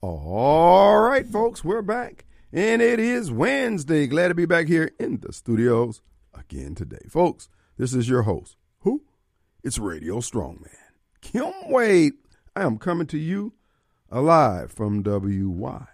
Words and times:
All 0.00 1.00
right, 1.00 1.26
folks, 1.26 1.64
we're 1.64 1.82
back. 1.82 2.24
And 2.52 2.80
it 2.80 3.00
is 3.00 3.32
Wednesday. 3.32 4.06
Glad 4.06 4.28
to 4.28 4.34
be 4.34 4.46
back 4.46 4.68
here 4.68 4.92
in 5.00 5.18
the 5.18 5.32
studios 5.32 6.02
again 6.32 6.76
today. 6.76 7.04
Folks, 7.08 7.48
this 7.76 7.92
is 7.94 8.08
your 8.08 8.22
host. 8.22 8.56
Who? 8.82 9.02
It's 9.64 9.76
Radio 9.76 10.18
Strongman. 10.18 10.70
Kim 11.20 11.52
Wade. 11.66 12.12
I 12.54 12.62
am 12.62 12.78
coming 12.78 13.08
to 13.08 13.18
you 13.18 13.54
alive 14.08 14.70
from 14.70 15.02
WYAB 15.02 15.88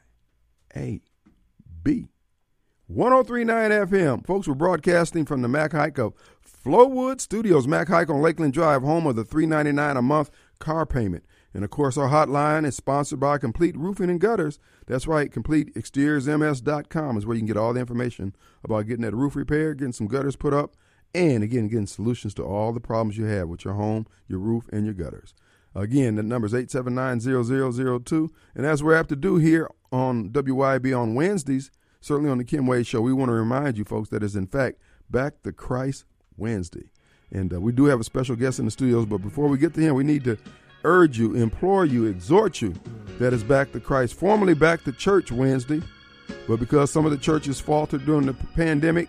1039 2.86 3.71
FM. 3.71 4.27
Folks, 4.27 4.46
we're 4.46 4.55
broadcasting 4.55 5.25
from 5.25 5.41
the 5.41 5.48
Mac 5.48 5.73
Haik 5.73 5.96
of 5.96 6.12
Flowood 6.46 7.23
Studios. 7.23 7.66
Mac 7.66 7.89
Haik 7.89 8.11
on 8.11 8.21
Lakeland 8.21 8.52
Drive, 8.52 8.82
home 8.82 9.07
of 9.07 9.16
the 9.16 9.25
399 9.25 9.96
a 9.96 10.02
month 10.02 10.30
car 10.59 10.84
payment. 10.84 11.25
And 11.55 11.64
of 11.64 11.71
course, 11.71 11.96
our 11.96 12.09
hotline 12.09 12.67
is 12.67 12.76
sponsored 12.76 13.21
by 13.21 13.39
Complete 13.39 13.76
Roofing 13.76 14.11
and 14.11 14.21
Gutters. 14.21 14.58
That's 14.86 15.07
right, 15.07 15.31
CompleteExteriorsMS.com 15.31 17.17
is 17.17 17.25
where 17.25 17.35
you 17.35 17.40
can 17.40 17.46
get 17.46 17.57
all 17.57 17.72
the 17.72 17.81
information 17.81 18.35
about 18.64 18.86
getting 18.86 19.04
that 19.04 19.14
roof 19.14 19.36
repaired, 19.36 19.79
getting 19.79 19.93
some 19.93 20.09
gutters 20.09 20.36
put 20.36 20.53
up, 20.53 20.75
and 21.14 21.45
again, 21.45 21.68
getting 21.68 21.86
solutions 21.86 22.35
to 22.35 22.43
all 22.43 22.72
the 22.72 22.81
problems 22.81 23.17
you 23.17 23.25
have 23.25 23.48
with 23.48 23.64
your 23.64 23.75
home, 23.75 24.07
your 24.26 24.40
roof, 24.40 24.68
and 24.72 24.85
your 24.85 24.95
gutters. 24.95 25.32
Again, 25.75 26.17
the 26.17 26.22
number 26.22 26.46
is 26.46 26.53
879-0002. 26.53 28.29
And 28.54 28.67
as 28.67 28.82
we're 28.82 28.95
apt 28.95 29.09
to 29.11 29.17
do 29.17 29.36
here 29.36 29.71
on 29.93 30.31
WYB 30.31 30.98
on 30.98 31.14
Wednesdays, 31.14 31.71
certainly 32.00 32.31
on 32.31 32.39
the 32.39 32.45
Kim 32.45 32.67
Wade 32.67 32.86
Show, 32.86 33.00
we 33.00 33.12
want 33.12 33.28
to 33.28 33.34
remind 33.34 33.78
you 33.78 33.84
folks 33.84 34.09
that 34.11 34.23
is 34.23 34.36
in 34.36 34.47
fact 34.47 34.78
Back 35.11 35.42
to 35.42 35.53
Christ 35.53 36.05
Wednesday. 36.36 36.91
And 37.31 37.53
uh, 37.53 37.61
we 37.61 37.73
do 37.73 37.84
have 37.86 38.00
a 38.00 38.05
special 38.05 38.36
guest 38.36 38.59
in 38.59 38.64
the 38.64 38.70
studios, 38.70 39.06
but 39.06 39.19
before 39.19 39.48
we 39.48 39.59
get 39.59 39.75
to 39.75 39.81
him, 39.81 39.95
we 39.95 40.05
need 40.05 40.25
to 40.25 40.39
urge 40.84 41.19
you, 41.19 41.34
implore 41.34 41.84
you, 41.84 42.06
exhort 42.06 42.62
you 42.62 42.74
that 43.19 43.33
is 43.33 43.42
back 43.42 43.72
to 43.72 43.80
Christ, 43.80 44.14
formerly 44.14 44.55
back 44.55 44.84
to 44.84 44.92
church 44.92 45.31
Wednesday, 45.33 45.83
but 46.47 46.59
because 46.59 46.91
some 46.91 47.05
of 47.05 47.11
the 47.11 47.19
churches 47.19 47.61
faltered 47.61 48.05
during 48.05 48.27
the 48.27 48.34
pandemic, 48.55 49.09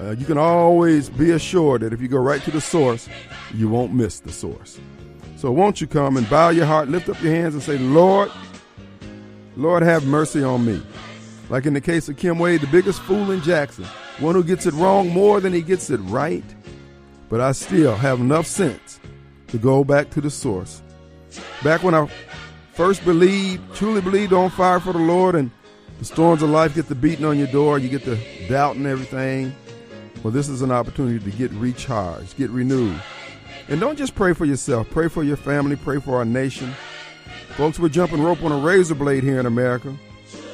uh, 0.00 0.10
you 0.10 0.24
can 0.24 0.38
always 0.38 1.08
be 1.08 1.32
assured 1.32 1.82
that 1.82 1.92
if 1.92 2.00
you 2.00 2.08
go 2.08 2.18
right 2.18 2.42
to 2.42 2.50
the 2.50 2.60
source, 2.60 3.08
you 3.54 3.68
won't 3.68 3.92
miss 3.92 4.20
the 4.20 4.32
source. 4.32 4.78
So 5.36 5.50
won't 5.50 5.80
you 5.80 5.86
come 5.86 6.16
and 6.16 6.28
bow 6.28 6.50
your 6.50 6.66
heart, 6.66 6.88
lift 6.88 7.08
up 7.08 7.20
your 7.22 7.32
hands 7.32 7.54
and 7.54 7.62
say, 7.62 7.78
Lord, 7.78 8.30
Lord, 9.56 9.82
have 9.82 10.06
mercy 10.06 10.42
on 10.42 10.64
me. 10.64 10.80
Like 11.48 11.66
in 11.66 11.74
the 11.74 11.80
case 11.80 12.08
of 12.08 12.16
Kim 12.16 12.38
Wade, 12.38 12.60
the 12.60 12.66
biggest 12.68 13.00
fool 13.02 13.30
in 13.30 13.40
Jackson, 13.42 13.84
one 14.18 14.34
who 14.34 14.44
gets 14.44 14.66
it 14.66 14.74
wrong 14.74 15.08
more 15.08 15.40
than 15.40 15.52
he 15.52 15.62
gets 15.62 15.90
it 15.90 15.98
right. 15.98 16.44
But 17.28 17.40
I 17.40 17.52
still 17.52 17.96
have 17.96 18.20
enough 18.20 18.46
sense 18.46 19.00
to 19.48 19.58
go 19.58 19.82
back 19.84 20.10
to 20.10 20.20
the 20.20 20.30
source 20.30 20.82
Back 21.62 21.82
when 21.82 21.94
I 21.94 22.08
first 22.74 23.04
believed, 23.04 23.74
truly 23.74 24.00
believed 24.00 24.32
on 24.32 24.50
fire 24.50 24.80
for 24.80 24.92
the 24.92 24.98
Lord, 24.98 25.34
and 25.34 25.50
the 25.98 26.04
storms 26.04 26.42
of 26.42 26.50
life 26.50 26.74
get 26.74 26.88
the 26.88 26.94
beating 26.94 27.24
on 27.24 27.38
your 27.38 27.48
door, 27.48 27.78
you 27.78 27.88
get 27.88 28.04
the 28.04 28.18
doubt 28.48 28.76
and 28.76 28.86
everything. 28.86 29.54
Well, 30.22 30.32
this 30.32 30.48
is 30.48 30.62
an 30.62 30.70
opportunity 30.70 31.18
to 31.30 31.36
get 31.36 31.50
recharged, 31.52 32.36
get 32.36 32.50
renewed. 32.50 33.00
And 33.68 33.80
don't 33.80 33.96
just 33.96 34.14
pray 34.14 34.32
for 34.32 34.44
yourself, 34.44 34.88
pray 34.90 35.08
for 35.08 35.22
your 35.22 35.36
family, 35.36 35.76
pray 35.76 36.00
for 36.00 36.16
our 36.16 36.24
nation. 36.24 36.72
Folks, 37.56 37.78
we're 37.78 37.88
jumping 37.88 38.22
rope 38.22 38.42
on 38.42 38.52
a 38.52 38.58
razor 38.58 38.94
blade 38.94 39.24
here 39.24 39.40
in 39.40 39.46
America 39.46 39.92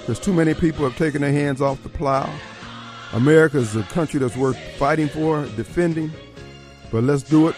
because 0.01 0.19
too 0.19 0.33
many 0.33 0.55
people 0.55 0.85
have 0.85 0.97
taken 0.97 1.21
their 1.21 1.33
hands 1.33 1.61
off 1.61 1.83
the 1.83 1.89
plow. 1.89 2.31
America 3.13 3.59
is 3.59 3.77
a 3.77 3.83
country 3.85 4.19
that's 4.19 4.37
worth 4.37 4.59
fighting 4.77 5.09
for, 5.09 5.45
defending, 5.57 6.11
but 6.91 7.05
let's 7.05 7.23
do 7.23 7.49
it 7.49 7.57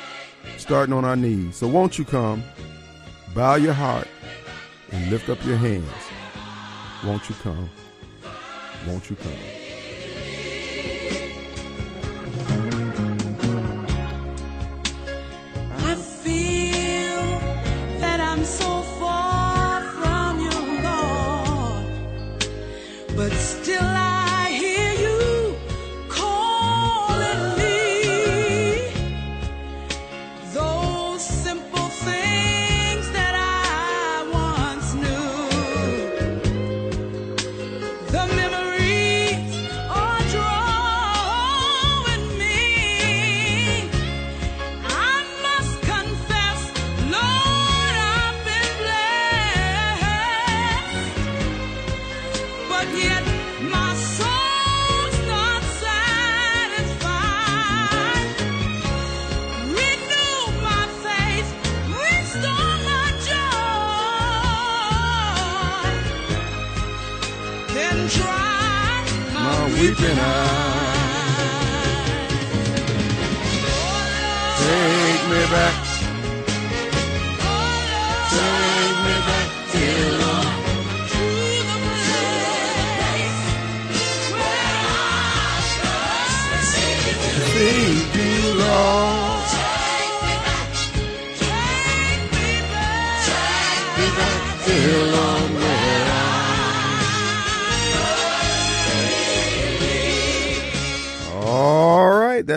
starting 0.58 0.92
on 0.92 1.04
our 1.04 1.16
knees. 1.16 1.56
So 1.56 1.66
won't 1.68 1.98
you 1.98 2.04
come? 2.04 2.42
Bow 3.36 3.56
your 3.56 3.74
heart 3.74 4.08
and 4.92 5.10
lift 5.10 5.28
up 5.28 5.44
your 5.44 5.58
hands. 5.58 5.84
Won't 7.04 7.28
you 7.28 7.34
come? 7.42 7.68
Won't 8.86 9.10
you 9.10 9.16
come? 9.16 9.55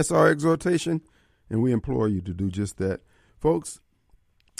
That's 0.09 0.17
our 0.17 0.27
exhortation, 0.27 1.01
and 1.51 1.61
we 1.61 1.71
implore 1.71 2.07
you 2.07 2.19
to 2.21 2.33
do 2.33 2.49
just 2.49 2.77
that. 2.77 3.01
Folks, 3.37 3.79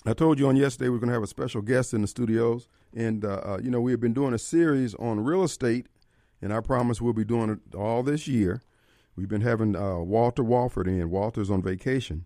I 0.06 0.14
told 0.14 0.38
you 0.38 0.48
on 0.48 0.56
yesterday 0.56 0.90
we're 0.90 1.00
going 1.00 1.08
to 1.08 1.16
have 1.16 1.24
a 1.24 1.28
special 1.28 1.64
guest 1.64 1.92
in 1.92 2.04
the 2.04 2.08
studios, 2.08 2.68
and, 2.96 3.26
uh, 3.26 3.42
uh, 3.44 3.60
you 3.60 3.72
know, 3.72 3.82
we 3.82 3.90
have 3.90 4.00
been 4.00 4.14
doing 4.14 4.36
a 4.36 4.38
series 4.38 4.94
on 4.94 5.24
real 5.24 5.44
estate, 5.44 5.88
and 6.40 6.54
I 6.54 6.60
promise 6.60 7.02
we'll 7.02 7.14
be 7.14 7.26
doing 7.26 7.50
it 7.50 7.76
all 7.76 8.04
this 8.04 8.28
year. 8.28 8.62
We've 9.16 9.28
been 9.28 9.42
having 9.42 9.76
uh, 9.76 9.98
Walter 9.98 10.44
Wofford 10.44 10.86
in. 10.86 11.10
Walter's 11.10 11.50
on 11.50 11.64
vacation. 11.64 12.26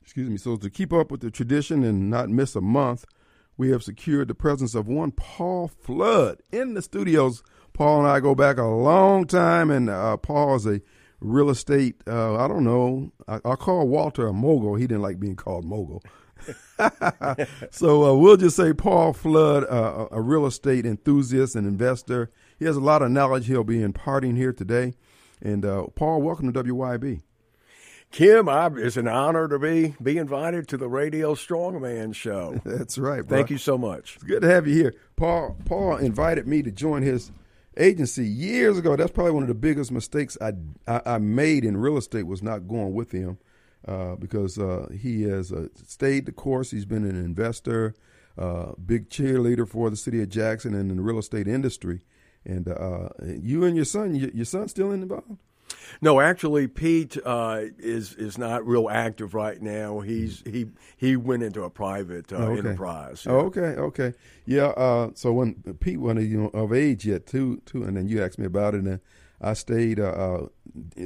Excuse 0.00 0.30
me. 0.30 0.36
So, 0.36 0.54
to 0.54 0.70
keep 0.70 0.92
up 0.92 1.10
with 1.10 1.22
the 1.22 1.32
tradition 1.32 1.82
and 1.82 2.08
not 2.08 2.28
miss 2.28 2.54
a 2.54 2.60
month, 2.60 3.04
we 3.56 3.70
have 3.70 3.82
secured 3.82 4.28
the 4.28 4.36
presence 4.36 4.76
of 4.76 4.86
one 4.86 5.10
Paul 5.10 5.66
Flood 5.66 6.44
in 6.52 6.74
the 6.74 6.82
studios. 6.82 7.42
Paul 7.72 7.98
and 7.98 8.08
I 8.08 8.20
go 8.20 8.36
back 8.36 8.58
a 8.58 8.64
long 8.64 9.26
time, 9.26 9.72
and 9.72 9.90
uh, 9.90 10.16
Paul 10.18 10.54
is 10.54 10.66
a 10.66 10.80
real 11.20 11.50
estate. 11.50 11.96
Uh, 12.06 12.36
I 12.36 12.48
don't 12.48 12.64
know. 12.64 13.12
I, 13.26 13.36
I 13.44 13.54
call 13.56 13.86
Walter 13.88 14.26
a 14.26 14.32
mogul. 14.32 14.74
He 14.74 14.86
didn't 14.86 15.02
like 15.02 15.20
being 15.20 15.36
called 15.36 15.64
mogul. 15.64 16.02
so 17.70 18.04
uh, 18.04 18.14
we'll 18.14 18.36
just 18.36 18.56
say 18.56 18.72
Paul 18.72 19.12
Flood, 19.12 19.64
uh, 19.64 20.06
a 20.10 20.20
real 20.20 20.46
estate 20.46 20.86
enthusiast 20.86 21.56
and 21.56 21.66
investor. 21.66 22.30
He 22.58 22.64
has 22.64 22.76
a 22.76 22.80
lot 22.80 23.02
of 23.02 23.10
knowledge 23.10 23.46
he'll 23.46 23.64
be 23.64 23.82
imparting 23.82 24.36
here 24.36 24.52
today. 24.52 24.94
And 25.40 25.64
uh, 25.64 25.86
Paul, 25.94 26.22
welcome 26.22 26.52
to 26.52 26.64
WYB. 26.64 27.22
Kim, 28.10 28.48
I, 28.48 28.70
it's 28.76 28.96
an 28.96 29.06
honor 29.06 29.48
to 29.48 29.58
be 29.58 29.94
be 30.02 30.16
invited 30.16 30.66
to 30.68 30.76
the 30.78 30.88
Radio 30.88 31.34
Strongman 31.34 32.14
Show. 32.14 32.60
That's 32.64 32.96
right. 32.96 33.26
Bro. 33.26 33.36
Thank 33.36 33.50
you 33.50 33.58
so 33.58 33.76
much. 33.76 34.14
It's 34.16 34.24
good 34.24 34.42
to 34.42 34.48
have 34.48 34.66
you 34.66 34.74
here. 34.74 34.94
Paul 35.16 35.56
Paul 35.66 35.98
invited 35.98 36.46
me 36.46 36.62
to 36.62 36.70
join 36.70 37.02
his 37.02 37.30
agency 37.78 38.26
years 38.26 38.78
ago. 38.78 38.96
That's 38.96 39.12
probably 39.12 39.32
one 39.32 39.42
of 39.42 39.48
the 39.48 39.54
biggest 39.54 39.90
mistakes 39.90 40.36
I, 40.40 40.52
I, 40.86 41.14
I 41.14 41.18
made 41.18 41.64
in 41.64 41.76
real 41.76 41.96
estate 41.96 42.26
was 42.26 42.42
not 42.42 42.68
going 42.68 42.94
with 42.94 43.12
him 43.12 43.38
uh, 43.86 44.16
because 44.16 44.58
uh, 44.58 44.88
he 44.98 45.22
has 45.22 45.52
uh, 45.52 45.68
stayed 45.74 46.26
the 46.26 46.32
course. 46.32 46.70
He's 46.70 46.84
been 46.84 47.04
an 47.04 47.16
investor, 47.16 47.94
uh, 48.36 48.72
big 48.84 49.08
cheerleader 49.08 49.68
for 49.68 49.90
the 49.90 49.96
city 49.96 50.20
of 50.22 50.28
Jackson 50.28 50.74
and 50.74 50.90
in 50.90 50.96
the 50.96 51.02
real 51.02 51.18
estate 51.18 51.48
industry. 51.48 52.00
And 52.44 52.68
uh, 52.68 53.08
you 53.22 53.64
and 53.64 53.76
your 53.76 53.84
son, 53.84 54.14
your, 54.14 54.30
your 54.30 54.44
son 54.44 54.68
still 54.68 54.92
involved? 54.92 55.38
No, 56.00 56.20
actually, 56.20 56.68
Pete 56.68 57.16
uh, 57.24 57.62
is 57.78 58.14
is 58.14 58.38
not 58.38 58.66
real 58.66 58.88
active 58.88 59.34
right 59.34 59.60
now. 59.60 60.00
He's 60.00 60.42
he 60.46 60.66
he 60.96 61.16
went 61.16 61.42
into 61.42 61.64
a 61.64 61.70
private 61.70 62.32
uh, 62.32 62.36
okay. 62.36 62.58
enterprise. 62.58 63.26
Oh, 63.26 63.46
okay, 63.46 63.60
okay, 63.60 64.14
yeah. 64.46 64.68
Uh, 64.68 65.10
so 65.14 65.32
when 65.32 65.54
Pete 65.80 65.98
wasn't 65.98 66.28
you 66.28 66.42
know, 66.42 66.48
of 66.48 66.72
age 66.72 67.04
yet, 67.04 67.26
too, 67.26 67.60
too, 67.66 67.84
and 67.84 67.96
then 67.96 68.08
you 68.08 68.22
asked 68.22 68.38
me 68.38 68.46
about 68.46 68.74
it, 68.74 68.84
and 68.84 69.00
I 69.40 69.54
stayed 69.54 70.00
uh, 70.00 70.10
uh, 70.10 70.46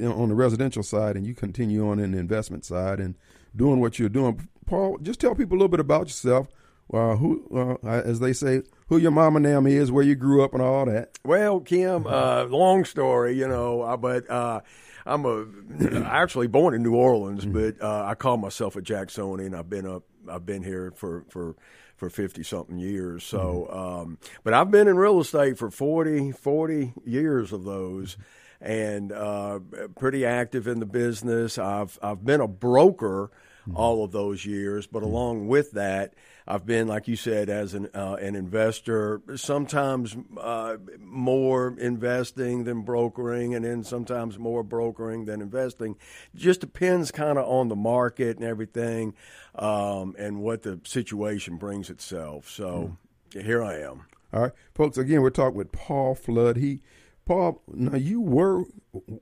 on 0.07 0.29
the 0.29 0.35
residential 0.35 0.83
side, 0.83 1.17
and 1.17 1.27
you 1.27 1.35
continue 1.35 1.89
on 1.89 1.99
in 1.99 2.13
the 2.13 2.19
investment 2.19 2.65
side 2.65 3.01
and 3.01 3.17
doing 3.55 3.81
what 3.81 3.99
you're 3.99 4.09
doing. 4.09 4.49
Paul, 4.67 4.99
just 4.99 5.21
tell 5.21 5.35
people 5.35 5.57
a 5.57 5.59
little 5.59 5.69
bit 5.69 5.81
about 5.81 6.07
yourself. 6.07 6.49
Uh, 6.93 7.17
who, 7.17 7.79
uh, 7.83 7.89
as 7.89 8.21
they 8.21 8.35
say, 8.35 8.63
who 8.89 8.99
your 8.99 9.11
mama 9.11 9.41
name 9.41 9.67
is, 9.67 9.91
where 9.91 10.05
you 10.05 10.15
grew 10.15 10.45
up, 10.45 10.53
and 10.53 10.63
all 10.63 10.85
that. 10.85 11.19
Well, 11.25 11.61
Kim, 11.61 12.07
uh, 12.07 12.45
long 12.45 12.85
story, 12.85 13.39
you 13.39 13.49
know, 13.49 13.81
uh, 13.81 13.97
but 13.97 14.29
uh, 14.29 14.61
I'm 15.07 15.25
a 15.25 15.47
actually 16.05 16.49
born 16.49 16.75
in 16.75 16.83
New 16.83 16.95
Orleans, 16.95 17.47
mm-hmm. 17.47 17.77
but 17.79 17.83
uh, 17.83 18.05
I 18.05 18.15
call 18.15 18.37
myself 18.37 18.77
a 18.77 18.83
Jacksonian. 18.83 19.55
I've 19.55 19.71
been 19.71 19.87
up, 19.87 20.03
I've 20.29 20.45
been 20.45 20.63
here 20.63 20.93
for 20.95 21.25
for 21.31 21.57
for 22.03 22.11
50 22.11 22.43
something 22.43 22.79
years. 22.79 23.23
So, 23.23 23.69
mm-hmm. 23.71 23.79
um, 23.79 24.19
but 24.43 24.55
I've 24.55 24.73
been 24.73 24.89
in 24.89 24.97
real 24.97 25.21
estate 25.21 25.57
for 25.57 25.71
40, 25.71 26.33
40 26.33 26.95
years 27.05 27.53
of 27.53 27.63
those 27.63 28.17
and 28.61 29.13
uh, 29.13 29.61
pretty 29.97 30.27
active 30.27 30.67
in 30.67 30.81
the 30.81 30.87
business. 30.87 31.59
I've, 31.59 31.97
I've 32.03 32.25
been 32.25 32.41
a 32.41 32.49
broker 32.49 33.31
mm-hmm. 33.63 33.77
all 33.77 34.05
of 34.05 34.13
those 34.13 34.45
years, 34.45 34.87
but 34.87 35.01
mm-hmm. 35.01 35.13
along 35.13 35.49
with 35.49 35.73
that, 35.73 36.15
I've 36.47 36.67
been, 36.67 36.89
like 36.89 37.07
you 37.07 37.17
said, 37.17 37.49
as 37.49 37.75
an 37.75 37.89
uh, 37.95 38.17
an 38.21 38.35
investor, 38.35 39.23
sometimes 39.37 40.17
uh, 40.39 40.77
more 40.99 41.75
investing 41.79 42.65
than 42.65 42.83
brokering, 42.83 43.55
and 43.55 43.65
then 43.65 43.85
sometimes 43.85 44.39
more 44.39 44.63
brokering 44.63 45.27
than 45.27 45.41
investing. 45.41 45.97
Just 46.35 46.61
depends 46.61 47.13
kind 47.13 47.39
of 47.39 47.49
on 47.49 47.69
the 47.69 47.77
market 47.77 48.39
and 48.39 48.47
everything, 48.47 49.15
um, 49.55 50.17
and 50.19 50.41
what 50.41 50.63
the 50.63 50.81
situation 50.85 51.59
brings 51.59 51.91
itself. 51.91 52.51
So 52.51 52.97
mm. 53.33 53.43
here 53.43 53.63
I 53.63 53.81
am. 53.81 54.07
All 54.33 54.43
right, 54.43 54.53
folks. 54.75 54.99
Again, 54.99 55.23
we're 55.23 55.31
talking 55.31 55.59
with 55.59 55.71
Paul 55.71 56.17
Flood. 56.17 56.57
He 56.57 56.81
Paul, 57.25 57.63
now 57.69 57.97
you 57.97 58.21
were 58.21 58.65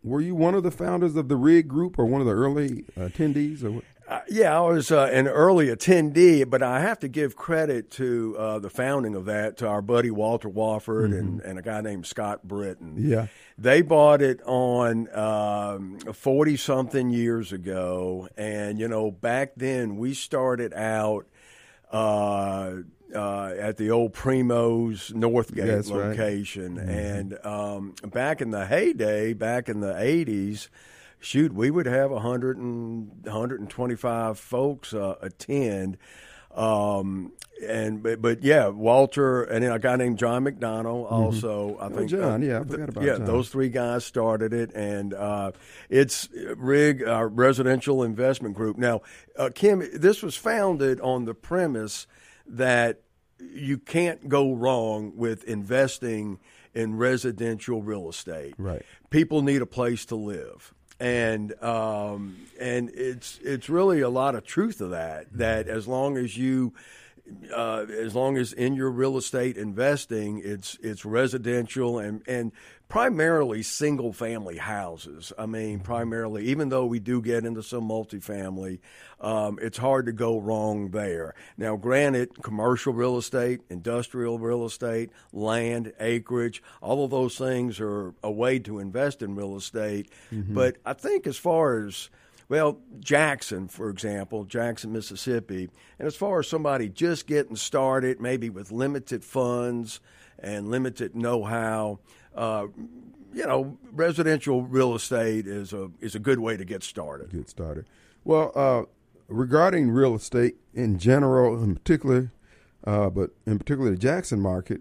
were 0.03 0.21
you 0.21 0.35
one 0.35 0.55
of 0.55 0.63
the 0.63 0.71
founders 0.71 1.17
of 1.17 1.29
the 1.29 1.37
Rig 1.37 1.69
Group 1.69 1.99
or 1.99 2.07
one 2.07 2.21
of 2.21 2.27
the 2.27 2.33
early 2.33 2.85
attendees? 2.97 3.63
Or 3.63 3.83
uh, 4.11 4.21
yeah, 4.29 4.59
I 4.59 4.61
was 4.63 4.91
uh, 4.91 5.09
an 5.13 5.29
early 5.29 5.69
attendee, 5.69 6.49
but 6.49 6.65
I 6.65 6.81
have 6.81 6.99
to 6.99 7.09
give 7.09 7.37
credit 7.37 7.93
to 7.93 8.37
uh, 8.37 8.59
the 8.59 8.69
founding 8.69 9.15
of 9.15 9.27
that 9.27 9.59
to 9.59 9.69
our 9.69 9.81
buddy 9.81 10.11
Walter 10.11 10.49
Wofford 10.49 11.11
mm-hmm. 11.11 11.19
and, 11.19 11.41
and 11.43 11.59
a 11.61 11.63
guy 11.63 11.81
named 11.81 12.07
Scott 12.07 12.43
Britton. 12.43 12.97
Yeah, 12.99 13.29
they 13.57 13.83
bought 13.83 14.21
it 14.21 14.43
on 14.43 15.07
forty 16.13 16.53
um, 16.53 16.57
something 16.59 17.11
years 17.11 17.53
ago, 17.53 18.29
and 18.37 18.81
you 18.81 18.89
know 18.89 19.13
back 19.13 19.53
then 19.57 19.97
we 19.97 20.15
started 20.15 20.75
out 20.75 21.27
uh, 21.93 22.73
uh, 23.15 23.55
at 23.59 23.77
the 23.77 23.93
old 23.93 24.13
Primo's 24.13 25.11
Northgate 25.11 25.67
That's 25.67 25.91
location. 25.91 26.77
Right. 26.77 26.87
Mm-hmm. 26.87 26.91
And 26.91 27.47
um, 27.47 27.95
back 28.11 28.41
in 28.41 28.51
the 28.51 28.67
heyday, 28.67 29.35
back 29.35 29.69
in 29.69 29.81
the 29.81 29.93
80s, 29.93 30.69
shoot, 31.21 31.53
we 31.53 31.71
would 31.71 31.87
have 31.87 32.11
100 32.11 32.57
and, 32.57 33.11
125 33.23 34.39
folks 34.39 34.93
uh, 34.93 35.17
attend. 35.21 35.99
Um, 36.55 37.33
and 37.65 38.03
but, 38.03 38.21
but, 38.21 38.43
yeah, 38.43 38.69
Walter 38.69 39.45
and 39.45 39.65
a 39.65 39.79
guy 39.79 39.95
named 39.97 40.19
John 40.19 40.45
McDonald 40.45 41.07
mm-hmm. 41.07 41.15
also. 41.15 41.71
Mm-hmm. 41.71 41.83
I 41.83 41.87
oh, 41.87 41.97
think 41.97 42.11
John. 42.11 42.43
Uh, 42.43 42.47
yeah, 42.47 42.61
I 42.61 42.65
forgot 42.65 42.89
about 42.89 43.05
yeah. 43.05 43.17
John. 43.17 43.27
Those 43.27 43.51
three 43.51 43.69
guys 43.69 44.05
started 44.05 44.53
it, 44.53 44.73
and 44.75 45.15
uh, 45.15 45.53
it's 45.89 46.29
Rig 46.57 47.07
our 47.07 47.29
Residential 47.29 48.03
Investment 48.03 48.57
Group. 48.57 48.79
Now, 48.79 49.03
uh, 49.37 49.51
Kim, 49.55 49.87
this 49.95 50.23
was 50.23 50.37
founded 50.37 51.01
on 51.01 51.25
the 51.25 51.35
premise 51.35 52.07
that 52.47 53.03
you 53.39 53.79
can't 53.79 54.29
go 54.29 54.53
wrong 54.53 55.13
with 55.17 55.45
investing 55.45 56.41
in 56.75 56.97
residential 56.97 57.83
real 57.83 58.09
estate. 58.09 58.55
Right. 58.59 58.83
People 59.11 59.43
need 59.43 59.63
a 59.63 59.67
place 59.67 60.05
to 60.07 60.17
live. 60.17 60.75
And 61.01 61.61
um, 61.63 62.37
and 62.61 62.91
it's 62.91 63.41
it's 63.43 63.71
really 63.71 64.03
a 64.03 64.11
lot 64.11 64.35
of 64.35 64.45
truth 64.45 64.79
to 64.79 64.89
that. 64.89 65.33
That 65.33 65.67
as 65.67 65.89
long 65.89 66.19
as 66.19 66.37
you 66.37 66.75
uh, 67.55 67.87
as 67.89 68.15
long 68.15 68.37
as 68.37 68.53
in 68.53 68.75
your 68.75 68.91
real 68.91 69.17
estate 69.17 69.57
investing, 69.57 70.41
it's 70.45 70.79
it's 70.83 71.05
residential 71.05 71.99
and 71.99 72.23
and 72.27 72.53
primarily 72.89 73.63
single 73.63 74.13
family 74.13 74.59
houses. 74.59 75.33
I 75.39 75.47
mean, 75.47 75.79
primarily, 75.79 76.47
even 76.47 76.69
though 76.71 76.87
we 76.87 76.99
do 76.99 77.23
get 77.23 77.47
into 77.47 77.63
some 77.63 77.89
multifamily, 77.89 78.81
um, 79.21 79.59
it's 79.63 79.79
hard 79.79 80.07
to 80.07 80.13
go 80.13 80.39
wrong 80.39 80.91
there. 80.91 81.35
Now, 81.57 81.77
granted, 81.77 82.43
commercial 82.43 82.93
real 82.93 83.17
estate, 83.17 83.61
industrial 83.71 84.41
real 84.41 84.67
estate, 84.67 85.11
land, 85.33 85.93
acreage, 86.01 86.63
all 86.83 87.05
of 87.05 87.13
those 87.13 87.39
things 87.39 87.81
are 87.81 88.13
a 88.25 88.31
way 88.31 88.59
to 88.59 88.81
invest 88.81 89.23
in 89.23 89.37
real 89.37 89.57
estate. 89.57 90.11
Mm-hmm. 90.33 90.55
But 90.55 90.79
I 90.85 90.93
think 90.93 91.29
as 91.29 91.37
far 91.37 91.87
as 91.87 92.11
well, 92.51 92.81
Jackson, 92.99 93.69
for 93.69 93.89
example, 93.91 94.45
Jackson, 94.45 94.93
Mississippi, 94.93 95.71
and 96.01 96.09
as 96.09 96.17
far 96.17 96.41
as 96.41 96.49
somebody 96.49 96.89
just 96.89 97.29
getting 97.29 97.55
started, 97.55 98.21
maybe 98.21 98.51
with 98.51 98.73
limited 98.73 99.25
funds 99.25 100.01
and 100.37 100.69
limited 100.69 101.15
know-how, 101.15 102.01
uh, 102.35 102.67
you 103.33 103.47
know, 103.47 103.79
residential 103.93 104.65
real 104.65 104.97
estate 104.97 105.47
is 105.47 105.73
a 105.73 105.93
is 106.01 106.17
a 106.17 106.19
good 106.19 106.41
way 106.41 106.57
to 106.57 106.65
get 106.65 106.83
started. 106.83 107.31
Get 107.31 107.49
started. 107.49 107.87
Well, 108.25 108.51
uh, 108.57 108.83
regarding 109.29 109.93
real 109.93 110.17
estate 110.17 110.57
in 110.75 110.99
general, 110.99 111.63
in 111.63 111.77
particular, 111.77 112.33
uh, 112.85 113.11
but 113.11 113.31
in 113.47 113.59
particular 113.61 113.93
the 113.93 113.97
Jackson 113.97 114.41
market, 114.41 114.81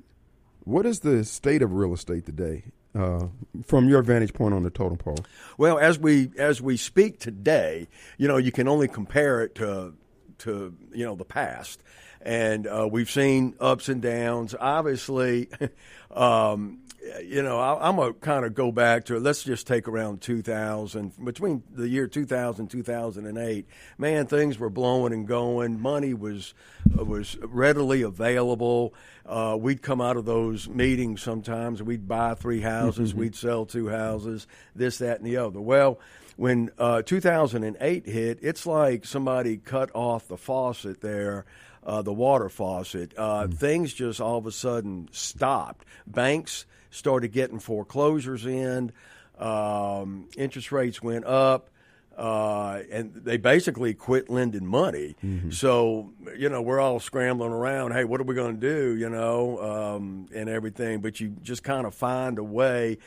what 0.64 0.88
is 0.88 1.02
the 1.02 1.24
state 1.24 1.62
of 1.62 1.72
real 1.72 1.94
estate 1.94 2.26
today? 2.26 2.64
Uh, 2.96 3.28
from 3.64 3.88
your 3.88 4.02
vantage 4.02 4.34
point 4.34 4.52
on 4.52 4.64
the 4.64 4.70
totem 4.72 4.98
pole? 4.98 5.20
Well, 5.60 5.78
as 5.78 6.00
we 6.00 6.32
as 6.40 6.60
we 6.60 6.76
speak 6.76 7.20
today, 7.20 7.88
you 8.18 8.28
know, 8.28 8.38
you 8.38 8.52
can 8.52 8.68
only 8.68 8.88
compare 8.88 9.42
it 9.42 9.54
to 9.56 9.94
to 10.40 10.76
you 10.92 11.06
know 11.06 11.16
the 11.16 11.24
past, 11.24 11.84
and 12.20 12.66
uh, 12.66 12.90
we've 12.92 13.10
seen 13.10 13.54
ups 13.60 13.90
and 13.90 14.02
downs. 14.02 14.56
Obviously, 14.60 15.50
um, 16.12 16.80
you 17.24 17.42
know, 17.42 17.60
I, 17.60 17.90
am 17.90 17.96
gonna 17.96 18.14
kind 18.14 18.46
of 18.46 18.54
go 18.54 18.72
back 18.72 19.06
to 19.06 19.16
it. 19.16 19.22
let's 19.22 19.44
just 19.44 19.68
take 19.68 19.88
around 19.88 20.22
2000 20.22 21.14
between 21.24 21.64
the 21.72 21.88
year 21.88 22.08
2000 22.08 22.68
2008. 22.68 23.66
Man, 23.98 24.26
things 24.28 24.60
were 24.60 24.70
blowing 24.70 25.14
and 25.14 25.28
going. 25.28 25.80
Money 25.80 26.14
was 26.14 26.54
was 26.96 27.38
readily 27.42 28.02
available. 28.02 28.94
Uh, 29.26 29.58
we'd 29.60 29.82
come 29.82 30.02
out 30.02 30.18
of 30.18 30.26
those 30.26 30.68
meetings 30.68 31.22
sometimes. 31.22 31.82
We'd 31.82 32.08
buy 32.08 32.34
three 32.36 32.62
houses. 32.62 33.12
Mm-hmm. 33.12 33.20
We'd 33.20 33.36
sell 33.36 33.66
two 33.66 33.90
houses. 33.90 34.48
This, 34.76 34.98
that, 35.00 35.20
and 35.20 35.28
the 35.28 35.38
other. 35.38 35.62
Well. 35.62 36.00
When 36.36 36.72
uh, 36.78 37.02
2008 37.02 38.06
hit, 38.06 38.40
it's 38.42 38.66
like 38.66 39.04
somebody 39.04 39.58
cut 39.58 39.92
off 39.94 40.30
the 40.30 40.38
faucet 40.38 41.02
there 41.02 41.44
uh, 41.84 42.02
the 42.02 42.14
water 42.14 42.50
faucet. 42.50 43.14
Uh, 43.18 43.48
mm. 43.48 43.54
Things 43.54 43.94
just 43.94 44.22
all 44.22 44.38
of 44.38 44.46
a 44.46 44.52
sudden 44.52 45.10
stopped. 45.12 45.86
Banks 46.08 46.66
started 46.90 47.32
getting 47.32 47.60
foreclosures 47.60 48.46
in. 48.46 48.92
Um, 49.38 50.28
interest 50.38 50.72
rates 50.72 51.02
went 51.02 51.26
up. 51.26 51.70
Uh, 52.18 52.84
and 52.92 53.14
they 53.16 53.38
basically 53.38 53.94
quit 53.94 54.30
lending 54.30 54.66
money. 54.66 55.16
Mm-hmm. 55.24 55.52
So, 55.52 56.12
you 56.38 56.50
know, 56.50 56.62
we're 56.62 56.82
all 56.82 57.00
scrambling 57.00 57.54
around. 57.54 57.94
Hey, 57.94 58.04
what 58.04 58.20
are 58.20 58.26
we 58.26 58.36
going 58.36 58.60
to 58.60 58.60
do? 58.60 58.98
You 58.98 59.10
know, 59.10 59.96
um, 59.96 60.28
and 60.36 60.50
everything. 60.50 61.00
But 61.00 61.22
you 61.22 61.30
just 61.42 61.64
kind 61.64 61.88
of 61.88 61.96
find 61.96 62.38
a 62.38 62.44
way 62.44 62.98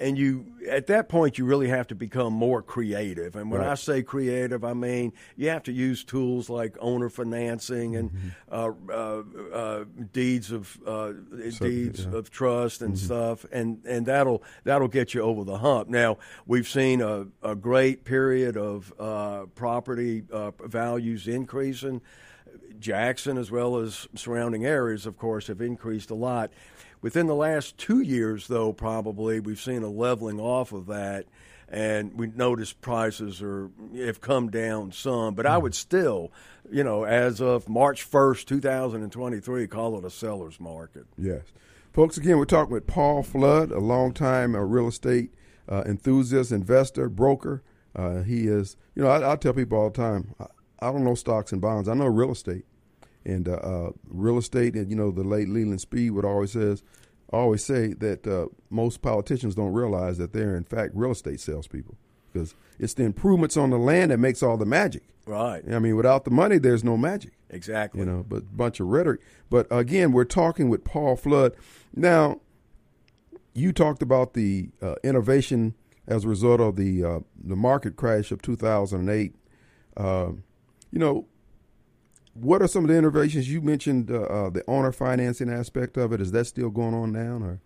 and 0.00 0.16
you 0.16 0.46
at 0.68 0.86
that 0.86 1.08
point 1.08 1.38
you 1.38 1.44
really 1.44 1.68
have 1.68 1.86
to 1.86 1.94
become 1.94 2.32
more 2.32 2.62
creative 2.62 3.36
and 3.36 3.50
when 3.50 3.60
right. 3.60 3.70
i 3.70 3.74
say 3.74 4.02
creative 4.02 4.64
i 4.64 4.72
mean 4.72 5.12
you 5.36 5.48
have 5.48 5.62
to 5.62 5.72
use 5.72 6.04
tools 6.04 6.48
like 6.48 6.76
owner 6.80 7.08
financing 7.08 7.96
and 7.96 8.10
mm-hmm. 8.10 8.28
uh, 8.50 8.92
uh, 8.92 9.22
uh, 9.54 9.84
deeds 10.12 10.50
of 10.50 10.78
uh, 10.86 11.12
so, 11.50 11.66
deeds 11.66 12.06
yeah. 12.10 12.18
of 12.18 12.30
trust 12.30 12.80
and 12.80 12.94
mm-hmm. 12.94 13.04
stuff 13.04 13.44
and 13.52 13.84
and 13.84 14.06
that'll 14.06 14.42
that'll 14.64 14.88
get 14.88 15.14
you 15.14 15.20
over 15.20 15.44
the 15.44 15.58
hump 15.58 15.88
now 15.88 16.16
we've 16.46 16.68
seen 16.68 17.00
a, 17.00 17.26
a 17.42 17.54
great 17.54 18.04
period 18.04 18.56
of 18.56 18.92
uh, 18.98 19.44
property 19.54 20.22
uh, 20.32 20.50
values 20.64 21.28
increasing 21.28 22.00
Jackson, 22.78 23.38
as 23.38 23.50
well 23.50 23.76
as 23.76 24.08
surrounding 24.14 24.66
areas, 24.66 25.06
of 25.06 25.16
course, 25.16 25.46
have 25.46 25.60
increased 25.60 26.10
a 26.10 26.14
lot. 26.14 26.50
Within 27.02 27.26
the 27.26 27.34
last 27.34 27.76
two 27.76 28.00
years, 28.00 28.46
though, 28.46 28.72
probably 28.72 29.40
we've 29.40 29.60
seen 29.60 29.82
a 29.82 29.88
leveling 29.88 30.40
off 30.40 30.72
of 30.72 30.86
that, 30.86 31.26
and 31.68 32.14
we 32.14 32.28
noticed 32.28 32.80
prices 32.80 33.42
are 33.42 33.70
have 33.96 34.20
come 34.20 34.50
down 34.50 34.92
some. 34.92 35.34
But 35.34 35.44
I 35.44 35.58
would 35.58 35.74
still, 35.74 36.32
you 36.70 36.84
know, 36.84 37.04
as 37.04 37.40
of 37.40 37.68
March 37.68 38.04
first, 38.04 38.48
two 38.48 38.60
thousand 38.60 39.02
and 39.02 39.10
twenty-three, 39.10 39.66
call 39.66 39.98
it 39.98 40.04
a 40.04 40.10
seller's 40.10 40.60
market. 40.60 41.06
Yes, 41.18 41.42
folks. 41.92 42.16
Again, 42.16 42.38
we're 42.38 42.44
talking 42.44 42.72
with 42.72 42.86
Paul 42.86 43.22
Flood, 43.22 43.72
a 43.72 43.80
longtime 43.80 44.54
uh, 44.54 44.60
real 44.60 44.88
estate 44.88 45.32
uh, 45.68 45.82
enthusiast, 45.86 46.52
investor, 46.52 47.08
broker. 47.08 47.62
Uh, 47.94 48.22
he 48.22 48.46
is, 48.46 48.76
you 48.94 49.02
know, 49.02 49.08
I, 49.08 49.32
I, 49.32 49.36
tell 49.36 49.52
people 49.52 49.78
all 49.78 49.90
the 49.90 49.96
time, 49.96 50.34
I, 50.40 50.46
I, 50.80 50.92
don't 50.92 51.04
know 51.04 51.14
stocks 51.14 51.52
and 51.52 51.60
bonds. 51.60 51.88
I 51.88 51.94
know 51.94 52.06
real 52.06 52.32
estate, 52.32 52.64
and 53.24 53.48
uh, 53.48 53.52
uh, 53.52 53.90
real 54.08 54.38
estate, 54.38 54.74
and 54.74 54.90
you 54.90 54.96
know, 54.96 55.10
the 55.10 55.24
late 55.24 55.48
Leland 55.48 55.80
Speed 55.80 56.10
would 56.10 56.24
always 56.24 56.52
says, 56.52 56.82
always 57.32 57.64
say 57.64 57.94
that 57.94 58.26
uh, 58.26 58.46
most 58.70 59.02
politicians 59.02 59.54
don't 59.54 59.72
realize 59.72 60.18
that 60.18 60.32
they're 60.32 60.56
in 60.56 60.64
fact 60.64 60.92
real 60.94 61.12
estate 61.12 61.40
salespeople 61.40 61.96
because 62.32 62.54
it's 62.78 62.94
the 62.94 63.04
improvements 63.04 63.56
on 63.56 63.70
the 63.70 63.78
land 63.78 64.10
that 64.10 64.18
makes 64.18 64.42
all 64.42 64.56
the 64.56 64.66
magic. 64.66 65.02
Right. 65.26 65.62
I 65.70 65.78
mean, 65.78 65.96
without 65.96 66.24
the 66.24 66.30
money, 66.30 66.58
there's 66.58 66.82
no 66.82 66.96
magic. 66.96 67.32
Exactly. 67.50 68.00
You 68.00 68.06
know, 68.06 68.24
but 68.28 68.56
bunch 68.56 68.80
of 68.80 68.88
rhetoric. 68.88 69.20
But 69.50 69.66
again, 69.70 70.12
we're 70.12 70.24
talking 70.24 70.68
with 70.68 70.84
Paul 70.84 71.16
Flood. 71.16 71.54
Now, 71.94 72.40
you 73.54 73.72
talked 73.72 74.02
about 74.02 74.34
the 74.34 74.70
uh, 74.80 74.94
innovation 75.04 75.74
as 76.06 76.24
a 76.24 76.28
result 76.28 76.60
of 76.60 76.76
the 76.76 77.04
uh, 77.04 77.20
the 77.42 77.56
market 77.56 77.96
crash 77.96 78.32
of 78.32 78.42
2008. 78.42 79.34
Uh, 79.96 80.32
you 80.90 80.98
know, 80.98 81.26
what 82.34 82.62
are 82.62 82.68
some 82.68 82.84
of 82.84 82.88
the 82.88 82.96
innovations 82.96 83.50
you 83.50 83.60
mentioned? 83.60 84.10
Uh, 84.10 84.22
uh, 84.22 84.50
the 84.50 84.64
owner 84.68 84.92
financing 84.92 85.50
aspect 85.50 85.96
of 85.96 86.12
it 86.12 86.20
is 86.20 86.32
that 86.32 86.46
still 86.46 86.70
going 86.70 86.94
on 86.94 87.12
now? 87.12 87.44
Or? 87.44 87.60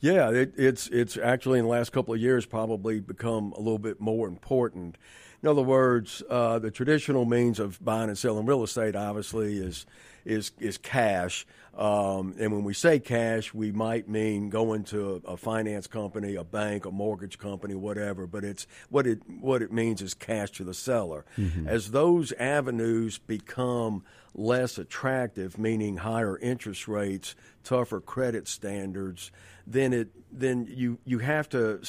Yeah, 0.00 0.30
it, 0.30 0.52
it's 0.56 0.88
it's 0.88 1.16
actually 1.16 1.58
in 1.58 1.64
the 1.64 1.70
last 1.70 1.92
couple 1.92 2.14
of 2.14 2.20
years 2.20 2.46
probably 2.46 3.00
become 3.00 3.52
a 3.52 3.58
little 3.58 3.78
bit 3.78 4.00
more 4.00 4.28
important. 4.28 4.98
In 5.42 5.48
other 5.48 5.62
words, 5.62 6.22
uh, 6.28 6.58
the 6.58 6.70
traditional 6.70 7.24
means 7.24 7.58
of 7.58 7.82
buying 7.84 8.08
and 8.08 8.18
selling 8.18 8.46
real 8.46 8.62
estate 8.62 8.94
obviously 8.94 9.58
is 9.58 9.86
is 10.24 10.52
is 10.58 10.78
cash. 10.78 11.46
Um, 11.76 12.34
and 12.38 12.52
when 12.52 12.64
we 12.64 12.72
say 12.72 12.98
cash, 12.98 13.52
we 13.52 13.70
might 13.70 14.08
mean 14.08 14.48
going 14.48 14.84
to 14.84 15.22
a, 15.26 15.32
a, 15.32 15.36
finance 15.36 15.86
company, 15.86 16.34
a 16.34 16.42
bank, 16.42 16.86
a 16.86 16.90
mortgage 16.90 17.38
company, 17.38 17.74
whatever. 17.74 18.26
But 18.26 18.44
it's 18.44 18.66
what 18.88 19.06
it 19.06 19.20
what 19.28 19.60
it 19.60 19.70
means 19.70 20.00
is 20.00 20.14
cash 20.14 20.52
to 20.52 20.64
the 20.64 20.72
seller. 20.72 21.26
Mm-hmm. 21.36 21.68
As 21.68 21.90
those 21.90 22.32
avenues 22.32 23.18
become 23.18 24.04
less 24.34 24.78
attractive, 24.78 25.58
meaning 25.58 25.98
higher 25.98 26.38
interest 26.38 26.88
rates, 26.88 27.34
tougher 27.62 28.00
credit 28.00 28.48
standards, 28.48 29.30
then 29.66 29.92
it 29.92 30.08
then 30.32 30.66
you 30.70 30.98
you 31.04 31.18
have 31.18 31.46
to 31.50 31.82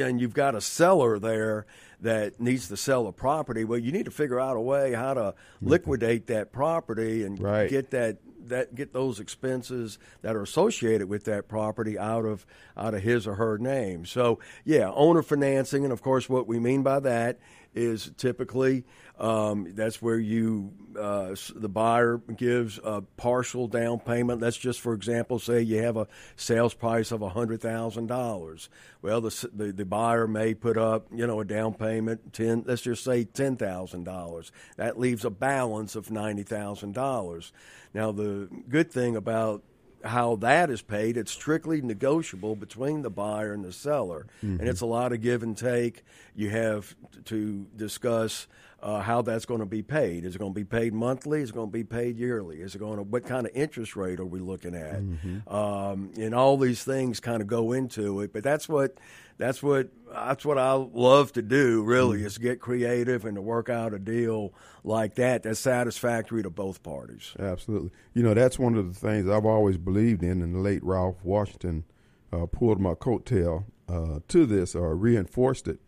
and 0.00 0.20
you've 0.20 0.34
got 0.34 0.54
a 0.54 0.60
seller 0.60 1.18
there 1.18 1.66
that 2.00 2.40
needs 2.40 2.68
to 2.68 2.76
sell 2.76 3.08
a 3.08 3.12
property, 3.12 3.64
well, 3.64 3.80
you 3.80 3.90
need 3.90 4.04
to 4.04 4.12
figure 4.12 4.38
out 4.38 4.56
a 4.56 4.60
way 4.60 4.92
how 4.92 5.14
to 5.14 5.20
mm-hmm. 5.20 5.68
liquidate 5.68 6.28
that 6.28 6.52
property 6.52 7.24
and 7.24 7.40
right. 7.40 7.68
get 7.68 7.90
that 7.90 8.18
that 8.48 8.74
get 8.74 8.92
those 8.92 9.20
expenses 9.20 9.98
that 10.22 10.36
are 10.36 10.42
associated 10.42 11.08
with 11.08 11.24
that 11.24 11.48
property 11.48 11.98
out 11.98 12.24
of 12.24 12.46
out 12.76 12.94
of 12.94 13.02
his 13.02 13.26
or 13.26 13.34
her 13.34 13.58
name. 13.58 14.04
So 14.04 14.38
yeah, 14.64 14.90
owner 14.94 15.22
financing, 15.22 15.84
and 15.84 15.92
of 15.92 16.02
course, 16.02 16.28
what 16.28 16.46
we 16.46 16.58
mean 16.58 16.82
by 16.82 17.00
that 17.00 17.38
is 17.74 18.10
typically 18.16 18.84
um, 19.18 19.72
that's 19.74 20.00
where 20.00 20.18
you 20.18 20.72
uh, 20.98 21.34
the 21.54 21.68
buyer 21.68 22.18
gives 22.36 22.78
a 22.82 23.02
partial 23.16 23.66
down 23.66 23.98
payment. 23.98 24.40
Let's 24.40 24.56
just, 24.56 24.80
for 24.80 24.94
example, 24.94 25.38
say 25.38 25.60
you 25.60 25.82
have 25.82 25.96
a 25.96 26.06
sales 26.36 26.74
price 26.74 27.10
of 27.10 27.20
hundred 27.20 27.60
thousand 27.60 28.06
dollars. 28.06 28.68
Well, 29.02 29.20
the, 29.20 29.48
the, 29.52 29.72
the 29.72 29.84
buyer 29.84 30.26
may 30.26 30.54
put 30.54 30.76
up 30.78 31.06
you 31.12 31.26
know 31.26 31.40
a 31.40 31.44
down 31.44 31.74
payment 31.74 32.32
ten. 32.32 32.64
Let's 32.66 32.82
just 32.82 33.04
say 33.04 33.24
ten 33.24 33.56
thousand 33.56 34.04
dollars. 34.04 34.52
That 34.76 34.98
leaves 34.98 35.24
a 35.24 35.30
balance 35.30 35.96
of 35.96 36.10
ninety 36.10 36.44
thousand 36.44 36.94
dollars. 36.94 37.52
Now, 37.94 38.12
the 38.12 38.48
good 38.68 38.92
thing 38.92 39.16
about 39.16 39.62
how 40.04 40.36
that 40.36 40.70
is 40.70 40.82
paid, 40.82 41.16
it's 41.16 41.32
strictly 41.32 41.80
negotiable 41.80 42.56
between 42.56 43.02
the 43.02 43.10
buyer 43.10 43.52
and 43.52 43.64
the 43.64 43.72
seller. 43.72 44.26
Mm-hmm. 44.42 44.60
And 44.60 44.68
it's 44.68 44.80
a 44.80 44.86
lot 44.86 45.12
of 45.12 45.20
give 45.20 45.42
and 45.42 45.56
take. 45.56 46.04
You 46.34 46.50
have 46.50 46.94
to 47.26 47.66
discuss 47.76 48.46
uh, 48.80 49.00
how 49.00 49.22
that's 49.22 49.44
going 49.44 49.60
to 49.60 49.66
be 49.66 49.82
paid. 49.82 50.24
Is 50.24 50.36
it 50.36 50.38
going 50.38 50.52
to 50.52 50.58
be 50.58 50.64
paid 50.64 50.92
monthly? 50.92 51.42
Is 51.42 51.50
it 51.50 51.54
going 51.54 51.68
to 51.68 51.72
be 51.72 51.84
paid 51.84 52.16
yearly? 52.16 52.60
Is 52.60 52.74
it 52.74 52.78
going 52.78 52.96
to 52.98 53.02
what 53.02 53.26
kind 53.26 53.46
of 53.46 53.52
interest 53.54 53.96
rate 53.96 54.20
are 54.20 54.26
we 54.26 54.38
looking 54.38 54.74
at? 54.74 55.00
Mm-hmm. 55.00 55.52
Um, 55.52 56.12
and 56.16 56.34
all 56.34 56.56
these 56.56 56.84
things 56.84 57.18
kind 57.18 57.42
of 57.42 57.48
go 57.48 57.72
into 57.72 58.20
it. 58.20 58.32
But 58.32 58.44
that's 58.44 58.68
what 58.68 58.98
that's 59.36 59.62
what 59.62 59.88
that's 60.12 60.44
what 60.44 60.58
I 60.58 60.72
love 60.72 61.32
to 61.32 61.42
do. 61.42 61.82
Really, 61.82 62.18
mm-hmm. 62.18 62.26
is 62.26 62.38
get 62.38 62.60
creative 62.60 63.24
and 63.24 63.34
to 63.34 63.42
work 63.42 63.68
out 63.68 63.94
a 63.94 63.98
deal 63.98 64.54
like 64.84 65.16
that 65.16 65.42
that's 65.42 65.58
satisfactory 65.58 66.44
to 66.44 66.50
both 66.50 66.82
parties. 66.84 67.34
Absolutely. 67.38 67.90
You 68.14 68.22
know, 68.22 68.34
that's 68.34 68.60
one 68.60 68.76
of 68.76 68.94
the 68.94 68.98
things 68.98 69.28
I've 69.28 69.46
always 69.46 69.76
believed 69.76 70.22
in. 70.22 70.40
And 70.40 70.54
the 70.54 70.60
late 70.60 70.84
Ralph 70.84 71.16
Washington 71.24 71.84
uh, 72.32 72.46
pulled 72.46 72.80
my 72.80 72.94
coattail 72.94 73.64
uh, 73.88 74.20
to 74.28 74.46
this 74.46 74.76
or 74.76 74.94
reinforced 74.94 75.66
it. 75.66 75.80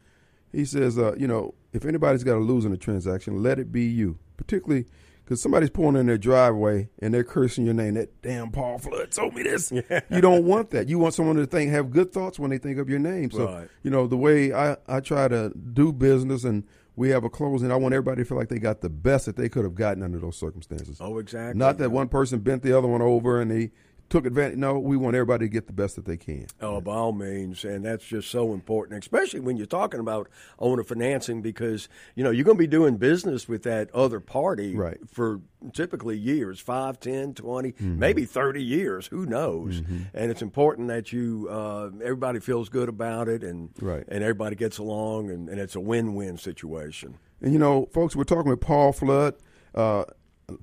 He 0.52 0.64
says, 0.64 0.98
uh, 0.98 1.14
you 1.16 1.26
know, 1.26 1.54
if 1.72 1.84
anybody's 1.84 2.24
got 2.24 2.34
to 2.34 2.40
lose 2.40 2.64
in 2.64 2.72
a 2.72 2.76
transaction, 2.76 3.42
let 3.42 3.58
it 3.58 3.70
be 3.70 3.84
you. 3.84 4.18
Particularly 4.36 4.86
because 5.30 5.40
somebody's 5.40 5.70
pulling 5.70 5.94
in 5.94 6.06
their 6.06 6.18
driveway 6.18 6.88
and 6.98 7.14
they're 7.14 7.22
cursing 7.22 7.64
your 7.64 7.74
name. 7.74 7.94
That 7.94 8.20
damn 8.20 8.50
Paul 8.50 8.78
Flood 8.78 9.12
told 9.12 9.34
me 9.34 9.44
this. 9.44 9.70
Yeah. 9.70 10.00
You 10.10 10.20
don't 10.20 10.44
want 10.44 10.70
that. 10.70 10.88
You 10.88 10.98
want 10.98 11.14
someone 11.14 11.36
to 11.36 11.46
think 11.46 11.70
have 11.70 11.90
good 11.90 12.12
thoughts 12.12 12.38
when 12.38 12.50
they 12.50 12.58
think 12.58 12.78
of 12.78 12.90
your 12.90 12.98
name. 12.98 13.30
So 13.30 13.46
right. 13.46 13.68
you 13.84 13.90
know 13.90 14.08
the 14.08 14.16
way 14.16 14.52
I 14.52 14.76
I 14.88 14.98
try 14.98 15.28
to 15.28 15.50
do 15.50 15.92
business 15.92 16.42
and 16.42 16.64
we 16.96 17.10
have 17.10 17.22
a 17.22 17.30
closing. 17.30 17.70
I 17.70 17.76
want 17.76 17.94
everybody 17.94 18.22
to 18.22 18.28
feel 18.28 18.36
like 18.36 18.48
they 18.48 18.58
got 18.58 18.80
the 18.80 18.90
best 18.90 19.26
that 19.26 19.36
they 19.36 19.48
could 19.48 19.64
have 19.64 19.76
gotten 19.76 20.02
under 20.02 20.18
those 20.18 20.36
circumstances. 20.36 20.98
Oh, 21.00 21.18
exactly. 21.18 21.56
Not 21.58 21.78
that 21.78 21.92
one 21.92 22.08
person 22.08 22.40
bent 22.40 22.62
the 22.62 22.76
other 22.76 22.88
one 22.88 23.00
over 23.00 23.40
and 23.40 23.50
they 23.50 23.70
took 24.10 24.26
advantage. 24.26 24.58
No, 24.58 24.78
we 24.78 24.96
want 24.96 25.14
everybody 25.14 25.46
to 25.46 25.48
get 25.48 25.68
the 25.68 25.72
best 25.72 25.96
that 25.96 26.04
they 26.04 26.16
can. 26.16 26.46
Oh, 26.60 26.80
by 26.80 26.92
all 26.92 27.12
means, 27.12 27.64
and 27.64 27.84
that's 27.84 28.04
just 28.04 28.30
so 28.30 28.52
important, 28.52 29.02
especially 29.02 29.40
when 29.40 29.56
you're 29.56 29.66
talking 29.66 30.00
about 30.00 30.28
owner 30.58 30.82
financing, 30.82 31.40
because 31.40 31.88
you 32.16 32.24
know 32.24 32.30
you're 32.30 32.44
going 32.44 32.56
to 32.56 32.62
be 32.62 32.66
doing 32.66 32.96
business 32.96 33.48
with 33.48 33.62
that 33.62 33.90
other 33.94 34.20
party 34.20 34.76
right. 34.76 34.98
for 35.08 35.40
typically 35.72 36.18
years 36.18 36.58
5 36.58 36.98
10 37.00 37.34
20 37.34 37.72
mm-hmm. 37.72 37.98
maybe 37.98 38.24
30 38.24 38.62
years 38.62 39.06
who 39.06 39.26
knows 39.26 39.82
mm-hmm. 39.82 40.04
and 40.14 40.30
it's 40.30 40.40
important 40.40 40.88
that 40.88 41.12
you 41.12 41.48
uh, 41.50 41.90
everybody 42.02 42.40
feels 42.40 42.68
good 42.70 42.88
about 42.88 43.28
it 43.28 43.44
and 43.44 43.70
right. 43.80 44.04
and 44.08 44.22
everybody 44.22 44.56
gets 44.56 44.78
along 44.78 45.30
and, 45.30 45.48
and, 45.48 45.60
it's 45.60 45.74
a 45.74 45.80
win-win 45.80 46.38
situation 46.38 47.18
and 47.42 47.52
you 47.52 47.58
know 47.58 47.86
folks 47.92 48.16
we're 48.16 48.24
talking 48.24 48.50
with 48.50 48.60
paul 48.60 48.92
flood 48.92 49.34
uh, 49.74 50.04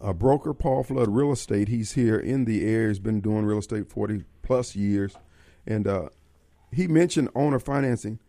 a 0.02 0.14
broker, 0.14 0.54
Paul 0.54 0.84
Flood 0.84 1.10
Real 1.10 1.32
Estate. 1.32 1.68
He's 1.68 1.94
here 1.94 2.18
in 2.18 2.46
the 2.46 2.66
area. 2.66 2.90
He's 2.90 3.00
been 3.00 3.22
doing 3.22 3.46
real 3.46 3.60
estate 3.60 3.90
40 3.90 4.24
plus 4.42 4.76
years. 4.76 5.16
And 5.66 5.88
uh, 5.88 6.10
he 6.72 6.88
mentioned 6.88 7.30
owner 7.36 7.60
financing. 7.60 8.20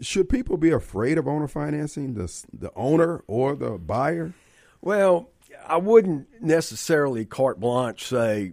Should 0.00 0.28
people 0.28 0.56
be 0.56 0.70
afraid 0.70 1.18
of 1.18 1.26
owner 1.26 1.48
financing, 1.48 2.14
the, 2.14 2.32
the 2.52 2.70
owner 2.76 3.24
or 3.26 3.56
the 3.56 3.78
buyer? 3.78 4.34
Well, 4.80 5.30
I 5.66 5.78
wouldn't 5.78 6.42
necessarily 6.42 7.24
carte 7.24 7.58
blanche 7.58 8.06
say 8.06 8.52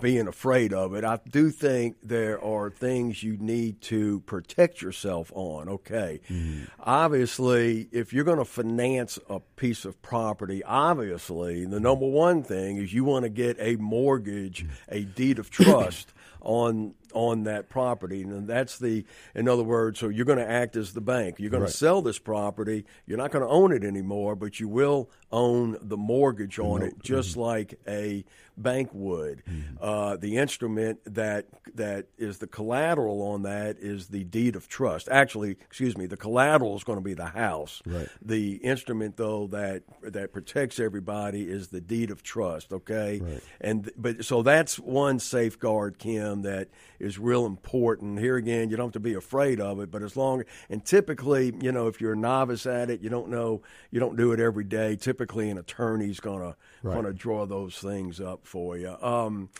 being 0.00 0.26
afraid 0.26 0.72
of 0.72 0.94
it. 0.94 1.04
I 1.04 1.18
do 1.28 1.50
think 1.50 1.96
there 2.02 2.42
are 2.42 2.70
things 2.70 3.22
you 3.22 3.36
need 3.36 3.80
to 3.82 4.20
protect 4.20 4.80
yourself 4.82 5.30
on. 5.34 5.68
Okay. 5.68 6.20
Mm-hmm. 6.28 6.64
Obviously, 6.80 7.88
if 7.92 8.12
you're 8.12 8.24
going 8.24 8.38
to 8.38 8.44
finance 8.44 9.18
a 9.28 9.40
piece 9.40 9.84
of 9.84 10.00
property, 10.02 10.62
obviously, 10.64 11.64
the 11.64 11.80
number 11.80 12.06
one 12.06 12.42
thing 12.42 12.76
is 12.76 12.92
you 12.92 13.04
want 13.04 13.24
to 13.24 13.28
get 13.28 13.56
a 13.58 13.76
mortgage, 13.76 14.66
a 14.88 15.02
deed 15.02 15.38
of 15.38 15.50
trust 15.50 16.12
on 16.40 16.94
on 17.14 17.44
that 17.44 17.68
property. 17.68 18.22
And 18.22 18.48
that's 18.48 18.78
the, 18.78 19.04
in 19.34 19.48
other 19.48 19.62
words, 19.62 19.98
so 19.98 20.08
you're 20.08 20.24
going 20.24 20.38
to 20.38 20.50
act 20.50 20.76
as 20.76 20.92
the 20.92 21.00
bank. 21.00 21.36
You're 21.38 21.50
going 21.50 21.62
right. 21.62 21.70
to 21.70 21.76
sell 21.76 22.02
this 22.02 22.18
property. 22.18 22.84
You're 23.06 23.18
not 23.18 23.30
going 23.30 23.44
to 23.44 23.50
own 23.50 23.72
it 23.72 23.84
anymore, 23.84 24.34
but 24.36 24.60
you 24.60 24.68
will 24.68 25.10
own 25.30 25.78
the 25.80 25.96
mortgage 25.96 26.58
on 26.58 26.82
it, 26.82 27.02
just 27.02 27.30
mm-hmm. 27.30 27.40
like 27.40 27.80
a 27.88 28.24
bank 28.56 28.90
would. 28.92 29.42
Mm-hmm. 29.46 29.76
Uh, 29.80 30.16
the 30.16 30.36
instrument 30.36 31.00
that 31.06 31.46
that 31.74 32.06
is 32.18 32.38
the 32.38 32.46
collateral 32.46 33.22
on 33.22 33.42
that 33.42 33.78
is 33.78 34.08
the 34.08 34.24
deed 34.24 34.56
of 34.56 34.68
trust. 34.68 35.08
Actually, 35.08 35.52
excuse 35.52 35.96
me, 35.96 36.06
the 36.06 36.18
collateral 36.18 36.76
is 36.76 36.84
going 36.84 36.98
to 36.98 37.04
be 37.04 37.14
the 37.14 37.26
house. 37.26 37.80
Right. 37.86 38.08
The 38.20 38.56
instrument, 38.56 39.16
though, 39.16 39.46
that 39.48 39.84
that 40.02 40.32
protects 40.32 40.78
everybody 40.78 41.48
is 41.48 41.68
the 41.68 41.80
deed 41.80 42.10
of 42.10 42.22
trust. 42.22 42.72
Okay. 42.72 43.20
Right. 43.22 43.42
And 43.60 43.90
but 43.96 44.24
so 44.24 44.42
that's 44.42 44.78
one 44.78 45.18
safeguard, 45.18 45.98
Kim, 45.98 46.42
that 46.42 46.68
is 47.02 47.18
real 47.18 47.44
important. 47.44 48.18
Here 48.18 48.36
again, 48.36 48.70
you 48.70 48.76
don't 48.76 48.86
have 48.86 48.92
to 48.92 49.00
be 49.00 49.14
afraid 49.14 49.60
of 49.60 49.80
it, 49.80 49.90
but 49.90 50.02
as 50.02 50.16
long 50.16 50.44
and 50.70 50.84
typically, 50.84 51.52
you 51.60 51.72
know, 51.72 51.88
if 51.88 52.00
you're 52.00 52.12
a 52.12 52.16
novice 52.16 52.64
at 52.64 52.88
it, 52.90 53.02
you 53.02 53.10
don't 53.10 53.28
know, 53.28 53.62
you 53.90 53.98
don't 53.98 54.16
do 54.16 54.32
it 54.32 54.40
every 54.40 54.64
day. 54.64 54.94
Typically, 54.96 55.50
an 55.50 55.58
attorney's 55.58 56.20
gonna 56.20 56.56
right. 56.82 56.94
gonna 56.94 57.12
draw 57.12 57.44
those 57.44 57.76
things 57.76 58.20
up 58.20 58.46
for 58.46 58.78
you. 58.78 58.96
Um, 59.02 59.50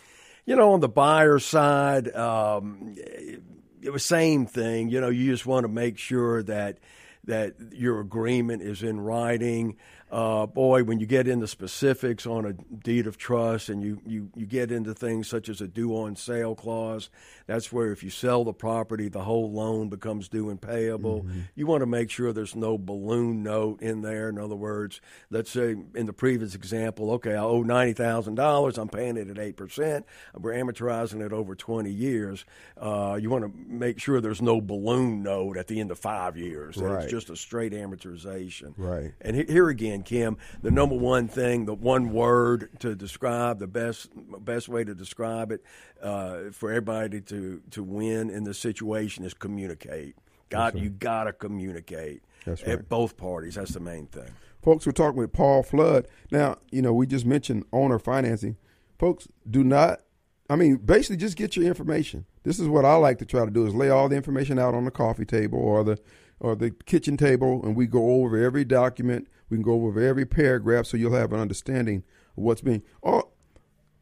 you 0.46 0.56
know, 0.56 0.72
on 0.72 0.80
the 0.80 0.88
buyer 0.88 1.40
side, 1.40 2.14
um, 2.14 2.94
it 2.96 3.92
was 3.92 4.04
same 4.04 4.46
thing. 4.46 4.88
You 4.88 5.00
know, 5.00 5.10
you 5.10 5.30
just 5.30 5.44
want 5.44 5.64
to 5.64 5.68
make 5.68 5.98
sure 5.98 6.42
that 6.44 6.78
that 7.24 7.54
your 7.72 8.00
agreement 8.00 8.62
is 8.62 8.82
in 8.82 9.00
writing. 9.00 9.76
Uh, 10.12 10.44
boy, 10.44 10.84
when 10.84 11.00
you 11.00 11.06
get 11.06 11.26
into 11.26 11.46
specifics 11.46 12.26
on 12.26 12.44
a 12.44 12.52
deed 12.52 13.06
of 13.06 13.16
trust 13.16 13.70
and 13.70 13.82
you, 13.82 13.98
you, 14.06 14.28
you 14.36 14.44
get 14.44 14.70
into 14.70 14.92
things 14.92 15.26
such 15.26 15.48
as 15.48 15.62
a 15.62 15.66
due 15.66 15.96
on 15.96 16.14
sale 16.14 16.54
clause, 16.54 17.08
that's 17.46 17.72
where 17.72 17.92
if 17.92 18.04
you 18.04 18.10
sell 18.10 18.44
the 18.44 18.52
property, 18.52 19.08
the 19.08 19.22
whole 19.22 19.50
loan 19.50 19.88
becomes 19.88 20.28
due 20.28 20.50
and 20.50 20.60
payable. 20.60 21.22
Mm-hmm. 21.22 21.40
You 21.54 21.66
want 21.66 21.80
to 21.80 21.86
make 21.86 22.10
sure 22.10 22.30
there's 22.34 22.54
no 22.54 22.76
balloon 22.76 23.42
note 23.42 23.80
in 23.80 24.02
there. 24.02 24.28
In 24.28 24.38
other 24.38 24.54
words, 24.54 25.00
let's 25.30 25.50
say 25.50 25.76
in 25.94 26.04
the 26.04 26.12
previous 26.12 26.54
example, 26.54 27.12
okay, 27.12 27.32
I 27.32 27.42
owe 27.42 27.64
$90,000, 27.64 28.78
I'm 28.78 28.88
paying 28.88 29.16
it 29.16 29.30
at 29.30 29.36
8%, 29.36 30.04
we're 30.34 30.52
amortizing 30.52 31.24
it 31.24 31.32
over 31.32 31.54
20 31.54 31.90
years. 31.90 32.44
Uh, 32.76 33.18
you 33.18 33.30
want 33.30 33.44
to 33.44 33.52
make 33.66 33.98
sure 33.98 34.20
there's 34.20 34.42
no 34.42 34.60
balloon 34.60 35.22
note 35.22 35.56
at 35.56 35.68
the 35.68 35.80
end 35.80 35.90
of 35.90 35.98
five 35.98 36.36
years. 36.36 36.76
Right. 36.76 37.04
It's 37.04 37.10
just 37.10 37.30
a 37.30 37.36
straight 37.36 37.72
amortization. 37.72 38.74
Right. 38.76 39.12
And 39.22 39.48
here 39.48 39.70
again, 39.70 40.01
Kim, 40.02 40.36
the 40.62 40.70
number 40.70 40.96
one 40.96 41.28
thing, 41.28 41.64
the 41.64 41.74
one 41.74 42.12
word 42.12 42.68
to 42.80 42.94
describe 42.94 43.58
the 43.58 43.66
best 43.66 44.10
best 44.44 44.68
way 44.68 44.84
to 44.84 44.94
describe 44.94 45.52
it 45.52 45.62
uh, 46.02 46.50
for 46.52 46.70
everybody 46.70 47.20
to 47.22 47.62
to 47.70 47.82
win 47.82 48.30
in 48.30 48.44
this 48.44 48.58
situation 48.58 49.24
is 49.24 49.34
communicate. 49.34 50.16
God, 50.48 50.74
right. 50.74 50.82
you 50.82 50.90
gotta 50.90 51.32
communicate 51.32 52.22
right. 52.46 52.62
at 52.62 52.88
both 52.88 53.16
parties. 53.16 53.54
That's 53.54 53.72
the 53.72 53.80
main 53.80 54.06
thing. 54.06 54.30
Folks, 54.62 54.86
we're 54.86 54.92
talking 54.92 55.18
with 55.18 55.32
Paul 55.32 55.62
Flood. 55.62 56.06
Now, 56.30 56.58
you 56.70 56.82
know, 56.82 56.92
we 56.92 57.06
just 57.06 57.26
mentioned 57.26 57.64
owner 57.72 57.98
financing. 57.98 58.56
Folks, 58.98 59.26
do 59.50 59.64
not. 59.64 60.02
I 60.48 60.56
mean, 60.56 60.76
basically, 60.76 61.16
just 61.16 61.36
get 61.36 61.56
your 61.56 61.64
information. 61.66 62.26
This 62.44 62.60
is 62.60 62.68
what 62.68 62.84
I 62.84 62.94
like 62.94 63.18
to 63.18 63.24
try 63.24 63.44
to 63.44 63.50
do: 63.50 63.66
is 63.66 63.74
lay 63.74 63.88
all 63.88 64.08
the 64.08 64.16
information 64.16 64.58
out 64.58 64.74
on 64.74 64.84
the 64.84 64.90
coffee 64.90 65.24
table 65.24 65.58
or 65.58 65.82
the 65.82 65.98
or 66.38 66.56
the 66.56 66.70
kitchen 66.70 67.16
table, 67.16 67.60
and 67.64 67.76
we 67.76 67.86
go 67.86 68.22
over 68.22 68.36
every 68.36 68.64
document 68.64 69.28
we 69.52 69.58
can 69.58 69.62
go 69.62 69.84
over 69.84 70.00
every 70.00 70.24
paragraph 70.24 70.86
so 70.86 70.96
you'll 70.96 71.14
have 71.14 71.30
an 71.34 71.38
understanding 71.38 72.02
of 72.38 72.42
what's 72.42 72.62
being. 72.62 72.82
Oh, 73.04 73.28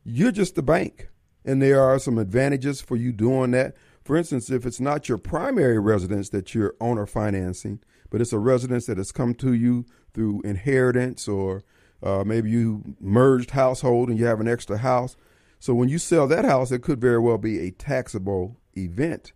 you're 0.05 0.31
just 0.31 0.55
the 0.55 0.63
bank, 0.63 1.09
and 1.45 1.61
there 1.61 1.83
are 1.83 1.99
some 1.99 2.19
advantages 2.19 2.81
for 2.81 2.97
you 2.97 3.11
doing 3.11 3.51
that. 3.51 3.77
For 4.05 4.17
instance, 4.17 4.49
if 4.49 4.65
it's 4.65 4.79
not 4.79 5.09
your 5.09 5.19
primary 5.19 5.81
residence 5.81 6.29
that 6.29 6.55
you're 6.55 6.77
owner 6.81 7.05
financing, 7.05 7.81
but 8.11 8.21
it's 8.21 8.33
a 8.33 8.39
residence 8.39 8.87
that 8.87 8.97
has 8.97 9.11
come 9.11 9.35
to 9.35 9.53
you 9.53 9.87
through 10.15 10.43
inheritance 10.43 11.27
or 11.27 11.65
uh, 12.01 12.23
maybe 12.25 12.49
you 12.49 12.95
merged 13.01 13.51
household 13.51 14.09
and 14.09 14.21
you 14.21 14.27
have 14.27 14.41
an 14.41 14.49
extra 14.49 14.79
house. 14.79 15.17
So 15.59 15.75
when 15.75 15.89
you 15.89 15.99
sell 15.99 16.29
that 16.29 16.45
house, 16.45 16.71
it 16.71 16.83
could 16.83 17.01
very 17.01 17.19
well 17.19 17.39
be 17.39 17.59
a 17.59 17.73
taxable 17.73 18.57
event. 18.77 19.33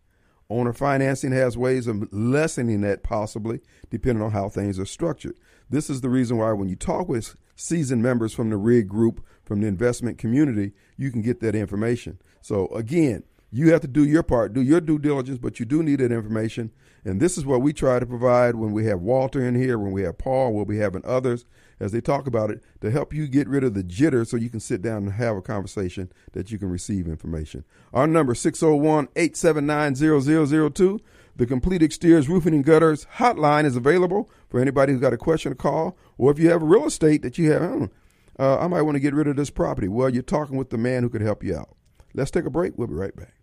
Owner 0.48 0.72
financing 0.72 1.32
has 1.32 1.58
ways 1.58 1.88
of 1.88 2.12
lessening 2.12 2.82
that 2.82 3.02
possibly, 3.02 3.60
depending 3.90 4.22
on 4.22 4.30
how 4.30 4.48
things 4.48 4.78
are 4.78 4.86
structured. 4.86 5.36
This 5.70 5.90
is 5.90 6.00
the 6.00 6.10
reason 6.10 6.36
why 6.38 6.52
when 6.52 6.68
you 6.68 6.76
talk 6.76 7.08
with 7.08 7.36
seasoned 7.56 8.02
members 8.02 8.34
from 8.34 8.50
the 8.50 8.56
RIG 8.56 8.88
group, 8.88 9.24
from 9.44 9.60
the 9.60 9.66
investment 9.66 10.18
community, 10.18 10.72
you 10.96 11.10
can 11.10 11.22
get 11.22 11.40
that 11.40 11.54
information. 11.54 12.18
So 12.40 12.68
again, 12.68 13.24
you 13.50 13.70
have 13.70 13.82
to 13.82 13.88
do 13.88 14.04
your 14.04 14.24
part, 14.24 14.52
do 14.52 14.60
your 14.60 14.80
due 14.80 14.98
diligence, 14.98 15.38
but 15.38 15.60
you 15.60 15.66
do 15.66 15.82
need 15.82 16.00
that 16.00 16.10
information. 16.10 16.72
And 17.04 17.20
this 17.20 17.38
is 17.38 17.46
what 17.46 17.62
we 17.62 17.72
try 17.72 18.00
to 18.00 18.06
provide 18.06 18.56
when 18.56 18.72
we 18.72 18.86
have 18.86 19.00
Walter 19.00 19.46
in 19.46 19.54
here, 19.54 19.78
when 19.78 19.92
we 19.92 20.02
have 20.02 20.18
Paul, 20.18 20.52
we'll 20.52 20.64
be 20.64 20.78
having 20.78 21.04
others 21.04 21.44
as 21.78 21.92
they 21.92 22.00
talk 22.00 22.26
about 22.26 22.50
it 22.50 22.62
to 22.80 22.90
help 22.90 23.12
you 23.12 23.28
get 23.28 23.48
rid 23.48 23.62
of 23.62 23.74
the 23.74 23.84
jitter 23.84 24.26
so 24.26 24.36
you 24.36 24.50
can 24.50 24.58
sit 24.58 24.82
down 24.82 25.04
and 25.04 25.12
have 25.12 25.36
a 25.36 25.42
conversation 25.42 26.10
that 26.32 26.50
you 26.50 26.58
can 26.58 26.68
receive 26.68 27.06
information. 27.06 27.64
Our 27.92 28.06
number 28.06 28.34
601 28.34 29.08
879 29.14 29.94
0002. 29.94 31.00
The 31.36 31.46
Complete 31.46 31.82
Exteriors 31.82 32.28
Roofing 32.28 32.54
and 32.54 32.64
Gutters 32.64 33.06
hotline 33.16 33.64
is 33.64 33.76
available 33.76 34.30
for 34.48 34.60
anybody 34.60 34.92
who's 34.92 35.00
got 35.00 35.12
a 35.12 35.18
question 35.18 35.50
to 35.50 35.56
call, 35.56 35.96
or 36.16 36.30
if 36.30 36.38
you 36.38 36.50
have 36.50 36.62
real 36.62 36.86
estate 36.86 37.22
that 37.22 37.38
you 37.38 37.50
have, 37.50 37.90
uh, 38.38 38.58
I 38.58 38.68
might 38.68 38.82
want 38.82 38.94
to 38.94 39.00
get 39.00 39.14
rid 39.14 39.26
of 39.26 39.36
this 39.36 39.50
property. 39.50 39.88
Well, 39.88 40.10
you're 40.10 40.22
talking 40.22 40.56
with 40.56 40.70
the 40.70 40.78
man 40.78 41.02
who 41.02 41.08
could 41.08 41.22
help 41.22 41.42
you 41.42 41.56
out. 41.56 41.76
Let's 42.14 42.30
take 42.30 42.44
a 42.44 42.50
break. 42.50 42.74
We'll 42.76 42.86
be 42.86 42.94
right 42.94 43.16
back. 43.16 43.34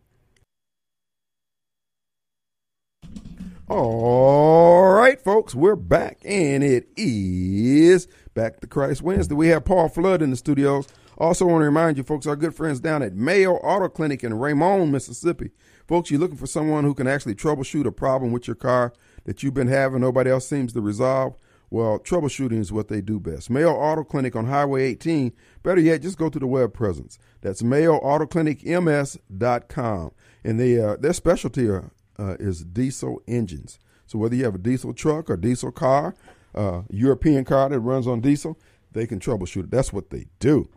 All 3.67 4.91
right, 4.93 5.21
folks, 5.21 5.55
we're 5.55 5.75
back, 5.75 6.19
and 6.25 6.63
it 6.63 6.89
is 6.97 8.07
Back 8.33 8.61
to 8.61 8.67
Christ 8.67 9.01
Wednesday. 9.01 9.35
We 9.35 9.49
have 9.49 9.65
Paul 9.65 9.89
Flood 9.89 10.21
in 10.21 10.29
the 10.29 10.37
studios. 10.37 10.87
Also, 11.17 11.45
want 11.45 11.61
to 11.61 11.65
remind 11.65 11.97
you, 11.97 12.03
folks, 12.03 12.25
our 12.25 12.37
good 12.37 12.55
friends 12.55 12.79
down 12.79 13.03
at 13.03 13.13
Mayo 13.13 13.55
Auto 13.55 13.89
Clinic 13.89 14.23
in 14.23 14.33
Raymond, 14.33 14.91
Mississippi. 14.91 15.51
Folks, 15.87 16.11
you're 16.11 16.19
looking 16.19 16.37
for 16.37 16.47
someone 16.47 16.83
who 16.83 16.93
can 16.93 17.07
actually 17.07 17.33
troubleshoot 17.35 17.85
a 17.85 17.91
problem 17.91 18.31
with 18.31 18.47
your 18.47 18.55
car 18.55 18.93
that 19.25 19.43
you've 19.43 19.53
been 19.53 19.67
having, 19.67 20.01
nobody 20.01 20.31
else 20.31 20.47
seems 20.47 20.73
to 20.73 20.81
resolve. 20.81 21.35
Well, 21.69 21.99
troubleshooting 21.99 22.59
is 22.59 22.73
what 22.73 22.87
they 22.89 23.01
do 23.01 23.19
best. 23.19 23.49
Mayo 23.49 23.71
Auto 23.71 24.03
Clinic 24.03 24.35
on 24.35 24.47
Highway 24.47 24.83
18. 24.83 25.31
Better 25.63 25.79
yet, 25.79 26.01
just 26.01 26.17
go 26.17 26.29
to 26.29 26.37
the 26.37 26.45
web 26.45 26.73
presence. 26.73 27.17
That's 27.39 27.61
mayoautoclinicms.com. 27.61 30.11
And 30.43 30.59
they, 30.59 30.81
uh, 30.81 30.97
their 30.97 31.13
specialty 31.13 31.71
uh, 31.71 31.83
uh, 32.19 32.35
is 32.41 32.65
diesel 32.65 33.21
engines. 33.25 33.79
So 34.05 34.19
whether 34.19 34.35
you 34.35 34.43
have 34.43 34.55
a 34.55 34.59
diesel 34.59 34.93
truck 34.93 35.29
or 35.29 35.37
diesel 35.37 35.71
car, 35.71 36.13
uh, 36.53 36.81
European 36.89 37.45
car 37.45 37.69
that 37.69 37.79
runs 37.79 38.05
on 38.05 38.19
diesel, 38.19 38.59
they 38.91 39.07
can 39.07 39.19
troubleshoot 39.19 39.63
it. 39.63 39.71
That's 39.71 39.93
what 39.93 40.09
they 40.09 40.25
do. 40.39 40.67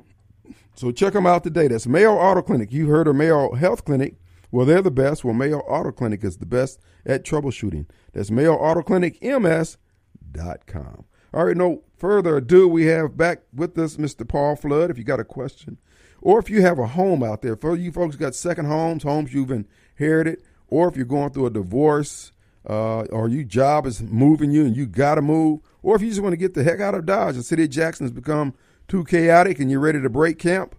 So 0.76 0.92
check 0.92 1.14
them 1.14 1.26
out 1.26 1.42
today. 1.42 1.66
That's 1.66 1.88
Mayo 1.88 2.12
Auto 2.12 2.42
Clinic. 2.42 2.72
You 2.72 2.86
heard 2.86 3.08
of 3.08 3.16
Mayo 3.16 3.54
Health 3.54 3.84
Clinic. 3.84 4.14
Well, 4.54 4.66
they're 4.66 4.82
the 4.82 4.90
best. 4.92 5.24
Well, 5.24 5.34
Mayo 5.34 5.58
Auto 5.62 5.90
Clinic 5.90 6.22
is 6.22 6.36
the 6.36 6.46
best 6.46 6.78
at 7.04 7.24
troubleshooting. 7.24 7.86
That's 8.12 8.30
mayoautoclinicms.com. 8.30 11.04
All 11.34 11.46
right, 11.46 11.56
no 11.56 11.82
further 11.96 12.36
ado, 12.36 12.68
we 12.68 12.86
have 12.86 13.16
back 13.16 13.40
with 13.52 13.76
us 13.76 13.96
Mr. 13.96 14.28
Paul 14.28 14.54
Flood. 14.54 14.92
If 14.92 14.98
you 14.98 15.02
got 15.02 15.18
a 15.18 15.24
question, 15.24 15.78
or 16.22 16.38
if 16.38 16.48
you 16.48 16.62
have 16.62 16.78
a 16.78 16.86
home 16.86 17.24
out 17.24 17.42
there, 17.42 17.56
for 17.56 17.74
you 17.74 17.90
folks 17.90 18.14
got 18.14 18.36
second 18.36 18.66
homes, 18.66 19.02
homes 19.02 19.34
you've 19.34 19.50
inherited, 19.50 20.40
or 20.68 20.86
if 20.86 20.94
you're 20.94 21.04
going 21.04 21.30
through 21.30 21.46
a 21.46 21.50
divorce, 21.50 22.30
uh, 22.70 23.06
or 23.06 23.28
your 23.28 23.42
job 23.42 23.86
is 23.86 24.02
moving 24.02 24.52
you 24.52 24.64
and 24.64 24.76
you 24.76 24.86
got 24.86 25.16
to 25.16 25.22
move, 25.22 25.62
or 25.82 25.96
if 25.96 26.02
you 26.02 26.10
just 26.10 26.22
want 26.22 26.32
to 26.32 26.36
get 26.36 26.54
the 26.54 26.62
heck 26.62 26.78
out 26.78 26.94
of 26.94 27.06
Dodge, 27.06 27.34
the 27.34 27.42
city 27.42 27.64
of 27.64 27.70
Jackson 27.70 28.04
has 28.04 28.12
become 28.12 28.54
too 28.86 29.02
chaotic 29.02 29.58
and 29.58 29.68
you're 29.68 29.80
ready 29.80 30.00
to 30.00 30.08
break 30.08 30.38
camp, 30.38 30.76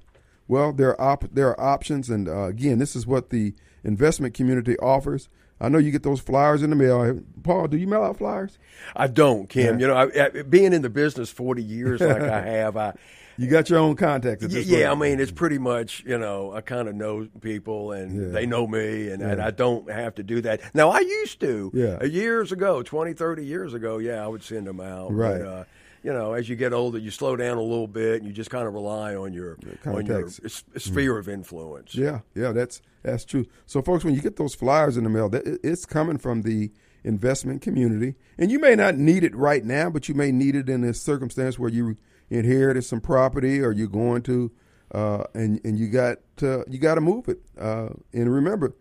well, 0.48 0.72
there 0.74 1.00
are 1.00 1.14
op- 1.14 1.34
there 1.34 1.50
are 1.50 1.60
options, 1.60 2.10
and 2.10 2.28
uh, 2.28 2.44
again, 2.44 2.80
this 2.80 2.96
is 2.96 3.08
what 3.08 3.30
the 3.30 3.54
investment 3.84 4.34
community 4.34 4.78
offers. 4.80 5.30
I 5.60 5.70
know 5.70 5.78
you 5.78 5.92
get 5.92 6.04
those 6.04 6.20
flyers 6.20 6.62
in 6.64 6.70
the 6.70 6.76
mail. 6.76 7.22
Paul, 7.44 7.68
do 7.68 7.78
you 7.78 7.88
mail 7.88 8.04
out 8.04 8.18
flyers? 8.18 8.60
I 8.96 9.08
don't, 9.08 9.50
Kim. 9.50 9.80
Yeah. 9.80 9.88
You 9.88 9.88
know, 9.88 9.96
I, 9.96 10.26
I, 10.26 10.42
being 10.44 10.74
in 10.74 10.82
the 10.82 10.90
business 10.90 11.30
forty 11.30 11.64
years 11.64 12.02
like 12.02 12.22
I 12.22 12.42
have, 12.46 12.76
I 12.78 12.94
you 13.38 13.48
got 13.48 13.70
your 13.70 13.80
own 13.80 13.96
contacts. 13.96 14.46
yeah, 14.50 14.80
yeah 14.80 14.92
I 14.92 14.96
mean, 14.96 15.20
it's 15.20 15.32
pretty 15.32 15.58
much 15.58 16.04
you 16.06 16.18
know 16.18 16.54
I 16.54 16.62
kind 16.62 16.88
of 16.88 16.96
know 16.96 17.28
people 17.42 17.92
and 17.92 18.22
yeah. 18.22 18.28
they 18.30 18.46
know 18.46 18.68
me, 18.68 19.10
and, 19.10 19.22
yeah. 19.22 19.30
and, 19.30 19.42
I 19.42 19.52
don't 19.52 19.90
have 19.90 20.16
to 20.16 20.24
do 20.24 20.42
that. 20.42 20.62
Now 20.76 20.90
I 20.90 21.00
used 21.00 21.40
to. 21.42 21.72
Yeah. 21.74 22.04
Years 22.04 22.52
ago, 22.52 22.84
20, 22.84 23.14
30 23.14 23.46
years 23.46 23.74
ago, 23.74 23.98
yeah, 23.98 24.24
I 24.24 24.28
would 24.28 24.44
send 24.44 24.68
them 24.68 24.80
out. 24.80 25.14
Right. 25.14 25.40
But, 25.40 25.48
uh, 25.48 25.64
you 26.06 26.14
know, 26.14 26.34
as 26.34 26.48
you 26.48 26.56
get 26.56 26.72
older, 26.72 27.00
you 27.00 27.10
slow 27.10 27.36
down 27.36 27.58
a 27.58 27.64
little 27.64 27.88
bit, 27.88 28.18
and 28.18 28.28
you 28.28 28.32
just 28.32 28.52
kind 28.52 28.68
of 28.68 28.76
rely 28.76 29.16
on 29.16 29.34
your 29.34 29.58
on 29.88 30.06
your 30.06 30.30
sphere 30.30 31.16
mm. 31.16 31.20
of 31.20 31.28
influence. 31.28 31.96
Yeah, 31.96 32.20
yeah, 32.36 32.52
that's 32.52 32.80
that's 33.02 33.26
true. 33.26 33.48
So, 33.66 33.82
folks, 33.82 34.06
when 34.06 34.14
you 34.14 34.22
get 34.22 34.36
those 34.36 34.54
flyers 34.54 34.98
in 34.98 35.04
the 35.04 35.10
mail, 35.10 35.32
it's 35.34 35.84
coming 35.84 36.20
from 36.20 36.44
the 36.44 36.72
investment 37.04 37.64
community, 37.64 38.14
and 38.38 38.52
you 38.52 38.60
may 38.60 38.76
not 38.76 38.98
need 38.98 39.24
it 39.24 39.36
right 39.36 39.66
now, 39.66 39.90
but 39.90 40.08
you 40.08 40.14
may 40.14 40.32
need 40.32 40.56
it 40.56 40.70
in 40.70 40.84
a 40.84 40.94
circumstance 40.94 41.58
where 41.58 41.72
you 41.72 41.98
inherited 42.30 42.84
some 42.84 43.02
property, 43.02 43.60
or 43.60 43.72
you're 43.72 43.88
going 43.88 44.22
to, 44.22 44.52
uh, 44.94 45.24
and 45.34 45.60
and 45.66 45.80
you 45.80 45.88
got 45.88 46.20
to, 46.38 46.64
you 46.70 46.78
got 46.78 46.96
to 46.96 47.02
move 47.02 47.28
it. 47.28 47.40
Uh, 47.60 47.90
and 48.14 48.32
remember, 48.32 48.76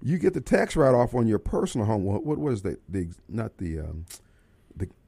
you 0.00 0.16
get 0.16 0.32
the 0.32 0.40
tax 0.40 0.76
write 0.76 0.94
off 0.94 1.14
on 1.14 1.26
your 1.26 1.38
personal 1.38 1.86
home. 1.86 2.04
What 2.04 2.24
what 2.24 2.38
was 2.38 2.62
that? 2.62 2.80
The 2.88 3.10
not 3.28 3.58
the 3.58 3.80
um, 3.80 4.06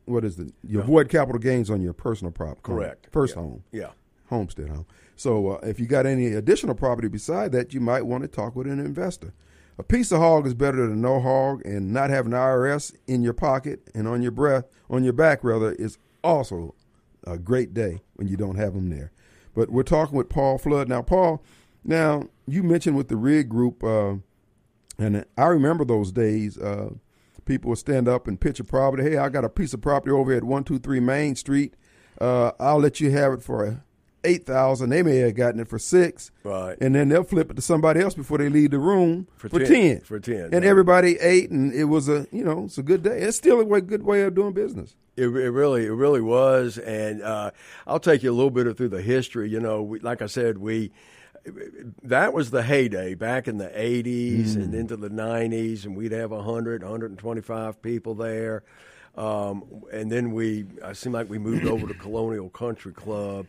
what 0.05 0.25
is 0.25 0.37
the 0.37 0.53
you 0.67 0.81
avoid 0.81 1.09
capital 1.09 1.38
gains 1.38 1.71
on 1.71 1.81
your 1.81 1.93
personal 1.93 2.33
property. 2.33 2.62
Correct. 2.62 3.09
First 3.11 3.37
yeah. 3.37 3.43
home. 3.43 3.65
Yeah. 3.73 3.91
Homestead 4.29 4.69
home. 4.69 4.87
So 5.17 5.53
uh, 5.53 5.61
if 5.62 5.79
you 5.79 5.87
got 5.87 6.07
any 6.07 6.29
additional 6.29 6.75
property 6.75 7.09
beside 7.09 7.53
that, 7.53 7.75
you 7.75 7.81
might 7.81 8.07
want 8.07 8.23
to 8.23 8.29
talk 8.29 8.57
with 8.57 8.67
an 8.67 8.81
investor. 8.81 9.35
A 9.79 9.83
piece 9.83 10.12
of 10.12 10.19
hog 10.19 10.47
is 10.47 10.55
better 10.55 10.87
than 10.87 11.01
no 11.01 11.21
hog, 11.21 11.62
and 11.65 11.93
not 11.93 12.11
having 12.11 12.33
IRS 12.33 12.95
in 13.07 13.23
your 13.23 13.33
pocket 13.33 13.88
and 13.95 14.07
on 14.07 14.23
your 14.23 14.31
breath, 14.31 14.65
on 14.91 15.03
your 15.03 15.12
back 15.12 15.43
rather, 15.43 15.73
is 15.73 15.99
also 16.23 16.75
a 17.27 17.38
great 17.38 17.73
day 17.73 18.01
when 18.15 18.29
you 18.29 18.37
don't 18.37 18.57
have 18.57 18.75
them 18.75 18.91
there. 18.91 19.12
But 19.55 19.71
we're 19.71 19.83
talking 19.83 20.17
with 20.17 20.29
Paul 20.29 20.59
Flood 20.59 20.88
now. 20.88 21.03
Paul, 21.03 21.43
now 21.85 22.29
you 22.47 22.62
mentioned 22.62 22.97
with 22.97 23.09
the 23.09 23.17
rig 23.17 23.49
group, 23.49 23.83
uh, 23.83 24.15
and 24.99 25.25
I 25.37 25.47
remember 25.47 25.85
those 25.85 26.12
days. 26.12 26.59
Uh, 26.59 26.91
people 27.44 27.70
will 27.70 27.76
stand 27.76 28.09
up 28.09 28.26
and 28.26 28.40
pitch 28.40 28.61
a 28.61 28.64
property. 28.64 29.02
Hey, 29.02 29.16
I 29.16 29.28
got 29.28 29.44
a 29.44 29.48
piece 29.48 29.74
of 29.74 29.81
property 29.81 30.12
over 30.12 30.33
at 30.33 30.44
123 30.44 31.00
Main 31.00 31.37
Street. 31.37 31.74
Uh, 32.20 32.52
I'll 32.61 32.78
let 32.78 33.00
you 33.00 33.11
have 33.11 33.33
it 33.33 33.42
for 33.42 33.83
eight 34.24 34.46
thousand, 34.46 34.90
they 34.90 35.02
may 35.02 35.16
have 35.16 35.35
gotten 35.35 35.61
it 35.61 35.68
for 35.68 35.78
six, 35.78 36.31
Right. 36.44 36.76
and 36.81 36.94
then 36.94 37.09
they'll 37.09 37.24
flip 37.24 37.50
it 37.50 37.55
to 37.55 37.62
somebody 37.62 38.00
else 38.00 38.14
before 38.14 38.38
they 38.38 38.48
leave 38.48 38.70
the 38.70 38.78
room 38.78 39.26
For 39.37 39.48
for, 39.48 39.64
10, 39.64 40.00
for 40.02 40.20
10, 40.20 40.35
and 40.37 40.52
right. 40.52 40.64
everybody 40.64 41.18
ate, 41.18 41.50
and 41.50 41.72
it 41.72 41.85
was 41.85 42.09
a 42.09 42.26
you 42.31 42.44
know 42.44 42.64
it's 42.66 42.78
a 42.78 42.83
good 42.83 43.02
day. 43.02 43.20
It's 43.20 43.37
still 43.37 43.61
a 43.61 43.64
way, 43.64 43.81
good 43.81 44.05
way 44.05 44.22
of 44.22 44.35
doing 44.35 44.52
business. 44.52 44.94
It, 45.16 45.24
it 45.24 45.50
really, 45.50 45.87
it 45.87 45.90
really 45.92 46.20
was, 46.20 46.78
and 46.78 47.20
uh, 47.22 47.50
I'll 47.87 47.98
take 48.00 48.22
you 48.22 48.31
a 48.31 48.33
little 48.33 48.50
bit 48.50 48.74
through 48.76 48.90
the 48.90 49.02
history. 49.02 49.50
You 49.50 49.61
know, 49.61 49.83
we, 49.83 49.98
like 49.98 50.22
I 50.22 50.26
said, 50.26 50.59
we 50.59 50.92
that 52.02 52.33
was 52.33 52.50
the 52.50 52.62
heyday 52.62 53.14
back 53.14 53.48
in 53.48 53.59
the 53.59 53.68
80s 53.68 54.55
and 54.55 54.74
into 54.74 54.96
the 54.96 55.09
90s, 55.11 55.85
and 55.85 55.96
we'd 55.96 56.12
have 56.12 56.31
100, 56.31 56.83
125 56.83 57.83
people 57.83 58.14
there. 58.14 58.62
Um, 59.16 59.64
and 59.92 60.11
then 60.11 60.33
we, 60.33 60.66
I 60.85 60.92
seemed 60.92 61.14
like 61.14 61.28
we 61.28 61.38
moved 61.38 61.66
over 61.66 61.87
to 61.87 61.94
Colonial 61.94 62.48
Country 62.48 62.92
Club. 62.92 63.48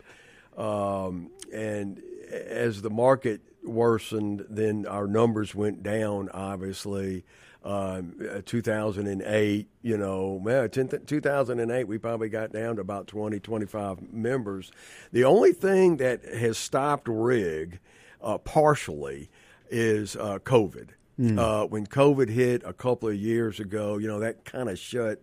Um, 0.57 1.31
and 1.53 2.01
as 2.29 2.81
the 2.81 2.89
market 2.89 3.41
worsened, 3.63 4.45
then 4.49 4.85
our 4.85 5.07
numbers 5.07 5.55
went 5.55 5.83
down, 5.83 6.29
obviously. 6.29 7.23
Um, 7.63 8.15
uh, 8.29 8.41
2008, 8.45 9.67
you 9.83 9.97
know, 9.97 10.37
man, 10.43 10.69
2008, 10.69 11.87
we 11.87 11.97
probably 11.97 12.27
got 12.27 12.51
down 12.51 12.75
to 12.75 12.81
about 12.81 13.07
20, 13.07 13.39
25 13.39 14.11
members. 14.13 14.71
The 15.13 15.23
only 15.23 15.53
thing 15.53 15.97
that 15.97 16.25
has 16.25 16.57
stopped 16.57 17.07
RIG 17.07 17.79
uh, 18.21 18.37
partially 18.39 19.29
is 19.69 20.15
uh, 20.17 20.39
COVID. 20.39 20.89
Uh, 21.37 21.65
when 21.67 21.85
COVID 21.85 22.27
hit 22.29 22.63
a 22.65 22.73
couple 22.73 23.07
of 23.07 23.15
years 23.15 23.59
ago, 23.59 23.97
you 23.97 24.07
know, 24.07 24.19
that 24.19 24.43
kind 24.45 24.67
of 24.67 24.77
shut 24.79 25.21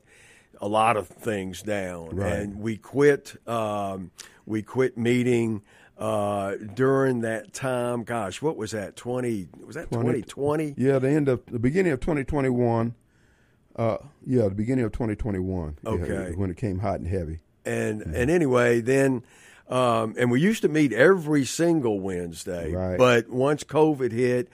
a 0.63 0.69
lot 0.69 0.97
of 0.97 1.09
things 1.09 1.63
down, 1.63 2.17
Right. 2.17 2.33
and 2.33 2.61
we 2.61 2.77
quit. 2.77 3.37
Um, 3.47 4.13
we 4.47 4.63
quit 4.63 4.97
meeting 4.97 5.63
uh, 6.01 6.55
during 6.75 7.21
that 7.21 7.53
time. 7.53 8.03
Gosh, 8.03 8.41
what 8.43 8.57
was 8.57 8.73
that? 8.73 8.97
Twenty 8.97 9.47
was 9.65 9.77
that 9.77 9.91
twenty 9.93 10.23
twenty? 10.23 10.75
Yeah, 10.77 10.99
the 10.99 11.11
end 11.11 11.29
of 11.29 11.45
the 11.47 11.59
beginning 11.59 11.93
of 11.93 12.01
2021. 12.01 12.95
Uh, 13.77 13.99
yeah, 14.27 14.45
the 14.45 14.55
beginning 14.55 14.85
of 14.85 14.93
2021. 14.93 15.77
yeah, 15.85 15.91
Okay. 15.91 16.33
when 16.35 16.51
it 16.51 16.57
came 16.57 16.81
hot 16.81 16.99
and 16.99 17.07
heavy. 17.07 17.39
And 17.65 18.03
and 18.03 18.31
anyway, 18.31 18.81
then 18.81 19.23
um, 19.69 20.15
and 20.19 20.31
we 20.31 20.41
used 20.41 20.63
to 20.63 20.69
meet 20.69 20.93
every 20.93 21.45
single 21.45 22.01
Wednesday. 22.01 22.73
Right. 22.73 22.99
But 22.99 23.29
once 23.29 23.63
COVID 23.63 24.11
hit, 24.11 24.49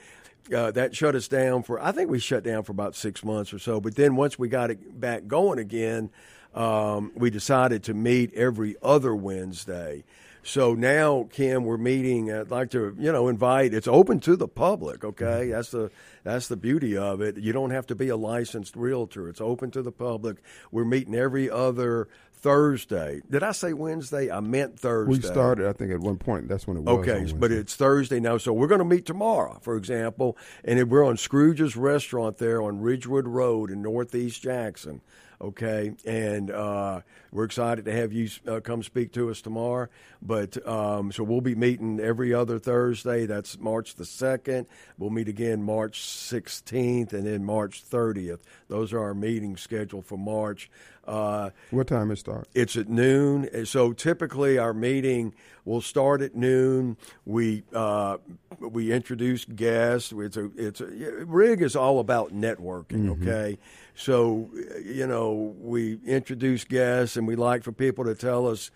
uh, 0.53 0.71
that 0.71 0.95
shut 0.95 1.15
us 1.15 1.27
down 1.27 1.63
for. 1.63 1.81
I 1.81 1.91
think 1.93 2.11
we 2.11 2.19
shut 2.19 2.43
down 2.43 2.63
for 2.63 2.73
about 2.73 2.95
six 2.95 3.23
months 3.23 3.53
or 3.53 3.59
so. 3.59 3.79
But 3.81 3.95
then 3.95 4.15
once 4.15 4.37
we 4.37 4.49
got 4.49 4.69
it 4.69 4.99
back 4.99 5.27
going 5.27 5.59
again, 5.59 6.09
um, 6.53 7.11
we 7.15 7.29
decided 7.29 7.83
to 7.85 7.93
meet 7.93 8.33
every 8.33 8.75
other 8.83 9.15
Wednesday. 9.15 10.03
So 10.47 10.75
now, 10.75 11.27
Kim, 11.29 11.65
we're 11.65 11.75
meeting. 11.75 12.31
Uh, 12.31 12.39
I'd 12.39 12.51
like 12.51 12.71
to, 12.71 12.95
you 12.97 13.11
know, 13.11 13.27
invite. 13.27 13.73
It's 13.73 13.87
open 13.87 14.21
to 14.21 14.37
the 14.37 14.47
public. 14.47 15.03
Okay, 15.03 15.25
mm-hmm. 15.25 15.51
that's 15.51 15.71
the 15.71 15.91
that's 16.23 16.47
the 16.47 16.55
beauty 16.55 16.95
of 16.95 17.19
it. 17.19 17.35
You 17.35 17.51
don't 17.51 17.71
have 17.71 17.85
to 17.87 17.95
be 17.95 18.07
a 18.07 18.15
licensed 18.15 18.77
realtor. 18.77 19.27
It's 19.27 19.41
open 19.41 19.71
to 19.71 19.81
the 19.81 19.91
public. 19.91 20.37
We're 20.71 20.85
meeting 20.85 21.15
every 21.15 21.49
other 21.49 22.07
Thursday. 22.31 23.21
Did 23.29 23.43
I 23.43 23.51
say 23.51 23.73
Wednesday? 23.73 24.31
I 24.31 24.39
meant 24.39 24.79
Thursday. 24.79 25.11
We 25.11 25.21
started, 25.21 25.67
I 25.67 25.73
think, 25.73 25.91
at 25.91 25.99
one 25.99 26.17
point. 26.17 26.47
That's 26.47 26.65
when 26.65 26.77
it 26.77 26.83
was. 26.83 26.99
Okay, 26.99 27.29
but 27.33 27.51
it's 27.51 27.75
Thursday 27.75 28.21
now, 28.21 28.37
so 28.37 28.53
we're 28.53 28.67
going 28.67 28.79
to 28.79 28.85
meet 28.85 29.05
tomorrow, 29.05 29.59
for 29.61 29.75
example, 29.75 30.37
and 30.63 30.89
we're 30.89 31.05
on 31.05 31.17
Scrooge's 31.17 31.75
Restaurant 31.75 32.37
there 32.37 32.61
on 32.61 32.79
Ridgewood 32.79 33.27
Road 33.27 33.69
in 33.69 33.81
Northeast 33.81 34.43
Jackson. 34.43 35.01
Okay, 35.39 35.93
and 36.03 36.49
uh, 36.49 37.01
we're 37.31 37.43
excited 37.43 37.85
to 37.85 37.91
have 37.91 38.11
you 38.11 38.27
uh, 38.47 38.59
come 38.59 38.81
speak 38.81 39.11
to 39.13 39.29
us 39.29 39.39
tomorrow. 39.39 39.87
But 40.19 40.67
um, 40.67 41.11
so 41.11 41.23
we'll 41.23 41.41
be 41.41 41.53
meeting 41.53 41.99
every 41.99 42.33
other 42.33 42.57
Thursday. 42.57 43.27
That's 43.27 43.59
March 43.59 43.93
the 43.95 44.05
second. 44.05 44.65
We'll 44.97 45.11
meet 45.11 45.27
again 45.27 45.61
March 45.61 46.01
sixteenth, 46.01 47.13
and 47.13 47.27
then 47.27 47.45
March 47.45 47.83
thirtieth. 47.83 48.43
Those 48.67 48.93
are 48.93 48.99
our 48.99 49.13
meetings 49.13 49.61
scheduled 49.61 50.07
for 50.07 50.17
March. 50.17 50.71
Uh, 51.07 51.51
what 51.71 51.87
time 51.87 52.11
it 52.11 52.17
start? 52.17 52.47
it's 52.53 52.75
at 52.75 52.89
noon. 52.89 53.65
So 53.65 53.93
typically 53.93 54.57
our 54.57 54.73
meeting 54.73 55.33
will 55.65 55.81
start 55.81 56.21
at 56.21 56.35
noon. 56.35 56.97
We 57.25 57.63
uh, 57.73 58.17
we 58.59 58.91
introduce 58.91 59.45
guests. 59.45 60.13
It's 60.15 60.37
a 60.37 60.49
it's 60.55 60.81
a 60.81 60.85
rig 61.25 61.61
is 61.61 61.75
all 61.75 61.99
about 61.99 62.33
networking. 62.33 63.09
Okay, 63.21 63.57
so 63.95 64.49
you 64.83 65.07
know 65.07 65.55
we 65.59 65.99
introduce 66.05 66.63
guests 66.65 67.15
and 67.17 67.27
we 67.27 67.35
like 67.35 67.63
for 67.63 67.71
people 67.71 68.03
to 68.05 68.15
tell 68.15 68.47
us 68.47 68.69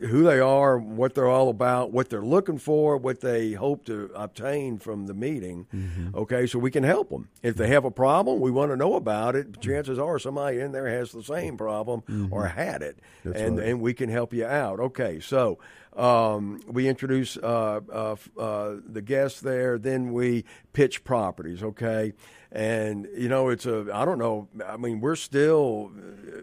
who 0.00 0.24
they 0.24 0.40
are, 0.40 0.78
what 0.78 1.14
they're 1.14 1.28
all 1.28 1.48
about, 1.48 1.92
what 1.92 2.10
they're 2.10 2.24
looking 2.24 2.58
for, 2.58 2.96
what 2.96 3.20
they 3.20 3.52
hope 3.52 3.84
to 3.86 4.10
obtain 4.14 4.78
from 4.78 5.06
the 5.06 5.14
meeting. 5.14 5.66
Okay, 6.14 6.46
so 6.46 6.58
we 6.58 6.70
can 6.70 6.82
help 6.82 7.10
them. 7.10 7.28
If 7.42 7.56
they 7.56 7.68
have 7.68 7.84
a 7.84 7.90
problem, 7.90 8.40
we 8.40 8.50
want 8.50 8.72
to 8.72 8.76
know 8.76 8.94
about 8.94 9.36
it. 9.36 9.60
Chances 9.60 9.98
are 9.98 10.18
somebody 10.18 10.60
in 10.60 10.72
there 10.72 10.88
has 10.88 11.12
the 11.12 11.22
same 11.22 11.56
problem 11.56 12.28
or 12.30 12.46
had 12.48 12.82
it, 12.82 12.98
That's 13.24 13.40
and 13.40 13.58
right. 13.58 13.68
and 13.68 13.80
we 13.80 13.94
can 13.94 14.08
help 14.08 14.32
you 14.34 14.44
out. 14.46 14.80
Okay, 14.80 15.20
so 15.20 15.58
um, 15.96 16.60
we 16.66 16.88
introduce 16.88 17.36
uh, 17.36 17.80
uh, 17.90 18.16
uh, 18.38 18.76
the 18.86 19.02
guests 19.02 19.40
there, 19.40 19.78
then 19.78 20.12
we 20.12 20.44
pitch 20.72 21.04
properties. 21.04 21.62
Okay, 21.62 22.12
and 22.56 23.06
you 23.14 23.28
know 23.28 23.50
it's 23.50 23.66
a 23.66 23.86
I 23.92 24.06
don't 24.06 24.18
know. 24.18 24.48
I 24.66 24.78
mean, 24.78 25.00
we're 25.00 25.14
still 25.14 25.92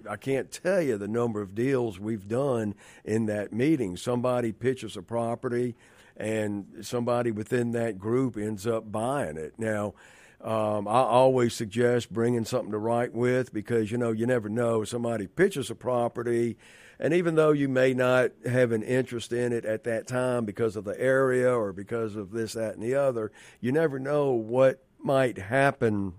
I 0.08 0.16
can't 0.16 0.52
tell 0.52 0.80
you 0.80 0.96
the 1.00 1.08
number 1.08 1.42
of 1.42 1.56
deals 1.56 2.00
we've 2.00 2.28
done 2.28 2.76
in 3.04 3.26
that 3.26 3.52
meeting. 3.52 3.98
Somebody 3.98 4.52
pitches 4.52 4.96
a 4.96 5.02
property, 5.02 5.76
and 6.16 6.68
somebody 6.82 7.32
within 7.32 7.72
that 7.72 7.98
group 7.98 8.38
ends 8.38 8.68
up 8.68 8.92
buying 8.92 9.38
it. 9.38 9.56
Now. 9.58 9.96
Um, 10.42 10.90
I 10.90 11.00
always 11.00 11.54
suggest 11.54 12.12
bringing 12.12 12.44
something 12.44 12.74
to 12.74 12.78
write 12.78 13.14
with 13.14 13.54
because 13.54 13.94
you 13.94 13.98
know 13.98 14.12
you 14.12 14.26
never 14.26 14.50
know. 14.50 14.84
Somebody 14.84 15.26
pitches 15.26 15.70
a 15.70 15.76
property, 15.76 16.58
and 17.00 17.14
even 17.14 17.36
though 17.36 17.54
you 17.54 17.70
may 17.70 17.94
not 17.94 18.32
have 18.46 18.74
an 18.74 18.84
interest 18.84 19.32
in 19.32 19.54
it 19.54 19.64
at 19.64 19.86
that 19.86 20.06
time 20.06 20.44
because 20.44 20.76
of 20.76 20.84
the 20.84 21.00
area 21.00 21.50
or 21.50 21.72
because 21.72 22.18
of 22.18 22.32
this, 22.32 22.54
that, 22.54 22.74
and 22.74 22.84
the 22.84 22.94
other, 22.94 23.32
you 23.62 23.72
never 23.72 24.00
know 24.00 24.32
what 24.32 24.84
might 25.04 25.38
happen 25.38 26.14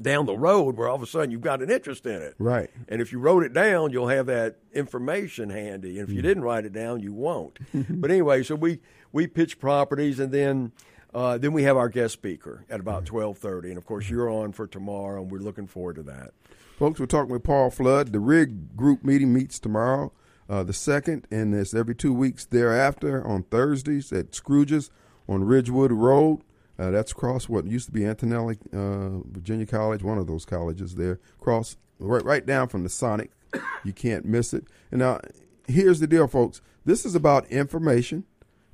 down 0.00 0.26
the 0.26 0.36
road 0.36 0.76
where 0.76 0.88
all 0.88 0.96
of 0.96 1.02
a 1.02 1.06
sudden 1.06 1.30
you've 1.30 1.42
got 1.42 1.62
an 1.62 1.70
interest 1.70 2.06
in 2.06 2.22
it. 2.22 2.34
Right. 2.38 2.70
And 2.88 3.02
if 3.02 3.12
you 3.12 3.18
wrote 3.18 3.42
it 3.42 3.52
down, 3.52 3.92
you'll 3.92 4.08
have 4.08 4.26
that 4.26 4.56
information 4.72 5.50
handy. 5.50 5.98
And 5.98 6.08
if 6.08 6.14
you 6.14 6.22
didn't 6.22 6.42
write 6.44 6.64
it 6.64 6.72
down, 6.72 7.00
you 7.00 7.12
won't. 7.12 7.58
but 7.74 8.10
anyway, 8.10 8.42
so 8.42 8.54
we 8.54 8.80
we 9.12 9.26
pitch 9.26 9.58
properties, 9.58 10.18
and 10.18 10.32
then 10.32 10.72
uh, 11.14 11.36
then 11.36 11.52
we 11.52 11.64
have 11.64 11.76
our 11.76 11.88
guest 11.88 12.14
speaker 12.14 12.64
at 12.70 12.80
about 12.80 13.04
twelve 13.04 13.38
thirty. 13.38 13.68
And 13.68 13.78
of 13.78 13.84
course, 13.84 14.08
you're 14.08 14.30
on 14.30 14.52
for 14.52 14.66
tomorrow, 14.66 15.20
and 15.22 15.30
we're 15.30 15.38
looking 15.38 15.66
forward 15.66 15.96
to 15.96 16.02
that. 16.04 16.32
Folks, 16.78 16.98
we're 16.98 17.06
talking 17.06 17.32
with 17.32 17.44
Paul 17.44 17.70
Flood. 17.70 18.12
The 18.12 18.20
RIG 18.20 18.76
group 18.76 19.04
meeting 19.04 19.32
meets 19.32 19.58
tomorrow, 19.58 20.12
uh, 20.48 20.62
the 20.62 20.72
second, 20.72 21.26
and 21.30 21.54
it's 21.54 21.74
every 21.74 21.94
two 21.94 22.14
weeks 22.14 22.44
thereafter 22.46 23.24
on 23.24 23.44
Thursdays 23.44 24.12
at 24.12 24.34
Scrooge's 24.34 24.90
on 25.28 25.44
Ridgewood 25.44 25.92
Road. 25.92 26.40
Uh, 26.78 26.90
that's 26.90 27.12
across 27.12 27.48
what 27.48 27.66
used 27.66 27.86
to 27.86 27.92
be 27.92 28.04
Antonelli 28.04 28.58
uh, 28.72 29.18
Virginia 29.30 29.66
College, 29.66 30.02
one 30.02 30.18
of 30.18 30.26
those 30.26 30.44
colleges 30.44 30.94
there. 30.94 31.20
Cross 31.40 31.76
right, 31.98 32.24
right 32.24 32.46
down 32.46 32.68
from 32.68 32.82
the 32.82 32.88
Sonic. 32.88 33.30
You 33.84 33.92
can't 33.92 34.24
miss 34.24 34.54
it. 34.54 34.64
And 34.92 35.00
now, 35.00 35.20
here's 35.66 35.98
the 35.98 36.06
deal, 36.06 36.28
folks. 36.28 36.60
This 36.84 37.04
is 37.04 37.16
about 37.16 37.46
information, 37.48 38.24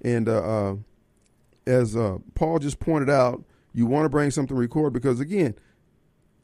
and 0.02 0.28
uh, 0.28 0.42
uh, 0.42 0.76
as 1.66 1.96
uh, 1.96 2.18
Paul 2.34 2.58
just 2.58 2.78
pointed 2.78 3.08
out, 3.08 3.42
you 3.72 3.86
want 3.86 4.04
to 4.04 4.10
bring 4.10 4.30
something 4.30 4.54
to 4.54 4.60
record 4.60 4.92
because 4.92 5.18
again, 5.18 5.54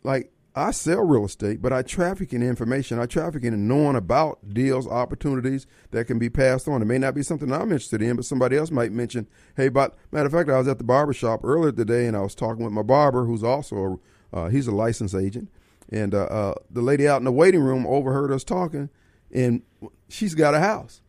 like 0.03 0.33
I 0.57 0.71
sell 0.71 1.01
real 1.01 1.25
estate, 1.25 1.61
but 1.61 1.73
I 1.73 1.83
traffic 1.83 2.33
in 2.33 2.41
information. 2.43 3.01
I 3.01 3.07
traffic 3.07 3.43
in 3.43 3.67
knowing 3.67 3.97
about 3.97 4.39
deals, 4.55 4.87
opportunities 4.87 5.67
that 5.91 6.07
can 6.07 6.19
be 6.21 6.31
passed 6.31 6.69
on. 6.69 6.81
It 6.81 6.85
may 6.85 6.99
not 6.99 7.15
be 7.15 7.25
something 7.25 7.53
I'm 7.53 7.63
interested 7.63 8.01
in, 8.01 8.15
but 8.15 8.25
somebody 8.25 8.57
else 8.57 8.71
might 8.71 8.93
mention, 8.93 9.27
hey, 9.57 9.69
but 9.69 9.97
matter 10.13 10.27
of 10.27 10.33
fact, 10.33 10.49
I 10.49 10.59
was 10.59 10.69
at 10.69 10.79
the 10.79 10.85
barber 10.85 11.13
shop 11.13 11.41
earlier 11.43 11.73
today 11.73 12.07
and 12.07 12.17
I 12.17 12.21
was 12.21 12.37
talking 12.37 12.63
with 12.65 12.73
my 12.73 12.83
barber 12.83 13.25
who's 13.25 13.43
also 13.43 14.01
a, 14.33 14.37
uh, 14.37 14.49
he's 14.49 14.69
a 14.69 14.73
licensed 14.75 15.17
agent. 15.17 15.51
And 15.91 16.15
uh, 16.15 16.23
uh, 16.25 16.55
the 16.71 16.83
lady 16.83 17.09
out 17.09 17.19
in 17.19 17.25
the 17.25 17.33
waiting 17.33 17.61
room 17.61 17.85
overheard 17.87 18.31
us 18.31 18.45
talking 18.45 18.91
and 19.33 19.63
she's 20.09 20.37
got 20.37 20.55
a 20.55 20.61
house. 20.61 21.03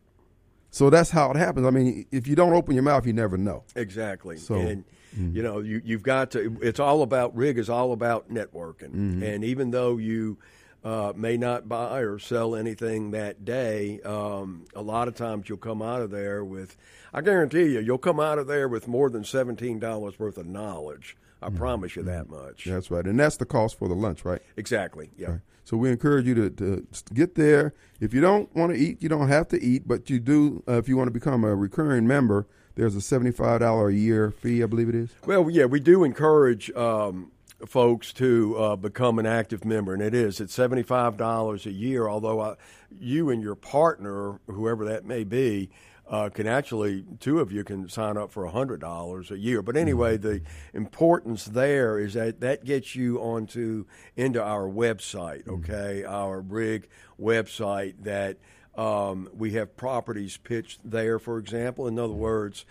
So 0.70 0.90
that's 0.90 1.10
how 1.10 1.30
it 1.30 1.36
happens. 1.36 1.66
I 1.66 1.70
mean, 1.70 2.04
if 2.10 2.26
you 2.26 2.34
don't 2.34 2.52
open 2.52 2.74
your 2.74 2.82
mouth, 2.82 3.06
you 3.06 3.12
never 3.12 3.38
know. 3.38 3.62
Exactly. 3.76 4.38
So- 4.38 4.56
and 4.56 4.84
you 5.16 5.42
know, 5.42 5.60
you 5.60 5.82
you've 5.84 6.02
got 6.02 6.30
to. 6.32 6.58
It's 6.62 6.80
all 6.80 7.02
about 7.02 7.36
rig 7.36 7.58
is 7.58 7.70
all 7.70 7.92
about 7.92 8.30
networking. 8.30 9.22
And 9.22 9.44
even 9.44 9.70
though 9.70 9.96
you 9.96 10.38
uh, 10.86 11.12
may 11.16 11.36
not 11.36 11.68
buy 11.68 11.98
or 11.98 12.16
sell 12.16 12.54
anything 12.54 13.10
that 13.10 13.44
day. 13.44 14.00
Um, 14.02 14.66
a 14.72 14.82
lot 14.82 15.08
of 15.08 15.16
times 15.16 15.48
you'll 15.48 15.58
come 15.58 15.82
out 15.82 16.00
of 16.00 16.12
there 16.12 16.44
with, 16.44 16.76
I 17.12 17.22
guarantee 17.22 17.72
you, 17.72 17.80
you'll 17.80 17.98
come 17.98 18.20
out 18.20 18.38
of 18.38 18.46
there 18.46 18.68
with 18.68 18.86
more 18.86 19.10
than 19.10 19.24
$17 19.24 20.18
worth 20.20 20.38
of 20.38 20.46
knowledge. 20.46 21.16
I 21.42 21.48
mm-hmm. 21.48 21.56
promise 21.56 21.96
you 21.96 22.04
that 22.04 22.28
much. 22.28 22.66
That's 22.66 22.88
right. 22.88 23.04
And 23.04 23.18
that's 23.18 23.36
the 23.36 23.44
cost 23.44 23.76
for 23.76 23.88
the 23.88 23.96
lunch, 23.96 24.24
right? 24.24 24.40
Exactly. 24.56 25.10
Yeah. 25.18 25.30
Right. 25.30 25.40
So 25.64 25.76
we 25.76 25.90
encourage 25.90 26.26
you 26.26 26.36
to, 26.36 26.50
to 26.50 26.86
get 27.12 27.34
there. 27.34 27.74
If 27.98 28.14
you 28.14 28.20
don't 28.20 28.54
want 28.54 28.72
to 28.72 28.78
eat, 28.78 29.02
you 29.02 29.08
don't 29.08 29.28
have 29.28 29.48
to 29.48 29.60
eat, 29.60 29.88
but 29.88 30.08
you 30.08 30.20
do, 30.20 30.62
uh, 30.68 30.74
if 30.74 30.88
you 30.88 30.96
want 30.96 31.08
to 31.08 31.12
become 31.12 31.42
a 31.42 31.52
recurring 31.52 32.06
member, 32.06 32.46
there's 32.76 32.94
a 32.94 33.00
$75 33.00 33.88
a 33.88 33.94
year 33.94 34.30
fee, 34.30 34.62
I 34.62 34.66
believe 34.66 34.88
it 34.88 34.94
is. 34.94 35.10
Well, 35.26 35.50
yeah, 35.50 35.64
we 35.64 35.80
do 35.80 36.04
encourage 36.04 36.70
um, 36.72 37.32
folks 37.66 38.12
to 38.14 38.56
uh, 38.56 38.76
become 38.76 39.18
an 39.18 39.26
active 39.26 39.64
member, 39.64 39.94
and 39.94 40.02
it 40.02 40.14
is. 40.14 40.40
It's 40.40 40.56
$75 40.56 41.66
a 41.66 41.72
year, 41.72 42.06
although 42.06 42.40
I, 42.40 42.54
you 42.90 43.30
and 43.30 43.42
your 43.42 43.54
partner, 43.54 44.40
whoever 44.46 44.84
that 44.84 45.06
may 45.06 45.24
be, 45.24 45.70
uh, 46.08 46.28
can 46.28 46.46
actually 46.46 47.04
two 47.18 47.40
of 47.40 47.50
you 47.50 47.64
can 47.64 47.88
sign 47.88 48.16
up 48.16 48.30
for 48.30 48.46
hundred 48.46 48.80
dollars 48.80 49.32
a 49.32 49.38
year. 49.38 49.60
But 49.60 49.76
anyway, 49.76 50.16
mm-hmm. 50.16 50.28
the 50.28 50.42
importance 50.72 51.46
there 51.46 51.98
is 51.98 52.14
that 52.14 52.38
that 52.40 52.64
gets 52.64 52.94
you 52.94 53.18
onto 53.18 53.86
into 54.14 54.40
our 54.40 54.68
website. 54.68 55.44
Mm-hmm. 55.44 55.64
Okay, 55.64 56.02
mm-hmm. 56.04 56.14
our 56.14 56.40
rig 56.40 56.88
website 57.20 58.04
that 58.04 58.36
um, 58.76 59.28
we 59.36 59.52
have 59.52 59.76
properties 59.76 60.36
pitched 60.36 60.80
there. 60.84 61.18
For 61.18 61.38
example, 61.38 61.86
in 61.88 61.98
other 61.98 62.12
words, 62.12 62.64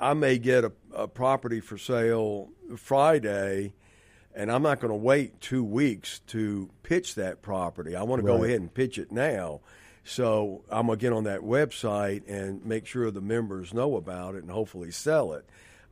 I 0.00 0.14
may 0.14 0.38
get 0.38 0.64
a, 0.64 0.72
a 0.94 1.08
property 1.08 1.60
for 1.60 1.78
sale 1.78 2.50
Friday 2.76 3.72
and 4.34 4.50
I'm 4.50 4.62
not 4.62 4.80
going 4.80 4.90
to 4.90 4.96
wait 4.96 5.40
two 5.40 5.64
weeks 5.64 6.20
to 6.28 6.70
pitch 6.82 7.16
that 7.16 7.42
property. 7.42 7.94
I 7.94 8.02
want 8.02 8.22
to 8.22 8.26
right. 8.26 8.38
go 8.38 8.44
ahead 8.44 8.60
and 8.60 8.72
pitch 8.72 8.98
it 8.98 9.12
now. 9.12 9.60
So 10.04 10.64
I'm 10.70 10.86
going 10.86 10.98
to 10.98 11.02
get 11.02 11.12
on 11.12 11.24
that 11.24 11.40
website 11.40 12.22
and 12.28 12.64
make 12.64 12.86
sure 12.86 13.10
the 13.10 13.20
members 13.20 13.72
know 13.72 13.96
about 13.96 14.34
it 14.34 14.42
and 14.42 14.50
hopefully 14.50 14.90
sell 14.90 15.34
it. 15.34 15.44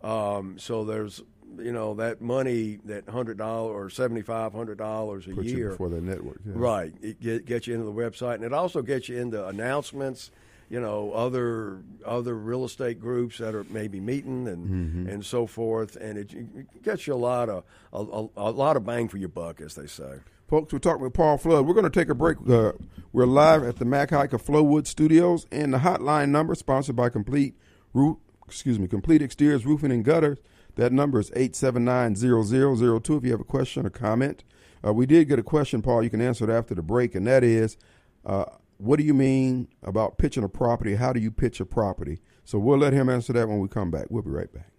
Um, 0.02 0.58
so 0.58 0.84
there's, 0.84 1.22
you 1.58 1.72
know, 1.72 1.94
that 1.94 2.20
money, 2.20 2.78
that 2.84 3.08
hundred 3.08 3.38
dollar 3.38 3.72
or 3.72 3.90
seventy 3.90 4.22
five 4.22 4.52
hundred 4.52 4.78
dollars 4.78 5.26
a 5.26 5.30
Put 5.30 5.44
year 5.44 5.72
for 5.72 5.88
the 5.88 6.00
network, 6.00 6.40
yeah. 6.46 6.52
right? 6.56 6.94
It 7.02 7.20
get, 7.20 7.46
gets 7.46 7.66
you 7.66 7.74
into 7.74 7.86
the 7.86 7.92
website, 7.92 8.36
and 8.36 8.44
it 8.44 8.52
also 8.52 8.82
gets 8.82 9.08
you 9.08 9.18
into 9.18 9.46
announcements 9.46 10.30
you 10.70 10.80
know 10.80 11.12
other 11.12 11.82
other 12.06 12.34
real 12.34 12.64
estate 12.64 13.00
groups 13.00 13.38
that 13.38 13.54
are 13.54 13.64
maybe 13.68 14.00
meeting 14.00 14.46
and 14.48 14.68
mm-hmm. 14.68 15.08
and 15.08 15.26
so 15.26 15.46
forth, 15.46 15.96
and 15.96 16.16
it, 16.16 16.32
it, 16.32 16.82
gets 16.82 17.06
you 17.06 17.12
a 17.12 17.16
lot 17.16 17.48
of 17.48 17.64
a, 17.92 17.98
a, 17.98 18.48
a, 18.48 18.50
lot 18.52 18.76
of 18.76 18.86
bang 18.86 19.08
for 19.08 19.18
your 19.18 19.28
buck, 19.28 19.60
as 19.60 19.74
they 19.74 19.86
say. 19.86 20.20
Folks, 20.48 20.72
we're 20.72 20.78
talking 20.78 21.02
with 21.02 21.12
Paul 21.12 21.38
Flood. 21.38 21.66
We're 21.66 21.74
going 21.74 21.84
to 21.84 21.90
take 21.90 22.08
a 22.08 22.14
break. 22.14 22.38
Uh, 22.48 22.72
we're 23.12 23.26
live 23.26 23.62
at 23.62 23.76
the 23.76 23.84
Mac 23.84 24.10
Haik 24.10 24.32
of 24.32 24.42
Flowood 24.44 24.86
Studios, 24.86 25.46
and 25.50 25.74
the 25.74 25.78
hotline 25.78 26.30
number 26.30 26.54
sponsored 26.54 26.96
by 26.96 27.08
Complete 27.08 27.54
Roof, 27.92 28.18
excuse 28.46 28.78
me, 28.78 28.86
Complete 28.86 29.22
Exteriors 29.22 29.66
Roofing 29.66 29.90
and 29.90 30.04
Gutters. 30.04 30.38
That 30.76 30.92
number 30.92 31.20
is 31.20 31.30
879-0002 31.30 33.18
if 33.18 33.24
you 33.24 33.30
have 33.30 33.40
a 33.40 33.44
question 33.44 33.86
or 33.86 33.90
comment. 33.90 34.44
Uh, 34.84 34.92
we 34.92 35.06
did 35.06 35.28
get 35.28 35.38
a 35.38 35.42
question, 35.42 35.82
Paul. 35.82 36.02
You 36.02 36.10
can 36.10 36.20
answer 36.20 36.50
it 36.50 36.52
after 36.52 36.74
the 36.74 36.82
break, 36.82 37.14
and 37.14 37.26
that 37.26 37.44
is, 37.44 37.76
uh, 38.24 38.46
what 38.78 38.98
do 38.98 39.04
you 39.04 39.14
mean 39.14 39.68
about 39.82 40.16
pitching 40.16 40.44
a 40.44 40.48
property? 40.48 40.94
How 40.94 41.12
do 41.12 41.20
you 41.20 41.30
pitch 41.30 41.60
a 41.60 41.66
property? 41.66 42.20
So 42.44 42.58
we'll 42.58 42.78
let 42.78 42.92
him 42.92 43.08
answer 43.08 43.32
that 43.34 43.48
when 43.48 43.60
we 43.60 43.68
come 43.68 43.90
back. 43.90 44.06
We'll 44.08 44.22
be 44.22 44.30
right 44.30 44.52
back. 44.52 44.72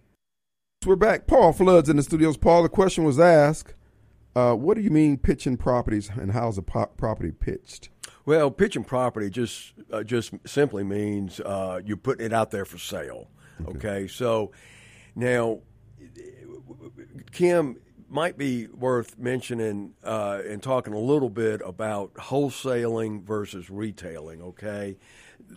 So 0.82 0.90
we're 0.90 0.96
back. 0.96 1.28
Paul 1.28 1.52
Floods 1.52 1.88
in 1.88 1.96
the 1.96 2.02
studios. 2.02 2.36
Paul, 2.36 2.64
the 2.64 2.68
question 2.68 3.04
was 3.04 3.20
asked 3.20 3.74
uh, 4.34 4.54
what 4.54 4.76
do 4.76 4.82
you 4.82 4.90
mean 4.90 5.18
pitching 5.18 5.56
properties 5.56 6.10
and 6.10 6.32
how's 6.32 6.56
a 6.56 6.62
po- 6.62 6.90
property 6.96 7.32
pitched? 7.32 7.90
Well, 8.24 8.50
pitching 8.50 8.84
property 8.84 9.28
just 9.30 9.74
uh, 9.92 10.02
just 10.04 10.32
simply 10.46 10.84
means 10.84 11.40
uh, 11.40 11.80
you're 11.84 11.96
putting 11.96 12.26
it 12.26 12.32
out 12.32 12.50
there 12.50 12.64
for 12.64 12.78
sale. 12.78 13.28
Okay. 13.60 13.76
okay, 13.76 14.06
so 14.06 14.52
now, 15.14 15.60
Kim, 17.32 17.78
might 18.12 18.36
be 18.36 18.66
worth 18.66 19.18
mentioning 19.18 19.94
uh, 20.04 20.40
and 20.46 20.62
talking 20.62 20.92
a 20.92 20.98
little 20.98 21.30
bit 21.30 21.62
about 21.64 22.12
wholesaling 22.14 23.22
versus 23.22 23.70
retailing. 23.70 24.42
Okay, 24.42 24.98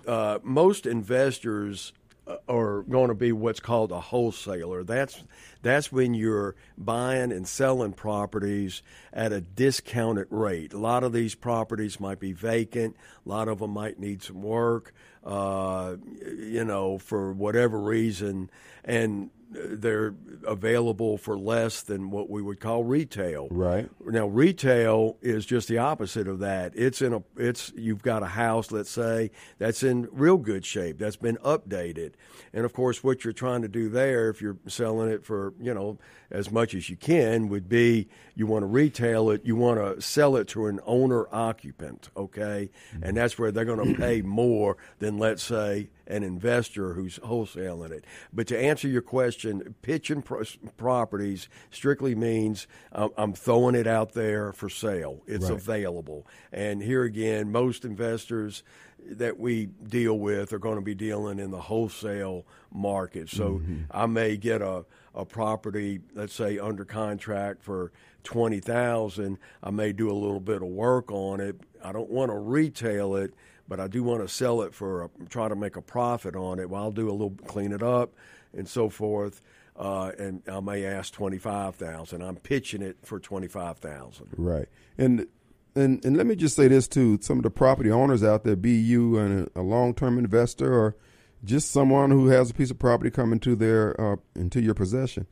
uh, 0.08 0.40
most 0.42 0.86
investors 0.86 1.92
uh, 2.26 2.38
are 2.48 2.84
going 2.84 3.10
to 3.10 3.14
be 3.14 3.34
what's 3.34 3.60
called 3.60 3.92
a 3.92 4.00
wholesaler. 4.00 4.86
That's 4.86 5.22
that's 5.62 5.92
when 5.92 6.14
you're 6.14 6.56
buying 6.78 7.34
and 7.34 7.46
selling 7.46 7.92
properties 7.92 8.82
at 9.12 9.34
a 9.34 9.42
discounted 9.42 10.28
rate. 10.30 10.74
A 10.74 10.78
lot 10.78 11.04
of 11.04 11.12
these 11.12 11.36
properties 11.36 12.00
might 12.00 12.22
be 12.22 12.32
vacant. 12.32 12.96
A 13.26 13.30
lot 13.30 13.50
of 13.50 13.60
them 13.60 13.72
might 13.72 14.00
need 14.00 14.24
some 14.24 14.42
work. 14.42 14.94
Uh, 15.26 15.98
you 16.38 16.64
know, 16.64 17.00
for 17.00 17.34
whatever 17.34 17.80
reason, 17.80 18.50
and 18.84 19.32
they're 19.52 20.14
available 20.46 21.18
for 21.18 21.38
less 21.38 21.82
than 21.82 22.10
what 22.10 22.30
we 22.30 22.42
would 22.42 22.60
call 22.60 22.84
retail. 22.84 23.48
Right. 23.50 23.90
Now 24.06 24.28
retail 24.28 25.18
is 25.22 25.46
just 25.46 25.68
the 25.68 25.78
opposite 25.78 26.28
of 26.28 26.40
that. 26.40 26.74
It's 26.76 27.02
in 27.02 27.14
a 27.14 27.24
it's 27.38 27.72
you've 27.76 28.02
got 28.02 28.24
a 28.24 28.28
house, 28.28 28.72
let's 28.72 28.90
say, 28.90 29.32
that's 29.58 29.84
in 29.84 30.08
real 30.12 30.38
good 30.38 30.66
shape, 30.66 30.98
that's 30.98 31.16
been 31.16 31.38
updated. 31.38 32.14
And 32.54 32.66
of 32.66 32.74
course 32.74 33.04
what 33.04 33.24
you're 33.24 33.34
trying 33.34 33.62
to 33.62 33.68
do 33.68 33.90
there 33.90 34.30
if 34.30 34.42
you're 34.42 34.58
selling 34.68 35.10
it 35.10 35.24
for, 35.24 35.54
you 35.60 35.74
know, 35.74 36.00
as 36.32 36.52
much 36.52 36.74
as 36.74 36.90
you 36.90 36.96
can 36.96 37.50
would 37.50 37.70
be 37.70 38.08
you 38.36 38.46
want 38.48 38.64
to 38.64 38.68
retail 38.68 39.30
it, 39.30 39.46
you 39.46 39.56
want 39.56 39.80
to 39.80 40.02
sell 40.02 40.36
it 40.36 40.48
to 40.50 40.68
an 40.68 40.80
owner 40.86 41.28
occupant, 41.32 42.10
okay? 42.18 42.70
And 43.02 43.16
that's 43.16 43.40
where 43.40 43.52
they're 43.52 43.66
going 43.66 43.94
to 43.94 44.00
pay 44.00 44.22
more 44.22 44.78
than 45.00 45.18
let's 45.18 45.44
say 45.44 45.90
an 46.08 46.24
investor 46.24 46.94
who's 46.94 47.18
wholesaling 47.20 47.92
it. 47.92 48.06
But 48.32 48.48
to 48.48 48.60
answer 48.60 48.88
your 48.88 49.02
question, 49.02 49.76
pitching 49.82 50.22
pro- 50.22 50.44
properties 50.78 51.50
strictly 51.72 52.14
means 52.14 52.68
um, 52.92 53.12
I'm 53.18 53.34
throwing 53.34 53.76
it 53.76 53.88
out 53.88 54.14
there 54.14 54.52
for 54.52 54.70
sale. 54.70 55.24
It's 55.26 55.50
right. 55.50 55.54
available. 55.54 56.28
And 56.52 56.82
here 56.82 57.04
again, 57.04 57.52
most 57.52 57.86
investors 57.86 58.64
that 59.08 59.40
we 59.40 59.68
deal 59.68 60.18
with 60.18 60.52
are 60.54 60.60
going 60.60 60.76
to 60.76 60.82
be 60.82 60.96
dealing 60.96 61.40
in 61.40 61.52
the 61.52 61.62
wholesale 61.62 62.46
market. 62.72 63.30
So 63.30 63.60
mm-hmm. 63.60 63.84
I 63.92 64.06
may 64.06 64.38
get 64.38 64.62
a, 64.62 64.86
a 65.16 65.26
property, 65.26 66.00
let's 66.14 66.34
say 66.34 66.60
under 66.60 66.86
contract 66.86 67.64
for 67.64 67.92
twenty 68.24 68.60
thousand. 68.60 69.40
I 69.64 69.72
may 69.72 69.94
do 69.94 70.12
a 70.12 70.14
little 70.14 70.40
bit 70.40 70.62
of 70.62 70.68
work 70.68 71.12
on 71.12 71.40
it. 71.40 71.60
I 71.84 71.92
don't 71.92 72.10
want 72.10 72.32
to 72.32 72.38
retail 72.38 73.16
it 73.16 73.34
but 73.68 73.80
I 73.80 73.88
do 73.88 74.04
want 74.04 74.22
to 74.22 74.28
sell 74.28 74.62
it 74.62 74.74
for 74.74 75.06
a, 75.06 75.10
try 75.30 75.48
to 75.48 75.56
make 75.56 75.76
a 75.76 75.82
profit 75.82 76.36
on 76.36 76.60
it. 76.60 76.70
Well, 76.70 76.84
I'll 76.84 76.92
do 76.92 77.10
a 77.10 77.12
little 77.12 77.36
clean 77.48 77.72
it 77.72 77.82
up 77.82 78.14
and 78.54 78.68
so 78.68 78.90
forth. 78.90 79.42
Uh, 79.78 80.12
and 80.18 80.42
I 80.50 80.60
may 80.62 80.86
ask 80.86 81.14
twenty 81.14 81.38
five 81.38 81.76
thousand. 81.76 82.22
I'm 82.22 82.38
pitching 82.38 82.82
it 82.82 82.98
for 83.04 83.20
twenty 83.20 83.48
five 83.48 83.78
thousand. 83.80 84.28
Right, 84.38 84.70
and 84.98 85.28
and 85.76 86.04
and 86.06 86.16
let 86.16 86.26
me 86.26 86.36
just 86.36 86.56
say 86.56 86.70
this 86.70 86.88
too: 86.88 87.20
some 87.22 87.38
of 87.40 87.44
the 87.44 87.50
property 87.50 87.92
owners 87.92 88.24
out 88.24 88.46
there, 88.46 88.56
be 88.56 88.72
you 88.72 89.50
a 89.54 89.62
long 89.62 89.94
term 89.94 90.18
investor, 90.18 90.74
or 90.74 90.96
just 91.44 91.72
someone 91.72 92.12
who 92.12 92.28
has 92.28 92.50
a 92.50 92.54
piece 92.54 92.72
of 92.72 92.80
property 92.80 93.12
coming 93.12 93.40
to 93.42 93.56
their 93.56 94.00
uh, 94.00 94.16
into 94.36 94.62
your 94.62 94.74
possession, 94.74 95.28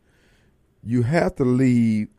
you 0.83 1.03
have 1.03 1.35
to 1.35 1.45
leave 1.45 2.09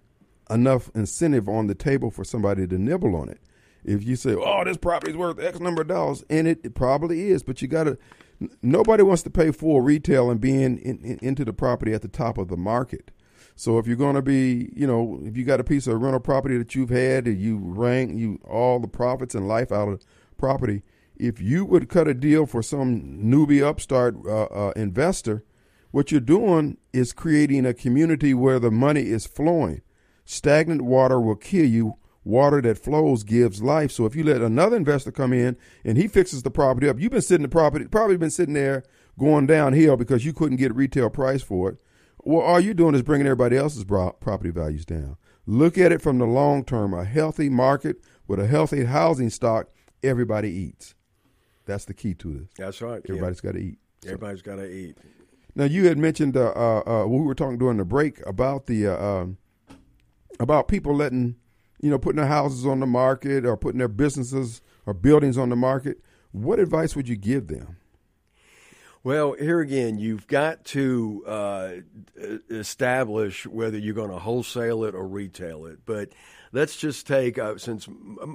enough 0.51 0.90
incentive 0.94 1.49
on 1.49 1.66
the 1.66 1.75
table 1.75 2.11
for 2.11 2.25
somebody 2.25 2.66
to 2.66 2.79
nibble 2.79 3.16
on 3.16 3.29
it 3.29 3.40
if 3.85 4.05
you 4.05 4.16
say, 4.16 4.35
"Oh, 4.35 4.64
this 4.64 4.77
property's 4.77 5.16
worth 5.16 5.38
X 5.38 5.61
number 5.61 5.83
of 5.83 5.88
dollars," 5.88 6.25
and 6.31 6.49
it, 6.49 6.61
it 6.64 6.75
probably 6.75 7.31
is, 7.31 7.42
but 7.42 7.62
you 7.62 7.68
got 7.68 7.85
to. 7.85 7.99
Nobody 8.62 9.03
wants 9.03 9.23
to 9.23 9.31
pay 9.31 9.53
full 9.53 9.81
retail 9.81 10.31
and 10.31 10.40
being 10.40 10.79
in, 10.79 10.99
in, 11.05 11.18
into 11.23 11.44
the 11.44 11.53
property 11.53 11.92
at 11.92 12.03
the 12.03 12.09
top 12.09 12.37
of 12.37 12.49
the 12.49 12.57
market. 12.57 13.12
So 13.55 13.79
if 13.79 13.87
you're 13.87 13.97
going 13.97 14.16
to 14.16 14.23
be, 14.23 14.73
you 14.75 14.87
know, 14.88 15.20
if 15.23 15.37
you 15.37 15.44
got 15.44 15.61
a 15.61 15.64
piece 15.64 15.87
of 15.87 16.03
rental 16.03 16.18
property 16.18 16.59
that 16.59 16.75
you've 16.75 16.90
had 16.90 17.29
you 17.29 17.59
rank 17.59 18.18
you 18.18 18.40
all 18.44 18.81
the 18.81 18.88
profits 18.88 19.37
and 19.37 19.47
life 19.47 19.70
out 19.70 19.88
of 19.88 20.03
property, 20.37 20.83
if 21.16 21.40
you 21.40 21.64
would 21.64 21.88
cut 21.88 22.09
a 22.09 22.14
deal 22.14 22.46
for 22.46 22.62
some 22.62 23.18
newbie 23.22 23.62
upstart 23.62 24.16
uh, 24.27 24.44
uh, 24.44 24.72
investor, 24.77 25.44
what 25.90 26.11
you're 26.11 26.20
doing 26.20 26.79
is 26.92 27.12
creating 27.12 27.64
a 27.64 27.74
community 27.74 28.35
where 28.35 28.59
the 28.59 28.70
money 28.70 29.03
is 29.03 29.27
flowing. 29.27 29.83
Stagnant 30.24 30.83
water 30.83 31.20
will 31.20 31.37
kill 31.37 31.66
you 31.66 31.98
water 32.24 32.61
that 32.62 32.79
flows 32.79 33.22
gives 33.22 33.62
life. 33.62 33.92
So 33.92 34.07
if 34.07 34.16
you 34.16 34.24
let 34.24 34.40
another 34.40 34.77
investor 34.77 35.12
come 35.12 35.33
in 35.33 35.57
and 35.85 35.96
he 35.96 36.09
fixes 36.09 36.42
the 36.42 36.50
property 36.50 36.88
up, 36.88 36.98
you've 36.98 37.12
been 37.12 37.22
sitting 37.22 37.42
the 37.42 37.48
property, 37.48 37.87
probably 37.87 38.16
been 38.16 38.31
sitting 38.31 38.55
there 38.55 38.83
going 39.18 39.46
downhill 39.46 39.96
because 39.96 40.24
you 40.24 40.33
couldn't 40.33 40.57
get 40.57 40.74
retail 40.74 41.11
price 41.11 41.42
for 41.42 41.70
it. 41.70 41.77
Well, 42.18 42.40
all 42.40 42.59
you're 42.59 42.74
doing 42.74 42.94
is 42.94 43.03
bringing 43.03 43.27
everybody 43.27 43.57
else's 43.57 43.85
property 43.85 44.50
values 44.50 44.87
down. 44.87 45.16
Look 45.46 45.77
at 45.77 45.92
it 45.92 46.00
from 46.00 46.18
the 46.18 46.24
long 46.24 46.64
term. 46.64 46.94
A 46.94 47.05
healthy 47.05 47.50
market 47.50 47.98
with 48.27 48.40
a 48.40 48.46
healthy 48.46 48.87
housing 48.87 49.29
stock, 49.29 49.68
everybody 50.03 50.50
eats. 50.50 50.94
That's 51.66 51.85
the 51.85 51.94
key 51.94 52.14
to 52.14 52.33
this. 52.33 52.48
That's 52.57 52.83
right. 52.83 53.00
Everybody's 53.09 53.40
got 53.40 53.53
to 53.53 53.61
eat. 53.61 53.79
Everybody's 54.05 54.42
got 54.42 54.57
to 54.57 54.70
eat. 54.70 54.98
Now 55.55 55.64
you 55.64 55.87
had 55.87 55.98
mentioned 55.98 56.37
uh, 56.37 56.53
uh, 56.55 56.83
uh, 56.87 57.07
we 57.07 57.18
were 57.20 57.35
talking 57.35 57.59
during 57.59 57.79
the 57.79 57.85
break 57.85 58.24
about 58.27 58.66
the 58.66 58.88
uh, 58.88 59.03
um, 59.03 59.38
about 60.40 60.68
people 60.68 60.94
letting 60.94 61.37
you 61.85 61.90
know, 61.90 61.98
putting 61.98 62.16
their 62.16 62.27
houses 62.27 62.64
on 62.64 62.81
the 62.81 62.87
market 62.87 63.44
or 63.44 63.59
putting 63.59 63.79
their 63.79 63.88
businesses 63.88 64.62
or 64.87 64.94
buildings 64.94 65.37
on 65.37 65.50
the 65.50 65.57
market, 65.57 66.00
what 66.33 66.59
advice 66.59 66.96
would 66.96 67.07
you 67.07 67.14
give 67.14 67.48
them? 67.48 67.77
Well, 69.03 69.35
here 69.35 69.61
again, 69.61 69.98
you've 69.98 70.27
got 70.27 70.64
to 70.66 71.22
uh, 71.27 71.70
establish 72.48 73.46
whether 73.46 73.77
you're 73.77 73.94
going 73.94 74.11
to 74.11 74.18
wholesale 74.18 74.85
it 74.85 74.94
or 74.94 75.07
retail 75.07 75.66
it. 75.66 75.81
But 75.85 76.09
let's 76.55 76.77
just 76.77 77.07
take 77.07 77.37
uh, 77.37 77.59
since 77.59 77.88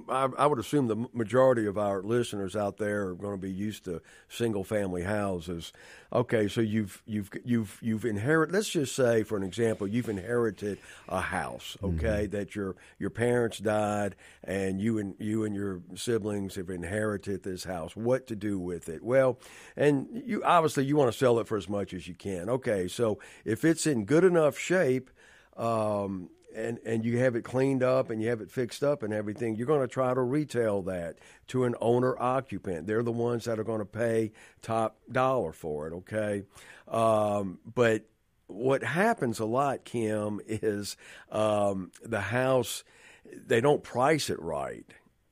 I, 0.09 0.27
I, 0.37 0.45
would 0.45 0.59
assume 0.59 0.87
the 0.87 1.07
majority 1.13 1.65
of 1.65 1.77
our 1.77 2.03
listeners 2.03 2.53
out 2.53 2.75
there 2.75 3.07
are 3.07 3.15
going 3.15 3.31
to 3.31 3.41
be 3.41 3.51
used 3.51 3.85
to 3.85 4.01
single 4.27 4.65
family 4.65 5.03
houses. 5.03 5.71
Okay, 6.11 6.49
so 6.49 6.59
you've 6.59 7.01
you've 7.05 7.29
you've 7.45 7.79
you've 7.81 8.03
inherited. 8.03 8.53
Let's 8.53 8.69
just 8.69 8.93
say, 8.93 9.23
for 9.23 9.37
an 9.37 9.43
example, 9.43 9.87
you've 9.87 10.09
inherited 10.09 10.79
a 11.07 11.21
house. 11.21 11.77
Mm-hmm. 11.81 11.97
Okay, 11.97 12.23
mm-hmm. 12.25 12.35
that 12.35 12.55
your 12.55 12.75
your 12.99 13.09
parents 13.09 13.57
died, 13.59 14.15
and 14.43 14.81
you 14.81 14.99
and 14.99 15.15
you 15.17 15.45
and 15.45 15.55
your 15.55 15.79
siblings 15.95 16.55
have 16.55 16.69
inherited 16.69 17.43
this 17.43 17.63
house. 17.63 17.95
What 17.95 18.27
to 18.27 18.35
do 18.35 18.59
with 18.59 18.89
it? 18.89 19.01
Well, 19.01 19.39
and 19.77 20.07
you 20.11 20.43
obviously 20.43 20.85
you 20.85 20.97
want 20.97 21.11
to 21.11 21.17
sell 21.17 21.39
it 21.39 21.47
for 21.47 21.57
as 21.57 21.69
much 21.69 21.93
as 21.93 22.05
you 22.07 22.15
can. 22.15 22.49
Okay, 22.49 22.89
so 22.89 23.19
if 23.45 23.63
it's 23.63 23.87
in 23.87 24.03
good 24.05 24.25
enough 24.25 24.57
shape. 24.57 25.09
Um, 25.57 26.29
and 26.55 26.79
and 26.85 27.05
you 27.05 27.19
have 27.19 27.35
it 27.35 27.43
cleaned 27.43 27.83
up 27.83 28.09
and 28.09 28.21
you 28.21 28.29
have 28.29 28.41
it 28.41 28.51
fixed 28.51 28.83
up 28.83 29.03
and 29.03 29.13
everything, 29.13 29.55
you're 29.55 29.67
going 29.67 29.81
to 29.81 29.87
try 29.87 30.13
to 30.13 30.21
retail 30.21 30.81
that 30.83 31.17
to 31.47 31.65
an 31.65 31.75
owner 31.81 32.17
occupant. 32.19 32.87
They're 32.87 33.03
the 33.03 33.11
ones 33.11 33.45
that 33.45 33.59
are 33.59 33.63
going 33.63 33.79
to 33.79 33.85
pay 33.85 34.31
top 34.61 34.97
dollar 35.11 35.51
for 35.51 35.87
it. 35.87 35.93
Okay, 35.93 36.43
um, 36.87 37.59
but 37.73 38.03
what 38.47 38.83
happens 38.83 39.39
a 39.39 39.45
lot, 39.45 39.85
Kim, 39.85 40.39
is 40.47 40.97
um, 41.31 41.91
the 42.03 42.21
house 42.21 42.83
they 43.31 43.61
don't 43.61 43.83
price 43.83 44.29
it 44.29 44.41
right, 44.41 44.85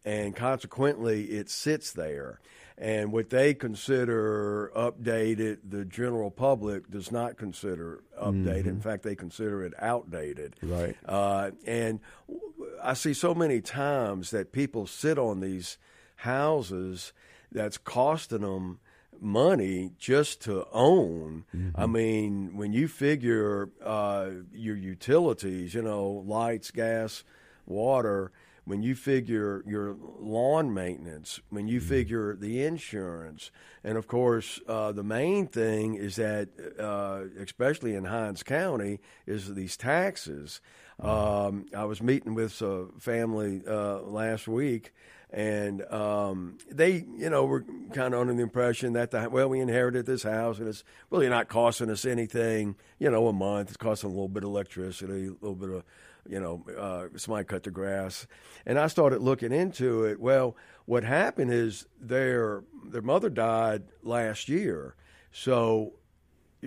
and 0.06 0.36
consequently, 0.36 1.26
it 1.26 1.50
sits 1.50 1.92
there 1.92 2.40
and 2.78 3.12
what 3.12 3.32
they 3.32 3.56
consider 3.56 4.72
updated, 4.76 5.58
the 5.68 5.84
general 5.84 6.30
public 6.30 6.90
does 6.92 7.12
not 7.12 7.36
consider 7.36 8.04
updated. 8.22 8.60
Mm-hmm. 8.60 8.70
In 8.70 8.82
fact, 8.82 9.04
they 9.04 9.16
consider 9.16 9.64
it 9.64 9.74
outdated. 9.80 10.56
Right. 10.62 10.96
Uh, 11.04 11.52
and 11.66 12.00
I 12.84 12.94
see 12.94 13.16
so 13.16 13.34
many 13.34 13.62
times 13.62 14.30
that 14.30 14.52
people 14.52 14.86
sit 14.86 15.18
on 15.18 15.40
these 15.40 15.80
houses 16.18 17.14
that's 17.52 17.80
costing 17.80 18.42
them 18.42 18.80
money 19.20 19.92
just 19.98 20.42
to 20.42 20.68
own. 20.72 21.46
Mm-hmm. 21.56 21.82
I 21.82 21.88
mean, 21.88 22.58
when 22.58 22.74
you 22.74 22.88
figure 22.88 23.70
uh, 23.84 24.30
your 24.54 24.76
utilities, 24.76 25.74
you 25.74 25.82
know, 25.82 26.24
lights, 26.28 26.70
gas, 26.70 27.24
water 27.66 28.32
when 28.68 28.84
you 28.84 28.96
figure 28.96 29.64
your 29.66 29.96
lawn 30.20 30.74
maintenance, 30.74 31.40
when 31.50 31.70
you 31.70 31.80
mm-hmm. 31.80 31.90
figure 31.90 32.36
the 32.36 32.64
insurance, 32.64 33.50
and 33.82 33.98
of 33.98 34.08
course, 34.08 34.60
uh, 34.68 34.92
the 34.92 35.04
main 35.04 35.48
thing 35.48 35.96
is 35.96 36.18
that, 36.18 36.50
uh, 36.78 37.22
especially 37.42 37.96
in 37.96 38.04
Hinds 38.04 38.44
County, 38.44 39.00
is 39.26 39.56
these 39.56 39.78
taxes. 39.78 40.60
Mm-hmm. 41.02 41.10
Um, 41.10 41.66
I 41.76 41.86
was 41.86 42.02
meeting 42.02 42.36
with 42.36 42.62
a 42.62 42.88
family 43.00 43.62
uh, 43.66 44.02
last 44.02 44.50
week, 44.50 44.94
and 45.30 45.82
um, 45.92 46.58
they, 46.70 47.06
you 47.18 47.30
know, 47.30 47.46
were 47.46 47.66
kind 47.94 48.14
of 48.14 48.20
under 48.20 48.34
the 48.34 48.44
impression 48.44 48.94
that 48.94 49.12
the 49.12 49.30
well, 49.30 49.48
we 49.48 49.62
inherited 49.62 50.06
this 50.06 50.24
house, 50.24 50.60
and 50.60 50.68
it's 50.68 50.84
really 51.10 51.30
not 51.30 51.48
costing 51.48 51.90
us 51.90 52.04
anything, 52.04 52.76
you 53.00 53.10
know, 53.10 53.28
a 53.28 53.34
month. 53.34 53.70
It's 53.70 53.78
costing 53.78 54.10
a 54.10 54.14
little 54.14 54.28
bit 54.28 54.44
of 54.44 54.50
electricity, 54.50 55.28
a 55.28 55.32
little 55.32 55.56
bit 55.56 55.70
of 55.70 55.84
you 56.30 56.40
know, 56.40 56.64
uh, 56.78 57.18
somebody 57.18 57.46
cut 57.46 57.64
the 57.64 57.72
grass. 57.72 58.28
And 58.66 58.78
I 58.78 58.88
started 58.88 59.22
looking 59.22 59.52
into 59.52 60.04
it. 60.06 60.20
Well, 60.20 60.56
what 60.86 61.04
happened 61.04 61.52
is 61.52 61.86
their 62.00 62.64
their 62.86 63.02
mother 63.02 63.30
died 63.30 63.84
last 64.04 64.50
year, 64.50 64.96
so 65.32 65.94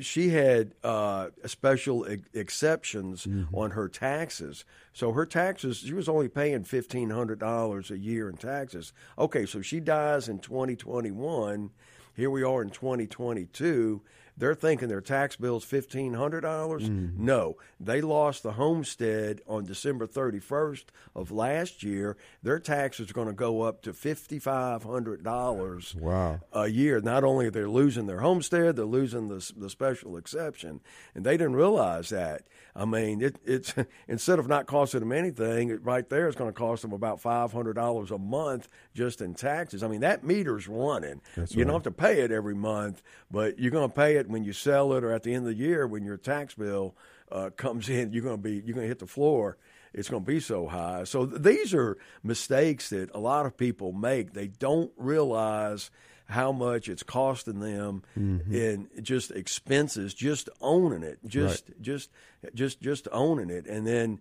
she 0.01 0.29
had 0.29 0.75
uh, 0.85 1.31
special 1.47 2.07
ex- 2.07 2.23
exceptions 2.33 3.27
mm-hmm. 3.27 3.55
on 3.55 3.73
her 3.73 3.89
taxes. 3.89 4.65
So 4.93 5.13
her 5.13 5.27
taxes, 5.27 5.79
she 5.79 5.95
was 5.95 6.09
only 6.09 6.29
paying 6.29 6.65
fifteen 6.65 7.11
hundred 7.11 7.39
dollars 7.39 7.91
a 7.91 7.99
year 7.99 8.29
in 8.29 8.37
taxes. 8.37 8.93
Okay, 9.19 9.47
so 9.47 9.63
she 9.63 9.81
dies 9.81 10.29
in 10.29 10.39
twenty 10.39 10.77
twenty 10.77 11.11
one. 11.11 11.71
Here 12.15 12.31
we 12.31 12.43
are 12.43 12.63
in 12.63 12.71
twenty 12.71 13.07
twenty 13.07 13.47
two 13.47 14.03
they're 14.41 14.55
thinking 14.55 14.89
their 14.89 15.03
tax 15.03 15.37
bill 15.37 15.59
is 15.59 15.65
fifteen 15.65 16.15
hundred 16.15 16.41
dollars. 16.41 16.89
Mm-hmm. 16.89 17.25
No, 17.25 17.57
they 17.79 18.01
lost 18.01 18.43
the 18.43 18.53
homestead 18.53 19.43
on 19.47 19.67
December 19.67 20.07
thirty 20.07 20.41
first 20.41 20.91
of 21.15 21.31
last 21.31 21.83
year. 21.83 22.17
Their 22.43 22.59
taxes 22.59 23.11
are 23.11 23.15
going 23.15 23.29
to 23.29 23.35
go 23.35 23.61
up 23.63 23.83
to 23.83 23.93
fifty 23.93 24.39
five 24.39 24.83
hundred 24.83 25.23
dollars. 25.23 25.95
Wow, 25.95 26.41
a 26.53 26.69
year. 26.69 27.01
Not 27.01 27.23
only 27.23 27.47
are 27.47 27.51
they 27.51 27.65
losing 27.65 28.07
their 28.07 28.21
homestead, 28.21 28.77
they're 28.77 28.87
losing 28.87 29.29
the 29.29 29.53
the 29.57 29.69
special 29.69 30.17
exception, 30.17 30.81
and 31.15 31.25
they 31.25 31.37
didn't 31.37 31.57
realize 31.57 32.09
that. 32.09 32.45
I 32.75 32.87
mean, 32.87 33.21
it, 33.21 33.37
it's 33.45 33.75
instead 34.09 34.39
of 34.39 34.49
not 34.49 34.67
costing 34.67 35.01
them 35.01 35.13
anything, 35.13 35.81
right 35.83 36.09
there 36.09 36.29
it's 36.29 36.37
going 36.37 36.51
to 36.51 36.59
cost 36.59 36.81
them 36.83 36.93
about 36.93 37.21
five 37.21 37.53
hundred 37.53 37.75
dollars 37.75 38.11
a 38.11 38.19
month 38.19 38.69
just 38.95 39.21
in 39.21 39.35
taxes. 39.35 39.83
I 39.83 39.89
mean, 39.89 40.01
that 40.01 40.25
meter's 40.25 40.67
running. 40.67 41.21
That's 41.37 41.55
you 41.55 41.63
right. 41.63 41.67
don't 41.67 41.75
have 41.75 41.83
to 41.83 41.91
pay 41.91 42.23
it 42.23 42.31
every 42.31 42.55
month, 42.55 43.03
but 43.31 43.59
you're 43.59 43.71
going 43.71 43.89
to 43.89 43.95
pay 43.95 44.17
it 44.17 44.30
when 44.31 44.45
you 44.45 44.53
sell 44.53 44.93
it 44.95 45.05
or 45.05 45.13
at 45.13 45.23
the 45.23 45.35
end 45.35 45.47
of 45.47 45.53
the 45.53 45.59
year 45.59 45.87
when 45.87 46.05
your 46.05 46.17
tax 46.17 46.55
bill 46.55 46.95
uh, 47.31 47.51
comes 47.51 47.89
in. 47.89 48.13
You're 48.13 48.23
going 48.23 48.37
to 48.37 48.43
be 48.43 48.55
you're 48.55 48.75
going 48.75 48.85
to 48.85 48.89
hit 48.89 48.99
the 48.99 49.07
floor. 49.07 49.57
It's 49.93 50.09
going 50.09 50.25
to 50.25 50.27
be 50.27 50.41
so 50.41 50.67
high. 50.67 51.05
So 51.05 51.27
th- 51.27 51.43
these 51.43 51.75
are 51.75 51.99
mistakes 52.23 52.91
that 52.91 53.11
a 53.15 53.19
lot 53.19 53.47
of 53.47 53.57
people 53.57 53.93
make. 53.93 54.33
They 54.33 54.47
don't 54.47 54.93
realize 54.97 55.91
how 56.31 56.53
much 56.53 56.89
it's 56.89 57.03
costing 57.03 57.59
them 57.59 58.03
mm-hmm. 58.17 58.55
in 58.55 58.89
just 59.03 59.33
expenses, 59.33 60.15
just 60.15 60.49
owning 60.61 61.03
it, 61.03 61.19
just 61.27 61.69
right. 61.69 61.83
just 61.83 62.11
just 62.55 62.81
just 62.81 63.09
owning 63.11 63.51
it, 63.51 63.67
and 63.67 63.87
then 63.87 64.21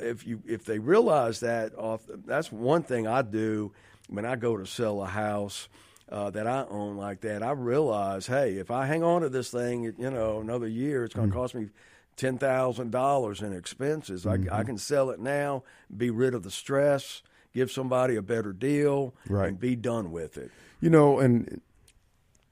if 0.00 0.26
you 0.26 0.42
if 0.46 0.64
they 0.64 0.78
realize 0.80 1.40
that 1.40 1.74
off, 1.76 2.02
that's 2.26 2.50
one 2.50 2.82
thing 2.82 3.06
I 3.06 3.22
do 3.22 3.72
when 4.08 4.24
I 4.24 4.36
go 4.36 4.56
to 4.56 4.66
sell 4.66 5.02
a 5.02 5.06
house. 5.06 5.68
Uh, 6.08 6.30
that 6.30 6.46
I 6.46 6.64
own 6.70 6.96
like 6.96 7.22
that, 7.22 7.42
I 7.42 7.50
realize, 7.50 8.28
hey, 8.28 8.58
if 8.58 8.70
I 8.70 8.86
hang 8.86 9.02
on 9.02 9.22
to 9.22 9.28
this 9.28 9.50
thing, 9.50 9.82
you 9.82 10.10
know, 10.10 10.40
another 10.40 10.68
year, 10.68 11.02
it's 11.02 11.12
going 11.12 11.28
to 11.28 11.32
mm-hmm. 11.32 11.40
cost 11.40 11.54
me 11.56 11.70
ten 12.16 12.38
thousand 12.38 12.90
dollars 12.90 13.42
in 13.42 13.52
expenses. 13.52 14.24
Mm-hmm. 14.24 14.52
I, 14.52 14.60
I, 14.60 14.64
can 14.64 14.78
sell 14.78 15.10
it 15.10 15.20
now, 15.20 15.62
be 15.94 16.10
rid 16.10 16.34
of 16.34 16.42
the 16.42 16.50
stress, 16.50 17.22
give 17.52 17.70
somebody 17.70 18.16
a 18.16 18.22
better 18.22 18.52
deal, 18.52 19.14
right. 19.28 19.48
and 19.48 19.60
be 19.60 19.76
done 19.76 20.10
with 20.10 20.36
it. 20.38 20.50
You 20.80 20.90
know, 20.90 21.18
and 21.18 21.60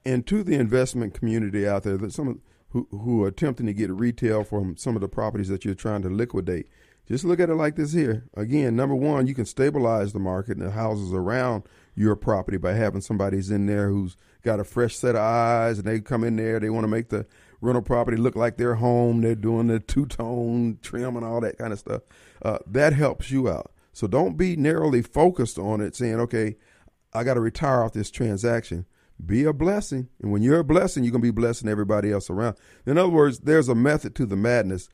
and 0.05 0.25
to 0.27 0.43
the 0.43 0.55
investment 0.55 1.13
community 1.13 1.67
out 1.67 1.83
there, 1.83 1.97
that 1.97 2.13
some 2.13 2.27
of, 2.27 2.37
who 2.69 2.87
who 2.91 3.23
are 3.23 3.27
attempting 3.27 3.65
to 3.65 3.73
get 3.73 3.89
retail 3.89 4.43
from 4.43 4.77
some 4.77 4.95
of 4.95 5.01
the 5.01 5.07
properties 5.07 5.49
that 5.49 5.65
you're 5.65 5.75
trying 5.75 6.01
to 6.03 6.09
liquidate, 6.09 6.67
just 7.07 7.23
look 7.23 7.39
at 7.39 7.49
it 7.49 7.55
like 7.55 7.75
this 7.75 7.93
here. 7.93 8.25
Again, 8.35 8.75
number 8.75 8.95
one, 8.95 9.27
you 9.27 9.35
can 9.35 9.45
stabilize 9.45 10.13
the 10.13 10.19
market 10.19 10.57
and 10.57 10.65
the 10.65 10.71
houses 10.71 11.13
around 11.13 11.63
your 11.95 12.15
property 12.15 12.57
by 12.57 12.73
having 12.73 13.01
somebody's 13.01 13.51
in 13.51 13.67
there 13.67 13.89
who's 13.89 14.17
got 14.43 14.59
a 14.59 14.63
fresh 14.63 14.95
set 14.95 15.15
of 15.15 15.21
eyes 15.21 15.77
and 15.77 15.87
they 15.87 15.99
come 15.99 16.23
in 16.23 16.35
there, 16.35 16.59
they 16.59 16.69
want 16.69 16.83
to 16.83 16.89
make 16.89 17.09
the 17.09 17.25
rental 17.61 17.81
property 17.81 18.17
look 18.17 18.35
like 18.35 18.57
their 18.57 18.75
home. 18.75 19.21
They're 19.21 19.35
doing 19.35 19.67
the 19.67 19.79
two 19.79 20.05
tone 20.05 20.79
trim 20.81 21.15
and 21.15 21.25
all 21.25 21.41
that 21.41 21.57
kind 21.57 21.73
of 21.73 21.79
stuff. 21.79 22.01
Uh, 22.41 22.59
that 22.67 22.93
helps 22.93 23.31
you 23.31 23.49
out. 23.49 23.71
So 23.93 24.07
don't 24.07 24.35
be 24.35 24.55
narrowly 24.55 25.01
focused 25.01 25.57
on 25.57 25.79
it, 25.79 25.95
saying, 25.95 26.19
okay, 26.19 26.57
I 27.13 27.23
got 27.23 27.35
to 27.35 27.39
retire 27.39 27.81
off 27.81 27.93
this 27.93 28.11
transaction. 28.11 28.85
Be 29.25 29.45
a 29.45 29.53
blessing. 29.53 30.09
And 30.21 30.33
when 30.33 30.41
you're 30.41 30.59
a 30.59 30.65
blessing, 30.65 31.03
you're 31.03 31.11
going 31.11 31.21
to 31.21 31.27
be 31.27 31.31
blessing 31.31 31.69
everybody 31.69 32.11
else 32.11 32.29
around. 32.29 32.57
In 32.85 32.97
other 32.97 33.09
words, 33.09 33.39
there's 33.39 33.69
a 33.69 33.75
method 33.75 34.13
to 34.15 34.25
the 34.25 34.35
madness. 34.35 34.89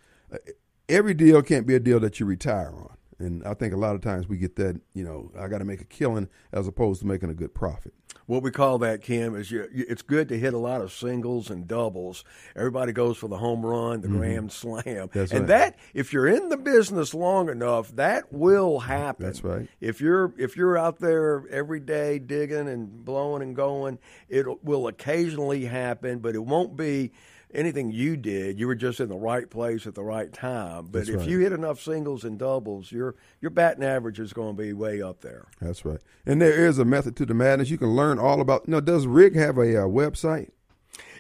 Every 0.92 1.14
deal 1.14 1.42
can't 1.42 1.66
be 1.66 1.76
a 1.76 1.80
deal 1.80 2.00
that 2.02 2.20
you 2.20 2.26
retire 2.26 2.74
on. 2.76 2.98
And 3.18 3.44
I 3.46 3.54
think 3.54 3.74
a 3.74 3.78
lot 3.78 3.96
of 3.96 4.02
times 4.02 4.28
we 4.28 4.38
get 4.38 4.56
that, 4.56 4.82
you 4.94 5.04
know, 5.04 5.32
I 5.40 5.48
got 5.48 5.60
to 5.60 5.66
make 5.66 5.80
a 5.80 5.86
killing 5.86 6.28
as 6.52 6.68
opposed 6.68 7.02
to 7.02 7.08
making 7.08 7.30
a 7.30 7.34
good 7.34 7.54
profit. 7.54 7.94
What 8.26 8.44
we 8.44 8.52
call 8.52 8.78
that, 8.80 9.02
Kim, 9.02 9.36
is 9.36 9.52
you, 9.52 9.68
it's 9.74 10.02
good 10.02 10.30
to 10.30 10.40
hit 10.40 10.54
a 10.54 10.58
lot 10.58 10.82
of 10.82 10.92
singles 10.92 11.50
and 11.50 11.68
doubles. 11.68 12.24
Everybody 12.56 12.94
goes 12.94 13.18
for 13.18 13.28
the 13.28 13.38
home 13.38 13.66
run, 13.66 14.02
the 14.02 14.08
mm-hmm. 14.08 14.18
grand 14.18 14.52
slam. 14.52 15.10
That's 15.14 15.32
and 15.32 15.42
right. 15.42 15.48
that, 15.48 15.80
if 15.94 16.14
you're 16.14 16.28
in 16.28 16.50
the 16.50 16.58
business 16.58 17.14
long 17.14 17.50
enough, 17.50 17.96
that 17.96 18.32
will 18.32 18.80
happen. 18.80 19.26
That's 19.26 19.44
right. 19.44 19.68
If 19.80 20.02
you're 20.02 20.34
if 20.38 20.56
you're 20.56 20.78
out 20.78 21.00
there 21.00 21.44
every 21.50 21.80
day 21.80 22.20
digging 22.20 22.68
and 22.68 23.04
blowing 23.04 23.42
and 23.42 23.56
going, 23.56 24.00
it 24.30 24.46
will 24.64 24.88
occasionally 24.88 25.66
happen, 25.66 26.20
but 26.20 26.36
it 26.36 26.44
won't 26.44 26.76
be 26.76 27.12
anything 27.54 27.92
you 27.92 28.18
did, 28.18 28.60
you 28.60 28.68
were 28.68 28.76
just 28.76 29.00
in 29.00 29.10
the 29.10 29.16
right 29.16 29.50
place 29.50 29.88
at 29.88 29.96
the 29.96 30.04
right 30.04 30.32
time. 30.32 30.88
But 30.88 31.00
That's 31.00 31.10
if 31.10 31.16
right. 31.18 31.30
you 31.30 31.40
hit 31.40 31.52
enough 31.52 31.82
singles 31.82 32.24
and 32.24 32.38
doubles, 32.38 32.92
your 32.92 33.16
your 33.40 33.52
batting 33.52 33.84
average 33.84 34.20
is 34.20 34.34
going 34.34 34.56
to 34.56 34.62
be 34.62 34.74
way 34.74 35.02
up 35.02 35.22
there. 35.22 35.48
That's 35.60 35.86
right. 35.86 36.00
And 36.26 36.42
there 36.42 36.66
is 36.66 36.80
a 36.80 36.86
method 36.86 37.16
to 37.18 37.26
the 37.26 37.34
madness. 37.34 37.70
You 37.70 37.78
can 37.78 37.96
learn 37.96 38.20
all 38.20 38.42
about. 38.42 38.68
Know, 38.68 38.82
does 38.82 39.08
Rig 39.08 39.36
have 39.36 39.58
a 39.58 39.84
uh, 39.84 39.88
website? 39.88 40.52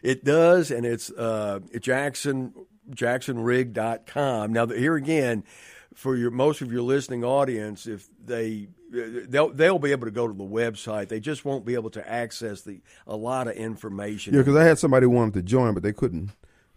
It 0.03 0.23
does, 0.23 0.71
and 0.71 0.85
it's 0.85 1.11
uh, 1.11 1.59
Jackson 1.79 2.53
jacksonrig.com. 2.89 4.53
Now, 4.53 4.67
here 4.67 4.95
again, 4.95 5.43
for 5.93 6.15
your 6.15 6.31
most 6.31 6.61
of 6.61 6.71
your 6.71 6.81
listening 6.81 7.23
audience, 7.23 7.87
if 7.87 8.07
they 8.25 8.67
they'll 8.91 9.49
they'll 9.49 9.79
be 9.79 9.91
able 9.91 10.05
to 10.05 10.11
go 10.11 10.27
to 10.27 10.33
the 10.33 10.43
website. 10.43 11.09
They 11.09 11.19
just 11.19 11.45
won't 11.45 11.65
be 11.65 11.73
able 11.75 11.89
to 11.91 12.09
access 12.09 12.61
the 12.61 12.81
a 13.07 13.15
lot 13.15 13.47
of 13.47 13.55
information. 13.55 14.33
Yeah, 14.33 14.41
because 14.41 14.55
I 14.55 14.63
had 14.63 14.79
somebody 14.79 15.05
who 15.05 15.11
wanted 15.11 15.33
to 15.35 15.41
join, 15.43 15.73
but 15.73 15.83
they 15.83 15.93
couldn't. 15.93 16.31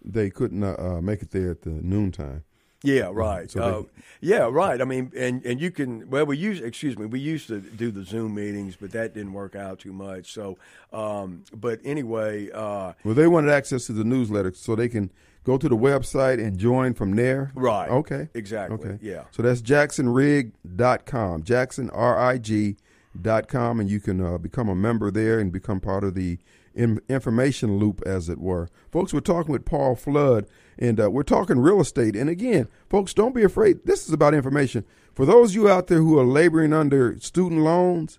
They 0.04 0.28
couldn't 0.30 0.62
uh, 0.62 0.76
uh, 0.78 1.00
make 1.00 1.22
it 1.22 1.30
there 1.30 1.50
at 1.50 1.62
the 1.62 1.70
noontime. 1.70 2.44
Yeah, 2.82 3.08
right. 3.10 3.50
So 3.50 3.62
uh, 3.62 4.00
yeah, 4.20 4.46
right. 4.50 4.78
I 4.78 4.84
mean, 4.84 5.10
and 5.16 5.44
and 5.46 5.58
you 5.58 5.70
can. 5.70 6.10
Well, 6.10 6.26
we 6.26 6.36
use. 6.36 6.60
Excuse 6.60 6.98
me. 6.98 7.06
We 7.06 7.18
used 7.18 7.48
to 7.48 7.60
do 7.60 7.90
the 7.90 8.04
Zoom 8.04 8.34
meetings, 8.34 8.76
but 8.76 8.90
that 8.90 9.14
didn't 9.14 9.32
work 9.32 9.56
out 9.56 9.78
too 9.78 9.94
much. 9.94 10.34
So, 10.34 10.58
um, 10.92 11.44
but 11.54 11.80
anyway, 11.82 12.50
uh, 12.50 12.92
Well, 13.02 13.14
they 13.14 13.26
wanted 13.26 13.50
access 13.50 13.86
to 13.86 13.92
the 13.92 14.04
newsletter 14.04 14.52
so 14.54 14.76
they 14.76 14.90
can 14.90 15.10
go 15.44 15.56
to 15.58 15.68
the 15.68 15.76
website 15.76 16.44
and 16.44 16.58
join 16.58 16.94
from 16.94 17.16
there. 17.16 17.52
right. 17.54 17.88
Okay. 17.90 18.28
Exactly. 18.34 18.76
Okay. 18.90 18.98
Yeah. 19.02 19.24
So 19.30 19.42
that's 19.42 19.60
jacksonrig.com, 19.62 21.42
Jackson, 21.42 21.90
R-I-G 21.90 22.76
dot 23.20 23.46
com, 23.48 23.78
and 23.80 23.88
you 23.88 24.00
can 24.00 24.20
uh, 24.20 24.38
become 24.38 24.68
a 24.68 24.74
member 24.74 25.10
there 25.10 25.38
and 25.38 25.52
become 25.52 25.80
part 25.80 26.02
of 26.02 26.14
the 26.14 26.38
in- 26.74 27.00
information 27.08 27.78
loop, 27.78 28.02
as 28.04 28.28
it 28.28 28.38
were. 28.38 28.68
Folks, 28.90 29.12
we're 29.14 29.20
talking 29.20 29.52
with 29.52 29.64
Paul 29.64 29.94
Flood, 29.94 30.46
and 30.78 31.00
uh, 31.00 31.10
we're 31.10 31.22
talking 31.22 31.60
real 31.60 31.80
estate. 31.80 32.16
And 32.16 32.28
again, 32.28 32.66
folks, 32.90 33.14
don't 33.14 33.34
be 33.34 33.44
afraid. 33.44 33.84
This 33.86 34.06
is 34.08 34.12
about 34.12 34.34
information. 34.34 34.84
For 35.14 35.24
those 35.24 35.50
of 35.50 35.54
you 35.54 35.68
out 35.68 35.86
there 35.86 35.98
who 36.00 36.18
are 36.18 36.24
laboring 36.24 36.72
under 36.72 37.16
student 37.20 37.60
loans, 37.60 38.18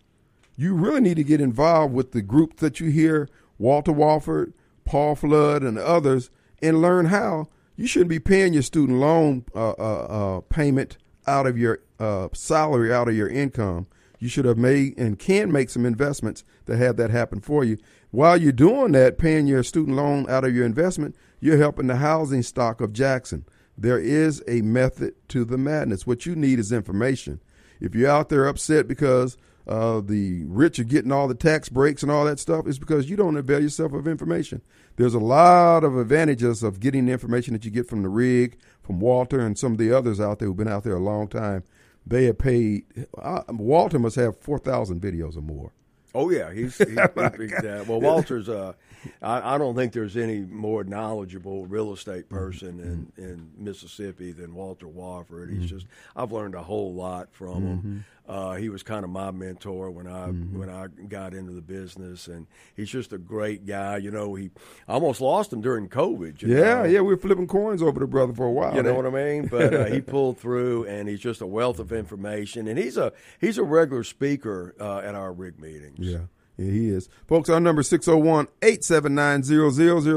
you 0.56 0.74
really 0.74 1.02
need 1.02 1.18
to 1.18 1.24
get 1.26 1.42
involved 1.42 1.94
with 1.94 2.14
the 2.14 2.22
group 2.22 2.58
that 2.58 2.80
you 2.80 2.90
hear, 2.90 3.28
Walter 3.60 3.92
Wofford, 3.92 4.54
Paul 4.86 5.16
Flood, 5.16 5.62
and 5.62 5.78
others, 5.78 6.30
and 6.66 6.82
learn 6.82 7.06
how 7.06 7.48
you 7.76 7.88
shouldn't 7.88 8.10
be 8.10 8.20
paying 8.20 8.54
your 8.54 8.64
student 8.64 9.00
loan 9.00 9.46
uh, 9.54 9.72
uh, 9.72 10.38
uh, 10.38 10.42
payment 10.42 10.98
out 11.28 11.46
of 11.46 11.58
your 11.58 11.80
uh, 12.00 12.30
salary, 12.34 12.94
out 12.94 13.08
of 13.08 13.16
your 13.16 13.28
income. 13.28 13.88
You 14.20 14.30
should 14.30 14.46
have 14.46 14.58
made 14.58 14.98
and 14.98 15.20
can 15.20 15.52
make 15.52 15.70
some 15.70 15.86
investments 15.86 16.44
to 16.68 16.78
have 16.78 16.98
that 16.98 17.10
happen 17.10 17.42
for 17.42 17.64
you. 17.64 17.78
While 18.12 18.42
you're 18.42 18.54
doing 18.54 18.94
that, 18.94 19.18
paying 19.18 19.46
your 19.46 19.62
student 19.62 19.98
loan 19.98 20.30
out 20.30 20.46
of 20.46 20.56
your 20.56 20.66
investment, 20.66 21.16
you're 21.42 21.58
helping 21.58 21.88
the 21.88 21.98
housing 21.98 22.44
stock 22.44 22.80
of 22.80 22.94
Jackson. 22.94 23.46
There 23.78 24.00
is 24.00 24.42
a 24.48 24.62
method 24.62 25.16
to 25.30 25.44
the 25.44 25.58
madness. 25.58 26.08
What 26.08 26.26
you 26.26 26.36
need 26.36 26.60
is 26.60 26.72
information. 26.72 27.42
If 27.82 27.94
you're 27.94 28.10
out 28.10 28.30
there 28.30 28.48
upset 28.48 28.88
because 28.88 29.38
uh, 29.68 30.02
the 30.02 30.44
rich 30.46 30.80
are 30.80 30.84
getting 30.84 31.12
all 31.12 31.28
the 31.28 31.36
tax 31.36 31.70
breaks 31.70 32.04
and 32.04 32.12
all 32.12 32.26
that 32.26 32.40
stuff, 32.40 32.68
is 32.68 32.80
because 32.80 33.10
you 33.10 33.16
don't 33.16 33.38
avail 33.38 33.62
yourself 33.62 33.94
of 33.94 34.08
information. 34.08 34.62
There's 34.98 35.14
a 35.14 35.20
lot 35.20 35.84
of 35.84 35.98
advantages 35.98 36.64
of 36.64 36.80
getting 36.80 37.06
the 37.06 37.12
information 37.12 37.54
that 37.54 37.66
you 37.66 37.72
get 37.72 37.88
from 37.88 38.02
the 38.02 38.10
rig, 38.10 38.58
from 38.82 39.00
Walter, 39.00 39.40
and 39.40 39.58
some 39.58 39.74
of 39.74 39.78
the 39.78 39.92
others 39.92 40.20
out 40.20 40.40
there 40.40 40.48
who've 40.48 40.56
been 40.56 40.68
out 40.68 40.84
there 40.84 40.96
a 40.96 41.00
long 41.00 41.28
time. 41.28 41.64
They 42.08 42.26
have 42.26 42.38
paid. 42.38 42.86
Uh, 43.18 43.42
Walter 43.50 43.98
must 43.98 44.16
have 44.16 44.38
four 44.40 44.60
thousand 44.60 45.02
videos 45.02 45.36
or 45.36 45.42
more. 45.42 45.72
Oh 46.14 46.30
yeah, 46.30 46.54
he's, 46.54 46.78
he's, 46.78 46.88
he's 46.88 46.98
uh, 46.98 47.84
well. 47.88 48.00
Walter's. 48.00 48.48
Uh, 48.48 48.74
I, 49.22 49.56
I 49.56 49.58
don't 49.58 49.76
think 49.76 49.92
there's 49.92 50.16
any 50.16 50.40
more 50.40 50.84
knowledgeable 50.84 51.66
real 51.66 51.92
estate 51.92 52.30
person 52.30 52.80
in, 53.18 53.24
in 53.24 53.52
Mississippi 53.58 54.32
than 54.32 54.56
Walter 54.56 54.86
Wofford. 54.86 55.52
He's 55.52 55.70
just. 55.70 55.88
I've 56.16 56.32
learned 56.32 56.56
a 56.56 56.64
whole 56.64 56.94
lot 56.94 57.34
from 57.34 57.64
him. 57.64 58.06
Uh, 58.28 58.56
he 58.56 58.70
was 58.70 58.82
kind 58.82 59.04
of 59.04 59.12
my 59.12 59.30
mentor 59.30 59.92
when 59.92 60.08
I 60.08 60.28
when 60.28 60.70
I 60.70 60.88
got 60.88 61.34
into 61.34 61.52
the 61.52 61.62
business, 61.62 62.28
and 62.28 62.48
he's 62.76 62.90
just 62.90 63.14
a 63.14 63.20
great 63.20 63.66
guy. 63.66 63.98
You 63.98 64.10
know, 64.10 64.34
he 64.34 64.50
I 64.88 64.94
almost 64.94 65.22
lost 65.22 65.54
him 65.54 65.62
during 65.62 65.90
COVID. 65.90 66.42
Yeah, 66.42 66.58
know? 66.58 66.84
yeah, 66.86 67.00
we 67.02 67.14
were 67.14 67.18
flipping 67.18 67.48
coins 67.48 67.84
over 67.84 68.00
the 68.00 68.08
brother 68.08 68.34
for 68.34 68.46
a 68.46 68.52
while. 68.52 68.76
You 68.76 68.82
know 68.82 68.96
what 68.96 69.06
I 69.06 69.12
mean? 69.12 69.48
But 69.48 69.74
uh, 69.74 69.86
he 69.86 70.02
pulled 70.02 70.40
through, 70.40 70.86
and 70.86 71.08
he's 71.08 71.20
just 71.20 71.42
a 71.42 71.48
wealth 71.48 71.80
of 71.80 71.92
information. 71.92 72.68
And 72.68 72.80
he's 72.80 72.98
a 72.98 73.14
he's 73.40 73.60
a 73.60 73.64
regular 73.64 74.04
speaker 74.04 74.76
uh, 74.80 75.00
at 75.00 75.14
our 75.14 75.32
rig 75.32 75.60
meetings. 75.60 76.00
Yeah, 76.00 76.26
yeah, 76.58 76.72
he 76.72 76.90
is. 76.90 77.10
Folks, 77.28 77.50
our 77.50 77.60
number 77.60 77.82
is 77.82 77.90
601 77.90 78.48
879 78.64 79.44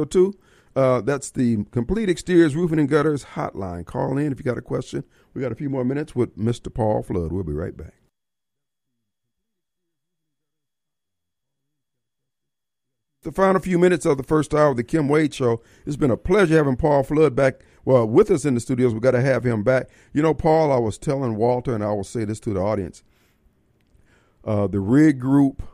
0002. 0.06 0.34
Uh, 0.76 1.00
that's 1.00 1.30
the 1.30 1.64
Complete 1.72 2.08
Exteriors 2.08 2.54
Roofing 2.54 2.78
and 2.78 2.88
Gutters 2.88 3.24
hotline. 3.34 3.84
Call 3.84 4.16
in 4.16 4.30
if 4.32 4.38
you 4.38 4.44
got 4.44 4.58
a 4.58 4.62
question. 4.62 5.02
We 5.34 5.42
got 5.42 5.52
a 5.52 5.56
few 5.56 5.68
more 5.68 5.84
minutes 5.84 6.14
with 6.14 6.38
Mr. 6.38 6.72
Paul 6.72 7.02
Flood. 7.02 7.32
We'll 7.32 7.42
be 7.42 7.52
right 7.52 7.76
back. 7.76 7.94
The 13.22 13.32
final 13.32 13.60
few 13.60 13.80
minutes 13.80 14.06
of 14.06 14.16
the 14.16 14.22
first 14.22 14.54
hour 14.54 14.70
of 14.70 14.76
the 14.76 14.84
Kim 14.84 15.08
Wade 15.08 15.34
Show. 15.34 15.60
It's 15.84 15.96
been 15.96 16.12
a 16.12 16.16
pleasure 16.16 16.56
having 16.56 16.76
Paul 16.76 17.02
Flood 17.02 17.34
back, 17.34 17.62
well, 17.84 18.06
with 18.06 18.30
us 18.30 18.44
in 18.44 18.54
the 18.54 18.60
studios. 18.60 18.94
we 18.94 19.00
got 19.00 19.10
to 19.10 19.20
have 19.20 19.42
him 19.42 19.64
back. 19.64 19.88
You 20.12 20.22
know, 20.22 20.34
Paul, 20.34 20.70
I 20.70 20.78
was 20.78 20.98
telling 20.98 21.34
Walter, 21.34 21.74
and 21.74 21.82
I 21.82 21.88
will 21.88 22.04
say 22.04 22.24
this 22.24 22.38
to 22.40 22.54
the 22.54 22.60
audience 22.60 23.02
uh, 24.44 24.68
the 24.68 24.78
rig 24.78 25.18
group, 25.18 25.64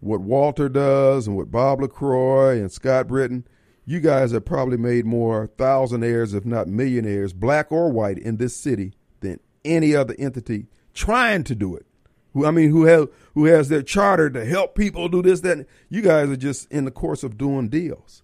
what 0.00 0.20
Walter 0.20 0.68
does, 0.68 1.26
and 1.26 1.38
what 1.38 1.50
Bob 1.50 1.80
LaCroix 1.80 2.58
and 2.58 2.70
Scott 2.70 3.08
Britton, 3.08 3.48
you 3.86 3.98
guys 3.98 4.32
have 4.32 4.44
probably 4.44 4.76
made 4.76 5.06
more 5.06 5.48
thousandaires, 5.56 6.34
if 6.34 6.44
not 6.44 6.68
millionaires, 6.68 7.32
black 7.32 7.72
or 7.72 7.90
white, 7.90 8.18
in 8.18 8.36
this 8.36 8.54
city 8.54 8.92
than 9.20 9.40
any 9.64 9.96
other 9.96 10.14
entity 10.18 10.66
trying 10.92 11.44
to 11.44 11.54
do 11.54 11.74
it. 11.74 11.86
Who 12.34 12.46
I 12.46 12.50
mean, 12.50 12.70
who 12.70 12.84
have 12.84 13.08
who 13.34 13.46
has 13.46 13.68
their 13.68 13.82
charter 13.82 14.30
to 14.30 14.44
help 14.44 14.74
people 14.74 15.08
do 15.08 15.22
this, 15.22 15.40
that. 15.40 15.66
You 15.88 16.02
guys 16.02 16.28
are 16.28 16.36
just 16.36 16.70
in 16.70 16.84
the 16.84 16.90
course 16.90 17.22
of 17.22 17.38
doing 17.38 17.68
deals. 17.68 18.22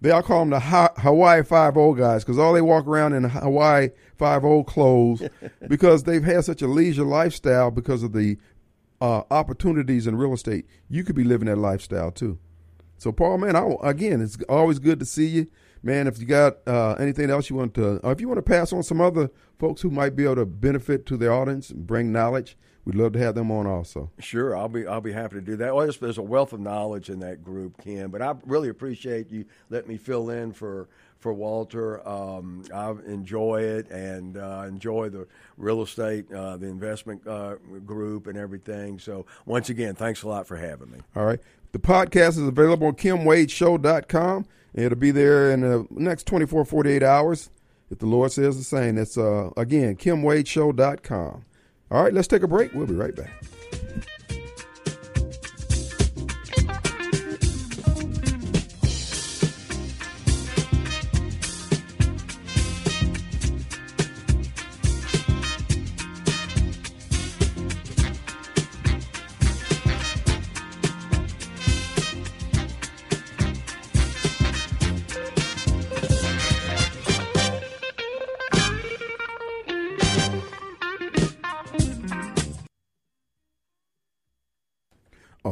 they 0.00 0.10
all 0.10 0.22
call 0.22 0.40
them 0.40 0.50
the 0.50 0.60
ha- 0.60 0.94
Hawaii 0.96 1.42
Five 1.42 1.76
O 1.76 1.92
guys 1.92 2.24
because 2.24 2.38
all 2.38 2.54
they 2.54 2.62
walk 2.62 2.86
around 2.86 3.12
in 3.12 3.24
Hawaii 3.24 3.90
Five 4.16 4.44
O 4.44 4.64
clothes 4.64 5.22
because 5.68 6.04
they've 6.04 6.24
had 6.24 6.44
such 6.44 6.62
a 6.62 6.66
leisure 6.66 7.04
lifestyle 7.04 7.70
because 7.70 8.02
of 8.02 8.12
the 8.12 8.38
uh, 9.00 9.22
opportunities 9.30 10.06
in 10.06 10.16
real 10.16 10.32
estate. 10.32 10.66
You 10.88 11.04
could 11.04 11.16
be 11.16 11.24
living 11.24 11.46
that 11.46 11.56
lifestyle 11.56 12.10
too. 12.10 12.38
So, 12.98 13.12
Paul, 13.12 13.38
man, 13.38 13.56
I, 13.56 13.66
again, 13.82 14.20
it's 14.20 14.36
always 14.46 14.78
good 14.78 15.00
to 15.00 15.06
see 15.06 15.26
you, 15.26 15.46
man. 15.82 16.06
If 16.06 16.18
you 16.18 16.26
got 16.26 16.58
uh, 16.66 16.96
anything 16.98 17.30
else 17.30 17.48
you 17.48 17.56
want 17.56 17.72
to, 17.74 17.96
or 18.04 18.12
if 18.12 18.20
you 18.20 18.28
want 18.28 18.36
to 18.36 18.42
pass 18.42 18.74
on 18.74 18.82
some 18.82 19.00
other 19.00 19.30
folks 19.58 19.80
who 19.80 19.90
might 19.90 20.14
be 20.14 20.24
able 20.24 20.36
to 20.36 20.46
benefit 20.46 21.06
to 21.06 21.16
the 21.16 21.30
audience 21.30 21.70
and 21.70 21.86
bring 21.86 22.12
knowledge, 22.12 22.58
we'd 22.84 22.96
love 22.96 23.14
to 23.14 23.18
have 23.18 23.34
them 23.34 23.50
on 23.50 23.66
also. 23.66 24.10
Sure, 24.18 24.54
I'll 24.54 24.68
be 24.68 24.86
I'll 24.86 25.00
be 25.00 25.12
happy 25.12 25.36
to 25.36 25.40
do 25.40 25.56
that. 25.56 25.74
Well, 25.74 25.86
there's, 25.86 25.96
there's 25.96 26.18
a 26.18 26.22
wealth 26.22 26.52
of 26.52 26.60
knowledge 26.60 27.08
in 27.08 27.20
that 27.20 27.42
group, 27.42 27.82
Ken. 27.82 28.10
But 28.10 28.20
I 28.20 28.34
really 28.44 28.68
appreciate 28.68 29.30
you 29.30 29.46
letting 29.70 29.88
me 29.88 29.96
fill 29.96 30.28
in 30.28 30.52
for 30.52 30.90
for 31.20 31.32
Walter. 31.32 32.06
Um, 32.06 32.64
I 32.74 32.90
enjoy 33.06 33.62
it 33.62 33.90
and 33.90 34.36
uh, 34.36 34.64
enjoy 34.66 35.10
the 35.10 35.26
real 35.56 35.82
estate, 35.82 36.30
uh, 36.32 36.56
the 36.56 36.66
investment 36.66 37.26
uh, 37.26 37.56
group, 37.84 38.26
and 38.26 38.36
everything. 38.36 38.98
So 38.98 39.26
once 39.46 39.68
again, 39.68 39.94
thanks 39.94 40.22
a 40.22 40.28
lot 40.28 40.46
for 40.46 40.56
having 40.56 40.90
me. 40.90 40.98
All 41.14 41.24
right. 41.24 41.40
The 41.72 41.78
podcast 41.78 42.30
is 42.30 42.38
available 42.38 42.88
on 42.88 42.94
kimwadeshow.com. 42.94 44.46
It'll 44.74 44.98
be 44.98 45.10
there 45.10 45.52
in 45.52 45.60
the 45.60 45.86
next 45.90 46.26
24, 46.26 46.64
48 46.64 47.02
hours, 47.02 47.50
if 47.90 47.98
the 47.98 48.06
Lord 48.06 48.32
says 48.32 48.56
the 48.56 48.64
same. 48.64 48.98
It's, 48.98 49.16
uh, 49.16 49.50
again, 49.56 49.96
kimwadeshow.com. 49.96 51.44
All 51.92 52.04
right, 52.04 52.14
let's 52.14 52.28
take 52.28 52.42
a 52.42 52.48
break. 52.48 52.72
We'll 52.72 52.86
be 52.86 52.94
right 52.94 53.14
back. 53.14 53.42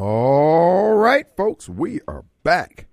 All 0.01 0.95
right, 0.95 1.27
folks, 1.37 1.69
we 1.69 1.99
are 2.07 2.25
back. 2.45 2.87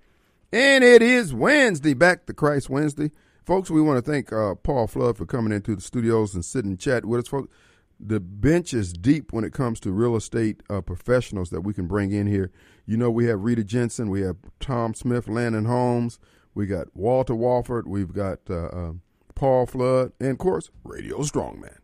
And 0.52 0.82
it 0.82 1.02
is 1.02 1.32
Wednesday, 1.32 1.94
back 1.94 2.26
to 2.26 2.34
Christ 2.34 2.68
Wednesday. 2.68 3.12
Folks, 3.44 3.70
we 3.70 3.80
want 3.80 4.04
to 4.04 4.10
thank 4.10 4.32
uh, 4.32 4.56
Paul 4.56 4.88
Flood 4.88 5.16
for 5.16 5.24
coming 5.24 5.52
into 5.52 5.76
the 5.76 5.82
studios 5.82 6.34
and 6.34 6.44
sitting 6.44 6.72
and 6.72 6.80
chat 6.80 7.04
with 7.04 7.20
us, 7.20 7.28
folks. 7.28 7.54
The 8.00 8.18
bench 8.18 8.74
is 8.74 8.92
deep 8.92 9.32
when 9.32 9.44
it 9.44 9.52
comes 9.52 9.78
to 9.80 9.92
real 9.92 10.16
estate 10.16 10.64
uh, 10.68 10.80
professionals 10.80 11.50
that 11.50 11.60
we 11.60 11.72
can 11.72 11.86
bring 11.86 12.10
in 12.10 12.26
here. 12.26 12.50
You 12.86 12.96
know, 12.96 13.12
we 13.12 13.26
have 13.26 13.44
Rita 13.44 13.62
Jensen, 13.62 14.10
we 14.10 14.22
have 14.22 14.38
Tom 14.58 14.92
Smith, 14.92 15.28
Landon 15.28 15.66
Holmes, 15.66 16.18
we 16.56 16.66
got 16.66 16.88
Walter 16.92 17.34
Wofford, 17.34 17.86
we've 17.86 18.12
got 18.12 18.40
uh, 18.50 18.66
uh 18.66 18.92
Paul 19.36 19.66
Flood, 19.66 20.10
and 20.18 20.30
of 20.32 20.38
course, 20.38 20.70
Radio 20.82 21.18
Strongman. 21.18 21.78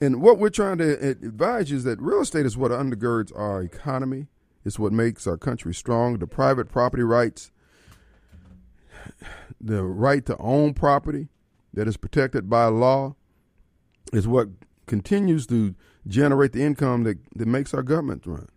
And 0.00 0.22
what 0.22 0.38
we're 0.38 0.48
trying 0.48 0.78
to 0.78 1.10
advise 1.10 1.70
you 1.70 1.76
is 1.76 1.84
that 1.84 2.00
real 2.00 2.22
estate 2.22 2.46
is 2.46 2.56
what 2.56 2.70
undergirds 2.70 3.30
our 3.38 3.60
economy. 3.60 4.28
It's 4.68 4.78
what 4.78 4.92
makes 4.92 5.26
our 5.26 5.38
country 5.38 5.72
strong. 5.72 6.18
The 6.18 6.26
private 6.26 6.68
property 6.68 7.02
rights, 7.02 7.50
the 9.58 9.82
right 9.82 10.24
to 10.26 10.36
own 10.36 10.74
property 10.74 11.28
that 11.72 11.88
is 11.88 11.96
protected 11.96 12.50
by 12.50 12.66
law, 12.66 13.16
is 14.12 14.28
what 14.28 14.48
continues 14.86 15.46
to 15.46 15.74
generate 16.06 16.52
the 16.52 16.62
income 16.62 17.04
that, 17.04 17.16
that 17.34 17.48
makes 17.48 17.72
our 17.72 17.82
government 17.82 18.26
run. 18.26 18.48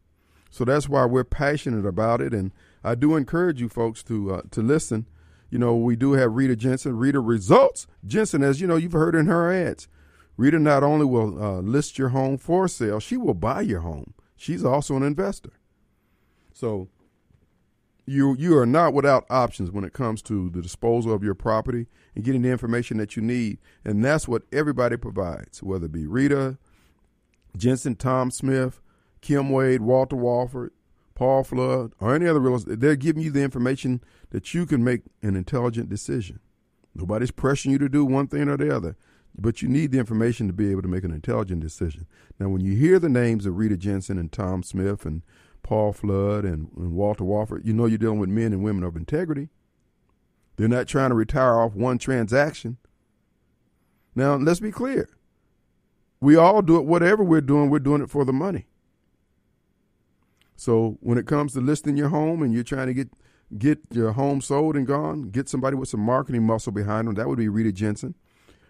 So 0.49 0.65
that's 0.65 0.89
why 0.89 1.05
we're 1.05 1.23
passionate 1.23 1.85
about 1.85 2.19
it. 2.19 2.33
And 2.33 2.51
I 2.83 2.95
do 2.95 3.15
encourage 3.15 3.61
you 3.61 3.69
folks 3.69 4.03
to 4.03 4.33
uh, 4.33 4.41
to 4.51 4.61
listen. 4.61 5.07
You 5.49 5.59
know, 5.59 5.77
we 5.77 5.95
do 5.95 6.11
have 6.13 6.33
Rita 6.33 6.57
Jensen. 6.57 6.97
Rita 6.97 7.21
Results 7.21 7.87
Jensen, 8.05 8.43
as 8.43 8.59
you 8.59 8.67
know, 8.67 8.75
you've 8.75 8.91
heard 8.91 9.15
in 9.15 9.27
her 9.27 9.49
ads. 9.49 9.87
Rita 10.35 10.59
not 10.59 10.83
only 10.83 11.05
will 11.05 11.41
uh, 11.41 11.61
list 11.61 11.97
your 11.97 12.09
home 12.09 12.37
for 12.37 12.67
sale, 12.67 12.99
she 12.99 13.15
will 13.15 13.33
buy 13.33 13.61
your 13.61 13.79
home. 13.79 14.13
She's 14.35 14.65
also 14.65 14.97
an 14.97 15.03
investor. 15.03 15.51
So 16.61 16.89
you 18.05 18.35
you 18.37 18.55
are 18.55 18.67
not 18.67 18.93
without 18.93 19.25
options 19.31 19.71
when 19.71 19.83
it 19.83 19.93
comes 19.93 20.21
to 20.21 20.51
the 20.51 20.61
disposal 20.61 21.11
of 21.11 21.23
your 21.23 21.33
property 21.33 21.87
and 22.13 22.23
getting 22.23 22.43
the 22.43 22.51
information 22.51 22.97
that 22.97 23.15
you 23.15 23.23
need. 23.23 23.57
And 23.83 24.05
that's 24.05 24.27
what 24.27 24.43
everybody 24.51 24.95
provides, 24.95 25.63
whether 25.63 25.87
it 25.87 25.91
be 25.91 26.05
Rita, 26.05 26.59
Jensen, 27.57 27.95
Tom 27.95 28.29
Smith, 28.29 28.79
Kim 29.21 29.49
Wade, 29.49 29.81
Walter 29.81 30.15
Wofford, 30.15 30.69
Paul 31.15 31.43
Flood, 31.43 31.93
or 31.99 32.13
any 32.13 32.27
other 32.27 32.39
real 32.39 32.57
estate. 32.57 32.79
They're 32.79 32.95
giving 32.95 33.23
you 33.23 33.31
the 33.31 33.41
information 33.41 33.99
that 34.29 34.53
you 34.53 34.67
can 34.67 34.83
make 34.83 35.01
an 35.23 35.35
intelligent 35.35 35.89
decision. 35.89 36.41
Nobody's 36.93 37.31
pressuring 37.31 37.71
you 37.71 37.79
to 37.79 37.89
do 37.89 38.05
one 38.05 38.27
thing 38.27 38.47
or 38.47 38.57
the 38.57 38.75
other. 38.75 38.95
But 39.35 39.61
you 39.61 39.69
need 39.69 39.91
the 39.91 39.97
information 39.97 40.45
to 40.47 40.53
be 40.53 40.69
able 40.69 40.81
to 40.81 40.87
make 40.87 41.05
an 41.05 41.13
intelligent 41.13 41.61
decision. 41.61 42.05
Now, 42.37 42.49
when 42.49 42.61
you 42.61 42.75
hear 42.75 42.99
the 42.99 43.09
names 43.09 43.45
of 43.45 43.57
Rita 43.57 43.77
Jensen 43.77 44.19
and 44.19 44.31
Tom 44.31 44.61
Smith 44.61 45.05
and 45.05 45.21
Paul 45.63 45.93
Flood 45.93 46.45
and, 46.45 46.69
and 46.75 46.93
Walter 46.93 47.23
Wofford, 47.23 47.65
you 47.65 47.73
know 47.73 47.85
you're 47.85 47.97
dealing 47.97 48.19
with 48.19 48.29
men 48.29 48.53
and 48.53 48.63
women 48.63 48.83
of 48.83 48.95
integrity. 48.95 49.49
They're 50.57 50.67
not 50.67 50.87
trying 50.87 51.09
to 51.09 51.15
retire 51.15 51.59
off 51.59 51.73
one 51.73 51.97
transaction. 51.97 52.77
Now, 54.15 54.35
let's 54.35 54.59
be 54.59 54.71
clear. 54.71 55.09
We 56.19 56.35
all 56.35 56.61
do 56.61 56.77
it, 56.77 56.85
whatever 56.85 57.23
we're 57.23 57.41
doing, 57.41 57.69
we're 57.69 57.79
doing 57.79 58.01
it 58.01 58.09
for 58.09 58.25
the 58.25 58.33
money. 58.33 58.67
So 60.55 60.97
when 60.99 61.17
it 61.17 61.25
comes 61.25 61.53
to 61.53 61.61
listing 61.61 61.97
your 61.97 62.09
home 62.09 62.43
and 62.43 62.53
you're 62.53 62.63
trying 62.63 62.87
to 62.87 62.93
get 62.93 63.09
get 63.57 63.79
your 63.91 64.11
home 64.11 64.41
sold 64.41 64.75
and 64.75 64.85
gone, 64.85 65.23
get 65.23 65.49
somebody 65.49 65.75
with 65.75 65.89
some 65.89 65.99
marketing 66.01 66.45
muscle 66.45 66.71
behind 66.71 67.07
them. 67.07 67.15
That 67.15 67.27
would 67.27 67.39
be 67.39 67.49
Rita 67.49 67.71
Jensen. 67.71 68.15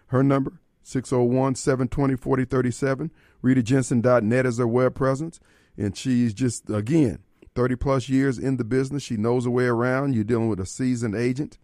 Her 0.06 0.22
number, 0.22 0.60
601 0.82 1.54
720 1.56 2.16
4037. 2.16 3.10
RitaJensen.net 3.44 4.46
is 4.46 4.58
her 4.58 4.66
web 4.66 4.94
presence. 4.94 5.38
And 5.82 5.96
she's 5.96 6.32
just, 6.32 6.70
again, 6.70 7.18
30 7.56 7.74
plus 7.74 8.08
years 8.08 8.38
in 8.38 8.56
the 8.56 8.62
business. 8.62 9.02
She 9.02 9.16
knows 9.16 9.46
her 9.46 9.50
way 9.50 9.64
around. 9.64 10.14
You're 10.14 10.22
dealing 10.22 10.48
with 10.48 10.60
a 10.60 10.66
seasoned 10.66 11.16
agent. 11.16 11.58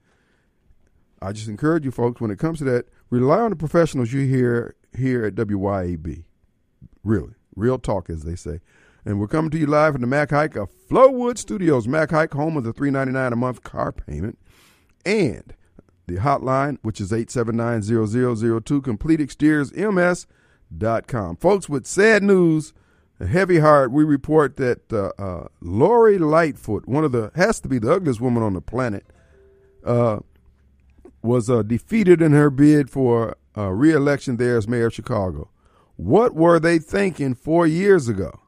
I 1.23 1.31
just 1.31 1.47
encourage 1.47 1.85
you 1.85 1.93
folks, 1.93 2.21
when 2.21 2.33
it 2.33 2.39
comes 2.39 2.59
to 2.59 2.65
that, 2.65 2.87
rely 3.11 3.39
on 3.39 3.51
the 3.51 3.57
professionals 3.57 4.13
you 4.13 4.27
hear 4.27 4.75
here 4.97 5.25
at 5.25 5.37
WYAB. 5.37 6.25
Really. 7.05 7.35
Real 7.55 7.79
talk, 7.79 8.11
as 8.11 8.25
they 8.25 8.35
say. 8.35 8.59
And 9.05 9.21
we're 9.21 9.29
coming 9.29 9.53
to 9.53 9.59
you 9.59 9.67
live 9.67 9.93
from 9.93 10.01
the 10.01 10.09
Mac 10.09 10.31
Haik 10.31 10.57
of 10.57 10.69
Flowood 10.91 11.39
Studios. 11.39 11.87
Mac 11.87 12.11
Haik, 12.11 12.33
home 12.33 12.57
of 12.57 12.65
the 12.65 12.73
399 12.73 13.33
a 13.33 13.37
month 13.37 13.63
car 13.63 13.93
payment. 13.93 14.37
And 15.07 15.55
the 16.09 16.17
hotline, 16.17 16.79
which 16.83 17.01
is 17.01 17.13
879-0002, 17.13 18.83
CompleteExteriorsMS.com. 18.83 21.37
Folks, 21.37 21.69
with 21.69 21.87
sad 21.87 22.25
news, 22.25 22.73
a 23.21 23.27
heavy 23.27 23.59
heart, 23.59 23.91
we 23.91 24.05
report 24.05 24.57
that 24.57 24.93
uh, 24.93 25.11
uh, 25.19 25.49
Lori 25.61 26.19
Lightfoot, 26.19 26.87
one 26.87 27.05
of 27.05 27.13
the, 27.13 27.31
has 27.35 27.61
to 27.61 27.69
be 27.69 27.79
the 27.79 27.93
ugliest 27.93 28.21
woman 28.21 28.43
on 28.43 28.55
the 28.55 28.61
planet, 28.61 29.07
uh, 29.85 30.21
was 31.23 31.51
uh, 31.51 31.63
defeated 31.63 32.23
in 32.23 32.33
her 32.33 32.51
bid 32.51 32.91
for 32.91 33.37
uh, 33.57 33.69
re-election 33.71 34.37
there 34.37 34.57
as 34.57 34.69
mayor 34.69 34.87
of 34.87 34.95
Chicago. 34.95 35.51
What 35.97 36.35
were 36.35 36.61
they 36.61 36.79
thinking 36.79 37.35
four 37.35 37.67
years 37.67 38.09
ago? 38.09 38.41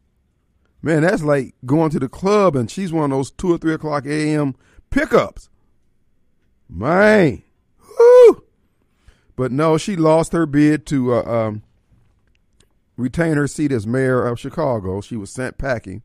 Man, 0.82 1.02
that's 1.02 1.22
like 1.22 1.54
going 1.66 1.90
to 1.90 1.98
the 1.98 2.08
club 2.08 2.54
and 2.56 2.70
she's 2.70 2.92
one 2.92 3.10
of 3.10 3.18
those 3.18 3.30
two 3.30 3.52
or 3.52 3.58
three 3.58 3.74
o'clock 3.74 4.06
a.m. 4.06 4.54
pickups. 4.90 5.48
Man, 6.68 7.42
Woo! 7.98 8.44
But 9.36 9.52
no, 9.52 9.78
she 9.78 9.96
lost 9.96 10.32
her 10.32 10.46
bid 10.46 10.86
to 10.86 11.14
uh, 11.14 11.22
um, 11.22 11.62
retain 13.00 13.36
her 13.36 13.46
seat 13.46 13.72
as 13.72 13.86
mayor 13.86 14.24
of 14.24 14.38
Chicago. 14.38 15.00
She 15.00 15.16
was 15.16 15.30
sent 15.30 15.58
packing. 15.58 16.02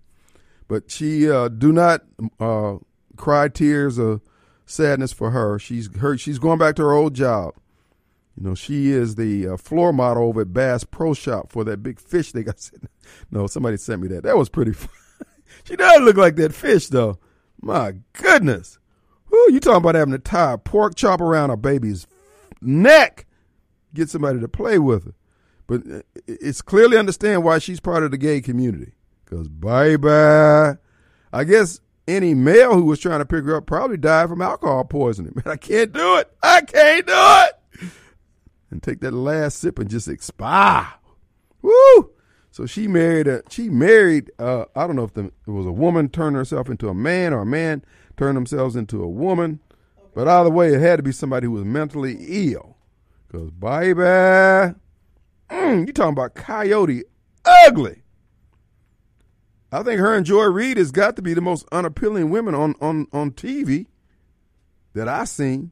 But 0.67 0.89
she 0.89 1.29
uh, 1.29 1.49
do 1.49 1.71
not 1.71 2.03
uh, 2.39 2.77
cry 3.17 3.49
tears 3.49 3.97
of 3.97 4.21
sadness 4.65 5.13
for 5.13 5.31
her. 5.31 5.59
She's 5.59 5.95
her, 5.97 6.17
she's 6.17 6.39
going 6.39 6.57
back 6.57 6.75
to 6.77 6.83
her 6.83 6.93
old 6.93 7.13
job. 7.13 7.53
You 8.35 8.49
know, 8.49 8.55
she 8.55 8.91
is 8.91 9.15
the 9.15 9.47
uh, 9.49 9.57
floor 9.57 9.93
model 9.93 10.23
over 10.23 10.41
at 10.41 10.53
Bass 10.53 10.83
Pro 10.83 11.13
Shop 11.13 11.51
for 11.51 11.63
that 11.63 11.83
big 11.83 11.99
fish 11.99 12.31
they 12.31 12.43
got. 12.43 12.69
No, 13.29 13.45
somebody 13.45 13.77
sent 13.77 14.01
me 14.01 14.07
that. 14.07 14.23
That 14.23 14.35
was 14.35 14.49
pretty. 14.49 14.73
she 15.63 15.75
does 15.75 16.01
look 16.01 16.17
like 16.17 16.37
that 16.37 16.55
fish, 16.55 16.87
though. 16.87 17.19
My 17.61 17.93
goodness. 18.13 18.79
Whoo, 19.29 19.51
you 19.51 19.59
talking 19.59 19.77
about 19.77 19.93
having 19.93 20.13
to 20.13 20.17
tie 20.19 20.53
a 20.53 20.57
pork 20.57 20.95
chop 20.95 21.21
around 21.21 21.51
a 21.51 21.57
baby's 21.57 22.07
neck, 22.61 23.27
get 23.93 24.09
somebody 24.09 24.39
to 24.39 24.47
play 24.47 24.79
with 24.79 25.05
her. 25.05 25.13
But 25.67 25.81
uh, 25.89 26.01
it's 26.27 26.61
clearly 26.61 26.97
understand 26.97 27.43
why 27.43 27.59
she's 27.59 27.79
part 27.79 28.03
of 28.03 28.11
the 28.11 28.17
gay 28.17 28.41
community. 28.41 28.93
Because 29.23 29.47
bye 29.47 29.97
bye. 29.97 30.77
I 31.33 31.43
guess 31.43 31.81
any 32.07 32.33
male 32.33 32.75
who 32.75 32.83
was 32.83 32.99
trying 32.99 33.19
to 33.19 33.25
pick 33.25 33.43
her 33.45 33.55
up 33.55 33.65
probably 33.65 33.97
died 33.97 34.29
from 34.29 34.41
alcohol 34.41 34.83
poisoning. 34.85 35.33
Man, 35.45 35.51
I 35.51 35.57
can't 35.57 35.91
do 35.91 36.17
it. 36.17 36.31
I 36.41 36.61
can't 36.61 37.07
do 37.07 37.13
it. 37.13 37.89
And 38.71 38.81
take 38.81 39.01
that 39.01 39.11
last 39.11 39.59
sip 39.59 39.79
and 39.79 39.89
just 39.89 40.07
expire. 40.07 40.93
Woo! 41.61 42.11
So 42.51 42.65
she 42.65 42.87
married 42.87 43.27
a 43.27 43.41
she 43.49 43.69
married 43.69 44.31
uh, 44.39 44.65
I 44.75 44.87
don't 44.87 44.95
know 44.95 45.03
if 45.03 45.13
the, 45.13 45.25
it 45.25 45.51
was 45.51 45.65
a 45.65 45.71
woman 45.71 46.09
turned 46.09 46.35
herself 46.35 46.69
into 46.69 46.87
a 46.87 46.93
man 46.93 47.33
or 47.33 47.41
a 47.41 47.45
man 47.45 47.83
turned 48.15 48.37
themselves 48.37 48.75
into 48.75 49.03
a 49.03 49.09
woman, 49.09 49.59
but 50.13 50.27
either 50.27 50.49
way 50.49 50.73
it 50.73 50.79
had 50.79 50.97
to 50.97 51.03
be 51.03 51.11
somebody 51.11 51.47
who 51.47 51.51
was 51.51 51.65
mentally 51.65 52.17
ill. 52.53 52.77
Cause 53.29 53.49
baby, 53.51 54.75
mm, 55.55 55.87
you 55.87 55.93
talking 55.93 56.13
about 56.13 56.35
Coyote 56.35 57.03
ugly. 57.45 58.01
I 59.71 59.83
think 59.83 59.99
her 59.99 60.13
and 60.13 60.25
Joy 60.25 60.45
Reid 60.45 60.77
has 60.77 60.91
got 60.91 61.15
to 61.17 61.21
be 61.21 61.33
the 61.33 61.41
most 61.41 61.67
unappealing 61.71 62.29
women 62.29 62.55
on 62.55 62.75
on 62.79 63.07
on 63.11 63.31
TV 63.31 63.87
that 64.93 65.07
I 65.07 65.25
seen. 65.25 65.71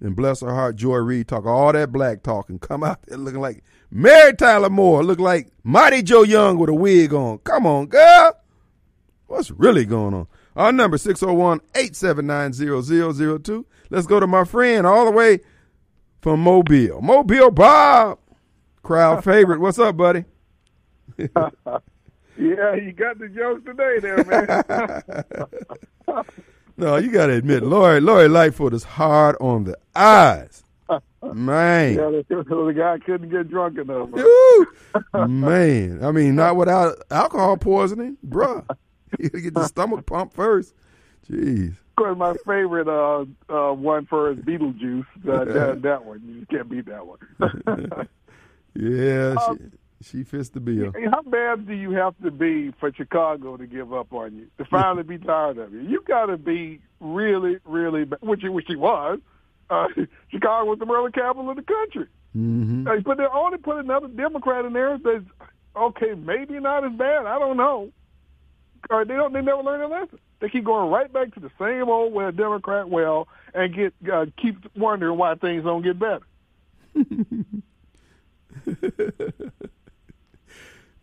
And 0.00 0.16
bless 0.16 0.40
her 0.40 0.52
heart, 0.52 0.76
Joy 0.76 0.96
Reid 0.96 1.28
talk 1.28 1.46
all 1.46 1.72
that 1.72 1.92
black 1.92 2.24
talk 2.24 2.48
and 2.48 2.60
come 2.60 2.82
out 2.82 3.02
there 3.02 3.16
looking 3.16 3.40
like 3.40 3.62
Mary 3.90 4.34
Tyler 4.34 4.70
Moore, 4.70 5.04
look 5.04 5.20
like 5.20 5.52
Mighty 5.62 6.02
Joe 6.02 6.22
Young 6.22 6.58
with 6.58 6.70
a 6.70 6.74
wig 6.74 7.14
on. 7.14 7.38
Come 7.38 7.66
on, 7.66 7.86
girl. 7.86 8.36
What's 9.26 9.50
really 9.50 9.84
going 9.84 10.14
on? 10.14 10.26
Our 10.56 10.72
number 10.72 10.96
601-879-0002. 10.96 13.64
Let's 13.90 14.06
go 14.06 14.18
to 14.18 14.26
my 14.26 14.44
friend 14.44 14.86
all 14.86 15.04
the 15.04 15.10
way 15.10 15.40
from 16.20 16.40
Mobile. 16.40 17.00
Mobile 17.00 17.50
Bob, 17.50 18.18
crowd 18.82 19.24
favorite. 19.24 19.60
What's 19.60 19.78
up, 19.78 19.96
buddy? 19.96 20.24
Yeah, 22.38 22.74
you 22.74 22.92
got 22.92 23.18
the 23.18 23.28
jokes 23.28 23.62
today, 23.64 23.98
there, 24.00 24.24
man. 24.24 24.64
no, 26.76 26.96
you 26.96 27.12
got 27.12 27.26
to 27.26 27.34
admit, 27.34 27.62
Lori 27.62 28.00
Lori 28.00 28.28
Lightfoot 28.28 28.72
is 28.72 28.84
hard 28.84 29.36
on 29.40 29.64
the 29.64 29.76
eyes. 29.94 30.64
Man, 31.22 31.94
yeah, 31.94 32.22
the, 32.28 32.74
guy 32.76 32.98
couldn't 33.04 33.28
get 33.30 33.48
drunk 33.48 33.78
enough. 33.78 34.08
man, 35.28 36.02
I 36.02 36.10
mean, 36.10 36.34
not 36.34 36.56
without 36.56 36.96
alcohol 37.10 37.56
poisoning, 37.56 38.16
bruh. 38.26 38.66
You 39.18 39.28
gotta 39.28 39.42
get 39.42 39.52
the 39.52 39.66
stomach 39.66 40.06
pumped 40.06 40.34
first. 40.34 40.74
Jeez. 41.28 41.72
Of 41.72 41.96
course, 41.96 42.16
my 42.16 42.32
favorite 42.46 42.88
uh, 42.88 43.26
uh, 43.50 43.74
one 43.74 44.06
for 44.06 44.30
is 44.30 44.38
Beetlejuice. 44.38 45.04
Uh, 45.28 45.44
that, 45.44 45.82
that 45.82 46.04
one, 46.06 46.22
you 46.24 46.38
just 46.38 46.50
can't 46.50 46.68
beat 46.70 46.86
that 46.86 47.06
one. 47.06 48.08
Yeah. 48.74 49.34
Um, 49.48 49.58
she, 49.58 50.18
she 50.18 50.24
fits 50.24 50.48
the 50.50 50.60
bill. 50.60 50.92
How 51.10 51.22
bad 51.22 51.66
do 51.66 51.74
you 51.74 51.92
have 51.92 52.14
to 52.22 52.30
be 52.30 52.72
for 52.80 52.92
Chicago 52.92 53.56
to 53.56 53.66
give 53.66 53.92
up 53.92 54.12
on 54.12 54.34
you, 54.34 54.46
to 54.58 54.64
finally 54.64 55.02
be 55.02 55.18
tired 55.18 55.58
of 55.58 55.72
you? 55.72 55.80
You 55.80 56.02
got 56.06 56.26
to 56.26 56.36
be 56.36 56.80
really, 57.00 57.58
really 57.64 58.04
bad, 58.04 58.20
which, 58.20 58.42
which 58.44 58.66
she 58.68 58.76
was. 58.76 59.20
Uh, 59.70 59.86
Chicago 60.30 60.70
was 60.70 60.78
the 60.78 60.86
murder 60.86 61.10
capital 61.10 61.50
of 61.50 61.56
the 61.56 61.62
country. 61.62 62.06
Mm-hmm. 62.36 62.86
Uh, 62.86 63.00
but 63.04 63.18
they 63.18 63.24
only 63.24 63.58
put 63.58 63.76
another 63.76 64.08
Democrat 64.08 64.64
in 64.64 64.72
there 64.72 64.98
that's, 64.98 65.24
okay, 65.76 66.14
maybe 66.14 66.58
not 66.60 66.84
as 66.84 66.92
bad. 66.92 67.26
I 67.26 67.38
don't 67.38 67.56
know. 67.56 67.92
Or 68.90 69.04
they 69.04 69.14
don't. 69.14 69.32
They 69.32 69.42
never 69.42 69.62
learn 69.62 69.80
a 69.80 69.86
lesson. 69.86 70.18
They 70.40 70.48
keep 70.48 70.64
going 70.64 70.90
right 70.90 71.12
back 71.12 71.32
to 71.34 71.40
the 71.40 71.50
same 71.58 71.88
old 71.88 72.12
well, 72.12 72.32
Democrat 72.32 72.88
well, 72.88 73.28
and 73.54 73.72
get 73.72 73.94
uh, 74.12 74.26
keep 74.40 74.56
wondering 74.76 75.16
why 75.16 75.36
things 75.36 75.62
don't 75.62 75.82
get 75.82 76.00
better. 76.00 76.22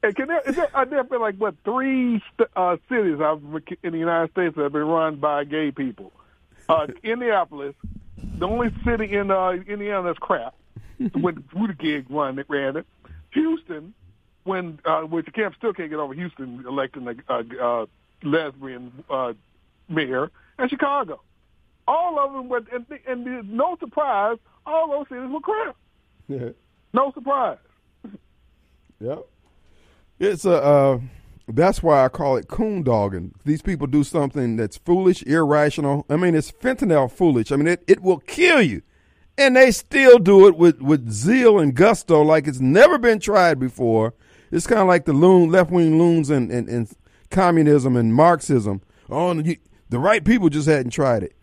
And 0.02 0.16
can 0.16 0.30
there, 0.30 0.42
is 0.48 0.56
there, 0.56 0.70
uh, 0.74 0.86
there 0.86 1.04
been 1.04 1.20
like 1.20 1.36
what 1.36 1.56
three 1.66 2.22
uh, 2.56 2.78
cities 2.88 3.20
in 3.84 3.92
the 3.92 3.98
United 3.98 4.32
States 4.32 4.56
that 4.56 4.64
have 4.64 4.72
been 4.72 4.88
run 4.88 5.18
by 5.18 5.44
gay 5.44 5.72
people? 5.72 6.14
Uh, 6.70 6.88
Indianapolis, 7.04 7.76
the 8.18 8.48
only 8.48 8.70
city 8.86 9.14
in 9.14 9.30
uh, 9.30 9.52
Indiana 9.52 10.04
that's 10.04 10.20
crap. 10.20 10.56
when 11.14 11.36
Buttigieg 11.54 12.06
run 12.10 12.40
it, 12.40 12.46
ran 12.50 12.78
it. 12.78 12.86
Houston, 13.32 13.94
when 14.44 14.80
uh, 14.86 15.02
which 15.02 15.28
you 15.28 15.34
can't 15.34 15.54
still 15.56 15.74
can't 15.74 15.90
get 15.90 16.00
over 16.00 16.14
Houston 16.14 16.64
electing 16.68 17.08
a 17.08 17.34
uh, 17.34 17.44
uh, 17.62 17.86
lesbian 18.24 19.04
uh, 19.10 19.34
mayor, 19.88 20.32
and 20.58 20.70
Chicago. 20.70 21.22
All 21.88 22.20
of 22.20 22.34
them 22.34 22.50
were, 22.50 22.62
and, 22.72 22.86
and 23.08 23.52
no 23.52 23.78
surprise, 23.80 24.38
all 24.66 24.90
those 24.90 25.08
cities 25.10 25.30
were 25.30 25.40
crap. 25.40 25.76
Yeah. 26.28 26.50
No 26.94 27.12
surprise. 27.12 27.58
Yep. 29.00 29.26
It's 30.20 30.46
a. 30.46 30.62
Uh, 30.62 31.00
that's 31.48 31.82
why 31.82 32.04
I 32.04 32.10
call 32.10 32.38
it 32.38 32.48
coon 32.48 32.84
dogging. 32.84 33.34
These 33.44 33.62
people 33.62 33.88
do 33.88 34.04
something 34.04 34.56
that's 34.56 34.78
foolish, 34.78 35.24
irrational. 35.24 36.06
I 36.10 36.16
mean, 36.16 36.36
it's 36.36 36.52
fentanyl 36.52 37.12
foolish. 37.12 37.52
I 37.52 37.56
mean, 37.56 37.68
it, 37.68 37.84
it 37.88 38.02
will 38.02 38.20
kill 38.20 38.62
you. 38.62 38.84
And 39.38 39.56
they 39.56 39.72
still 39.72 40.20
do 40.20 40.48
it 40.48 40.58
with, 40.58 40.82
with 40.82 41.10
zeal 41.10 41.58
and 41.58 41.74
gusto 41.74 42.22
like 42.22 42.46
it's 42.46 42.60
never 42.60 42.98
been 42.98 43.20
tried 43.20 43.58
before. 43.58 44.14
It's 44.52 44.68
kind 44.68 44.82
of 44.82 44.88
like 44.88 45.06
the 45.06 45.14
loon, 45.14 45.50
left 45.50 45.72
wing 45.72 45.98
loons 45.98 46.30
and, 46.30 46.52
and, 46.52 46.68
and 46.70 46.92
communism 47.32 47.96
and 47.96 48.14
Marxism. 48.14 48.82
Oh, 49.10 49.34
the, 49.34 49.60
the 49.90 50.00
right 50.00 50.24
people 50.24 50.50
just 50.50 50.68
hadn't 50.68 50.92
tried 50.92 51.24
it. 51.24 51.36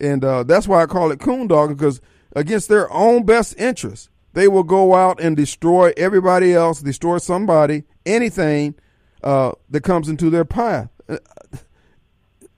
And 0.00 0.24
uh, 0.24 0.42
that's 0.42 0.66
why 0.66 0.82
I 0.82 0.86
call 0.86 1.12
it 1.12 1.20
coon 1.20 1.46
dogging 1.46 1.76
because 1.76 2.00
against 2.34 2.68
their 2.68 2.90
own 2.92 3.24
best 3.24 3.54
interest, 3.58 4.08
they 4.32 4.48
will 4.48 4.62
go 4.62 4.94
out 4.94 5.20
and 5.20 5.36
destroy 5.36 5.92
everybody 5.96 6.54
else, 6.54 6.80
destroy 6.80 7.18
somebody, 7.18 7.84
anything 8.06 8.74
uh, 9.22 9.52
that 9.70 9.82
comes 9.82 10.08
into 10.08 10.30
their 10.30 10.44
path. 10.44 10.88
Uh, 11.08 11.18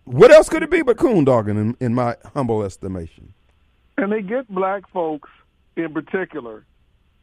what 0.04 0.30
else 0.30 0.48
could 0.48 0.62
it 0.62 0.70
be 0.70 0.82
but 0.82 0.98
coon 0.98 1.24
dogging, 1.24 1.56
in, 1.56 1.76
in 1.80 1.94
my 1.94 2.16
humble 2.34 2.62
estimation? 2.62 3.32
And 3.96 4.12
they 4.12 4.22
get 4.22 4.48
black 4.48 4.88
folks 4.90 5.30
in 5.76 5.92
particular 5.92 6.64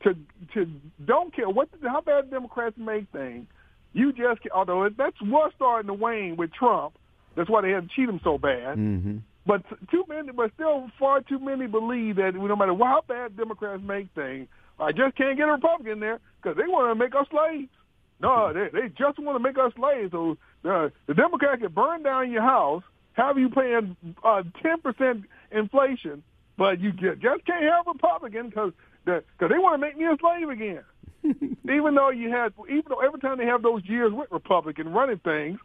to 0.04 0.16
to 0.54 0.66
don't 1.06 1.34
care 1.36 1.50
what 1.50 1.70
how 1.84 2.02
bad 2.02 2.32
Democrats 2.32 2.78
make 2.78 3.08
things. 3.12 3.48
You 3.94 4.12
just 4.14 4.42
although 4.54 4.90
that's 4.90 5.22
was 5.22 5.52
starting 5.56 5.88
to 5.88 5.94
wane 5.94 6.38
with 6.38 6.54
Trump. 6.54 6.98
That's 7.36 7.50
why 7.50 7.62
they 7.62 7.72
had 7.72 7.90
to 7.90 7.96
cheat 7.96 8.10
him 8.10 8.20
so 8.24 8.38
bad. 8.38 8.78
Mm-hmm. 8.78 9.18
But 9.46 9.64
too 9.90 10.06
many, 10.08 10.32
but 10.32 10.54
still 10.54 10.90
far 11.00 11.22
too 11.22 11.40
many 11.40 11.68
believe 11.68 12.18
that 12.18 12.36
no 12.36 12.56
matter 12.56 12.76
how 12.76 13.02
bad 13.08 13.36
Democrats 13.36 13.82
make 13.84 14.08
things, 14.14 14.48
I 14.80 14.92
just 14.92 15.16
can't 15.16 15.38
get 15.38 15.50
a 15.50 15.54
Republican 15.54 16.00
there 16.00 16.20
because 16.42 16.58
they 16.58 16.68
want 16.68 16.92
to 16.92 16.96
make 16.96 17.16
us 17.16 17.28
slaves. 17.32 17.70
No, 18.20 18.54
they 18.54 18.70
they 18.72 18.88
just 18.90 19.18
want 19.18 19.36
to 19.36 19.44
make 19.44 19.58
us 19.58 19.74
slaves. 19.76 20.12
So 20.12 20.38
uh, 20.64 20.90
the 21.08 21.16
Democrat 21.16 21.60
can 21.60 21.72
burn 21.72 22.04
down 22.04 22.32
your 22.32 22.44
house, 22.44 22.84
have 23.14 23.38
you 23.38 23.50
paying 23.50 23.96
uh, 24.24 24.44
ten 24.62 24.74
uh, 24.74 24.92
percent 24.92 25.26
inflation, 25.52 26.22
but 26.58 26.80
you 26.80 26.92
just 26.92 27.46
can't 27.46 27.64
have 27.64 27.88
a 27.88 27.92
Republican 27.92 28.50
because 28.50 28.74
because 29.06 29.24
they 29.50 29.58
want 29.58 29.74
to 29.74 29.80
make 29.80 29.98
me 29.98 30.06
a 30.06 30.18
slave 30.20 30.50
again. 30.50 30.84
even 31.24 31.96
though 31.96 32.10
you 32.10 32.30
had, 32.30 32.54
even 32.70 32.84
though 32.90 33.00
every 33.00 33.20
time 33.20 33.38
they 33.38 33.46
have 33.46 33.62
those 33.62 33.82
years 33.86 34.12
with 34.14 34.32
Republican 34.32 34.90
running 34.94 35.20
things, 35.20 35.60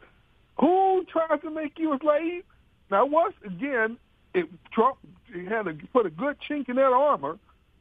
who 0.59 1.05
tries 1.11 1.41
to 1.41 1.51
make 1.51 1.77
you 1.77 1.93
a 1.93 1.99
slave? 1.99 2.43
Now, 2.89 3.05
once 3.05 3.35
again, 3.45 3.97
it, 4.33 4.47
Trump 4.71 4.97
had 5.33 5.63
to 5.63 5.73
put 5.93 6.05
a 6.05 6.09
good 6.09 6.37
chink 6.49 6.69
in 6.69 6.75
that 6.75 6.93
armor, 6.93 7.37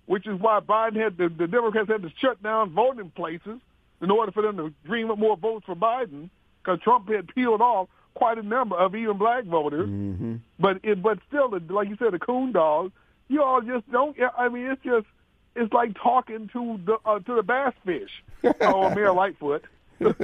which 0.07 0.27
is 0.27 0.39
why 0.41 0.61
Biden 0.61 0.97
had 0.97 1.17
the, 1.17 1.29
the 1.29 1.47
Democrats 1.47 1.89
had 1.89 2.03
to 2.03 2.11
shut 2.21 2.43
down 2.43 2.71
voting 2.71 3.11
places 3.11 3.61
in 4.01 4.11
order 4.11 4.33
for 4.33 4.43
them 4.43 4.57
to 4.57 4.73
dream 4.85 5.11
up 5.11 5.19
more 5.19 5.37
votes 5.37 5.65
for 5.67 5.75
Biden, 5.75 6.31
because 6.63 6.81
Trump 6.81 7.09
had 7.09 7.29
peeled 7.29 7.61
off 7.61 7.89
quite 8.15 8.39
a 8.39 8.43
number 8.43 8.77
of 8.77 8.95
even 8.95 9.19
black 9.19 9.45
voters. 9.45 9.89
Mm-hmm. 9.89 10.37
But 10.59 10.81
it, 10.83 11.03
but 11.03 11.19
still, 11.29 11.51
like 11.69 11.89
you 11.89 11.97
said, 11.97 12.13
the 12.13 12.19
coon 12.19 12.53
dog. 12.53 12.93
You 13.29 13.43
all 13.43 13.61
just 13.61 13.91
don't. 13.91 14.17
I 14.37 14.49
mean, 14.49 14.67
it's 14.67 14.83
just 14.83 15.07
it's 15.55 15.73
like 15.73 15.95
talking 16.01 16.49
to 16.53 16.81
the 16.85 16.97
uh, 17.05 17.19
to 17.21 17.35
the 17.35 17.43
bass 17.43 17.73
fish. 17.85 18.23
oh, 18.61 18.95
Mayor 18.95 19.13
Lightfoot. 19.13 19.65
yeah, 20.01 20.15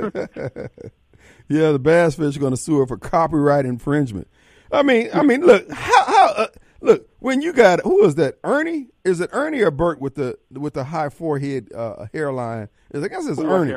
the 1.49 1.81
bass 1.81 2.15
fish 2.15 2.37
are 2.37 2.41
going 2.41 2.53
to 2.53 2.57
sue 2.57 2.79
her 2.79 2.87
for 2.87 2.97
copyright 2.97 3.67
infringement. 3.67 4.29
I 4.73 4.83
mean, 4.83 5.11
I 5.13 5.23
mean, 5.23 5.43
look, 5.43 5.71
how, 5.71 6.05
how 6.05 6.27
uh, 6.37 6.47
look 6.81 7.09
when 7.19 7.43
you 7.43 7.53
got 7.53 7.81
who 7.81 8.05
is 8.05 8.15
that? 8.17 8.39
Ernie? 8.43 8.89
Is 9.05 9.21
it 9.21 9.31
Ernie 9.33 9.61
or 9.61 9.71
Bert 9.71 10.01
with 10.01 10.15
the 10.15 10.39
with 10.51 10.75
the 10.75 10.85
high 10.85 11.11
forehead 11.11 11.73
uh, 11.75 12.07
hairline? 12.13 12.69
I 12.95 13.09
guess 13.09 13.27
it's 13.27 13.39
Ernie. 13.39 13.75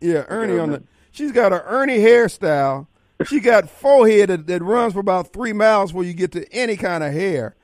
Yeah, 0.00 0.24
Ernie 0.28 0.58
on 0.58 0.70
the. 0.72 0.82
She's 1.12 1.32
got 1.32 1.52
an 1.52 1.60
Ernie 1.64 1.98
hairstyle. 1.98 2.86
She 3.26 3.40
got 3.40 3.68
forehead 3.80 4.30
that, 4.30 4.46
that 4.46 4.62
runs 4.62 4.94
for 4.94 5.00
about 5.00 5.32
three 5.32 5.52
miles 5.52 5.92
before 5.92 6.04
you 6.04 6.14
get 6.14 6.32
to 6.32 6.50
any 6.52 6.76
kind 6.76 7.04
of 7.04 7.12
hair. 7.12 7.54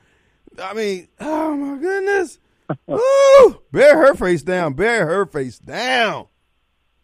I 0.62 0.74
mean, 0.74 1.08
oh 1.20 1.54
my 1.56 1.80
goodness. 1.80 2.38
Ooh, 2.90 3.62
bear 3.72 3.96
her 4.06 4.14
face 4.14 4.42
down. 4.42 4.74
Bear 4.74 5.06
her 5.06 5.26
face 5.26 5.58
down. 5.58 6.26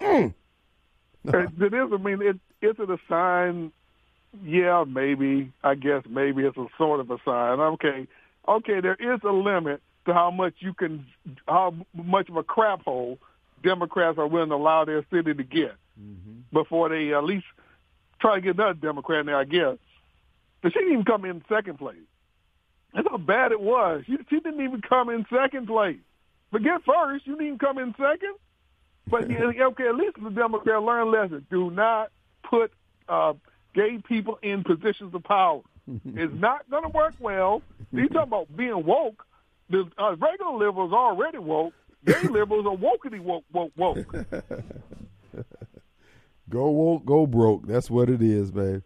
Mm. 0.00 0.34
it 1.24 1.74
is. 1.74 1.92
I 1.92 1.96
mean, 1.96 2.20
it 2.20 2.38
is 2.60 2.76
it 2.78 2.90
a 2.90 2.98
sign 3.08 3.72
yeah, 4.42 4.84
maybe. 4.86 5.52
I 5.62 5.74
guess 5.74 6.02
maybe 6.08 6.44
it's 6.44 6.56
a 6.56 6.66
sort 6.78 7.00
of 7.00 7.10
a 7.10 7.18
sign. 7.24 7.60
Okay, 7.60 8.06
okay. 8.48 8.80
There 8.80 8.96
is 8.98 9.20
a 9.24 9.32
limit 9.32 9.82
to 10.06 10.14
how 10.14 10.30
much 10.30 10.54
you 10.58 10.74
can, 10.74 11.06
how 11.46 11.74
much 11.94 12.28
of 12.28 12.36
a 12.36 12.42
crap 12.42 12.82
hole 12.82 13.18
Democrats 13.62 14.18
are 14.18 14.26
willing 14.26 14.50
to 14.50 14.56
allow 14.56 14.84
their 14.84 15.04
city 15.10 15.34
to 15.34 15.42
get 15.42 15.74
mm-hmm. 16.00 16.40
before 16.52 16.88
they 16.88 17.14
at 17.14 17.24
least 17.24 17.46
try 18.20 18.36
to 18.36 18.40
get 18.40 18.54
another 18.54 18.74
Democrat 18.74 19.20
in 19.20 19.26
there, 19.26 19.36
I 19.36 19.44
guess. 19.44 19.78
But 20.62 20.72
she 20.72 20.78
didn't 20.78 20.92
even 20.92 21.04
come 21.04 21.24
in 21.24 21.42
second 21.48 21.78
place. 21.78 21.96
That's 22.94 23.08
how 23.10 23.18
bad 23.18 23.52
it 23.52 23.60
was. 23.60 24.04
She, 24.06 24.16
she 24.30 24.40
didn't 24.40 24.62
even 24.62 24.80
come 24.80 25.10
in 25.10 25.26
second 25.30 25.66
place. 25.66 25.98
Forget 26.52 26.82
first. 26.86 27.26
You 27.26 27.34
didn't 27.34 27.46
even 27.46 27.58
come 27.58 27.78
in 27.78 27.94
second. 27.98 28.36
But 29.10 29.30
yeah, 29.56 29.66
okay, 29.66 29.88
at 29.88 29.96
least 29.96 30.16
the 30.22 30.30
Democrat 30.30 30.82
learned 30.82 31.08
a 31.08 31.10
lesson. 31.10 31.46
Do 31.50 31.70
not 31.70 32.10
put 32.48 32.72
uh, 33.08 33.34
gay 33.74 33.98
people 33.98 34.38
in 34.42 34.64
positions 34.64 35.14
of 35.14 35.22
power. 35.24 35.60
it's 36.04 36.34
not 36.34 36.68
going 36.70 36.84
to 36.84 36.88
work 36.88 37.14
well. 37.20 37.62
You 37.92 38.08
talking 38.08 38.22
about 38.22 38.56
being 38.56 38.84
woke? 38.84 39.24
The 39.70 39.84
uh, 39.98 40.16
regular 40.16 40.56
liberals 40.56 40.92
are 40.92 41.10
already 41.12 41.38
woke. 41.38 41.74
Gay 42.04 42.22
liberals 42.30 42.66
are 42.66 42.76
wokety 42.76 43.20
woke, 43.20 43.44
woke, 43.52 43.72
woke. 43.76 44.12
go 46.48 46.70
woke, 46.70 47.04
go 47.04 47.26
broke. 47.26 47.66
That's 47.66 47.90
what 47.90 48.08
it 48.10 48.22
is, 48.22 48.50
babe. 48.50 48.82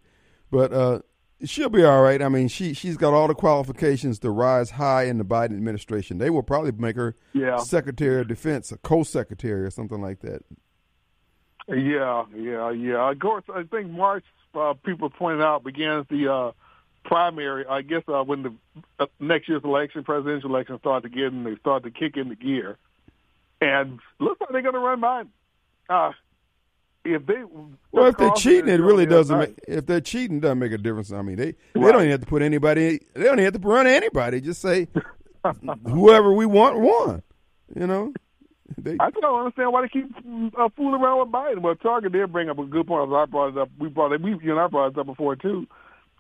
But 0.51 0.73
uh, 0.73 1.01
she'll 1.45 1.69
be 1.69 1.85
all 1.85 2.03
right. 2.03 2.23
I 2.23 2.29
mean, 2.29 2.49
she 2.49 2.75
she's 2.75 2.97
got 2.97 3.13
all 3.13 3.29
the 3.29 3.35
qualifications 3.35 4.19
to 4.21 4.31
rise 4.31 4.71
high 4.71 5.05
in 5.05 5.19
the 5.19 5.25
Biden 5.25 5.57
administration. 5.57 6.19
They 6.19 6.31
will 6.31 6.43
probably 6.43 6.73
make 6.73 6.97
her 6.97 7.17
yeah. 7.33 7.59
Secretary 7.59 8.21
of 8.21 8.29
Defense, 8.29 8.73
a 8.73 8.79
co-secretary, 8.79 9.65
or 9.65 9.71
something 9.71 10.01
like 10.01 10.21
that. 10.21 10.43
Yeah, 11.69 12.25
yeah, 12.35 12.71
yeah. 12.71 13.11
Of 13.11 13.19
course, 13.19 13.45
I 13.55 13.63
think 13.65 13.91
March. 13.91 14.25
Uh, 14.59 14.75
people 14.75 15.11
pointed 15.11 15.43
out 15.43 15.65
begins 15.65 16.07
the 16.11 16.33
uh, 16.33 16.53
primary. 17.05 17.65
I 17.67 17.83
guess 17.83 18.03
uh, 18.09 18.23
when 18.25 18.43
the 18.43 18.55
uh, 18.99 19.07
next 19.21 19.49
year's 19.49 19.63
election, 19.65 20.05
presidential 20.05 20.51
election, 20.51 20.79
start 20.79 21.03
to 21.05 21.09
get 21.09 21.33
and 21.33 21.47
they 21.47 21.57
start 21.57 21.85
to 21.85 21.91
kick 21.91 22.17
into 22.17 22.35
gear, 22.37 22.77
and 23.61 23.99
looks 24.19 24.41
like 24.41 24.51
they're 24.51 24.63
going 24.63 24.75
to 24.75 24.81
run 24.81 25.01
Biden. 25.01 25.29
Uh, 25.89 26.13
if 27.05 27.25
they 27.27 27.43
well, 27.93 28.07
if 28.07 28.17
they're 28.19 28.31
cheating, 28.33 28.69
it 28.69 28.81
really 28.81 29.07
doesn't. 29.07 29.39
Make, 29.39 29.55
if 29.67 29.87
they're 29.87 30.01
cheating, 30.01 30.41
doesn't 30.41 30.59
make 30.59 30.73
a 30.73 30.79
difference. 30.79 31.11
I 31.13 31.23
mean, 31.23 31.37
they 31.37 31.53
they 31.53 31.81
Right. 31.81 31.93
don't 31.93 32.01
even 32.03 32.11
have 32.11 32.21
to 32.21 32.27
put 32.27 32.43
anybody. 32.43 33.01
They 33.15 33.25
don't 33.25 33.39
even 33.39 33.45
have 33.53 33.61
to 33.63 33.67
run 33.69 33.87
anybody. 33.87 34.41
Just 34.41 34.61
say 34.61 34.89
whoever 35.87 36.33
we 36.33 36.45
want 36.47 36.79
won. 36.81 37.23
You 37.75 37.87
know, 37.87 38.13
they 38.79 38.97
I 39.01 39.11
don't 39.11 39.39
understand 39.39 39.73
why 39.73 39.83
they 39.83 39.89
keep 39.89 40.15
uh, 40.59 40.69
fooling 40.77 41.01
around 41.01 41.21
with 41.21 41.29
Biden. 41.29 41.63
Well, 41.63 41.75
Target 41.77 42.13
did 42.13 42.33
bring 42.33 42.51
up 42.51 42.59
a 42.59 42.65
good 42.65 42.87
point. 42.87 43.13
I 43.13 43.25
brought 43.27 43.49
it 43.49 43.59
up. 43.59 43.71
We 43.79 43.89
brought 43.89 44.13
it. 44.13 44.23
We 44.23 44.31
you 44.43 44.51
and 44.53 44.61
I 44.61 44.67
brought 44.67 44.89
it 44.89 44.99
up 44.99 45.07
before 45.07 45.37
too. 45.37 45.67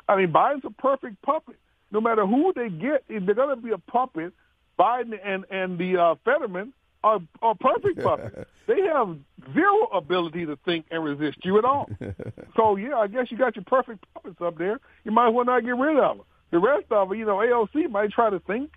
I 0.08 0.16
mean, 0.16 0.32
Biden's 0.32 0.64
a 0.64 0.70
perfect 0.70 1.20
puppet. 1.22 1.56
No 1.90 2.00
matter 2.00 2.26
who 2.26 2.52
they 2.54 2.68
get, 2.68 3.04
if 3.08 3.24
they're 3.26 3.34
going 3.34 3.54
to 3.54 3.62
be 3.62 3.72
a 3.72 3.78
puppet. 3.78 4.32
Biden 4.78 5.12
and 5.24 5.44
and 5.50 5.78
the 5.78 6.00
uh, 6.00 6.14
Fetterman 6.24 6.72
are 7.02 7.20
are 7.42 7.54
perfect 7.54 8.00
puppets. 8.02 8.48
they 8.66 8.80
have 8.82 9.16
zero 9.52 9.86
ability 9.92 10.46
to 10.46 10.56
think 10.64 10.86
and 10.90 11.04
resist 11.04 11.38
you 11.44 11.58
at 11.58 11.64
all. 11.64 11.88
so 12.56 12.76
yeah, 12.76 12.96
I 12.96 13.08
guess 13.08 13.26
you 13.30 13.36
got 13.36 13.56
your 13.56 13.64
perfect 13.64 14.04
puppets 14.14 14.40
up 14.40 14.58
there. 14.58 14.80
You 15.04 15.10
might 15.10 15.28
as 15.28 15.34
well 15.34 15.44
not 15.44 15.64
get 15.64 15.76
rid 15.76 15.98
of 15.98 16.18
them. 16.18 16.26
The 16.50 16.58
rest 16.58 16.86
of 16.90 17.08
them, 17.08 17.18
you 17.18 17.26
know, 17.26 17.36
AOC 17.36 17.90
might 17.90 18.10
try 18.10 18.30
to 18.30 18.40
think 18.40 18.70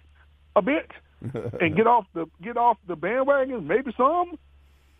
a 0.55 0.61
bit 0.61 0.89
and 1.21 1.75
get 1.75 1.87
off 1.87 2.05
the 2.13 2.25
get 2.41 2.57
off 2.57 2.77
the 2.87 2.95
bandwagon, 2.95 3.67
maybe 3.67 3.93
some. 3.97 4.37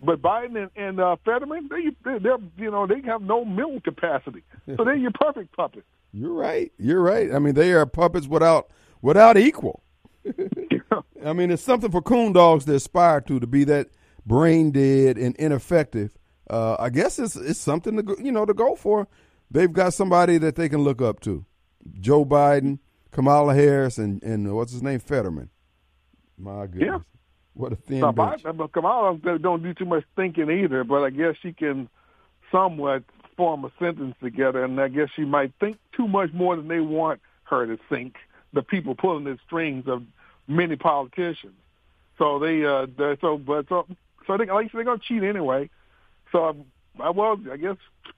But 0.03 0.22
Biden 0.22 0.57
and, 0.57 0.72
and 0.76 0.99
uh, 0.99 1.15
Fetterman, 1.24 1.69
they 1.69 2.19
they're 2.19 2.38
you 2.57 2.72
know 2.72 2.88
they 2.88 3.01
have 3.01 3.22
no 3.22 3.45
mental 3.45 3.82
capacity, 3.82 4.43
so 4.76 4.84
they're 4.84 4.95
your 4.95 5.11
perfect 5.11 5.55
puppet. 5.55 5.84
You're 6.13 6.34
right. 6.34 6.72
You're 6.78 7.01
right. 7.01 7.34
I 7.34 7.39
mean, 7.39 7.53
they 7.53 7.72
are 7.72 7.86
puppets 7.86 8.28
without 8.28 8.69
without 9.01 9.38
equal. 9.38 9.82
I 11.26 11.34
mean, 11.34 11.51
it's 11.51 11.63
something 11.63 11.89
for 11.91 12.01
coon 12.01 12.34
dogs 12.34 12.65
to 12.65 12.76
aspire 12.76 13.22
to 13.22 13.39
to 13.39 13.47
be 13.47 13.63
that 13.65 13.89
brain 14.26 14.72
dead 14.72 15.17
and 15.17 15.36
ineffective. 15.38 16.17
Uh, 16.49 16.76
I 16.80 16.89
guess 16.89 17.17
it's 17.17 17.36
it's 17.36 17.59
something 17.59 17.95
to 17.95 18.03
go, 18.03 18.15
you 18.19 18.32
know 18.32 18.45
to 18.45 18.53
go 18.53 18.76
for. 18.76 19.07
They've 19.49 19.72
got 19.72 19.93
somebody 19.93 20.38
that 20.39 20.55
they 20.55 20.67
can 20.67 20.82
look 20.82 21.01
up 21.01 21.19
to. 21.22 21.45
Joe 21.99 22.26
Biden, 22.26 22.80
Kamala 23.11 23.53
Harris, 23.53 23.97
and 23.97 24.22
and 24.24 24.53
what's 24.53 24.72
his 24.72 24.84
name, 24.84 24.99
Fetterman. 24.99 25.49
My 26.42 26.66
goodness, 26.66 26.84
Yeah. 26.88 27.00
what 27.54 27.72
a 27.72 27.76
thin 27.76 28.00
Now, 28.02 28.12
bench. 28.12 28.44
But 28.44 28.72
Kamala 28.72 29.16
don't 29.38 29.62
do 29.64 29.74
too 29.74 29.86
much 29.86 30.04
thinking 30.16 30.50
either, 30.50 30.84
but 30.84 31.04
I 31.04 31.10
guess 31.12 31.36
she 31.42 31.54
can 31.54 31.88
somewhat 32.52 33.04
form 33.38 33.64
a 33.66 33.72
sentence 33.80 34.16
together, 34.22 34.64
and 34.64 34.80
I 34.80 34.88
guess 34.88 35.10
she 35.16 35.24
might 35.24 35.54
think 35.60 35.78
too 35.94 36.08
much 36.08 36.34
more 36.34 36.56
than 36.56 36.68
they 36.68 36.80
want 36.80 37.22
her 37.44 37.66
to 37.66 37.78
think. 37.89 38.16
The 38.54 38.62
people 38.62 38.96
pulling 38.96 39.24
the 39.24 39.38
strings 39.46 39.88
of 39.88 40.04
many 40.48 40.76
politicians, 40.76 41.56
so 42.18 42.39
they, 42.39 42.66
uh, 42.66 42.88
they're 42.98 43.18
so, 43.22 43.38
but 43.38 43.70
so, 43.70 43.88
so 44.28 44.38
they, 44.38 44.46
like 44.46 44.72
they're 44.72 44.84
gonna 44.84 45.00
cheat 45.00 45.24
anyway. 45.24 45.70
So, 46.32 46.50
um, 46.50 46.66
I 47.00 47.12
well, 47.12 47.39
I 47.50 47.56
guess, 47.58 47.78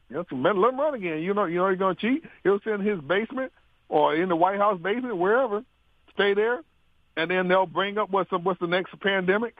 you 0.09 0.15
know, 0.15 0.25
let 0.31 0.55
him 0.55 0.79
run 0.79 0.95
again. 0.95 1.21
You 1.21 1.33
know, 1.35 1.45
you 1.45 1.57
know, 1.57 1.69
he's 1.69 1.77
gonna 1.77 1.93
cheat. 1.95 2.23
He'll 2.43 2.59
sit 2.61 2.73
in 2.73 2.81
his 2.81 2.99
basement 2.99 3.51
or 3.89 4.15
in 4.15 4.29
the 4.29 4.35
White 4.35 4.57
House 4.57 4.79
basement, 4.79 5.17
wherever, 5.17 5.63
stay 6.13 6.33
there, 6.33 6.61
and 7.17 7.29
then 7.29 7.47
they'll 7.47 7.65
bring 7.65 7.97
up 7.97 8.09
what's 8.09 8.29
the, 8.29 8.37
what's 8.37 8.59
the 8.59 8.67
next 8.67 8.99
pandemic. 8.99 9.57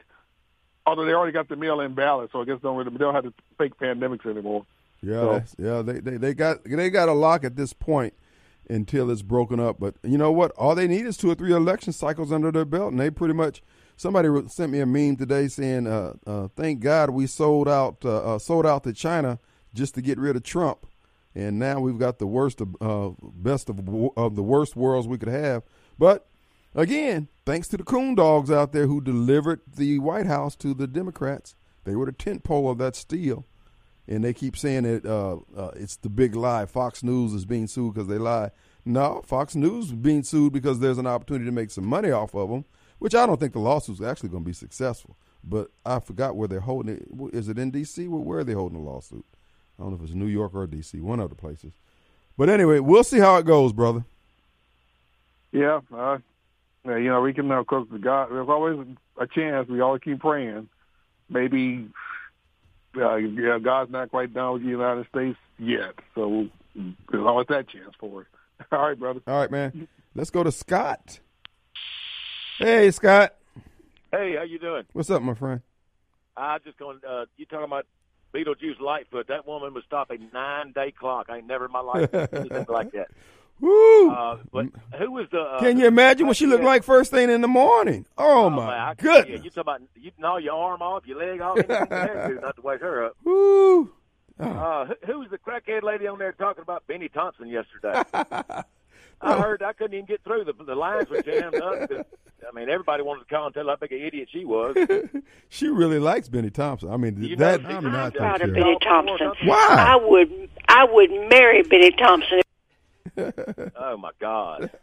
Although 0.86 1.06
they 1.06 1.12
already 1.12 1.32
got 1.32 1.48
the 1.48 1.56
mail-in 1.56 1.94
ballot, 1.94 2.30
so 2.32 2.42
I 2.42 2.44
guess 2.44 2.58
don't 2.62 2.76
really, 2.76 2.90
they 2.90 2.98
don't 2.98 3.14
have 3.14 3.24
to 3.24 3.32
fake 3.56 3.78
pandemics 3.78 4.26
anymore. 4.26 4.66
Yeah, 5.02 5.42
So- 5.44 5.44
yeah, 5.58 5.82
they, 5.82 6.00
they 6.00 6.16
they 6.18 6.34
got 6.34 6.58
they 6.64 6.90
got 6.90 7.08
a 7.08 7.12
lock 7.14 7.42
at 7.44 7.56
this 7.56 7.72
point 7.72 8.12
until 8.68 9.10
it's 9.10 9.22
broken 9.22 9.60
up. 9.60 9.78
But 9.80 9.94
you 10.02 10.18
know 10.18 10.30
what? 10.32 10.50
All 10.52 10.74
they 10.74 10.86
need 10.86 11.06
is 11.06 11.16
two 11.16 11.30
or 11.30 11.34
three 11.34 11.52
election 11.52 11.92
cycles 11.92 12.32
under 12.32 12.50
their 12.52 12.64
belt, 12.64 12.90
and 12.92 13.00
they 13.00 13.10
pretty 13.10 13.34
much. 13.34 13.62
Somebody 13.96 14.28
sent 14.48 14.72
me 14.72 14.80
a 14.80 14.86
meme 14.86 15.16
today 15.16 15.46
saying, 15.48 15.86
uh, 15.86 16.14
uh, 16.26 16.48
"Thank 16.56 16.80
God 16.80 17.10
we 17.10 17.26
sold 17.28 17.68
out 17.68 18.04
uh, 18.04 18.34
uh, 18.34 18.38
sold 18.40 18.66
out 18.66 18.82
to 18.84 18.92
China 18.92 19.38
just 19.72 19.94
to 19.94 20.02
get 20.02 20.18
rid 20.18 20.34
of 20.36 20.42
Trump, 20.42 20.86
and 21.34 21.58
now 21.60 21.78
we've 21.80 21.98
got 21.98 22.18
the 22.18 22.26
worst 22.26 22.60
of 22.60 22.76
uh, 22.80 23.10
best 23.22 23.68
of 23.70 23.78
of 24.16 24.34
the 24.36 24.42
worst 24.42 24.74
worlds 24.74 25.06
we 25.06 25.16
could 25.16 25.28
have." 25.28 25.62
But 25.98 26.26
again, 26.74 27.28
thanks 27.44 27.68
to 27.68 27.76
the 27.76 27.84
coon 27.84 28.14
dogs 28.14 28.50
out 28.50 28.72
there 28.72 28.86
who 28.86 29.00
delivered 29.00 29.60
the 29.76 29.98
White 29.98 30.26
House 30.26 30.56
to 30.56 30.74
the 30.74 30.86
Democrats, 30.86 31.54
they 31.84 31.94
were 31.96 32.06
the 32.06 32.12
tent 32.12 32.44
pole 32.44 32.70
of 32.70 32.78
that 32.78 32.96
steal. 32.96 33.44
and 34.06 34.22
they 34.24 34.34
keep 34.34 34.56
saying 34.56 34.82
that 34.82 35.06
uh, 35.06 35.36
uh, 35.56 35.70
it's 35.76 35.96
the 35.96 36.08
big 36.08 36.34
lie. 36.34 36.66
Fox 36.66 37.02
News 37.02 37.32
is 37.32 37.44
being 37.44 37.66
sued 37.66 37.94
because 37.94 38.08
they 38.08 38.18
lie. 38.18 38.50
No, 38.84 39.22
Fox 39.24 39.54
News 39.54 39.86
is 39.86 39.92
being 39.92 40.22
sued 40.22 40.52
because 40.52 40.78
there's 40.78 40.98
an 40.98 41.06
opportunity 41.06 41.46
to 41.46 41.52
make 41.52 41.70
some 41.70 41.86
money 41.86 42.10
off 42.10 42.34
of 42.34 42.50
them, 42.50 42.66
which 42.98 43.14
I 43.14 43.24
don't 43.24 43.40
think 43.40 43.54
the 43.54 43.60
lawsuit's 43.60 44.02
actually 44.02 44.28
going 44.28 44.42
to 44.42 44.48
be 44.48 44.52
successful. 44.52 45.16
But 45.42 45.70
I 45.84 46.00
forgot 46.00 46.36
where 46.36 46.48
they're 46.48 46.60
holding 46.60 46.96
it. 46.96 47.06
Is 47.34 47.48
it 47.48 47.58
in 47.58 47.70
D.C.? 47.70 48.08
Where, 48.08 48.38
are 48.40 48.44
they 48.44 48.52
holding 48.52 48.78
the 48.78 48.84
lawsuit? 48.84 49.24
I 49.78 49.82
don't 49.82 49.90
know 49.90 49.96
if 49.96 50.02
it's 50.02 50.12
New 50.14 50.26
York 50.26 50.54
or 50.54 50.66
D.C., 50.66 51.00
one 51.00 51.20
of 51.20 51.30
the 51.30 51.36
places. 51.36 51.72
But 52.36 52.48
anyway, 52.48 52.80
we'll 52.80 53.04
see 53.04 53.18
how 53.18 53.36
it 53.36 53.46
goes, 53.46 53.72
brother. 53.72 54.04
Yeah, 55.52 55.80
uh, 55.94 56.18
yeah, 56.84 56.96
you 56.96 57.08
know, 57.08 57.20
we 57.20 57.32
can, 57.32 57.50
of 57.50 57.66
course, 57.66 57.86
God, 58.00 58.28
there's 58.30 58.48
always 58.48 58.78
a 59.18 59.26
chance. 59.26 59.68
We 59.68 59.80
always 59.80 60.02
keep 60.02 60.20
praying. 60.20 60.68
Maybe, 61.30 61.88
uh, 62.96 63.16
yeah, 63.16 63.58
God's 63.58 63.90
not 63.90 64.10
quite 64.10 64.34
done 64.34 64.54
with 64.54 64.62
the 64.62 64.68
United 64.68 65.06
States 65.08 65.38
yet, 65.58 65.94
so 66.14 66.48
there's 66.74 67.26
always 67.26 67.46
that 67.48 67.68
chance 67.68 67.94
for 67.98 68.22
it. 68.22 68.28
All 68.72 68.86
right, 68.86 68.98
brother. 68.98 69.20
All 69.26 69.40
right, 69.40 69.50
man. 69.50 69.88
Let's 70.14 70.30
go 70.30 70.42
to 70.42 70.52
Scott. 70.52 71.20
Hey, 72.58 72.90
Scott. 72.90 73.34
Hey, 74.12 74.36
how 74.36 74.44
you 74.44 74.58
doing? 74.58 74.84
What's 74.92 75.10
up, 75.10 75.22
my 75.22 75.34
friend? 75.34 75.60
I 76.36 76.58
just 76.58 76.78
going. 76.78 77.00
Uh, 77.08 77.24
you 77.36 77.46
talking 77.46 77.64
about 77.64 77.86
Beetlejuice 78.34 78.80
Lightfoot? 78.80 79.28
That 79.28 79.46
woman 79.46 79.74
would 79.74 79.84
stop 79.84 80.10
a 80.10 80.18
nine 80.32 80.72
day 80.72 80.92
clock. 80.92 81.26
I 81.30 81.38
ain't 81.38 81.46
never 81.46 81.64
in 81.66 81.72
my 81.72 81.80
life 81.80 82.10
seen 82.12 82.28
anything 82.32 82.66
like 82.68 82.92
that. 82.92 83.08
Woo! 83.60 84.10
Uh, 84.10 84.38
but 84.52 84.66
who 84.98 85.10
was 85.12 85.26
the? 85.30 85.40
Uh, 85.40 85.60
Can 85.60 85.78
you 85.78 85.86
imagine 85.86 86.26
what 86.26 86.36
she 86.36 86.46
looked 86.46 86.64
like 86.64 86.82
first 86.82 87.10
thing 87.10 87.30
in 87.30 87.40
the 87.40 87.48
morning? 87.48 88.04
Oh, 88.18 88.50
man, 88.50 88.66
my 88.66 88.88
I 88.90 88.94
can- 88.94 89.06
Yeah, 89.06 89.20
goodness! 89.22 89.44
you 89.44 89.50
talking 89.50 89.60
about 89.60 89.80
you 89.94 90.10
gnaw 90.18 90.36
your 90.38 90.54
arm 90.54 90.82
off, 90.82 91.06
your 91.06 91.18
leg 91.18 91.40
off, 91.40 91.56
anything 91.58 91.86
you 91.90 91.96
had 91.96 92.28
to 92.28 92.34
not 92.40 92.56
to 92.56 92.62
wake 92.62 92.80
her 92.80 93.04
up. 93.06 93.16
Woo! 93.24 93.92
Oh. 94.40 94.44
Uh, 94.44 94.86
who, 94.86 94.94
who 95.12 95.18
was 95.20 95.30
the 95.30 95.38
crackhead 95.38 95.82
lady 95.84 96.06
on 96.08 96.18
there 96.18 96.32
talking 96.32 96.62
about 96.62 96.84
Bennie 96.88 97.08
Thompson 97.08 97.46
yesterday? 97.46 98.02
I 99.20 99.38
heard 99.40 99.62
I 99.62 99.72
couldn't 99.72 99.94
even 99.94 100.06
get 100.06 100.22
through. 100.24 100.44
The, 100.44 100.52
the 100.64 100.74
lines 100.74 101.08
were 101.08 101.22
jammed 101.22 101.54
up. 101.54 101.88
'cause, 101.88 102.04
I 102.46 102.52
mean, 102.54 102.68
everybody 102.68 103.02
wanted 103.04 103.20
to 103.20 103.34
call 103.34 103.46
and 103.46 103.54
tell 103.54 103.68
how 103.68 103.76
big 103.76 103.92
an 103.92 104.00
idiot 104.02 104.28
she 104.30 104.44
was. 104.44 104.76
she 105.48 105.68
really 105.68 105.98
likes 106.00 106.28
Bennie 106.28 106.50
Thompson. 106.50 106.90
I 106.90 106.96
mean, 106.98 107.22
You 107.22 107.36
that 107.36 107.62
know, 107.62 107.68
I'm 107.70 107.86
I'm 107.86 107.92
not 107.92 108.14
proud 108.14 108.38
too 108.38 108.42
of 108.42 108.48
sure. 108.48 108.54
Bennie 108.54 108.64
Bennie 108.64 108.78
Thompson. 108.80 109.32
Why? 109.44 109.66
I 109.70 109.96
would 109.96 110.50
I 110.68 110.84
would 110.84 111.10
marry 111.30 111.62
Bennie 111.62 111.92
Thompson. 111.92 112.40
Oh 113.16 113.96
my 113.96 114.10
God! 114.20 114.70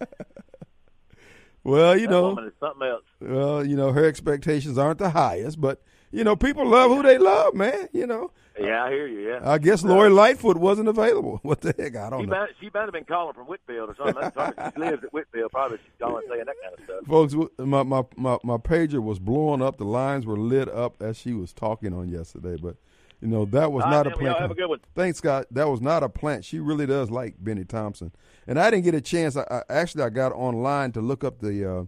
Well, 1.63 1.95
you 1.95 2.07
that 2.07 2.11
know, 2.11 2.49
something 2.59 2.87
else. 2.87 3.03
well, 3.19 3.63
you 3.63 3.75
know, 3.75 3.91
her 3.91 4.03
expectations 4.05 4.79
aren't 4.79 4.97
the 4.97 5.11
highest, 5.11 5.61
but 5.61 5.81
you 6.11 6.23
know, 6.23 6.35
people 6.35 6.67
love 6.67 6.89
who 6.89 7.03
they 7.03 7.19
love, 7.19 7.53
man. 7.53 7.87
You 7.93 8.07
know, 8.07 8.31
Yeah, 8.59 8.83
I 8.83 8.89
hear 8.89 9.07
you. 9.07 9.29
Yeah. 9.29 9.39
I 9.43 9.59
guess 9.59 9.83
Lori 9.83 10.09
Lightfoot 10.09 10.57
wasn't 10.57 10.89
available. 10.89 11.39
What 11.43 11.61
the 11.61 11.75
heck? 11.77 11.95
I 11.95 12.09
don't 12.09 12.25
know. 12.27 12.35
might, 12.35 12.49
she 12.59 12.69
might 12.73 12.81
have 12.81 12.93
been 12.93 13.05
calling 13.05 13.33
from 13.33 13.45
Whitfield 13.45 13.91
or 13.91 13.95
something. 13.95 14.31
She 14.73 14.79
lives 14.79 15.03
at 15.03 15.13
Whitfield. 15.13 15.51
Probably 15.51 15.77
she's 15.77 15.93
calling 15.99 16.23
saying 16.27 16.45
that 16.45 16.55
kind 16.63 16.79
of 16.79 16.83
stuff. 16.83 17.05
Folks, 17.05 17.35
my, 17.59 17.83
my, 17.83 18.03
my, 18.17 18.37
my 18.43 18.57
pager 18.57 19.01
was 19.01 19.19
blowing 19.19 19.61
up. 19.61 19.77
The 19.77 19.85
lines 19.85 20.25
were 20.25 20.37
lit 20.37 20.67
up 20.67 21.01
as 21.01 21.15
she 21.15 21.33
was 21.33 21.53
talking 21.53 21.93
on 21.93 22.09
yesterday. 22.09 22.57
But 22.61 22.77
You 23.21 23.27
know, 23.27 23.45
that 23.45 23.71
was 23.71 23.83
All 23.83 23.91
not 23.91 24.07
right, 24.07 24.15
a 24.15 24.17
plant. 24.17 24.39
have 24.39 24.49
a 24.49 24.55
good 24.55 24.67
one. 24.67 24.79
Thanks, 24.95 25.19
Scott. 25.19 25.45
That 25.51 25.69
was 25.69 25.79
not 25.79 26.01
a 26.01 26.09
plant. 26.09 26.43
She 26.43 26.57
really 26.59 26.87
does 26.87 27.11
like 27.11 27.35
Bennie 27.39 27.65
Thompson. 27.65 28.11
And 28.47 28.59
I 28.59 28.71
didn't 28.71 28.83
get 28.83 28.95
a 28.95 29.01
chance. 29.01 29.37
I, 29.37 29.43
I 29.49 29.61
actually 29.69 30.03
I 30.03 30.09
got 30.09 30.31
online 30.31 30.91
to 30.93 31.01
look 31.01 31.23
up 31.23 31.37
the 31.39 31.71
uh, 31.71 31.83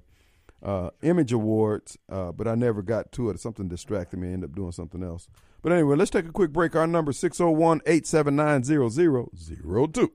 uh, 0.63 0.91
image 1.01 1.33
awards, 1.33 1.97
uh, 2.07 2.31
but 2.31 2.47
I 2.47 2.53
never 2.53 2.83
got 2.83 3.11
to 3.13 3.31
it. 3.31 3.39
Something 3.39 3.67
distracted 3.67 4.19
me. 4.19 4.29
I 4.29 4.33
ended 4.33 4.51
up 4.51 4.55
doing 4.55 4.71
something 4.71 5.01
else. 5.03 5.27
But 5.63 5.71
anyway, 5.71 5.95
let's 5.95 6.11
take 6.11 6.27
a 6.27 6.31
quick 6.31 6.53
break. 6.53 6.75
Our 6.75 6.85
number 6.85 7.11
601-879-0002. 7.11 10.09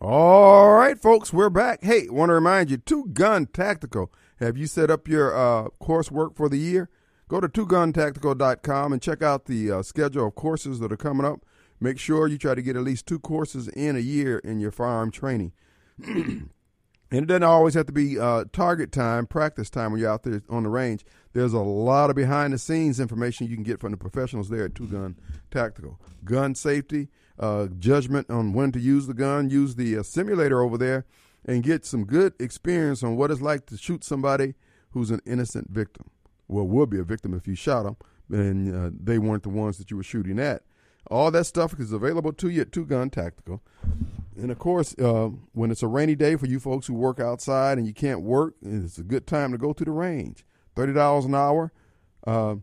All 0.00 0.70
right, 0.74 0.96
folks, 0.96 1.32
we're 1.32 1.50
back. 1.50 1.82
Hey, 1.82 2.08
want 2.08 2.30
to 2.30 2.34
remind 2.34 2.70
you, 2.70 2.76
Two 2.76 3.06
Gun 3.12 3.46
Tactical. 3.46 4.12
Have 4.38 4.56
you 4.56 4.68
set 4.68 4.92
up 4.92 5.08
your 5.08 5.36
uh, 5.36 5.70
coursework 5.82 6.36
for 6.36 6.48
the 6.48 6.58
year? 6.58 6.88
Go 7.28 7.40
to 7.40 7.48
twoguntactical.com 7.48 8.92
and 8.92 9.02
check 9.02 9.22
out 9.22 9.44
the 9.44 9.70
uh, 9.70 9.82
schedule 9.82 10.28
of 10.28 10.34
courses 10.34 10.80
that 10.80 10.90
are 10.90 10.96
coming 10.96 11.26
up. 11.26 11.44
Make 11.78 11.98
sure 11.98 12.26
you 12.26 12.38
try 12.38 12.54
to 12.54 12.62
get 12.62 12.74
at 12.74 12.82
least 12.82 13.06
two 13.06 13.18
courses 13.18 13.68
in 13.68 13.96
a 13.96 14.00
year 14.00 14.38
in 14.38 14.60
your 14.60 14.70
firearm 14.70 15.10
training. 15.10 15.52
and 16.06 16.50
it 17.10 17.26
doesn't 17.26 17.42
always 17.42 17.74
have 17.74 17.84
to 17.86 17.92
be 17.92 18.18
uh, 18.18 18.46
target 18.52 18.92
time, 18.92 19.26
practice 19.26 19.68
time 19.68 19.92
when 19.92 20.00
you're 20.00 20.10
out 20.10 20.22
there 20.22 20.42
on 20.48 20.62
the 20.62 20.70
range. 20.70 21.04
There's 21.34 21.52
a 21.52 21.60
lot 21.60 22.08
of 22.08 22.16
behind 22.16 22.54
the 22.54 22.58
scenes 22.58 22.98
information 22.98 23.46
you 23.46 23.54
can 23.54 23.62
get 23.62 23.78
from 23.78 23.90
the 23.90 23.98
professionals 23.98 24.48
there 24.48 24.64
at 24.64 24.74
Two 24.74 24.86
Gun 24.86 25.16
Tactical. 25.50 26.00
Gun 26.24 26.54
safety, 26.54 27.08
uh, 27.38 27.66
judgment 27.78 28.30
on 28.30 28.54
when 28.54 28.72
to 28.72 28.80
use 28.80 29.06
the 29.06 29.14
gun, 29.14 29.50
use 29.50 29.76
the 29.76 29.98
uh, 29.98 30.02
simulator 30.02 30.62
over 30.62 30.78
there, 30.78 31.04
and 31.44 31.62
get 31.62 31.84
some 31.84 32.04
good 32.06 32.32
experience 32.40 33.02
on 33.02 33.16
what 33.16 33.30
it's 33.30 33.42
like 33.42 33.66
to 33.66 33.76
shoot 33.76 34.02
somebody 34.02 34.54
who's 34.92 35.10
an 35.10 35.20
innocent 35.26 35.70
victim. 35.70 36.10
Well, 36.48 36.66
would 36.66 36.90
be 36.90 36.98
a 36.98 37.04
victim 37.04 37.34
if 37.34 37.46
you 37.46 37.54
shot 37.54 37.84
them, 37.84 37.96
and 38.30 38.74
uh, 38.74 38.90
they 38.98 39.18
weren't 39.18 39.42
the 39.42 39.50
ones 39.50 39.78
that 39.78 39.90
you 39.90 39.96
were 39.96 40.02
shooting 40.02 40.38
at. 40.38 40.62
All 41.10 41.30
that 41.30 41.44
stuff 41.44 41.78
is 41.78 41.92
available 41.92 42.32
to 42.34 42.48
you 42.48 42.62
at 42.62 42.72
Two 42.72 42.84
Gun 42.84 43.10
Tactical. 43.10 43.62
And 44.36 44.50
of 44.50 44.58
course, 44.58 44.94
uh, 44.98 45.30
when 45.52 45.70
it's 45.70 45.82
a 45.82 45.86
rainy 45.86 46.14
day 46.14 46.36
for 46.36 46.46
you 46.46 46.60
folks 46.60 46.86
who 46.86 46.94
work 46.94 47.18
outside 47.18 47.78
and 47.78 47.86
you 47.86 47.94
can't 47.94 48.22
work, 48.22 48.54
it's 48.62 48.98
a 48.98 49.02
good 49.02 49.26
time 49.26 49.52
to 49.52 49.58
go 49.58 49.72
to 49.72 49.84
the 49.84 49.90
range. 49.90 50.44
Thirty 50.76 50.92
dollars 50.92 51.24
an 51.24 51.34
hour 51.34 51.72
uh, 52.26 52.56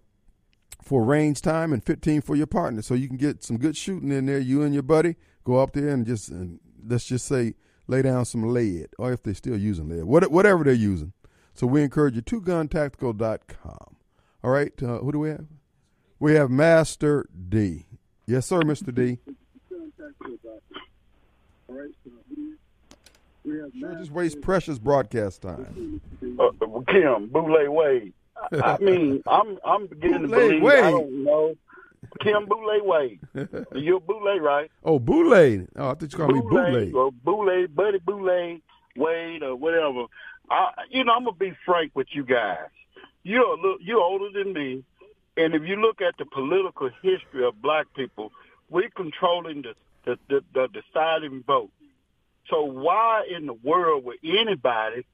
for 0.81 1.03
range 1.03 1.41
time 1.41 1.73
and 1.73 1.83
fifteen 1.83 2.21
for 2.21 2.35
your 2.35 2.47
partner, 2.47 2.81
so 2.81 2.93
you 2.93 3.07
can 3.07 3.17
get 3.17 3.43
some 3.43 3.57
good 3.57 3.75
shooting 3.75 4.11
in 4.11 4.25
there. 4.25 4.39
You 4.39 4.61
and 4.61 4.73
your 4.73 4.83
buddy 4.83 5.15
go 5.43 5.57
up 5.57 5.73
there 5.73 5.89
and 5.89 6.05
just 6.05 6.29
and 6.29 6.59
let's 6.87 7.05
just 7.05 7.25
say 7.25 7.55
lay 7.87 8.01
down 8.01 8.25
some 8.25 8.53
lead, 8.53 8.87
or 8.97 9.11
if 9.11 9.23
they're 9.23 9.33
still 9.33 9.57
using 9.57 9.89
lead, 9.89 10.03
what, 10.03 10.31
whatever 10.31 10.63
they're 10.63 10.73
using. 10.73 11.13
So 11.55 11.65
we 11.67 11.81
encourage 11.81 12.15
you. 12.15 12.21
to 12.21 12.39
TwoGunTactical.com. 12.41 13.95
All 14.43 14.51
right, 14.51 14.73
uh, 14.83 14.99
who 14.99 15.11
do 15.11 15.19
we 15.19 15.29
have? 15.29 15.45
We 16.19 16.35
have 16.35 16.51
Master 16.51 17.27
D. 17.49 17.85
Yes, 18.27 18.45
sir, 18.45 18.61
Mister 18.61 18.91
D. 18.91 19.19
Sure, 23.45 23.95
just 23.97 24.11
waste 24.11 24.41
precious 24.41 24.79
broadcast 24.79 25.41
time. 25.43 26.01
uh, 26.39 26.49
Kim 26.87 27.27
Boulay 27.27 27.67
Wade. 27.67 28.13
I, 28.51 28.77
mean, 28.79 29.21
I'm 29.27 29.57
I'm 29.63 29.87
beginning 29.87 30.23
to 30.23 30.27
Boulay 30.27 30.47
believe. 30.47 30.63
Wade. 30.63 30.83
I 30.83 30.91
don't 30.91 31.23
know. 31.23 31.55
Kim 32.21 32.45
Boulay 32.47 32.79
Wade. 32.81 33.19
You're 33.73 33.99
Boulay, 33.99 34.39
right? 34.39 34.69
Oh, 34.83 34.99
Boulay. 34.99 35.65
Oh, 35.75 35.89
I 35.91 35.93
thought 35.93 36.01
you 36.11 36.17
called 36.17 36.33
me 36.33 36.41
Boulay. 36.41 36.91
or 36.91 37.11
Boulay, 37.11 37.67
Buddy 37.67 37.99
Boulay, 37.99 38.61
Wade, 38.95 39.43
or 39.43 39.55
whatever. 39.55 40.05
I, 40.49 40.71
you 40.89 41.03
know, 41.03 41.13
I'm 41.13 41.25
gonna 41.25 41.35
be 41.35 41.53
frank 41.65 41.91
with 41.95 42.07
you 42.11 42.23
guys. 42.23 42.69
You're 43.23 43.43
a 43.43 43.55
little, 43.55 43.77
you're 43.81 44.01
older 44.01 44.29
than 44.31 44.53
me, 44.53 44.83
and 45.37 45.55
if 45.55 45.63
you 45.63 45.77
look 45.77 46.01
at 46.01 46.17
the 46.17 46.25
political 46.25 46.89
history 47.01 47.45
of 47.45 47.61
black 47.61 47.87
people, 47.95 48.31
we're 48.69 48.89
controlling 48.89 49.63
the 49.63 49.73
the, 50.05 50.19
the, 50.29 50.43
the 50.53 50.67
deciding 50.67 51.43
vote. 51.43 51.71
So 52.49 52.63
why 52.63 53.23
in 53.35 53.47
the 53.47 53.53
world 53.53 54.05
would 54.05 54.17
anybody, 54.23 55.05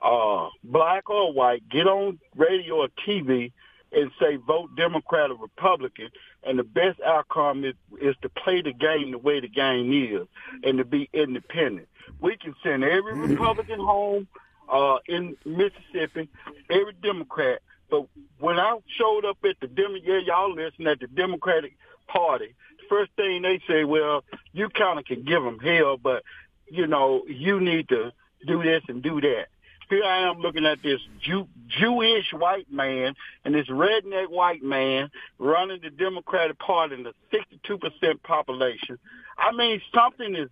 uh, 0.00 0.48
black 0.62 1.10
or 1.10 1.32
white, 1.32 1.68
get 1.68 1.86
on 1.86 2.18
radio 2.36 2.76
or 2.76 2.88
TV 3.06 3.52
and 3.92 4.10
say 4.20 4.36
vote 4.36 4.70
Democrat 4.76 5.30
or 5.30 5.36
Republican, 5.36 6.10
and 6.44 6.58
the 6.58 6.64
best 6.64 7.00
outcome 7.00 7.64
is, 7.64 7.74
is 8.00 8.14
to 8.22 8.28
play 8.28 8.62
the 8.62 8.72
game 8.72 9.10
the 9.10 9.18
way 9.18 9.40
the 9.40 9.48
game 9.48 9.92
is 9.92 10.26
and 10.62 10.78
to 10.78 10.84
be 10.84 11.08
independent. 11.12 11.88
We 12.20 12.36
can 12.36 12.54
send 12.62 12.84
every 12.84 13.14
Republican 13.14 13.80
home 13.80 14.28
uh, 14.68 14.98
in 15.06 15.36
Mississippi, 15.44 16.28
every 16.70 16.92
Democrat. 17.02 17.60
But 17.90 18.06
when 18.38 18.58
I 18.58 18.78
showed 18.98 19.24
up 19.24 19.38
at 19.44 19.60
the 19.60 19.68
Demo, 19.68 19.94
yeah, 20.02 20.18
y'all 20.18 20.54
listen 20.54 20.86
at 20.86 21.00
the 21.00 21.06
Democratic 21.06 21.76
Party, 22.08 22.54
the 22.78 22.84
first 22.88 23.12
thing 23.12 23.42
they 23.42 23.60
say, 23.68 23.84
well, 23.84 24.24
you 24.52 24.68
kind 24.68 24.98
of 24.98 25.04
can 25.04 25.22
give 25.22 25.42
them 25.42 25.58
hell, 25.58 25.96
but 25.96 26.22
you 26.68 26.86
know, 26.86 27.22
you 27.28 27.60
need 27.60 27.88
to 27.90 28.12
do 28.46 28.62
this 28.62 28.82
and 28.88 29.02
do 29.02 29.20
that. 29.20 29.46
Here 29.88 30.02
I 30.02 30.28
am 30.28 30.40
looking 30.40 30.66
at 30.66 30.82
this 30.82 31.00
Jew, 31.20 31.46
Jewish 31.68 32.32
white 32.32 32.70
man 32.70 33.14
and 33.44 33.54
this 33.54 33.68
redneck 33.68 34.28
white 34.28 34.62
man 34.62 35.10
running 35.38 35.80
the 35.80 35.90
Democratic 35.90 36.58
Party 36.58 36.94
in 36.94 37.04
the 37.04 37.14
62% 37.32 38.22
population. 38.22 38.98
I 39.38 39.52
mean, 39.52 39.80
something 39.94 40.34
is 40.34 40.48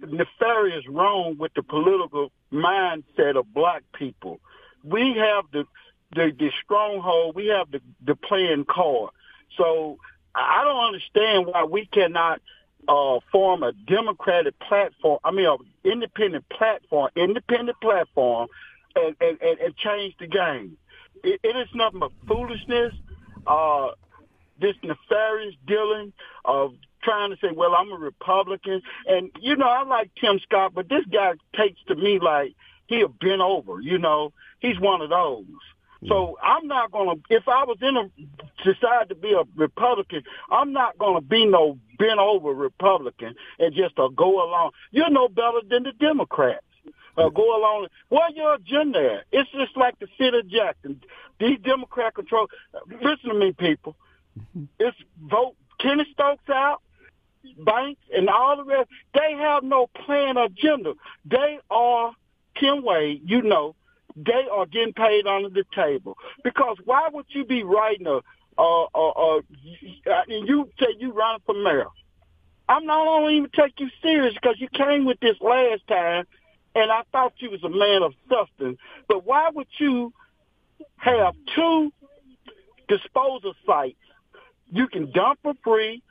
nefarious 0.00 0.86
wrong 0.88 1.36
with 1.38 1.52
the 1.54 1.62
political 1.62 2.30
mindset 2.52 3.36
of 3.36 3.52
black 3.52 3.82
people. 3.92 4.40
We 4.84 5.16
have 5.16 5.46
the 5.52 5.64
the, 6.14 6.30
the 6.38 6.50
stronghold. 6.62 7.34
We 7.34 7.48
have 7.48 7.70
the 7.72 7.80
the 8.04 8.14
playing 8.14 8.66
card. 8.66 9.10
So 9.56 9.98
I 10.34 10.62
don't 10.64 10.84
understand 10.84 11.46
why 11.46 11.64
we 11.64 11.86
cannot 11.86 12.40
uh, 12.88 13.18
form 13.32 13.62
a 13.62 13.72
democratic 13.72 14.58
platform. 14.60 15.18
I 15.24 15.32
mean, 15.32 15.46
an 15.46 15.58
independent 15.84 16.48
platform, 16.48 17.10
independent 17.16 17.80
platform, 17.80 18.48
and, 18.96 19.16
and, 19.20 19.40
and, 19.40 19.58
and 19.60 19.76
change 19.76 20.14
the 20.18 20.26
game. 20.26 20.76
It, 21.22 21.40
it 21.42 21.56
is 21.56 21.68
nothing 21.74 22.00
but 22.00 22.12
foolishness. 22.26 22.94
Uh, 23.46 23.90
this 24.60 24.74
nefarious 24.82 25.54
dealing 25.66 26.12
of 26.44 26.74
trying 27.02 27.30
to 27.30 27.36
say, 27.36 27.48
well, 27.54 27.74
I'm 27.74 27.92
a 27.92 27.96
Republican. 27.96 28.82
And, 29.06 29.30
you 29.40 29.56
know, 29.56 29.68
I 29.68 29.84
like 29.84 30.10
Tim 30.20 30.40
Scott, 30.40 30.72
but 30.74 30.88
this 30.88 31.04
guy 31.12 31.34
takes 31.56 31.80
to 31.88 31.94
me 31.94 32.18
like 32.20 32.54
he 32.86 33.02
a 33.02 33.08
bent 33.08 33.40
over, 33.40 33.80
you 33.80 33.98
know. 33.98 34.32
He's 34.60 34.80
one 34.80 35.02
of 35.02 35.10
those. 35.10 35.44
So 36.08 36.38
I'm 36.42 36.66
not 36.66 36.92
going 36.92 37.16
to, 37.16 37.22
if 37.34 37.48
I 37.48 37.64
was 37.64 37.78
in 37.80 37.96
a, 37.96 38.10
decide 38.64 39.08
to 39.08 39.14
be 39.14 39.32
a 39.32 39.44
Republican, 39.56 40.22
I'm 40.50 40.72
not 40.72 40.98
going 40.98 41.14
to 41.14 41.20
be 41.20 41.46
no 41.46 41.78
bent 41.98 42.18
over 42.18 42.50
Republican 42.50 43.34
and 43.58 43.74
just 43.74 43.98
uh, 43.98 44.08
go 44.08 44.44
along. 44.44 44.72
You're 44.90 45.10
no 45.10 45.28
better 45.28 45.60
than 45.68 45.84
the 45.84 45.92
Democrats. 45.92 46.64
Uh, 47.16 47.28
go 47.30 47.56
along. 47.58 47.86
What 48.08 48.36
your 48.36 48.54
agenda? 48.54 49.22
It's 49.32 49.50
just 49.50 49.76
like 49.76 49.98
the 49.98 50.06
city 50.18 50.38
of 50.38 50.48
Jackson. 50.48 51.00
These 51.40 51.58
Democrat 51.64 52.14
control. 52.14 52.48
Listen 53.02 53.30
to 53.30 53.34
me, 53.34 53.52
people. 53.52 53.96
It's 54.78 54.96
vote 55.22 55.54
Kenny 55.80 56.06
Stokes 56.12 56.48
out, 56.48 56.82
Banks, 57.58 58.00
and 58.14 58.28
all 58.28 58.56
the 58.56 58.64
rest. 58.64 58.90
They 59.14 59.32
have 59.38 59.62
no 59.62 59.86
plan 59.86 60.36
agenda. 60.36 60.94
They 61.24 61.58
are 61.70 62.12
Kim 62.54 62.84
Wade. 62.84 63.22
You 63.24 63.42
know, 63.42 63.74
they 64.14 64.46
are 64.50 64.66
getting 64.66 64.92
paid 64.92 65.26
under 65.26 65.48
the 65.48 65.64
table. 65.74 66.16
Because 66.44 66.76
why 66.84 67.08
would 67.12 67.26
you 67.28 67.44
be 67.44 67.62
writing 67.62 68.06
a 68.06 68.20
uh, 68.58 68.86
uh, 68.94 69.36
uh, 69.36 69.40
and 70.06 70.48
you 70.48 70.68
say 70.78 70.94
you 70.98 71.12
running 71.12 71.42
for 71.44 71.54
mayor? 71.54 71.86
I'm 72.68 72.84
not 72.84 73.04
going 73.04 73.26
to 73.26 73.36
even 73.36 73.50
take 73.50 73.78
you 73.78 73.88
serious 74.02 74.34
because 74.34 74.56
you 74.58 74.68
came 74.68 75.04
with 75.04 75.20
this 75.20 75.36
last 75.40 75.86
time, 75.86 76.26
and 76.76 76.92
I 76.92 77.02
thought 77.10 77.32
you 77.38 77.50
was 77.50 77.64
a 77.64 77.70
man 77.70 78.02
of 78.02 78.12
substance. 78.28 78.78
But 79.08 79.24
why 79.24 79.48
would 79.52 79.66
you 79.78 80.12
have 80.98 81.34
two 81.54 81.90
disposal 82.86 83.54
sites? 83.66 83.96
You 84.70 84.86
can 84.86 85.10
dump 85.10 85.38
for 85.42 85.54
free. 85.64 86.02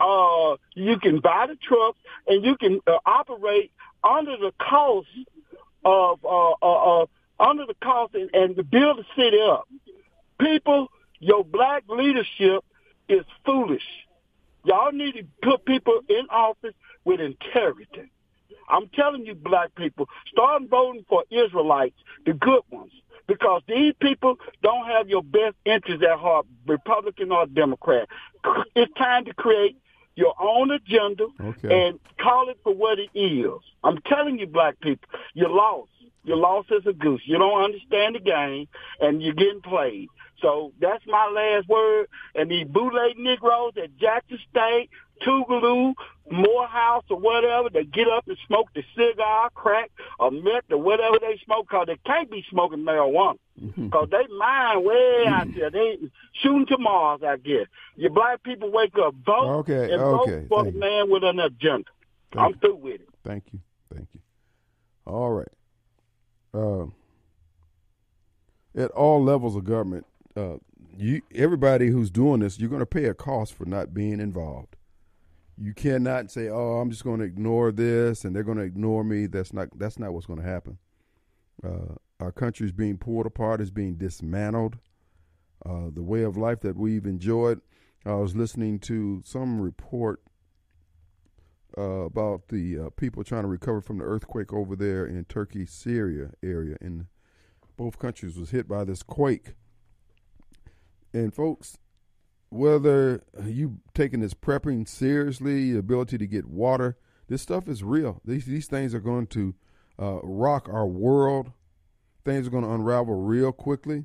Uh, 0.00 0.56
you 0.74 0.98
can 0.98 1.18
buy 1.18 1.46
the 1.48 1.56
truck, 1.56 1.96
and 2.26 2.44
you 2.44 2.56
can 2.56 2.80
uh, 2.86 2.98
operate 3.04 3.72
under 4.02 4.36
the 4.36 4.52
cost 4.58 5.08
of 5.84 6.24
uh, 6.24 6.52
uh, 6.62 7.02
uh, 7.02 7.06
under 7.40 7.66
the 7.66 7.74
cost 7.82 8.14
and, 8.14 8.30
and 8.32 8.56
to 8.56 8.62
build 8.62 8.98
the 8.98 9.04
city 9.16 9.38
up. 9.42 9.68
People, 10.38 10.86
your 11.18 11.44
black 11.44 11.82
leadership 11.88 12.64
is 13.08 13.24
foolish. 13.44 13.82
Y'all 14.64 14.92
need 14.92 15.14
to 15.14 15.24
put 15.42 15.64
people 15.64 16.00
in 16.08 16.26
office 16.30 16.74
with 17.04 17.20
integrity. 17.20 18.10
I'm 18.70 18.88
telling 18.94 19.26
you, 19.26 19.34
black 19.34 19.74
people, 19.74 20.08
start 20.30 20.62
voting 20.70 21.04
for 21.08 21.24
Israelites, 21.30 21.96
the 22.26 22.32
good 22.32 22.62
ones, 22.70 22.92
because 23.26 23.62
these 23.68 23.94
people 24.00 24.36
don't 24.62 24.86
have 24.86 25.08
your 25.08 25.22
best 25.22 25.56
interests 25.64 26.04
at 26.08 26.18
heart, 26.18 26.46
Republican 26.66 27.32
or 27.32 27.46
Democrat. 27.46 28.08
It's 28.74 28.92
time 28.94 29.24
to 29.26 29.34
create 29.34 29.76
your 30.16 30.34
own 30.40 30.70
agenda 30.70 31.26
Okay. 31.40 31.88
and 31.88 32.00
call 32.20 32.48
it 32.48 32.58
for 32.62 32.74
what 32.74 32.98
it 32.98 33.10
is. 33.14 33.60
I'm 33.84 34.00
telling 34.02 34.38
you, 34.38 34.46
black 34.46 34.80
people, 34.80 35.08
you're 35.34 35.48
lost. 35.50 35.90
You're 36.24 36.36
lost 36.36 36.70
as 36.70 36.84
a 36.86 36.92
goose. 36.92 37.22
You 37.24 37.38
don't 37.38 37.62
understand 37.64 38.14
the 38.14 38.20
game, 38.20 38.68
and 39.00 39.22
you're 39.22 39.34
getting 39.34 39.62
played. 39.62 40.08
So 40.42 40.72
that's 40.80 41.04
my 41.06 41.28
last 41.28 41.68
word. 41.68 42.08
And 42.34 42.50
these 42.50 42.66
bootleg 42.66 43.18
Negroes 43.18 43.72
at 43.82 43.96
Jackson 43.96 44.38
State, 44.50 44.90
Tougaloo, 45.22 45.94
Morehouse, 46.30 47.04
or 47.10 47.18
whatever, 47.18 47.68
they 47.70 47.84
get 47.84 48.08
up 48.08 48.26
and 48.28 48.36
smoke 48.46 48.68
the 48.74 48.82
cigar, 48.96 49.50
crack, 49.54 49.90
or 50.18 50.30
meth, 50.30 50.70
or 50.70 50.78
whatever 50.78 51.18
they 51.20 51.38
smoke, 51.44 51.66
because 51.68 51.86
they 51.88 51.96
can't 52.06 52.30
be 52.30 52.44
smoking 52.50 52.80
marijuana. 52.84 53.38
Because 53.76 54.08
they 54.10 54.26
mind 54.38 54.84
way 54.84 55.24
out 55.26 55.48
there. 55.54 55.70
They 55.70 55.98
shooting 56.40 56.66
to 56.66 56.78
Mars, 56.78 57.20
I 57.26 57.36
guess. 57.36 57.66
Your 57.96 58.10
black 58.10 58.42
people 58.42 58.70
wake 58.70 58.96
up, 58.98 59.14
vote, 59.26 59.58
Okay, 59.60 59.92
and 59.92 60.00
okay, 60.02 60.40
vote 60.40 60.48
for 60.48 60.62
thank 60.64 60.74
you. 60.74 60.80
man 60.80 61.10
with 61.10 61.24
an 61.24 61.40
agenda. 61.40 61.90
Thank 62.32 62.44
I'm 62.44 62.50
you. 62.52 62.56
through 62.60 62.76
with 62.76 63.00
it. 63.02 63.08
Thank 63.24 63.44
you. 63.52 63.60
Thank 63.92 64.08
you. 64.14 64.20
All 65.04 65.30
right. 65.30 65.48
Uh, 66.54 66.86
at 68.76 68.90
all 68.92 69.22
levels 69.22 69.56
of 69.56 69.64
government, 69.64 70.06
uh, 70.36 70.56
you 70.96 71.22
everybody 71.34 71.88
who's 71.88 72.10
doing 72.10 72.40
this, 72.40 72.58
you're 72.58 72.68
going 72.70 72.80
to 72.80 72.86
pay 72.86 73.04
a 73.06 73.14
cost 73.14 73.52
for 73.54 73.64
not 73.66 73.92
being 73.92 74.20
involved. 74.20 74.76
You 75.62 75.74
cannot 75.74 76.30
say, 76.30 76.48
"Oh, 76.48 76.78
I'm 76.78 76.90
just 76.90 77.04
going 77.04 77.20
to 77.20 77.26
ignore 77.26 77.70
this," 77.70 78.24
and 78.24 78.34
they're 78.34 78.42
going 78.42 78.56
to 78.56 78.64
ignore 78.64 79.04
me. 79.04 79.26
That's 79.26 79.52
not 79.52 79.68
that's 79.78 79.98
not 79.98 80.14
what's 80.14 80.26
going 80.26 80.40
to 80.40 80.48
happen. 80.48 80.78
Uh, 81.62 81.96
our 82.18 82.32
country 82.32 82.66
is 82.66 82.72
being 82.72 82.96
pulled 82.96 83.26
apart. 83.26 83.60
Is 83.60 83.70
being 83.70 83.96
dismantled. 83.96 84.78
Uh, 85.64 85.90
the 85.92 86.02
way 86.02 86.22
of 86.22 86.38
life 86.38 86.60
that 86.60 86.76
we've 86.76 87.04
enjoyed. 87.04 87.60
I 88.06 88.14
was 88.14 88.34
listening 88.34 88.78
to 88.80 89.20
some 89.26 89.60
report 89.60 90.22
uh, 91.76 91.82
about 91.82 92.48
the 92.48 92.78
uh, 92.78 92.90
people 92.96 93.22
trying 93.22 93.42
to 93.42 93.48
recover 93.48 93.82
from 93.82 93.98
the 93.98 94.04
earthquake 94.04 94.54
over 94.54 94.74
there 94.74 95.04
in 95.04 95.24
Turkey, 95.26 95.66
Syria 95.66 96.30
area, 96.42 96.78
and 96.80 97.06
both 97.76 97.98
countries 97.98 98.38
was 98.38 98.50
hit 98.50 98.66
by 98.66 98.84
this 98.84 99.02
quake. 99.02 99.54
And 101.12 101.34
folks, 101.34 101.76
whether 102.50 103.22
you 103.44 103.78
taking 103.94 104.20
this 104.20 104.34
prepping 104.34 104.86
seriously, 104.86 105.72
the 105.72 105.78
ability 105.78 106.18
to 106.18 106.26
get 106.26 106.46
water, 106.46 106.98
this 107.28 107.40
stuff 107.40 107.68
is 107.68 107.82
real. 107.82 108.20
These 108.24 108.46
these 108.46 108.66
things 108.66 108.94
are 108.94 109.00
going 109.00 109.28
to 109.28 109.54
uh, 109.98 110.18
rock 110.22 110.68
our 110.68 110.86
world. 110.86 111.52
Things 112.24 112.46
are 112.46 112.50
going 112.50 112.64
to 112.64 112.72
unravel 112.72 113.14
real 113.14 113.52
quickly. 113.52 114.04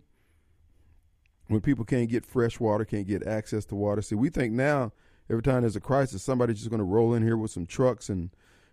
When 1.47 1.61
people 1.61 1.85
can't 1.85 2.09
get 2.09 2.25
fresh 2.25 2.59
water, 2.59 2.85
can't 2.85 3.07
get 3.07 3.27
access 3.27 3.65
to 3.65 3.75
water. 3.75 4.01
See, 4.01 4.15
we 4.15 4.29
think 4.29 4.53
now 4.53 4.93
every 5.29 5.43
time 5.43 5.61
there's 5.61 5.75
a 5.75 5.81
crisis, 5.81 6.23
somebody's 6.23 6.57
just 6.57 6.69
going 6.69 6.79
to 6.79 6.85
roll 6.85 7.13
in 7.13 7.23
here 7.23 7.37
with 7.37 7.51
some 7.51 7.65
trucks 7.65 8.09
and 8.09 8.29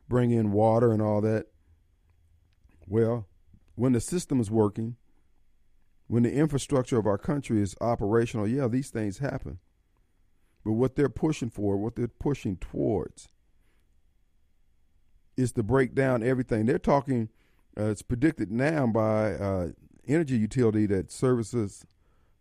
bring 0.08 0.30
in 0.30 0.52
water 0.52 0.92
and 0.92 1.02
all 1.02 1.20
that. 1.22 1.46
Well, 2.86 3.26
when 3.74 3.92
the 3.92 4.00
system 4.00 4.40
is 4.40 4.50
working, 4.50 4.96
when 6.12 6.24
the 6.24 6.34
infrastructure 6.34 6.98
of 6.98 7.06
our 7.06 7.16
country 7.16 7.62
is 7.62 7.74
operational, 7.80 8.46
yeah, 8.46 8.68
these 8.68 8.90
things 8.90 9.16
happen. 9.16 9.58
But 10.62 10.72
what 10.72 10.94
they're 10.94 11.08
pushing 11.08 11.48
for, 11.48 11.78
what 11.78 11.96
they're 11.96 12.06
pushing 12.06 12.58
towards, 12.58 13.30
is 15.38 15.52
to 15.52 15.62
break 15.62 15.94
down 15.94 16.22
everything. 16.22 16.66
They're 16.66 16.78
talking, 16.78 17.30
uh, 17.80 17.84
it's 17.84 18.02
predicted 18.02 18.50
now 18.50 18.86
by 18.88 19.32
uh, 19.32 19.68
energy 20.06 20.36
utility 20.36 20.84
that 20.84 21.10
services 21.10 21.86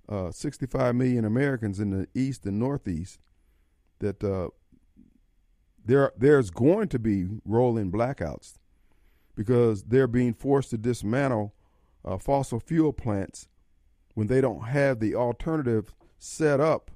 uh, 0.10 0.32
65 0.32 0.94
million 0.94 1.24
Americans 1.24 1.80
in 1.80 1.92
the 1.92 2.10
east 2.14 2.46
and 2.46 2.60
northeast 2.60 3.22
that 4.00 4.22
uh, 4.22 4.50
there 5.86 6.12
there's 6.18 6.50
going 6.50 6.90
to 6.90 7.00
be 7.00 7.26
rolling 7.46 7.90
blackouts 7.90 8.58
because 9.34 9.84
they're 9.84 10.08
being 10.08 10.34
forced 10.34 10.72
to 10.72 10.78
dismantle 10.78 11.54
uh, 12.04 12.18
fossil 12.18 12.60
fuel 12.60 12.92
plants 12.92 13.48
when 14.14 14.28
they 14.28 14.42
don't 14.42 14.68
have 14.68 15.00
the 15.00 15.16
alternative 15.16 15.94
set 16.20 16.60
up 16.60 16.92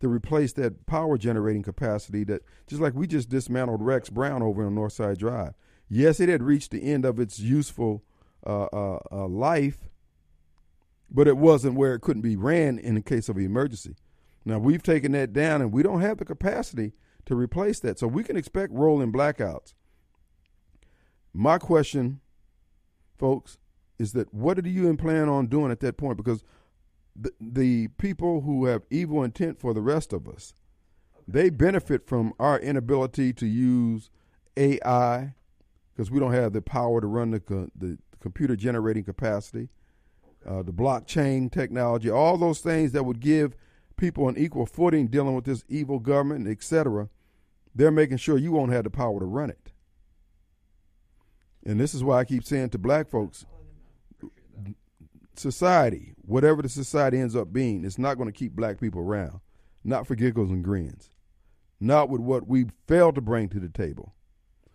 to 0.00 0.08
replace 0.08 0.52
that 0.54 0.86
power 0.86 1.18
generating 1.18 1.62
capacity 1.62 2.24
that 2.24 2.42
just 2.66 2.80
like 2.80 2.94
we 2.94 3.06
just 3.06 3.28
dismantled 3.28 3.82
Rex 3.82 4.08
Brown 4.08 4.42
over 4.42 4.66
on 4.66 4.74
Northside 4.74 5.18
Drive. 5.18 5.52
Yes, 5.88 6.20
it 6.20 6.28
had 6.28 6.42
reached 6.42 6.70
the 6.70 6.82
end 6.82 7.04
of 7.04 7.20
its 7.20 7.38
useful 7.38 8.02
uh, 8.46 8.64
uh, 8.72 8.98
uh, 9.12 9.26
life, 9.26 9.88
but 11.10 11.28
it 11.28 11.36
wasn't 11.36 11.74
where 11.74 11.94
it 11.94 12.00
couldn't 12.00 12.22
be 12.22 12.36
ran 12.36 12.78
in 12.78 12.94
the 12.94 13.02
case 13.02 13.28
of 13.28 13.36
emergency. 13.36 13.96
Now 14.44 14.58
we've 14.58 14.82
taken 14.82 15.12
that 15.12 15.32
down, 15.32 15.60
and 15.60 15.72
we 15.72 15.82
don't 15.82 16.00
have 16.00 16.18
the 16.18 16.24
capacity 16.24 16.92
to 17.26 17.34
replace 17.34 17.80
that, 17.80 17.98
so 17.98 18.06
we 18.06 18.24
can 18.24 18.36
expect 18.36 18.72
rolling 18.72 19.12
blackouts. 19.12 19.74
My 21.34 21.58
question, 21.58 22.20
folks, 23.18 23.58
is 24.00 24.12
that 24.12 24.32
what 24.32 24.62
do 24.62 24.70
you 24.70 24.96
plan 24.96 25.28
on 25.28 25.46
doing 25.46 25.70
at 25.70 25.80
that 25.80 25.98
point? 25.98 26.16
Because 26.16 26.42
the, 27.14 27.30
the 27.38 27.88
people 27.98 28.40
who 28.40 28.64
have 28.64 28.82
evil 28.88 29.22
intent 29.22 29.60
for 29.60 29.74
the 29.74 29.82
rest 29.82 30.14
of 30.14 30.26
us, 30.26 30.54
they 31.28 31.50
benefit 31.50 32.06
from 32.06 32.32
our 32.40 32.58
inability 32.58 33.34
to 33.34 33.46
use 33.46 34.08
AI 34.56 35.34
because 35.92 36.10
we 36.10 36.18
don't 36.18 36.32
have 36.32 36.54
the 36.54 36.62
power 36.62 37.02
to 37.02 37.06
run 37.06 37.30
the 37.30 37.40
co- 37.40 37.68
the 37.76 37.98
computer 38.20 38.56
generating 38.56 39.04
capacity, 39.04 39.68
uh, 40.46 40.62
the 40.62 40.72
blockchain 40.72 41.52
technology, 41.52 42.10
all 42.10 42.38
those 42.38 42.60
things 42.60 42.92
that 42.92 43.04
would 43.04 43.20
give 43.20 43.54
people 43.98 44.30
an 44.30 44.38
equal 44.38 44.64
footing 44.64 45.08
dealing 45.08 45.34
with 45.34 45.44
this 45.44 45.62
evil 45.68 45.98
government, 45.98 46.48
etc. 46.48 47.10
They're 47.74 47.90
making 47.90 48.16
sure 48.16 48.38
you 48.38 48.52
won't 48.52 48.72
have 48.72 48.84
the 48.84 48.90
power 48.90 49.20
to 49.20 49.26
run 49.26 49.50
it. 49.50 49.72
And 51.66 51.78
this 51.78 51.92
is 51.92 52.02
why 52.02 52.20
I 52.20 52.24
keep 52.24 52.44
saying 52.44 52.70
to 52.70 52.78
black 52.78 53.10
folks, 53.10 53.44
society, 55.40 56.14
whatever 56.22 56.62
the 56.62 56.68
society 56.68 57.18
ends 57.18 57.34
up 57.34 57.52
being, 57.52 57.84
it's 57.84 57.98
not 57.98 58.16
going 58.16 58.28
to 58.28 58.38
keep 58.38 58.52
black 58.52 58.80
people 58.80 59.00
around. 59.00 59.40
Not 59.82 60.06
for 60.06 60.14
giggles 60.14 60.50
and 60.50 60.62
grins. 60.62 61.10
Not 61.80 62.10
with 62.10 62.20
what 62.20 62.46
we 62.46 62.66
failed 62.86 63.14
to 63.14 63.20
bring 63.20 63.48
to 63.48 63.60
the 63.60 63.68
table. 63.68 64.14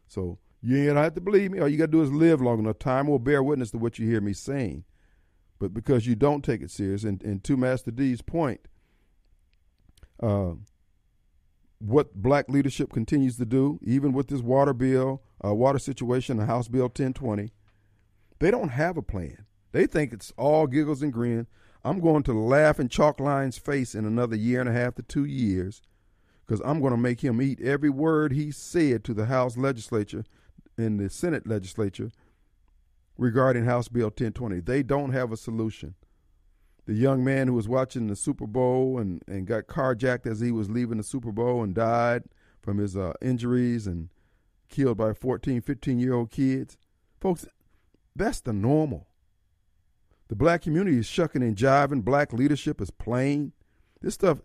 So 0.08 0.40
you 0.62 0.88
don't 0.88 0.98
have 0.98 1.14
to 1.14 1.22
believe 1.22 1.52
me. 1.52 1.60
All 1.60 1.70
you 1.70 1.78
got 1.78 1.86
to 1.86 1.92
do 1.92 2.02
is 2.02 2.12
live 2.12 2.42
long 2.42 2.60
enough. 2.60 2.80
Time 2.80 3.08
will 3.08 3.20
bear 3.20 3.44
witness 3.44 3.72
to 3.72 3.78
what 3.78 4.00
you 4.00 4.08
hear 4.08 4.22
me 4.22 4.34
saying. 4.34 4.84
But 5.60 5.74
because 5.74 6.08
you 6.08 6.16
don't 6.16 6.44
take 6.44 6.62
it 6.62 6.72
serious, 6.72 7.04
and, 7.04 7.22
and 7.24 7.44
to 7.44 7.56
Master 7.56 7.92
D's 7.92 8.22
point, 8.22 8.62
uh, 10.22 10.54
what 11.80 12.16
black 12.16 12.50
leadership 12.50 12.92
continues 12.92 13.38
to 13.38 13.46
do, 13.46 13.80
even 13.84 14.12
with 14.12 14.28
this 14.28 14.42
water 14.42 14.74
bill, 14.74 15.22
uh, 15.44 15.54
water 15.54 15.80
situation, 15.80 16.38
the 16.38 16.46
House 16.46 16.68
Bill 16.68 16.86
1020, 16.86 17.52
they 18.40 18.52
don't 18.52 18.70
have 18.70 18.98
a 18.98 19.02
plan. 19.02 19.46
They 19.76 19.88
think 19.88 20.14
it's 20.14 20.32
all 20.38 20.68
giggles 20.68 21.02
and 21.02 21.12
grins. 21.12 21.48
I'm 21.84 22.00
going 22.00 22.24
to 22.24 22.34
laugh 22.34 22.80
in 22.80 22.88
Chalk 22.88 23.20
Line's 23.20 23.58
face 23.58 23.94
in 23.94 24.06
another 24.06 24.38
year 24.38 24.62
and 24.62 24.70
a 24.70 24.72
half 24.72 24.96
to 24.96 25.02
two 25.02 25.26
years 25.26 25.82
because 26.46 26.62
I'm 26.64 26.80
going 26.80 26.94
to 26.94 26.98
make 26.98 27.20
him 27.20 27.42
eat 27.42 27.60
every 27.60 27.90
word 27.90 28.32
he 28.32 28.52
said 28.52 29.04
to 29.04 29.14
the 29.14 29.26
House 29.26 29.58
legislature 29.58 30.24
and 30.78 30.98
the 30.98 31.10
Senate 31.10 31.46
legislature 31.46 32.12
regarding 33.18 33.66
House 33.66 33.90
Bill 33.90 34.06
1020. 34.06 34.62
They 34.62 34.82
don't 34.82 35.12
have 35.12 35.34
a 35.34 35.38
solution. 35.38 35.96
The 36.86 36.94
young 36.94 37.26
man 37.26 37.48
who 37.48 37.54
was 37.56 37.68
watching 37.68 38.08
the 38.08 38.16
Super 38.16 38.48
Bowl 38.48 38.98
and, 38.98 39.24
and 39.28 39.46
got 39.46 39.68
carjacked 39.68 40.26
as 40.26 40.40
he 40.40 40.54
was 40.54 40.70
leaving 40.70 41.00
the 41.00 41.04
Super 41.04 41.34
Bowl 41.34 41.62
and 41.62 41.76
died 41.76 42.24
from 42.62 42.78
his 42.78 42.96
uh, 42.96 43.12
injuries 43.22 43.88
and 43.88 44.08
killed 44.70 44.96
by 44.96 45.12
14, 45.12 45.60
15 45.60 46.00
year 46.00 46.14
old 46.14 46.32
kids. 46.32 46.78
Folks, 47.20 47.46
that's 48.16 48.40
the 48.40 48.54
normal. 48.54 49.08
The 50.28 50.36
black 50.36 50.64
community 50.64 50.98
is 50.98 51.06
shucking 51.06 51.44
and 51.44 51.56
jiving. 51.56 52.04
Black 52.04 52.34
leadership 52.34 52.82
is 52.82 52.90
playing. 52.90 53.52
This 54.02 54.16
stuff, 54.16 54.42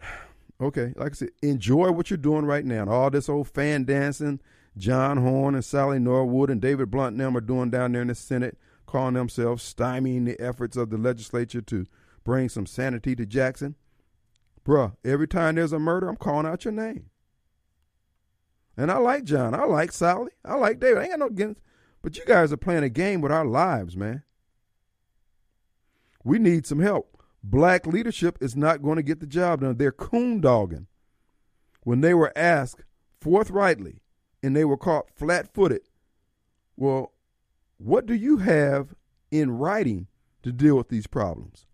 okay, 0.60 0.92
like 0.96 1.12
I 1.12 1.14
said, 1.14 1.30
enjoy 1.42 1.90
what 1.92 2.10
you're 2.10 2.16
doing 2.16 2.44
right 2.44 2.64
now. 2.64 2.82
And 2.82 2.90
all 2.90 3.10
this 3.10 3.28
old 3.28 3.48
fan 3.48 3.84
dancing, 3.84 4.40
John 4.76 5.18
Horhn 5.18 5.54
and 5.54 5.64
Sollie 5.64 5.98
Norwood 5.98 6.50
and 6.50 6.60
David 6.60 6.90
Blount 6.90 7.12
and 7.12 7.20
them 7.20 7.36
are 7.36 7.40
doing 7.40 7.70
down 7.70 7.92
there 7.92 8.02
in 8.02 8.08
the 8.08 8.14
Senate, 8.14 8.58
calling 8.86 9.14
themselves 9.14 9.74
stymieing 9.74 10.24
the 10.24 10.40
efforts 10.40 10.76
of 10.76 10.90
the 10.90 10.98
legislature 10.98 11.62
to 11.62 11.86
bring 12.24 12.48
some 12.48 12.66
sanity 12.66 13.14
to 13.16 13.26
Jackson. 13.26 13.76
Bruh, 14.64 14.96
every 15.04 15.28
time 15.28 15.54
there's 15.54 15.72
a 15.72 15.78
murder, 15.78 16.08
I'm 16.08 16.16
calling 16.16 16.46
out 16.46 16.64
your 16.64 16.72
name. 16.72 17.06
And 18.76 18.90
I 18.90 18.98
like 18.98 19.24
John. 19.24 19.54
I 19.54 19.64
like 19.64 19.92
Sally. 19.92 20.30
I 20.44 20.54
like 20.54 20.80
David. 20.80 20.98
I 20.98 21.02
ain't 21.02 21.10
got 21.10 21.18
no 21.18 21.26
against. 21.26 21.60
But 22.02 22.16
you 22.16 22.24
guys 22.24 22.52
are 22.52 22.56
playing 22.56 22.84
a 22.84 22.88
game 22.88 23.20
with 23.20 23.32
our 23.32 23.44
lives, 23.44 23.96
man. 23.96 24.22
We 26.24 26.38
need 26.38 26.66
some 26.66 26.80
help. 26.80 27.22
Black 27.42 27.86
leadership 27.86 28.38
is 28.40 28.54
not 28.54 28.82
going 28.82 28.96
to 28.96 29.02
get 29.02 29.20
the 29.20 29.26
job 29.26 29.60
done. 29.62 29.76
They're 29.76 29.92
coon 29.92 30.40
dogging. 30.40 30.86
When 31.82 32.02
they 32.02 32.12
were 32.12 32.32
asked 32.36 32.82
forthrightly 33.20 34.02
and 34.42 34.54
they 34.54 34.64
were 34.64 34.76
caught 34.76 35.10
flat 35.10 35.52
footed, 35.54 35.82
well, 36.76 37.12
what 37.78 38.04
do 38.06 38.14
you 38.14 38.38
have 38.38 38.94
in 39.30 39.52
writing 39.52 40.08
to 40.42 40.52
deal 40.52 40.76
with 40.76 40.88
these 40.88 41.06
problems? 41.06 41.66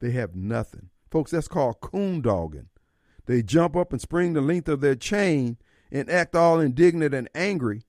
They 0.00 0.12
have 0.12 0.34
nothing. 0.34 0.88
Folks, 1.10 1.32
that's 1.32 1.48
called 1.48 1.80
coon 1.80 2.22
dogging. 2.22 2.68
They 3.26 3.42
jump 3.42 3.76
up 3.76 3.92
and 3.92 4.00
spring 4.00 4.32
the 4.32 4.40
length 4.40 4.68
of 4.68 4.80
their 4.80 4.94
chain 4.94 5.58
and 5.92 6.08
act 6.08 6.34
all 6.34 6.60
indignant 6.60 7.14
and 7.14 7.28
angry 7.34 7.82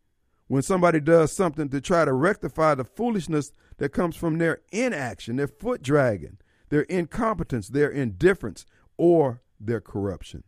when 0.47 0.61
somebody 0.61 0.99
does 0.99 1.31
something 1.31 1.69
to 1.69 1.79
try 1.79 2.03
to 2.03 2.11
rectify 2.11 2.75
the 2.75 2.83
foolishness 2.83 3.53
that 3.81 3.89
comes 3.89 4.15
from 4.15 4.37
their 4.37 4.59
inaction, 4.71 5.37
their 5.37 5.47
foot 5.47 5.81
dragging, 5.81 6.37
their 6.69 6.83
incompetence, 6.83 7.67
their 7.67 7.89
indifference, 7.89 8.63
or 8.95 9.41
their 9.59 9.81
corruption. 9.81 10.43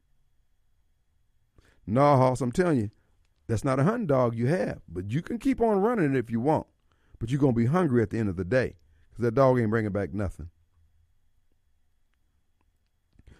No, 1.87 2.15
Hoss, 2.15 2.41
I'm 2.41 2.51
telling 2.51 2.77
you, 2.77 2.91
that's 3.47 3.63
not 3.63 3.79
a 3.79 3.85
hunting 3.85 4.05
dog 4.05 4.35
you 4.35 4.45
have. 4.45 4.81
But 4.87 5.09
you 5.09 5.23
can 5.23 5.39
keep 5.39 5.61
on 5.61 5.81
running 5.81 6.13
it 6.13 6.15
if 6.15 6.29
you 6.29 6.39
want. 6.41 6.67
But 7.17 7.31
you're 7.31 7.39
going 7.39 7.55
to 7.55 7.59
be 7.59 7.65
hungry 7.65 8.03
at 8.03 8.11
the 8.11 8.19
end 8.19 8.29
of 8.29 8.35
the 8.35 8.45
day 8.45 8.75
because 9.09 9.23
that 9.23 9.33
dog 9.33 9.59
ain't 9.59 9.71
bringing 9.71 9.91
back 9.91 10.13
nothing. 10.13 10.49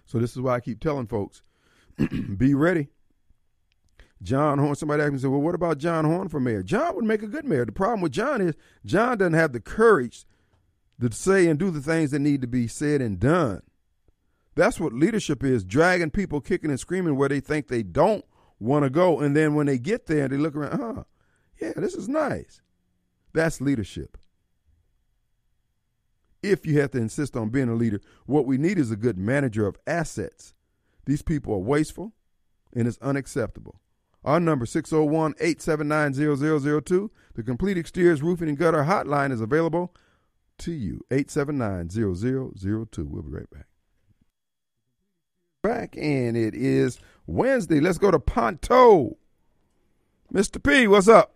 So 0.07 0.17
this 0.17 0.31
is 0.31 0.41
why 0.41 0.55
I 0.55 0.59
keep 0.59 0.79
telling 0.79 1.05
folks, 1.05 1.43
be 2.35 2.55
ready. 2.55 2.87
John 4.24 4.57
Horhn. 4.57 4.76
somebody 4.78 5.03
asked 5.03 5.13
me, 5.13 5.19
said, 5.19 5.30
well, 5.30 5.41
what 5.41 5.55
about 5.55 5.78
John 5.78 6.05
Horhn 6.05 6.32
for 6.32 6.39
mayor? 6.39 6.63
John 6.63 6.95
would 6.95 7.05
make 7.05 7.21
a 7.21 7.28
good 7.28 7.45
mayor. 7.45 7.65
The 7.65 7.71
problem 7.71 8.01
with 8.01 8.13
John 8.13 8.41
is 8.41 8.55
John 8.86 9.17
doesn't 9.17 9.34
have 9.34 9.51
the 9.51 9.59
courage 9.59 10.26
to 11.01 11.11
say 11.11 11.47
and 11.47 11.59
do 11.59 11.69
the 11.69 11.82
things 11.82 12.11
that 12.11 12.19
need 12.19 12.41
to 12.41 12.47
be 12.47 12.67
said 12.67 13.01
and 13.01 13.19
done. 13.19 13.61
That's 14.55 14.80
what 14.80 14.93
leadership 14.93 15.43
is 15.43 15.63
dragging 15.63 16.11
people 16.11 16.39
kicking 16.39 16.69
and 16.69 16.80
screaming 16.80 17.15
where 17.17 17.30
they 17.30 17.39
think 17.39 17.67
they 17.67 17.84
don't 17.84 18.24
want 18.59 18.84
to 18.84 18.89
go. 18.89 19.19
And 19.19 19.36
then 19.36 19.55
when 19.55 19.65
they 19.65 19.78
get 19.78 20.05
there, 20.05 20.28
they 20.28 20.38
look 20.38 20.55
around, 20.55 20.80
huh, 20.80 21.03
yeah, 21.59 21.74
this 21.76 21.95
is 21.95 22.07
nice. 22.07 22.61
That's 23.34 23.59
leadership. 23.59 24.17
If 26.41 26.65
you 26.65 26.80
have 26.82 26.91
to 26.91 26.99
insist 26.99 27.36
on 27.36 27.49
being 27.49 27.69
a 27.69 27.74
leader, 27.74 28.01
what 28.26 28.45
we 28.45 28.57
need 28.57 28.78
is 28.78 28.91
a 28.91 28.95
good 28.95 29.17
manager 29.17 29.65
of 29.65 29.78
assets. 29.88 30.53
These 31.05 31.21
people 31.21 31.53
are 31.55 31.59
wasteful 31.59 32.13
and 32.74 32.88
it's 32.88 32.99
unacceptable. 32.99 33.80
Our 34.24 34.39
number 34.39 34.65
601-879-0002. 34.65 37.09
The 37.36 37.43
complete 37.43 37.78
exteriors 37.78 38.21
roofing 38.21 38.49
and 38.49 38.57
gutter 38.57 38.84
hotline 38.84 39.32
is 39.32 39.41
available 39.41 39.93
to 40.59 40.71
you. 40.71 41.01
879-0002. 41.09 43.09
We'll 43.09 43.24
be 43.24 43.32
right 43.32 43.49
back. 43.49 43.65
Back 45.61 45.97
and 45.97 46.38
it 46.38 46.55
is 46.55 46.99
Wednesday. 47.26 47.80
Let's 47.80 47.97
go 47.97 48.11
to 48.11 48.19
Ponto. 48.19 49.17
Mr. 50.34 50.61
P, 50.61 50.88
what's 50.88 51.07
up? 51.07 51.34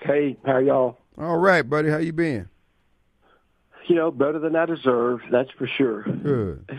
Hey, 0.00 0.36
how 0.44 0.58
y'all? 0.58 0.98
All 1.18 1.38
right, 1.38 1.68
buddy. 1.68 1.88
How 1.88 1.98
you 1.98 2.12
been? 2.12 2.48
You 3.86 3.96
know, 3.96 4.10
better 4.10 4.38
than 4.38 4.56
I 4.56 4.66
deserve, 4.66 5.20
that's 5.30 5.50
for 5.58 5.66
sure. 5.66 6.04
Good. 6.04 6.70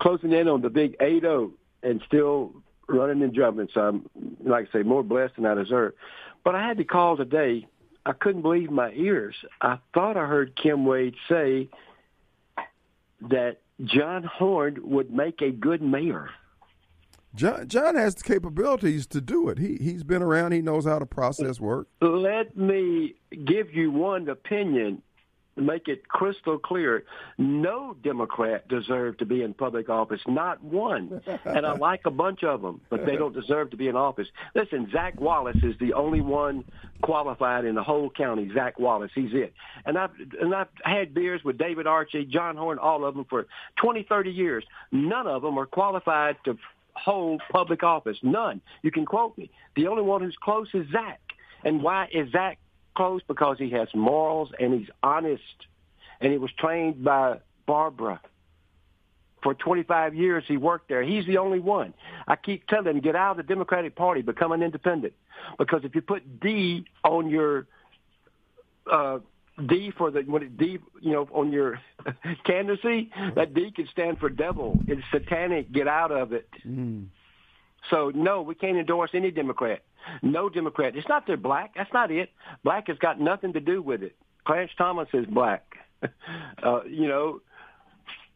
Closing 0.00 0.32
in 0.32 0.48
on 0.48 0.62
the 0.62 0.70
big 0.70 0.96
8-0 0.98 1.52
and 1.82 2.00
still 2.06 2.62
running 2.88 3.22
and 3.22 3.34
jumping. 3.34 3.68
So 3.72 3.80
I'm, 3.80 4.10
like 4.44 4.68
I 4.68 4.78
say, 4.78 4.82
more 4.82 5.02
blessed 5.02 5.36
than 5.36 5.46
I 5.46 5.54
deserve. 5.54 5.92
But 6.44 6.54
I 6.54 6.66
had 6.66 6.78
to 6.78 6.84
call 6.84 7.16
today. 7.16 7.66
I 8.04 8.12
couldn't 8.12 8.42
believe 8.42 8.70
my 8.70 8.92
ears. 8.92 9.34
I 9.60 9.78
thought 9.92 10.16
I 10.16 10.26
heard 10.26 10.56
Kim 10.56 10.84
Wade 10.84 11.16
say 11.28 11.68
that 13.22 13.58
John 13.84 14.22
Horhn 14.38 14.78
would 14.78 15.10
make 15.12 15.42
a 15.42 15.50
good 15.50 15.82
mayor. 15.82 16.30
John 17.34 17.68
John 17.68 17.96
has 17.96 18.14
the 18.14 18.24
capabilities 18.24 19.06
to 19.08 19.20
do 19.20 19.48
it. 19.50 19.58
He 19.58 19.76
he's 19.76 20.04
been 20.04 20.22
around. 20.22 20.52
He 20.52 20.62
knows 20.62 20.86
how 20.86 20.98
the 20.98 21.06
process 21.06 21.60
works. 21.60 21.90
Let 22.00 22.56
me 22.56 23.16
give 23.44 23.74
you 23.74 23.90
one 23.90 24.28
opinion 24.28 25.02
make 25.56 25.88
it 25.88 26.08
crystal 26.08 26.58
clear. 26.58 27.04
No 27.38 27.96
Democrat 28.02 28.68
deserved 28.68 29.18
to 29.20 29.26
be 29.26 29.42
in 29.42 29.54
public 29.54 29.88
office, 29.88 30.20
not 30.26 30.62
one. 30.62 31.20
And 31.44 31.66
I 31.66 31.76
like 31.76 32.02
a 32.04 32.10
bunch 32.10 32.44
of 32.44 32.62
them, 32.62 32.80
but 32.90 33.06
they 33.06 33.16
don't 33.16 33.34
deserve 33.34 33.70
to 33.70 33.76
be 33.76 33.88
in 33.88 33.96
office. 33.96 34.28
Listen, 34.54 34.88
Zach 34.92 35.20
Wallace 35.20 35.62
is 35.62 35.74
the 35.80 35.94
only 35.94 36.20
one 36.20 36.64
qualified 37.02 37.64
in 37.64 37.74
the 37.74 37.82
whole 37.82 38.10
county. 38.10 38.50
Zach 38.54 38.78
Wallace, 38.78 39.10
he's 39.14 39.32
it. 39.32 39.54
And 39.84 39.96
I've 39.98 40.10
and 40.40 40.54
I've 40.54 40.68
had 40.82 41.14
beers 41.14 41.42
with 41.44 41.58
David 41.58 41.86
Archie, 41.86 42.24
John 42.24 42.56
Horhn, 42.56 42.78
all 42.78 43.04
of 43.04 43.14
them 43.14 43.24
for 43.28 43.46
20, 43.82 44.04
30 44.08 44.30
years. 44.30 44.64
None 44.92 45.26
of 45.26 45.42
them 45.42 45.58
are 45.58 45.66
qualified 45.66 46.36
to 46.44 46.56
hold 46.94 47.42
public 47.50 47.82
office. 47.82 48.16
None. 48.22 48.60
You 48.82 48.90
can 48.90 49.04
quote 49.04 49.36
me. 49.36 49.50
The 49.74 49.86
only 49.88 50.02
one 50.02 50.22
who's 50.22 50.36
close 50.42 50.68
is 50.74 50.86
Zach. 50.90 51.20
And 51.64 51.82
why 51.82 52.08
is 52.12 52.30
Zach 52.32 52.58
close? 52.96 53.20
Because 53.26 53.58
he 53.58 53.70
has 53.70 53.88
morals 53.94 54.50
and 54.58 54.74
he's 54.74 54.88
honest. 55.02 55.42
And 56.20 56.32
he 56.32 56.38
was 56.38 56.50
trained 56.58 57.04
by 57.04 57.38
Barbara. 57.66 58.20
For 59.42 59.54
25 59.54 60.14
years, 60.14 60.44
he 60.48 60.56
worked 60.56 60.88
there. 60.88 61.02
He's 61.02 61.26
the 61.26 61.38
only 61.38 61.60
one. 61.60 61.94
I 62.26 62.36
keep 62.36 62.66
telling 62.66 62.96
him, 62.96 63.00
get 63.00 63.14
out 63.14 63.32
of 63.32 63.36
the 63.36 63.42
Democratic 63.44 63.94
Party, 63.94 64.22
become 64.22 64.50
an 64.50 64.62
independent. 64.62 65.12
Because 65.58 65.82
if 65.84 65.94
you 65.94 66.00
put 66.00 66.40
D 66.40 66.86
on 67.04 67.28
your 67.28 67.66
uh, 68.90 69.18
D 69.64 69.92
for 69.96 70.10
the 70.10 70.22
what 70.22 70.42
it, 70.42 70.56
D 70.56 70.78
you 71.00 71.12
know 71.12 71.28
on 71.32 71.52
your 71.52 71.80
candidacy, 72.44 73.10
that 73.34 73.54
D 73.54 73.70
could 73.74 73.88
stand 73.88 74.18
for 74.18 74.28
devil. 74.28 74.80
It's 74.86 75.02
satanic. 75.12 75.70
Get 75.72 75.86
out 75.86 76.12
of 76.12 76.32
it. 76.32 76.48
Mm. 76.66 77.06
So 77.90 78.10
no, 78.14 78.42
we 78.42 78.54
can't 78.54 78.76
endorse 78.76 79.10
any 79.14 79.30
Democrat. 79.30 79.82
No 80.22 80.48
Democrat. 80.48 80.96
It's 80.96 81.08
not 81.08 81.26
they're 81.26 81.36
black. 81.36 81.72
That's 81.76 81.92
not 81.92 82.10
it. 82.10 82.30
Black 82.64 82.88
has 82.88 82.98
got 82.98 83.20
nothing 83.20 83.52
to 83.54 83.60
do 83.60 83.82
with 83.82 84.02
it. 84.02 84.14
Clarence 84.44 84.72
Thomas 84.78 85.08
is 85.12 85.26
black. 85.26 85.64
uh, 86.62 86.84
you 86.84 87.08
know, 87.08 87.40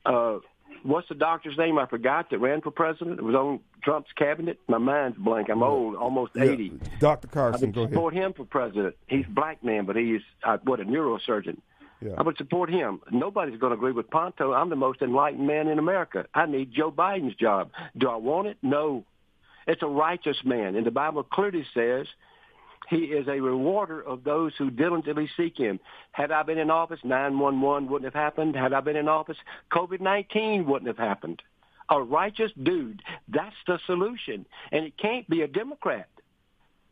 uh, 0.04 0.38
what's 0.82 1.08
the 1.08 1.14
doctor's 1.14 1.56
name? 1.56 1.78
I 1.78 1.86
forgot 1.86 2.30
that 2.30 2.38
ran 2.38 2.60
for 2.60 2.70
president. 2.70 3.18
It 3.18 3.22
was 3.22 3.34
on 3.34 3.60
Trump's 3.82 4.10
cabinet. 4.16 4.58
My 4.68 4.78
mind's 4.78 5.18
blank. 5.18 5.48
I'm 5.48 5.62
old, 5.62 5.94
almost 5.94 6.32
Yeah, 6.34 6.44
80. 6.44 6.80
Dr. 6.98 7.28
Carson, 7.28 7.62
I 7.62 7.66
would 7.66 7.74
go 7.74 7.80
ahead. 7.82 7.92
support 7.92 8.14
him 8.14 8.32
for 8.32 8.44
president. 8.44 8.96
He's 9.06 9.26
a 9.26 9.30
black 9.30 9.62
man, 9.62 9.84
but 9.84 9.96
he's 9.96 10.22
uh, 10.42 10.58
what 10.64 10.80
a 10.80 10.84
neurosurgeon. 10.84 11.58
Yeah. 12.02 12.14
I 12.16 12.22
would 12.22 12.38
support 12.38 12.70
him. 12.70 13.00
Nobody's 13.10 13.60
going 13.60 13.72
to 13.72 13.76
agree 13.76 13.92
with 13.92 14.08
Ponto. 14.10 14.54
I'm 14.54 14.70
the 14.70 14.76
most 14.76 15.02
enlightened 15.02 15.46
man 15.46 15.68
in 15.68 15.78
America. 15.78 16.26
I 16.34 16.46
need 16.46 16.72
Joe 16.72 16.90
Biden's 16.90 17.34
job. 17.36 17.70
Do 17.96 18.08
I 18.08 18.16
want 18.16 18.48
it? 18.48 18.56
No. 18.62 19.04
It's 19.66 19.82
a 19.82 19.86
righteous 19.86 20.38
man, 20.44 20.76
and 20.76 20.86
the 20.86 20.90
Bible 20.90 21.22
clearly 21.22 21.64
says 21.74 22.06
he 22.88 23.04
is 23.04 23.28
a 23.28 23.40
rewarder 23.40 24.00
of 24.00 24.24
those 24.24 24.52
who 24.58 24.70
diligently 24.70 25.30
seek 25.36 25.56
him. 25.56 25.78
Had 26.12 26.32
I 26.32 26.42
been 26.42 26.58
in 26.58 26.70
office, 26.70 26.98
911 27.04 27.88
wouldn't 27.88 28.12
have 28.12 28.20
happened. 28.20 28.56
Had 28.56 28.72
I 28.72 28.80
been 28.80 28.96
in 28.96 29.08
office, 29.08 29.36
COVID-19 29.72 30.66
wouldn't 30.66 30.88
have 30.88 30.98
happened. 30.98 31.42
A 31.88 32.02
righteous 32.02 32.52
dude, 32.60 33.02
that's 33.28 33.56
the 33.66 33.78
solution. 33.86 34.44
And 34.72 34.84
it 34.84 34.98
can't 34.98 35.28
be 35.28 35.42
a 35.42 35.48
Democrat. 35.48 36.08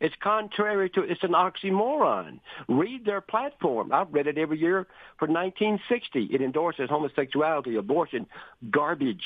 It's 0.00 0.14
contrary 0.22 0.90
to, 0.90 1.02
it's 1.02 1.24
an 1.24 1.32
oxymoron. 1.32 2.38
Read 2.68 3.04
their 3.04 3.20
platform. 3.20 3.92
I've 3.92 4.12
read 4.12 4.28
it 4.28 4.38
every 4.38 4.58
year 4.58 4.86
for 5.18 5.26
1960. 5.26 6.24
It 6.26 6.40
endorses 6.40 6.88
homosexuality, 6.88 7.74
abortion, 7.76 8.26
garbage. 8.70 9.24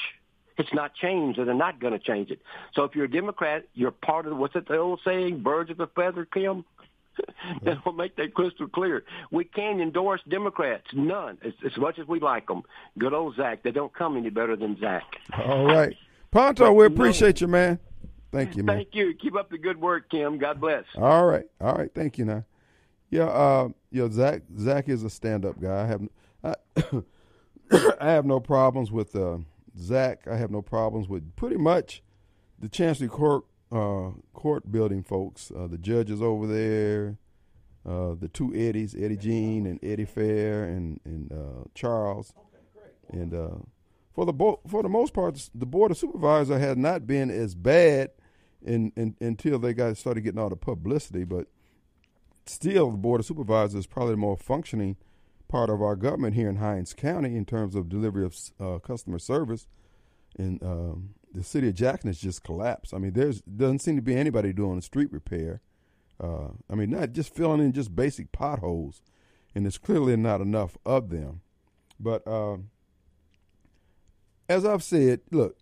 It's 0.59 0.72
not 0.72 0.94
changed, 0.94 1.38
and 1.38 1.48
they're 1.48 1.55
not 1.55 1.80
going 1.80 1.92
to 1.92 1.98
change 1.98 2.30
it. 2.30 2.40
So 2.74 2.84
if 2.84 2.94
you're 2.94 3.07
a 3.07 3.11
Democrat, 3.11 3.66
you're 3.74 3.90
part 3.90 4.26
of 4.26 4.36
what's 4.36 4.55
it 4.57 4.68
the 4.68 4.78
old 4.78 5.00
saying, 5.05 5.42
birds 5.42 5.70
of 5.70 5.80
a 5.80 5.86
feather, 5.86 6.24
Kim? 6.24 6.64
that 7.62 7.84
will 7.84 7.92
make 7.92 8.16
that 8.16 8.34
crystal 8.34 8.68
clear. 8.68 9.05
We 9.30 9.44
can't 9.44 9.80
endorse 9.80 10.20
Democrats, 10.28 10.86
none, 10.94 11.38
as, 11.44 11.53
as 11.64 11.76
much 11.76 11.98
as 11.98 12.07
we 12.07 12.20
like 12.20 12.46
them. 12.46 12.62
Good 12.98 13.12
old 13.12 13.36
Zach. 13.36 13.62
They 13.62 13.70
don't 13.70 13.92
come 13.92 14.16
any 14.16 14.30
better 14.30 14.57
than 14.57 14.78
Zach. 14.80 15.05
All 15.44 15.64
right. 15.64 15.94
Ponto, 16.30 16.72
we 16.72 16.86
appreciate 16.86 17.40
you, 17.40 17.48
man. 17.48 17.78
Thank 18.32 18.57
you, 18.57 18.62
man. 18.62 18.76
Thank 18.76 18.94
you. 18.94 19.14
Keep 19.14 19.36
up 19.36 19.50
the 19.50 19.59
good 19.59 19.78
work, 19.78 20.11
Kim. 20.11 20.38
God 20.38 20.59
bless. 20.59 20.84
All 20.96 21.26
right, 21.26 21.44
all 21.61 21.74
right. 21.74 21.90
Thank 21.94 22.16
you. 22.16 22.24
Now, 22.24 22.44
yeah, 23.11 23.26
uh, 23.26 23.68
yeah. 23.90 24.09
Zach, 24.11 24.42
Zach 24.59 24.88
is 24.88 25.05
a 25.05 25.11
stand-up 25.11 25.61
guy. 25.61 25.82
I 25.82 25.86
have, 25.86 26.09
I, 26.42 26.55
I 28.00 28.11
have 28.11 28.24
no 28.24 28.40
problems 28.40 28.90
with 28.90 29.14
uh, 29.14 29.36
Zach. 29.79 30.27
I 30.29 30.37
have 30.37 30.51
no 30.51 30.62
problems 30.62 31.09
with 31.09 31.35
pretty 31.37 31.57
much 31.57 32.03
the 32.59 32.68
Chancery 32.68 33.09
Court 33.09 33.45
uh, 33.70 34.11
court 34.35 34.70
building 34.70 35.03
folks. 35.03 35.51
Uh, 35.51 35.66
the 35.66 35.79
judges 35.79 36.20
over 36.20 36.47
there, 36.47 37.18
uh, 37.87 38.14
the 38.18 38.29
two 38.29 38.55
Eddies, 38.55 38.95
Eddie 38.95 39.16
Jean 39.16 39.66
and 39.66 39.79
Eddie 39.83 40.05
Fair, 40.05 40.64
and 40.64 41.01
and 41.05 41.33
uh, 41.33 41.64
Charles, 41.75 42.33
and 43.11 43.35
uh, 43.35 43.57
for 44.12 44.27
the 44.27 44.33
bo- 44.33 44.61
for 44.68 44.83
the 44.83 44.89
most 44.89 45.14
part, 45.14 45.49
the 45.55 45.66
board 45.66 45.91
of 45.91 45.97
supervisor 45.97 46.59
had 46.59 46.79
not 46.79 47.07
been 47.07 47.31
as 47.31 47.55
bad 47.55 48.11
in, 48.64 48.93
in, 48.97 49.16
until 49.20 49.59
they 49.59 49.73
got 49.73 49.97
started 49.97 50.20
getting 50.20 50.39
all 50.39 50.51
the 50.51 50.57
publicity. 50.57 51.24
But 51.24 51.47
still, 52.47 52.90
the 52.90 52.99
board 52.99 53.20
of 53.20 53.27
supervisors 53.27 53.74
is 53.74 53.86
probably 53.86 54.15
the 54.15 54.19
more 54.19 54.36
functioning 54.36 54.97
part 55.53 55.69
of 55.69 55.83
our 55.83 55.95
government 55.97 56.35
here 56.35 56.49
in 56.49 56.57
Hinds 56.57 56.95
County 56.95 57.37
in 57.37 57.45
terms 57.45 57.74
of 57.74 57.91
delivery 57.91 58.24
of 58.24 58.35
uh, 58.59 58.79
customer 58.79 59.19
service. 59.19 59.66
And 60.39 60.62
um, 60.62 61.11
the 61.35 61.45
city 61.45 61.69
of 61.69 61.74
Jackson 61.74 62.09
has 62.09 62.19
just 62.19 62.43
collapsed. 62.43 62.95
I 62.95 62.99
mean, 62.99 63.12
there's 63.12 63.43
doesn't 63.43 63.81
seem 63.81 63.97
to 63.97 64.03
be 64.03 64.16
anybody 64.16 64.55
doing 64.55 64.81
street 64.81 65.12
repair. 65.12 65.61
Uh, 66.19 66.49
I 66.70 66.74
mean, 66.74 66.89
not 66.89 67.12
just 67.12 67.35
filling 67.35 67.61
in 67.61 67.73
just 67.73 67.95
basic 67.95 68.33
potholes, 68.33 69.03
and 69.55 69.66
there's 69.66 69.77
clearly 69.77 70.16
not 70.16 70.41
enough 70.41 70.79
of 70.87 71.11
them. 71.11 71.43
But 72.01 72.27
um, 72.27 72.70
as 74.49 74.65
I've 74.65 74.83
said, 74.83 75.20
look, 75.31 75.59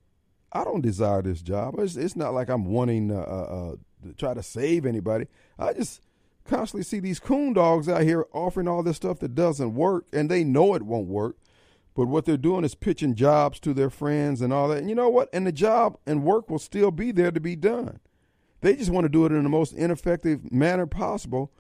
I 0.52 0.62
don't 0.62 0.82
desire 0.82 1.22
this 1.22 1.42
job. 1.42 1.74
It's, 1.80 1.96
it's 1.96 2.14
not 2.14 2.32
like 2.32 2.48
I'm 2.48 2.66
wanting 2.66 3.10
uh, 3.10 3.20
uh, 3.22 3.74
to 4.04 4.12
try 4.16 4.34
to 4.34 4.42
save 4.42 4.86
anybody. 4.86 5.26
I 5.58 5.72
just 5.72 6.00
constantly 6.44 6.84
see 6.84 7.00
these 7.00 7.20
coon 7.20 7.52
dogs 7.52 7.88
out 7.88 8.02
here 8.02 8.26
offering 8.32 8.68
all 8.68 8.82
this 8.82 8.96
stuff 8.96 9.18
that 9.20 9.34
doesn't 9.34 9.74
work, 9.74 10.06
and 10.12 10.30
they 10.30 10.44
know 10.44 10.74
it 10.74 10.82
won't 10.82 11.08
work. 11.08 11.36
But 11.94 12.06
what 12.06 12.24
they're 12.24 12.36
doing 12.36 12.64
is 12.64 12.74
pitching 12.74 13.14
jobs 13.14 13.58
to 13.60 13.74
their 13.74 13.90
friends 13.90 14.40
and 14.40 14.52
all 14.52 14.68
that. 14.68 14.78
And 14.78 14.88
you 14.88 14.94
know 14.94 15.08
what? 15.08 15.28
And 15.32 15.46
the 15.46 15.52
job 15.52 15.98
and 16.06 16.22
work 16.22 16.48
will 16.48 16.58
still 16.58 16.90
be 16.90 17.12
there 17.12 17.30
to 17.30 17.40
be 17.40 17.56
done. 17.56 18.00
They 18.60 18.76
just 18.76 18.90
want 18.90 19.04
to 19.04 19.08
do 19.08 19.26
it 19.26 19.32
in 19.32 19.42
the 19.42 19.48
most 19.48 19.72
ineffective 19.72 20.52
manner 20.52 20.86
possible. 20.86 21.52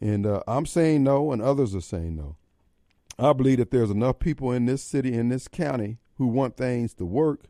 And 0.00 0.26
uh, 0.26 0.42
I'm 0.48 0.66
saying 0.66 1.04
no, 1.04 1.30
and 1.30 1.42
others 1.42 1.74
are 1.74 1.80
saying 1.80 2.16
no. 2.16 2.36
I 3.18 3.32
believe 3.32 3.58
that 3.58 3.70
there's 3.70 3.90
enough 3.90 4.18
people 4.18 4.50
in 4.50 4.66
this 4.66 4.82
city, 4.82 5.12
in 5.12 5.28
this 5.28 5.46
county, 5.46 5.98
who 6.16 6.26
want 6.26 6.56
things 6.56 6.94
to 6.94 7.04
work 7.04 7.44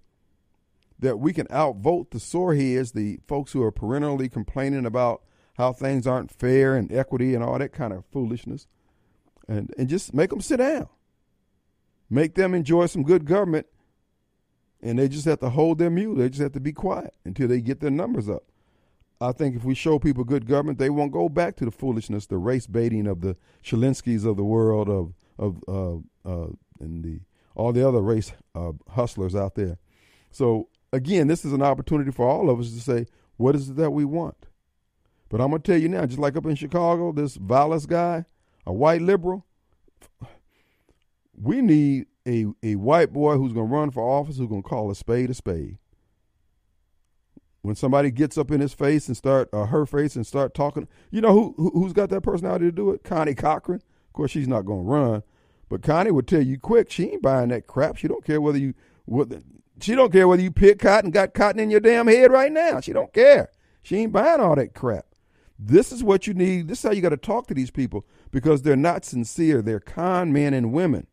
that 0.98 1.18
we 1.18 1.32
can 1.32 1.46
outvote 1.50 2.10
the 2.10 2.18
soreheads, 2.18 2.92
the 2.92 3.18
folks 3.26 3.52
who 3.52 3.62
are 3.62 3.72
perennially 3.72 4.28
complaining 4.28 4.86
about 4.86 5.22
how 5.54 5.72
things 5.72 6.06
aren't 6.06 6.30
fair 6.30 6.76
and 6.76 6.92
equity 6.92 7.34
and 7.34 7.42
all 7.42 7.58
that 7.58 7.72
kind 7.72 7.92
of 7.92 8.04
foolishness, 8.06 8.66
and, 9.48 9.72
and 9.78 9.88
just 9.88 10.14
make 10.14 10.30
them 10.30 10.40
sit 10.40 10.58
down. 10.58 10.88
Make 12.10 12.34
them 12.34 12.54
enjoy 12.54 12.86
some 12.86 13.02
good 13.02 13.24
government, 13.24 13.66
and 14.82 14.98
they 14.98 15.08
just 15.08 15.24
have 15.24 15.40
to 15.40 15.50
hold 15.50 15.78
their 15.78 15.90
mule. 15.90 16.16
They 16.16 16.28
just 16.28 16.42
have 16.42 16.52
to 16.52 16.60
be 16.60 16.72
quiet 16.72 17.14
until 17.24 17.48
they 17.48 17.60
get 17.60 17.80
their 17.80 17.90
numbers 17.90 18.28
up. 18.28 18.44
I 19.20 19.32
think 19.32 19.56
if 19.56 19.64
we 19.64 19.74
show 19.74 19.98
people 19.98 20.24
good 20.24 20.46
government, 20.46 20.78
they 20.78 20.90
won't 20.90 21.12
go 21.12 21.28
back 21.28 21.56
to 21.56 21.64
the 21.64 21.70
foolishness, 21.70 22.26
the 22.26 22.36
race 22.36 22.66
baiting 22.66 23.06
of 23.06 23.20
the 23.20 23.36
Shalinskys 23.64 24.26
of 24.26 24.36
the 24.36 24.44
world, 24.44 24.88
of 24.88 25.14
of 25.38 25.62
uh, 25.66 26.28
uh, 26.28 26.48
and 26.80 27.04
the 27.04 27.20
all 27.54 27.72
the 27.72 27.86
other 27.86 28.00
race 28.00 28.32
uh, 28.54 28.72
hustlers 28.90 29.34
out 29.34 29.54
there. 29.54 29.78
So 30.30 30.68
again, 30.92 31.28
this 31.28 31.44
is 31.44 31.52
an 31.52 31.62
opportunity 31.62 32.10
for 32.10 32.28
all 32.28 32.50
of 32.50 32.60
us 32.60 32.72
to 32.72 32.80
say, 32.80 33.06
what 33.36 33.54
is 33.54 33.70
it 33.70 33.76
that 33.76 33.92
we 33.92 34.04
want? 34.04 34.46
But 35.34 35.42
I'm 35.42 35.50
gonna 35.50 35.64
tell 35.64 35.76
you 35.76 35.88
now, 35.88 36.06
just 36.06 36.20
like 36.20 36.36
up 36.36 36.46
in 36.46 36.54
Chicago, 36.54 37.10
this 37.10 37.34
Vallas 37.34 37.86
guy, 37.86 38.24
a 38.64 38.72
white 38.72 39.02
liberal, 39.02 39.44
we 41.36 41.60
need 41.60 42.06
a 42.24 42.46
a 42.62 42.76
white 42.76 43.12
boy 43.12 43.36
who's 43.36 43.52
gonna 43.52 43.66
run 43.66 43.90
for 43.90 44.08
office 44.08 44.36
who's 44.38 44.46
gonna 44.46 44.62
call 44.62 44.92
a 44.92 44.94
spade 44.94 45.30
a 45.30 45.34
spade. 45.34 45.78
When 47.62 47.74
somebody 47.74 48.12
gets 48.12 48.38
up 48.38 48.52
in 48.52 48.60
his 48.60 48.74
face 48.74 49.08
and 49.08 49.16
start 49.16 49.48
uh, 49.52 49.66
her 49.66 49.86
face 49.86 50.14
and 50.14 50.24
start 50.24 50.54
talking, 50.54 50.86
you 51.10 51.20
know 51.20 51.32
who 51.32 51.70
who's 51.74 51.92
got 51.92 52.10
that 52.10 52.20
personality 52.20 52.66
to 52.66 52.70
do 52.70 52.90
it? 52.90 53.02
Connie 53.02 53.34
Cochran. 53.34 53.82
Of 54.06 54.12
course, 54.12 54.30
she's 54.30 54.46
not 54.46 54.64
gonna 54.64 54.82
run, 54.82 55.24
but 55.68 55.82
Connie 55.82 56.12
would 56.12 56.28
tell 56.28 56.42
you 56.42 56.60
quick 56.60 56.92
she 56.92 57.10
ain't 57.10 57.22
buying 57.22 57.48
that 57.48 57.66
crap. 57.66 57.96
She 57.96 58.06
don't 58.06 58.24
care 58.24 58.40
whether 58.40 58.58
you 58.58 58.74
what 59.04 59.32
she 59.80 59.96
don't 59.96 60.12
care 60.12 60.28
whether 60.28 60.42
you 60.42 60.52
pick 60.52 60.78
cotton, 60.78 61.10
got 61.10 61.34
cotton 61.34 61.58
in 61.58 61.72
your 61.72 61.80
damn 61.80 62.06
head 62.06 62.30
right 62.30 62.52
now. 62.52 62.78
She 62.78 62.92
don't 62.92 63.12
care. 63.12 63.50
She 63.82 63.96
ain't 63.96 64.12
buying 64.12 64.40
all 64.40 64.54
that 64.54 64.74
crap. 64.74 65.06
This 65.58 65.92
is 65.92 66.02
what 66.02 66.26
you 66.26 66.34
need. 66.34 66.68
This 66.68 66.78
is 66.78 66.82
how 66.82 66.90
you 66.92 67.00
got 67.00 67.10
to 67.10 67.16
talk 67.16 67.46
to 67.46 67.54
these 67.54 67.70
people 67.70 68.04
because 68.30 68.62
they're 68.62 68.76
not 68.76 69.04
sincere. 69.04 69.62
They're 69.62 69.80
con 69.80 70.32
men 70.32 70.52
and 70.52 70.72
women. 70.72 71.06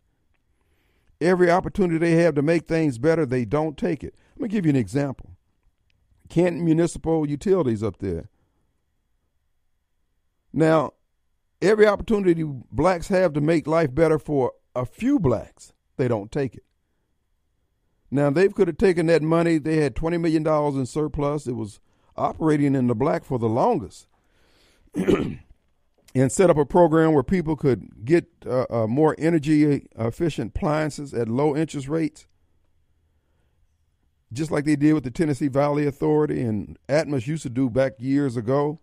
Every 1.19 1.51
opportunity 1.51 1.99
they 1.99 2.23
have 2.23 2.33
to 2.35 2.41
make 2.41 2.67
things 2.67 2.97
better, 2.97 3.25
they 3.25 3.45
don't 3.45 3.77
take 3.77 4.03
it. 4.03 4.15
Let 4.35 4.41
me 4.41 4.47
give 4.49 4.65
you 4.65 4.71
an 4.71 4.75
example. 4.75 5.37
Canton 6.29 6.65
Municipal 6.65 7.29
Utilities 7.29 7.83
up 7.83 7.99
there. 7.99 8.29
Now, 10.51 10.93
every 11.61 11.85
opportunity 11.85 12.43
blacks 12.43 13.09
have 13.09 13.33
to 13.33 13.41
make 13.41 13.67
life 13.67 13.93
better 13.93 14.17
for 14.17 14.53
a 14.75 14.85
few 14.85 15.19
blacks, 15.19 15.73
they 15.97 16.07
don't 16.07 16.31
take 16.31 16.55
it. 16.55 16.63
Now 18.09 18.29
they 18.29 18.49
could 18.49 18.67
have 18.67 18.77
taken 18.77 19.05
that 19.07 19.21
money. 19.21 19.57
They 19.57 19.77
had 19.77 19.95
twenty 19.95 20.17
million 20.17 20.43
dollars 20.43 20.75
in 20.75 20.85
surplus. 20.85 21.47
It 21.47 21.55
was 21.55 21.79
operating 22.17 22.75
in 22.75 22.87
the 22.87 22.95
black 22.95 23.23
for 23.23 23.39
the 23.39 23.47
longest, 23.47 24.07
and 26.15 26.31
set 26.31 26.49
up 26.49 26.57
a 26.57 26.65
program 26.65 27.13
where 27.13 27.23
people 27.23 27.55
could 27.55 28.05
get 28.05 28.25
uh, 28.45 28.65
uh, 28.69 28.87
more 28.87 29.15
energy 29.17 29.87
efficient 29.97 30.53
appliances 30.55 31.13
at 31.13 31.29
low 31.29 31.55
interest 31.55 31.87
rates, 31.87 32.27
just 34.33 34.51
like 34.51 34.65
they 34.65 34.75
did 34.75 34.93
with 34.93 35.03
the 35.03 35.11
Tennessee 35.11 35.47
Valley 35.47 35.85
Authority 35.85 36.41
and 36.41 36.77
Atmos 36.89 37.27
used 37.27 37.43
to 37.43 37.49
do 37.49 37.69
back 37.69 37.93
years 37.99 38.35
ago. 38.35 38.79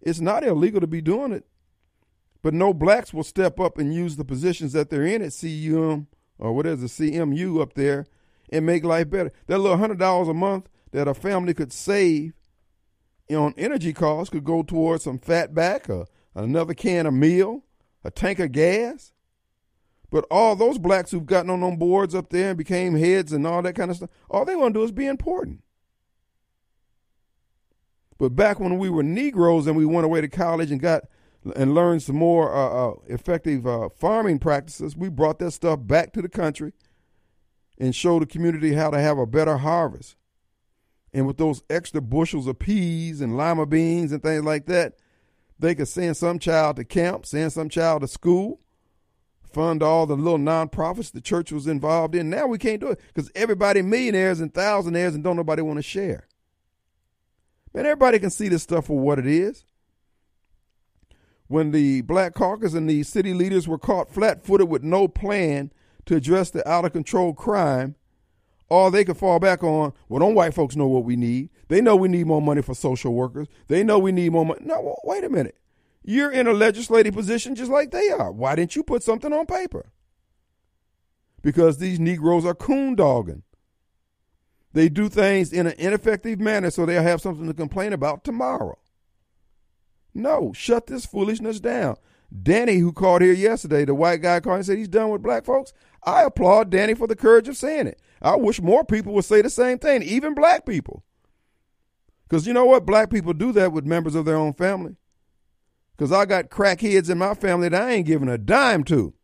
It's 0.00 0.20
not 0.20 0.44
illegal 0.44 0.80
to 0.80 0.86
be 0.86 1.00
doing 1.00 1.32
it, 1.32 1.46
but 2.42 2.54
no 2.54 2.72
blacks 2.72 3.12
will 3.12 3.24
step 3.24 3.60
up 3.60 3.78
and 3.78 3.94
use 3.94 4.16
the 4.16 4.24
positions 4.24 4.72
that 4.72 4.90
they're 4.90 5.06
in 5.06 5.22
at 5.22 5.36
CUM 5.38 6.06
or 6.38 6.52
what 6.52 6.66
is 6.66 6.80
the 6.80 6.86
CMU 6.86 7.60
up 7.60 7.74
there 7.74 8.06
and 8.50 8.66
make 8.66 8.84
life 8.84 9.10
better. 9.10 9.32
That 9.46 9.58
little 9.58 9.76
hundred 9.76 9.98
dollars 9.98 10.28
a 10.28 10.34
month 10.34 10.68
that 10.92 11.08
a 11.08 11.14
family 11.14 11.54
could 11.54 11.72
save 11.72 12.32
on 13.34 13.54
energy 13.56 13.92
costs 13.92 14.30
could 14.30 14.44
go 14.44 14.62
towards 14.62 15.04
some 15.04 15.18
fat 15.18 15.54
back 15.54 15.88
or 15.88 16.06
another 16.34 16.74
can 16.74 17.06
of 17.06 17.14
meal, 17.14 17.64
a 18.04 18.10
tank 18.10 18.38
of 18.38 18.52
gas. 18.52 19.12
But 20.10 20.26
all 20.30 20.56
those 20.56 20.78
blacks 20.78 21.10
who've 21.10 21.26
gotten 21.26 21.50
on 21.50 21.60
them 21.60 21.76
boards 21.76 22.14
up 22.14 22.30
there 22.30 22.50
and 22.50 22.58
became 22.58 22.96
heads 22.96 23.32
and 23.32 23.46
all 23.46 23.62
that 23.62 23.76
kind 23.76 23.90
of 23.90 23.96
stuff, 23.96 24.10
all 24.28 24.44
they 24.44 24.56
want 24.56 24.74
to 24.74 24.80
do 24.80 24.84
is 24.84 24.90
be 24.90 25.06
important. 25.06 25.62
But 28.18 28.36
back 28.36 28.60
when 28.60 28.76
we 28.78 28.90
were 28.90 29.02
Negroes 29.02 29.66
and 29.66 29.76
we 29.76 29.86
went 29.86 30.04
away 30.04 30.20
to 30.20 30.28
college 30.28 30.70
and 30.70 30.80
got 30.80 31.04
and 31.56 31.74
learned 31.74 32.02
some 32.02 32.16
more 32.16 32.54
uh, 32.54 32.90
uh, 32.90 32.94
effective 33.06 33.66
uh, 33.66 33.88
farming 33.88 34.40
practices, 34.40 34.94
we 34.94 35.08
brought 35.08 35.38
that 35.38 35.52
stuff 35.52 35.78
back 35.82 36.12
to 36.12 36.20
the 36.20 36.28
country 36.28 36.72
and 37.78 37.96
showed 37.96 38.20
the 38.20 38.26
community 38.26 38.74
how 38.74 38.90
to 38.90 39.00
have 39.00 39.16
a 39.16 39.26
better 39.26 39.56
harvest. 39.56 40.16
And 41.12 41.26
with 41.26 41.38
those 41.38 41.62
extra 41.68 42.00
bushels 42.00 42.46
of 42.46 42.58
peas 42.58 43.20
and 43.20 43.36
lima 43.36 43.66
beans 43.66 44.12
and 44.12 44.22
things 44.22 44.44
like 44.44 44.66
that, 44.66 44.94
they 45.58 45.74
could 45.74 45.88
send 45.88 46.16
some 46.16 46.38
child 46.38 46.76
to 46.76 46.84
camp, 46.84 47.26
send 47.26 47.52
some 47.52 47.68
child 47.68 48.02
to 48.02 48.08
school, 48.08 48.60
fund 49.52 49.82
all 49.82 50.06
the 50.06 50.16
little 50.16 50.38
nonprofits 50.38 51.12
the 51.12 51.20
church 51.20 51.52
was 51.52 51.66
involved 51.66 52.14
in. 52.14 52.30
Now 52.30 52.46
we 52.46 52.58
can't 52.58 52.80
do 52.80 52.88
it 52.88 53.00
because 53.08 53.30
everybody 53.34 53.82
millionaires 53.82 54.40
and 54.40 54.52
thousandaires 54.52 55.14
and 55.14 55.24
don't 55.24 55.36
nobody 55.36 55.62
want 55.62 55.78
to 55.78 55.82
share. 55.82 56.28
Man, 57.74 57.86
everybody 57.86 58.18
can 58.18 58.30
see 58.30 58.48
this 58.48 58.62
stuff 58.62 58.86
for 58.86 58.98
what 58.98 59.18
it 59.18 59.26
is. 59.26 59.64
When 61.46 61.72
the 61.72 62.02
Black 62.02 62.34
Caucus 62.34 62.74
and 62.74 62.88
the 62.88 63.02
city 63.02 63.34
leaders 63.34 63.66
were 63.66 63.78
caught 63.78 64.12
flat 64.12 64.44
footed 64.44 64.68
with 64.68 64.84
no 64.84 65.08
plan 65.08 65.72
to 66.06 66.16
address 66.16 66.50
the 66.50 66.66
out 66.68 66.84
of 66.84 66.92
control 66.92 67.34
crime, 67.34 67.96
all 68.70 68.90
they 68.90 69.04
could 69.04 69.16
fall 69.16 69.38
back 69.38 69.62
on, 69.62 69.92
well, 70.08 70.20
don't 70.20 70.34
white 70.34 70.54
folks 70.54 70.76
know 70.76 70.86
what 70.86 71.04
we 71.04 71.16
need? 71.16 71.50
They 71.68 71.80
know 71.80 71.96
we 71.96 72.08
need 72.08 72.26
more 72.26 72.40
money 72.40 72.62
for 72.62 72.74
social 72.74 73.12
workers. 73.12 73.48
They 73.68 73.82
know 73.82 73.98
we 73.98 74.12
need 74.12 74.32
more 74.32 74.46
money. 74.46 74.60
No, 74.64 74.96
wait 75.04 75.24
a 75.24 75.28
minute. 75.28 75.58
You're 76.02 76.30
in 76.30 76.46
a 76.46 76.52
legislative 76.52 77.14
position 77.14 77.54
just 77.54 77.70
like 77.70 77.90
they 77.90 78.10
are. 78.10 78.32
Why 78.32 78.54
didn't 78.54 78.76
you 78.76 78.82
put 78.82 79.02
something 79.02 79.32
on 79.32 79.46
paper? 79.46 79.92
Because 81.42 81.78
these 81.78 81.98
Negroes 81.98 82.44
are 82.46 82.54
coon 82.54 82.94
dogging. 82.94 83.42
They 84.72 84.88
do 84.88 85.08
things 85.08 85.52
in 85.52 85.66
an 85.66 85.74
ineffective 85.78 86.40
manner 86.40 86.70
so 86.70 86.86
they'll 86.86 87.02
have 87.02 87.20
something 87.20 87.46
to 87.46 87.54
complain 87.54 87.92
about 87.92 88.24
tomorrow. 88.24 88.78
No, 90.14 90.52
shut 90.54 90.86
this 90.86 91.06
foolishness 91.06 91.60
down. 91.60 91.96
Danny, 92.42 92.78
who 92.78 92.92
called 92.92 93.22
here 93.22 93.32
yesterday, 93.32 93.84
the 93.84 93.94
white 93.94 94.22
guy 94.22 94.38
called 94.38 94.56
and 94.56 94.66
said 94.66 94.78
he's 94.78 94.88
done 94.88 95.10
with 95.10 95.22
black 95.22 95.44
folks. 95.44 95.72
I 96.04 96.22
applaud 96.22 96.70
Danny 96.70 96.94
for 96.94 97.08
the 97.08 97.16
courage 97.16 97.48
of 97.48 97.56
saying 97.56 97.88
it. 97.88 98.00
I 98.22 98.36
wish 98.36 98.60
more 98.60 98.84
people 98.84 99.12
would 99.14 99.24
say 99.24 99.42
the 99.42 99.50
same 99.50 99.78
thing, 99.78 100.02
even 100.02 100.34
black 100.34 100.66
people. 100.66 101.04
Because 102.28 102.46
you 102.46 102.52
know 102.52 102.66
what? 102.66 102.86
Black 102.86 103.10
people 103.10 103.32
do 103.32 103.52
that 103.52 103.72
with 103.72 103.86
members 103.86 104.14
of 104.14 104.24
their 104.24 104.36
own 104.36 104.52
family. 104.52 104.96
Because 105.96 106.12
I 106.12 106.26
got 106.26 106.50
crackheads 106.50 107.10
in 107.10 107.18
my 107.18 107.34
family 107.34 107.68
that 107.68 107.82
I 107.82 107.92
ain't 107.92 108.06
giving 108.06 108.28
a 108.28 108.38
dime 108.38 108.84
to. 108.84 109.14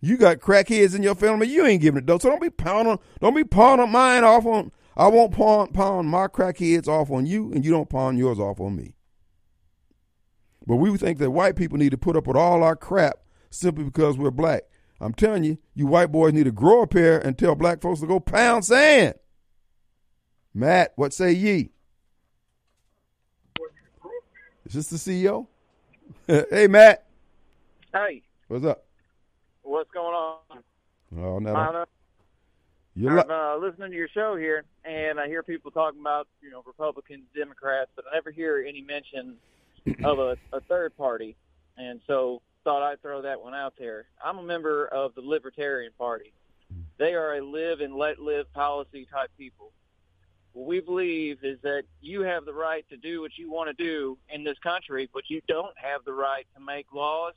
You 0.00 0.16
got 0.16 0.38
crackheads 0.38 0.94
in 0.94 1.02
your 1.02 1.14
family, 1.14 1.48
you 1.48 1.64
ain't 1.64 1.82
giving 1.82 1.98
it 1.98 2.06
though. 2.06 2.18
So 2.18 2.28
don't 2.28 2.42
be 2.42 2.50
pounding, 2.50 2.98
don't 3.20 3.34
be 3.34 3.44
pawning 3.44 3.90
mine 3.90 4.24
off 4.24 4.44
on. 4.44 4.72
I 4.96 5.08
won't 5.08 5.32
pawn, 5.32 5.68
pawn 5.72 6.06
my 6.06 6.26
crackheads 6.26 6.88
off 6.88 7.10
on 7.10 7.26
you, 7.26 7.52
and 7.52 7.64
you 7.64 7.70
don't 7.70 7.88
pawn 7.88 8.16
yours 8.16 8.38
off 8.38 8.60
on 8.60 8.76
me. 8.76 8.94
But 10.66 10.76
we 10.76 10.96
think 10.96 11.18
that 11.18 11.30
white 11.30 11.56
people 11.56 11.78
need 11.78 11.90
to 11.90 11.98
put 11.98 12.16
up 12.16 12.26
with 12.26 12.36
all 12.36 12.62
our 12.62 12.76
crap 12.76 13.18
simply 13.50 13.84
because 13.84 14.18
we're 14.18 14.30
black. 14.30 14.64
I'm 15.00 15.12
telling 15.12 15.44
you, 15.44 15.58
you 15.74 15.86
white 15.86 16.10
boys 16.10 16.32
need 16.32 16.44
to 16.44 16.52
grow 16.52 16.82
up 16.82 16.94
here 16.94 17.18
and 17.18 17.36
tell 17.36 17.54
black 17.54 17.82
folks 17.82 18.00
to 18.00 18.06
go 18.06 18.18
pound 18.20 18.64
sand. 18.64 19.14
Matt, 20.54 20.92
what 20.96 21.12
say 21.12 21.32
ye? 21.32 21.70
Is 24.64 24.72
this 24.72 24.88
the 24.88 24.96
CEO? 24.96 25.46
hey, 26.26 26.66
Matt. 26.66 27.06
Hey. 27.92 28.22
What's 28.48 28.64
up? 28.64 28.84
What's 29.62 29.90
going 29.90 30.14
on? 30.14 30.62
Oh, 31.18 31.38
no. 31.38 31.54
Uh, 31.54 31.84
You're 32.94 33.20
I'm 33.20 33.30
uh, 33.30 33.64
listening 33.64 33.90
to 33.90 33.96
your 33.96 34.08
show 34.08 34.36
here, 34.36 34.64
and 34.84 35.20
I 35.20 35.28
hear 35.28 35.42
people 35.42 35.70
talking 35.70 36.00
about 36.00 36.26
you 36.40 36.50
know 36.50 36.62
Republicans, 36.66 37.24
Democrats, 37.34 37.90
but 37.94 38.06
I 38.10 38.14
never 38.14 38.30
hear 38.30 38.64
any 38.66 38.80
mention 38.80 39.36
of 40.04 40.18
a, 40.18 40.36
a 40.52 40.60
third 40.62 40.96
party. 40.96 41.36
And 41.76 42.00
so 42.06 42.40
thought 42.66 42.82
I'd 42.82 43.00
throw 43.00 43.22
that 43.22 43.40
one 43.40 43.54
out 43.54 43.74
there. 43.78 44.06
I'm 44.22 44.38
a 44.38 44.42
member 44.42 44.88
of 44.88 45.14
the 45.14 45.20
Libertarian 45.20 45.92
Party. 45.96 46.32
They 46.98 47.14
are 47.14 47.36
a 47.36 47.40
live 47.40 47.80
and 47.80 47.94
let 47.94 48.18
live 48.18 48.52
policy 48.54 49.06
type 49.08 49.30
people. 49.38 49.70
What 50.52 50.66
we 50.66 50.80
believe 50.80 51.44
is 51.44 51.60
that 51.62 51.84
you 52.00 52.22
have 52.22 52.44
the 52.44 52.52
right 52.52 52.84
to 52.88 52.96
do 52.96 53.20
what 53.20 53.38
you 53.38 53.52
want 53.52 53.68
to 53.68 53.84
do 53.84 54.18
in 54.30 54.42
this 54.42 54.58
country, 54.58 55.08
but 55.14 55.30
you 55.30 55.40
don't 55.46 55.78
have 55.78 56.04
the 56.04 56.12
right 56.12 56.44
to 56.56 56.60
make 56.60 56.92
laws 56.92 57.34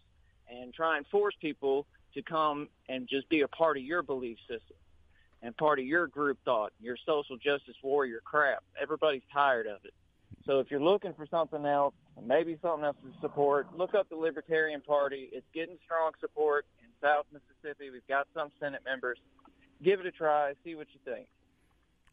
and 0.49 0.73
try 0.73 0.97
and 0.97 1.05
force 1.05 1.35
people 1.39 1.85
to 2.15 2.23
come 2.23 2.67
and 2.87 3.07
just 3.07 3.29
be 3.29 3.41
a 3.41 3.47
part 3.47 3.77
of 3.77 3.83
your 3.83 4.01
belief 4.01 4.39
system 4.47 4.77
and 5.43 5.55
part 5.57 5.77
of 5.77 5.85
your 5.85 6.07
group 6.07 6.39
thought, 6.43 6.73
your 6.81 6.97
social 7.05 7.37
justice 7.37 7.75
warrior 7.83 8.19
crap. 8.25 8.63
Everybody's 8.81 9.21
tired 9.31 9.67
of 9.67 9.85
it. 9.85 9.93
So 10.45 10.59
if 10.59 10.71
you're 10.71 10.81
looking 10.81 11.13
for 11.13 11.25
something 11.27 11.65
else, 11.65 11.93
maybe 12.25 12.57
something 12.61 12.85
else 12.85 12.97
to 13.03 13.21
support, 13.21 13.67
look 13.77 13.93
up 13.93 14.09
the 14.09 14.15
Libertarian 14.15 14.81
Party. 14.81 15.29
It's 15.31 15.45
getting 15.53 15.77
strong 15.85 16.11
support 16.19 16.65
in 16.81 16.87
South 17.01 17.25
Mississippi. 17.31 17.89
We've 17.91 18.07
got 18.07 18.27
some 18.33 18.49
Senate 18.59 18.81
members. 18.85 19.17
Give 19.83 19.99
it 19.99 20.05
a 20.05 20.11
try. 20.11 20.53
See 20.63 20.75
what 20.75 20.87
you 20.93 20.99
think. 21.05 21.27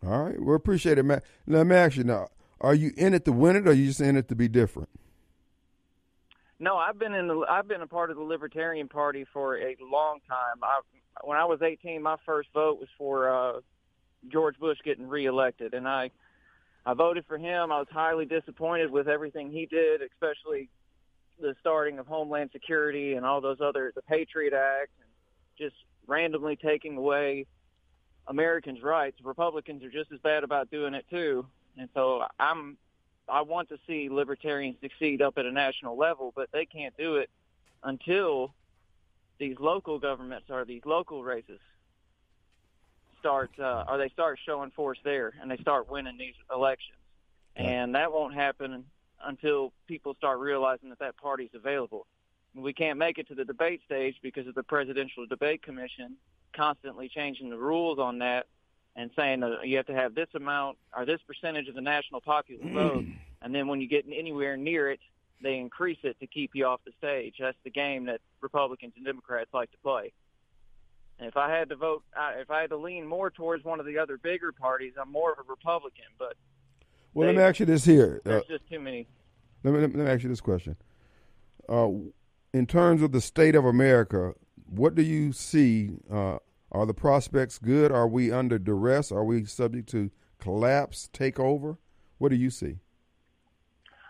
All 0.05 0.25
right. 0.25 0.41
We 0.41 0.55
appreciate 0.55 0.99
it, 0.99 1.03
Matt. 1.05 1.25
Let 1.47 1.67
me 1.67 1.77
ask 1.77 1.97
you 1.97 2.05
now: 2.05 2.29
Are 2.61 2.75
you 2.75 2.93
in 2.97 3.15
it 3.15 3.25
to 3.25 3.33
win 3.33 3.57
it, 3.57 3.67
or 3.67 3.71
are 3.71 3.75
you 3.75 3.87
just 3.87 4.01
in 4.01 4.17
it 4.17 4.29
to 4.29 4.37
be 4.37 4.49
different? 4.49 4.89
No, 6.59 6.77
I've 6.77 6.99
been 6.99 7.15
in 7.15 7.29
the 7.29 7.45
I've 7.49 7.69
been 7.69 7.83
a 7.83 7.87
part 7.87 8.11
of 8.11 8.17
the 8.17 8.23
Libertarian 8.23 8.89
Party 8.89 9.27
for 9.33 9.57
a 9.57 9.77
long 9.81 10.21
time. 10.29 10.63
I 10.63 10.81
when 11.23 11.39
I 11.39 11.45
was 11.45 11.61
18, 11.63 12.03
my 12.03 12.17
first 12.25 12.49
vote 12.55 12.79
was 12.79 12.89
for 12.97 13.29
uh 13.29 13.61
George 14.29 14.59
Bush 14.59 14.79
getting 14.85 15.07
reelected 15.07 15.75
and 15.75 15.87
I 15.87 16.11
I 16.87 16.95
voted 16.95 17.27
for 17.27 17.37
him. 17.37 17.73
I 17.73 17.81
was 17.81 17.89
highly 17.91 18.27
disappointed 18.27 18.91
with 18.93 19.09
everything 19.09 19.51
he 19.51 19.67
did, 19.67 20.03
especially 20.03 20.69
the 21.41 21.57
starting 21.61 21.99
of 21.99 22.07
Homeland 22.07 22.51
Security 22.53 23.15
and 23.15 23.27
all 23.27 23.41
those 23.41 23.61
other 23.61 23.93
the 23.95 24.03
Patriot 24.03 24.55
Act 24.55 24.93
and 25.01 25.11
just 25.59 25.75
randomly 26.07 26.55
taking 26.55 26.97
away 26.97 27.47
Americans' 28.29 28.83
rights. 28.83 29.19
Republicans 29.23 29.83
are 29.83 29.91
just 29.91 30.13
as 30.13 30.21
bad 30.21 30.45
about 30.45 30.71
doing 30.71 30.95
it 30.95 31.05
too. 31.11 31.45
And 31.77 31.89
so 31.93 32.25
I'm 32.39 32.79
I 33.29 33.41
want 33.43 33.69
to 33.71 33.79
see 33.89 34.09
libertarians 34.09 34.77
succeed 34.81 35.21
up 35.21 35.37
at 35.39 35.45
a 35.45 35.53
national 35.53 35.97
level, 35.97 36.33
but 36.37 36.49
they 36.53 36.65
can't 36.65 36.97
do 36.97 37.17
it 37.17 37.29
until 37.83 38.55
these 39.39 39.57
local 39.59 39.99
governments 39.99 40.47
or 40.51 40.65
these 40.65 40.83
local 40.85 41.25
races 41.25 41.59
start 43.27 43.51
uh, 43.59 43.85
or 43.89 43.99
they 43.99 44.09
start 44.11 44.39
showing 44.47 44.71
force 44.71 44.99
there 45.03 45.33
and 45.41 45.51
they 45.51 45.57
start 45.57 45.91
winning 45.91 46.17
these 46.17 46.35
elections. 46.55 46.99
And 47.57 47.95
that 47.95 48.13
won't 48.13 48.35
happen 48.35 48.85
until 49.25 49.73
people 49.89 50.15
start 50.15 50.39
realizing 50.39 50.91
that 50.91 51.01
that 51.01 51.17
party's 51.17 51.51
available. 51.55 52.07
We 52.55 52.73
can't 52.73 52.99
make 52.99 53.19
it 53.19 53.27
to 53.29 53.35
the 53.35 53.45
debate 53.45 53.81
stage 53.85 54.17
because 54.23 54.47
of 54.47 54.55
the 54.55 54.63
Presidential 54.63 55.27
Debate 55.27 55.63
Commission 55.63 56.17
constantly 56.55 57.09
changing 57.09 57.51
the 57.51 57.59
rules 57.59 57.99
on 57.99 58.19
that 58.21 58.47
and 58.95 59.11
saying 59.17 59.41
that 59.41 59.67
you 59.67 59.77
have 59.77 59.87
to 59.87 59.95
have 59.95 60.15
this 60.15 60.29
amount 60.35 60.79
or 60.97 61.05
this 61.05 61.21
percentage 61.27 61.69
of 61.69 61.75
the 61.75 61.81
national 61.81 62.21
popular 62.21 62.65
vote, 62.73 63.05
and 63.43 63.55
then 63.55 63.67
when 63.67 63.81
you 63.81 63.89
get 63.89 64.07
anywhere 64.11 64.57
near 64.57 64.91
it, 64.91 65.01
they 65.43 65.59
increase 65.59 65.99
it 66.03 66.19
to 66.21 66.27
keep 66.27 66.53
you 66.55 66.65
off 66.65 66.81
the 66.87 66.93
stage. 66.97 67.35
That's 67.39 67.59
the 67.65 67.71
game 67.71 68.07
that 68.07 68.21
Republicans 68.41 68.95
and 68.97 69.05
Democrats 69.05 69.51
like 69.53 69.71
to 69.73 69.79
play. 69.79 70.13
And 71.19 71.29
if 71.29 71.37
I 71.37 71.51
had 71.51 71.71
to 71.71 71.77
vote, 71.77 72.03
if 72.39 72.51
I 72.51 72.61
had 72.61 72.71
to 72.71 72.77
lean 72.77 73.07
more 73.07 73.31
towards 73.31 73.65
one 73.65 73.81
of 73.81 73.87
the 73.87 73.99
other 73.99 74.19
bigger 74.19 74.53
parties, 74.53 74.93
I'm 75.01 75.11
more 75.11 75.33
of 75.33 75.39
a 75.39 75.43
Republican. 75.49 76.05
But 76.19 76.35
well, 77.15 77.27
they, 77.27 77.35
let 77.35 77.37
me 77.37 77.43
ask 77.43 77.59
you 77.59 77.67
this 77.67 77.85
here: 77.85 78.21
there's 78.25 78.43
uh, 78.43 78.47
just 78.49 78.69
too 78.69 78.81
many. 78.81 79.07
Let 79.63 79.75
me, 79.75 79.81
let 79.81 79.95
me 79.95 80.07
ask 80.07 80.23
you 80.23 80.29
this 80.29 80.43
question: 80.43 80.77
uh, 81.69 81.89
In 82.53 82.67
terms 82.67 83.01
of 83.01 83.13
the 83.13 83.23
state 83.23 83.55
of 83.55 83.65
America, 83.65 84.35
what 84.67 84.95
do 84.95 85.03
you 85.03 85.33
see 85.33 85.93
uh, 86.13 86.39
are 86.71 86.85
the 86.87 86.95
prospects 86.95 87.59
good? 87.59 87.91
Are 87.91 88.09
we 88.09 88.31
under 88.31 88.59
duress? 88.59 89.11
Are 89.11 89.25
we 89.25 89.47
subject 89.47 89.89
to 89.91 90.11
collapse, 90.39 91.09
takeover? 91.13 91.79
What 92.19 92.29
do 92.29 92.37
you 92.37 92.51
see? 92.51 92.77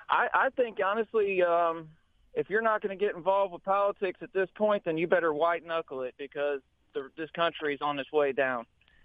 I, 0.09 0.29
I 0.33 0.49
think 0.51 0.79
honestly, 0.85 1.43
um, 1.43 1.89
if 2.35 2.51
you're 2.51 2.63
not 2.63 2.83
going 2.83 2.97
to 2.97 3.05
get 3.05 3.15
involved 3.15 3.53
with 3.53 3.65
politics 3.65 4.19
at 4.23 4.33
this 4.33 4.49
point, 4.57 4.85
then 4.85 4.99
you 4.99 5.07
better 5.07 5.33
white 5.33 5.65
knuckle 5.67 6.03
it 6.03 6.15
because 6.19 6.61
the, 6.97 7.11
this 7.17 7.31
country 7.31 7.75
is 7.75 7.81
on 7.83 7.99
its 7.99 8.11
way 8.11 8.33
down. 8.33 8.65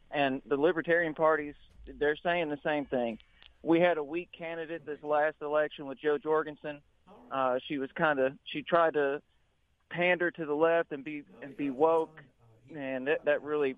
And 0.10 0.42
the 0.48 0.58
Libertarian 0.58 1.14
parties, 1.14 1.54
they're 2.00 2.18
saying 2.24 2.50
the 2.50 2.60
same 2.64 2.86
thing. 2.86 3.20
We 3.64 3.80
had 3.80 3.98
a 3.98 4.04
weak 4.04 4.30
candidate 4.36 4.86
this 4.86 5.04
last 5.04 5.36
election 5.42 5.86
with 5.86 6.00
Jo 6.00 6.18
Jorgensen. 6.18 6.80
Uh, 7.32 7.60
she 7.68 7.78
was 7.78 7.90
kind 7.96 8.20
of 8.20 8.34
she 8.46 8.64
tried 8.64 8.94
to 8.96 9.22
pander 9.90 10.32
to 10.32 10.46
the 10.46 10.54
left 10.54 10.92
and 10.92 11.04
be 11.04 11.24
and 11.44 11.56
be 11.56 11.70
woke 11.70 12.22
and 12.76 13.08
that 13.08 13.26
that 13.26 13.44
really 13.44 13.76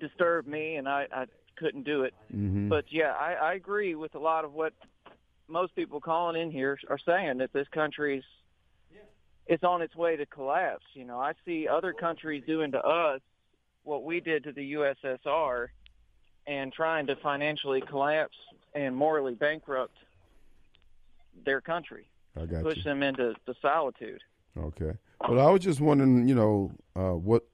disturbed 0.00 0.48
me, 0.48 0.76
and 0.76 0.88
I, 0.88 1.06
I 1.12 1.26
couldn't 1.56 1.84
do 1.84 2.02
it. 2.02 2.14
Mm-hmm. 2.34 2.68
But 2.68 2.86
yeah, 2.90 3.12
I, 3.12 3.34
I 3.34 3.54
agree 3.54 3.94
with 3.94 4.14
a 4.14 4.18
lot 4.18 4.44
of 4.44 4.54
what 4.54 4.72
most 5.48 5.76
people 5.76 6.00
calling 6.00 6.40
in 6.40 6.50
here 6.50 6.78
are 6.88 6.98
saying 6.98 7.38
that 7.38 7.52
this 7.52 7.68
country's 7.72 8.24
it's 9.46 9.64
on 9.64 9.82
its 9.82 9.94
way 9.94 10.16
to 10.16 10.26
collapse. 10.26 10.84
You 10.94 11.04
know, 11.04 11.18
I 11.18 11.32
see 11.44 11.68
other 11.68 11.92
countries 11.92 12.42
doing 12.46 12.72
to 12.72 12.78
us 12.78 13.20
what 13.84 14.04
we 14.04 14.20
did 14.20 14.44
to 14.44 14.52
the 14.52 14.72
USSR 14.74 15.68
and 16.46 16.72
trying 16.72 17.06
to 17.06 17.16
financially 17.16 17.80
collapse 17.80 18.36
and 18.74 18.96
morally 18.96 19.34
bankrupt 19.34 19.96
their 21.44 21.60
country. 21.60 22.06
I 22.36 22.46
got 22.46 22.62
push 22.62 22.78
you. 22.78 22.84
them 22.84 23.02
into 23.02 23.34
the 23.46 23.54
solitude. 23.60 24.20
Okay. 24.56 24.92
Well, 25.28 25.46
I 25.46 25.50
was 25.50 25.60
just 25.60 25.80
wondering, 25.80 26.26
you 26.28 26.34
know, 26.34 26.72
uh, 26.96 27.14
what 27.16 27.44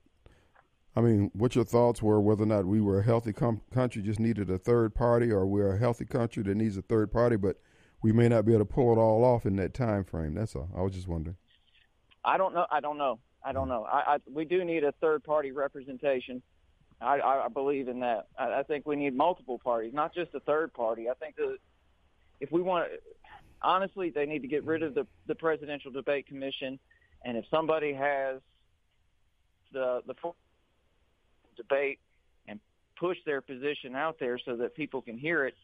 I 0.97 1.01
mean, 1.01 1.31
what 1.33 1.55
your 1.55 1.65
thoughts 1.65 2.03
were 2.03 2.21
whether 2.21 2.43
or 2.43 2.47
not 2.47 2.65
we 2.65 2.81
were 2.81 3.01
a 3.01 3.05
healthy 3.05 3.33
com- 3.33 3.61
country, 3.73 4.03
just 4.03 4.19
needed 4.19 4.51
a 4.51 4.59
third 4.59 4.95
party, 4.95 5.31
or 5.31 5.47
we're 5.47 5.75
a 5.75 5.79
healthy 5.79 6.05
country 6.05 6.43
that 6.43 6.57
needs 6.57 6.77
a 6.77 6.83
third 6.83 7.13
party, 7.13 7.37
but 7.37 7.57
we 8.03 8.11
may 8.11 8.29
not 8.29 8.45
be 8.45 8.53
able 8.53 8.65
to 8.65 8.73
pull 8.73 8.93
it 8.93 8.99
all 8.99 9.25
off 9.25 9.47
in 9.47 9.57
that 9.57 9.75
time 9.75 10.05
frame. 10.05 10.35
That's 10.35 10.57
all. 10.57 10.69
I 10.77 10.83
was 10.83 10.93
just 10.93 11.07
wondering. 11.07 11.37
I 12.25 12.37
don't 12.37 12.55
know. 12.55 12.67
I 12.71 12.81
don't 12.81 12.99
know. 12.99 13.19
I 13.45 13.53
don't 13.53 13.65
hmm. 13.65 13.71
know. 13.71 13.85
I, 13.85 14.15
I 14.15 14.17
we 14.33 14.45
do 14.45 14.65
need 14.65 14.85
a 14.85 14.93
third 15.01 15.25
party 15.25 15.53
representation. 15.53 16.43
I, 17.01 17.21
I 17.21 17.49
believe 17.49 17.87
in 17.87 18.01
that. 18.01 18.27
I, 18.39 18.61
I 18.61 18.63
think 18.65 18.85
we 18.85 18.97
need 18.97 19.15
multiple 19.15 19.61
parties, 19.63 19.93
not 19.95 20.13
just 20.13 20.35
a 20.35 20.41
third 20.41 20.73
party. 20.75 21.09
I 21.09 21.15
think 21.15 21.37
that 21.37 21.59
if 22.41 22.51
we 22.51 22.61
want, 22.61 22.89
honestly, 23.63 24.11
they 24.11 24.27
need 24.27 24.41
to 24.41 24.49
get 24.49 24.65
rid 24.65 24.83
of 24.83 24.95
the 24.95 25.07
the 25.27 25.35
presidential 25.35 25.91
debate 25.91 26.27
commission, 26.27 26.79
and 27.25 27.37
if 27.37 27.45
somebody 27.51 27.93
has 27.93 28.41
the 29.73 30.03
the 30.07 30.15
debate 31.57 32.01
and 32.49 32.59
push 32.99 33.19
their 33.25 33.41
position 33.41 33.95
out 33.95 34.17
there 34.19 34.39
so 34.45 34.57
that 34.57 34.75
people 34.75 35.01
can 35.01 35.17
hear 35.17 35.47
it, 35.47 35.55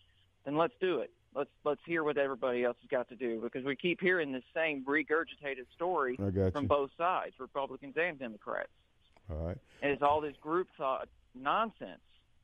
then 0.44 0.56
let's 0.56 0.74
do 0.80 1.00
it. 1.00 1.10
Let's 1.34 1.50
let's 1.64 1.80
hear 1.84 2.04
what 2.04 2.16
everybody 2.16 2.64
else 2.64 2.76
has 2.80 2.88
got 2.88 3.08
to 3.08 3.16
do 3.16 3.40
because 3.40 3.64
we 3.64 3.74
keep 3.74 4.00
hearing 4.00 4.32
the 4.32 4.42
same 4.54 4.84
regurgitated 4.84 5.66
story 5.74 6.16
from 6.16 6.62
you. 6.62 6.68
both 6.68 6.90
sides, 6.96 7.34
Republicans 7.38 7.94
and 7.96 8.18
Democrats. 8.18 8.68
All 9.30 9.38
right. 9.38 9.58
And 9.82 9.90
it's 9.90 10.02
all 10.02 10.20
this 10.20 10.36
group 10.40 10.68
thought 10.76 11.08
nonsense. 11.34 12.00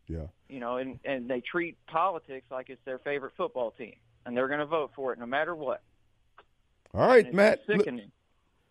Yeah. 0.08 0.26
You 0.48 0.60
know, 0.60 0.78
and 0.78 0.98
and 1.04 1.28
they 1.28 1.40
treat 1.40 1.76
politics 1.86 2.46
like 2.50 2.68
it's 2.68 2.84
their 2.84 2.98
favorite 2.98 3.32
football 3.36 3.70
team, 3.70 3.94
and 4.26 4.36
they're 4.36 4.48
going 4.48 4.60
to 4.60 4.66
vote 4.66 4.90
for 4.96 5.12
it 5.12 5.18
no 5.18 5.26
matter 5.26 5.54
what. 5.54 5.82
All 6.92 7.06
right, 7.06 7.32
Matt. 7.32 7.60
Sickening. 7.66 8.10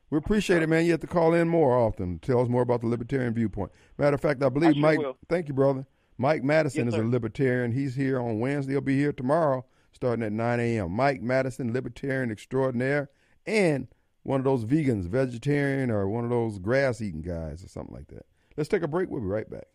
We 0.10 0.18
appreciate 0.18 0.64
it, 0.64 0.68
man. 0.68 0.86
You 0.86 0.92
have 0.92 1.02
to 1.02 1.08
call 1.08 1.34
in 1.34 1.48
more 1.48 1.78
often. 1.78 2.20
Tell 2.20 2.42
us 2.42 2.50
more 2.50 2.64
about 2.64 2.82
the 2.82 2.88
libertarian 2.88 3.34
viewpoint. 3.34 3.72
Matter 3.98 4.16
of 4.16 4.22
fact, 4.22 4.44
I 4.44 4.50
believe 4.50 4.72
I 4.72 4.74
sure 4.74 4.82
Mike. 4.82 5.00
will. 5.00 5.18
Thank 5.30 5.48
you, 5.48 5.54
brother. 5.54 5.86
Mike 6.18 6.44
Madison 6.44 6.86
Yes, 6.86 6.96
is 6.96 7.00
a 7.00 7.04
libertarian. 7.04 7.72
He's 7.72 7.96
here 7.96 8.20
on 8.20 8.40
Wednesday. 8.40 8.74
He'll 8.74 8.82
be 8.82 8.98
here 8.98 9.14
tomorrow, 9.14 9.66
starting 9.92 10.24
at 10.24 10.32
9 10.32 10.60
a.m. 10.60 10.92
Mike 10.92 11.22
Madison, 11.22 11.74
libertarian 11.74 12.32
extraordinaire, 12.32 13.10
and 13.46 13.88
one 14.24 14.40
of 14.40 14.44
those 14.44 14.66
vegans, 14.66 15.06
vegetarian, 15.06 15.90
or 15.90 16.08
one 16.08 16.24
of 16.24 16.30
those 16.30 16.60
grass 16.60 17.02
eating 17.02 17.22
guys, 17.22 17.64
or 17.64 17.68
something 17.68 17.96
like 17.96 18.08
that. 18.08 18.26
Let's 18.58 18.70
take 18.70 18.84
a 18.84 18.88
break. 18.88 19.10
We'll 19.10 19.22
be 19.22 19.28
right 19.28 19.50
back. 19.50 19.68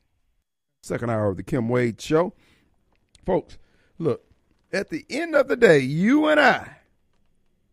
Second 0.82 1.10
hour 1.10 1.28
of 1.28 1.36
the 1.36 1.42
Kim 1.42 1.68
Wade 1.68 2.00
Show, 2.00 2.34
folks. 3.24 3.58
Look, 3.98 4.24
at 4.72 4.90
the 4.90 5.06
end 5.08 5.34
of 5.34 5.48
the 5.48 5.56
day, 5.56 5.78
you 5.78 6.26
and 6.26 6.38
I 6.38 6.76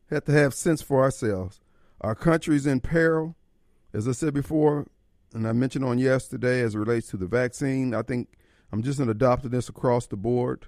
have 0.09 0.25
to 0.25 0.31
have 0.31 0.53
sense 0.53 0.81
for 0.81 1.01
ourselves. 1.01 1.59
Our 1.99 2.15
country's 2.15 2.65
in 2.65 2.79
peril. 2.79 3.35
As 3.93 4.07
I 4.07 4.13
said 4.13 4.33
before, 4.33 4.87
and 5.33 5.47
I 5.47 5.51
mentioned 5.51 5.83
on 5.83 5.97
yesterday 5.97 6.61
as 6.61 6.75
it 6.75 6.79
relates 6.79 7.07
to 7.09 7.17
the 7.17 7.27
vaccine, 7.27 7.93
I 7.93 8.01
think 8.01 8.29
I'm 8.71 8.81
just 8.81 8.99
to 8.99 9.49
this 9.49 9.69
across 9.69 10.07
the 10.07 10.15
board. 10.15 10.67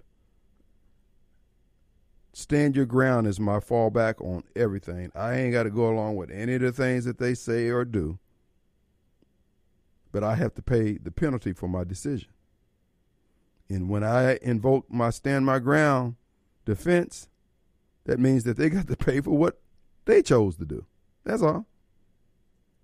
Stand 2.43 2.75
your 2.75 2.85
ground 2.85 3.25
is 3.25 3.39
my 3.39 3.59
fallback 3.59 4.19
on 4.19 4.43
everything. 4.53 5.09
I 5.15 5.35
ain't 5.35 5.53
got 5.53 5.63
to 5.63 5.69
go 5.69 5.89
along 5.89 6.17
with 6.17 6.29
any 6.29 6.55
of 6.55 6.61
the 6.61 6.73
things 6.73 7.05
that 7.05 7.17
they 7.17 7.35
say 7.35 7.69
or 7.69 7.85
do, 7.85 8.19
but 10.11 10.25
I 10.25 10.35
have 10.35 10.53
to 10.55 10.61
pay 10.61 10.97
the 10.97 11.09
penalty 11.09 11.53
for 11.53 11.69
my 11.69 11.85
decision. 11.85 12.27
And 13.69 13.87
when 13.87 14.03
I 14.03 14.39
invoke 14.41 14.91
my 14.91 15.09
stand 15.09 15.45
my 15.45 15.59
ground 15.59 16.17
defense, 16.65 17.29
that 18.03 18.19
means 18.19 18.43
that 18.43 18.57
they 18.57 18.69
got 18.69 18.89
to 18.89 18.97
pay 18.97 19.21
for 19.21 19.37
what 19.37 19.61
they 20.03 20.21
chose 20.21 20.57
to 20.57 20.65
do. 20.65 20.85
That's 21.23 21.41
all. 21.41 21.65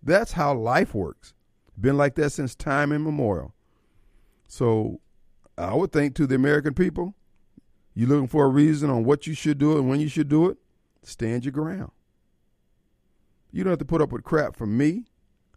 That's 0.01 0.31
how 0.31 0.53
life 0.53 0.95
works. 0.95 1.33
Been 1.77 1.97
like 1.97 2.15
that 2.15 2.29
since 2.29 2.55
time 2.55 2.93
immemorial. 2.93 3.53
So 4.47 5.01
I 5.57 5.73
would 5.73 5.91
think 5.91 6.15
to 6.15 6.25
the 6.25 6.35
American 6.35 6.73
people, 6.73 7.13
you 7.93 8.07
looking 8.07 8.27
for 8.27 8.45
a 8.45 8.49
reason 8.49 8.89
on 8.89 9.03
what 9.03 9.27
you 9.27 9.33
should 9.33 9.57
do 9.57 9.77
and 9.77 9.89
when 9.89 9.99
you 9.99 10.07
should 10.07 10.29
do 10.29 10.49
it, 10.49 10.57
stand 11.03 11.45
your 11.45 11.51
ground. 11.51 11.91
You 13.51 13.63
don't 13.63 13.71
have 13.71 13.79
to 13.79 13.85
put 13.85 14.01
up 14.01 14.11
with 14.11 14.23
crap 14.23 14.55
from 14.55 14.77
me. 14.77 15.05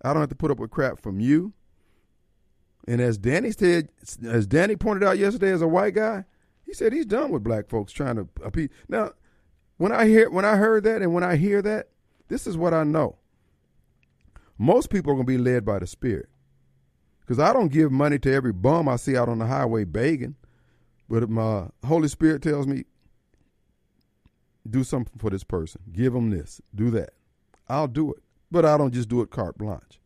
I 0.03 0.13
don't 0.13 0.23
have 0.23 0.29
to 0.31 0.35
put 0.35 0.51
up 0.51 0.59
with 0.59 0.71
crap 0.71 1.01
from 1.01 1.21
you. 1.21 1.53
And 2.89 3.01
as 3.01 3.19
Danny 3.19 3.53
said, 3.53 3.91
as 4.27 4.47
Danny 4.47 4.77
pointed 4.77 5.05
out 5.05 5.19
yesterday, 5.19 5.53
as 5.53 5.63
a 5.63 5.69
white 5.69 5.95
guy, 5.95 6.25
he 6.65 6.75
said 6.75 6.93
he's 6.93 7.07
done 7.07 7.31
with 7.31 7.45
black 7.45 7.69
folks 7.69 7.93
trying 7.93 8.17
to 8.17 8.29
appease. 8.43 8.71
Now, 8.89 9.13
when 9.77 9.93
I 9.93 10.07
hear 10.07 10.31
when 10.31 10.45
I 10.45 10.57
heard 10.57 10.85
that 10.85 11.03
and 11.03 11.15
when 11.15 11.23
I 11.23 11.37
hear 11.37 11.63
that, 11.63 11.89
this 12.29 12.47
is 12.47 12.57
what 12.57 12.75
I 12.75 12.83
know. 12.83 13.19
Most 14.59 14.91
people 14.91 15.13
are 15.13 15.15
going 15.15 15.27
to 15.27 15.33
be 15.33 15.39
led 15.39 15.65
by 15.65 15.79
the 15.79 15.87
Spirit. 15.87 16.29
Because 17.21 17.39
I 17.39 17.53
don't 17.53 17.71
give 17.71 17.93
money 17.93 18.19
to 18.21 18.33
every 18.33 18.53
bum 18.53 18.89
I 18.89 18.97
see 18.97 19.17
out 19.17 19.29
on 19.29 19.39
the 19.39 19.47
highway 19.47 19.85
begging. 19.85 20.37
But 21.13 21.25
if 21.25 21.29
my 21.29 21.67
Holy 21.87 22.09
Spirit 22.09 22.41
tells 22.41 22.67
me, 22.67 22.85
do 24.69 24.83
something 24.83 25.19
for 25.19 25.29
this 25.29 25.45
person. 25.45 25.83
Give 25.93 26.15
them 26.15 26.31
this. 26.31 26.63
Do 26.75 26.89
that. 26.93 27.11
I'll 27.69 27.87
do 27.87 28.15
it. 28.15 28.23
But 28.51 28.65
I 28.65 28.79
don't 28.79 28.95
just 28.95 29.11
do 29.11 29.21
it 29.21 29.29
carte 29.29 29.59
blanche. 29.59 30.01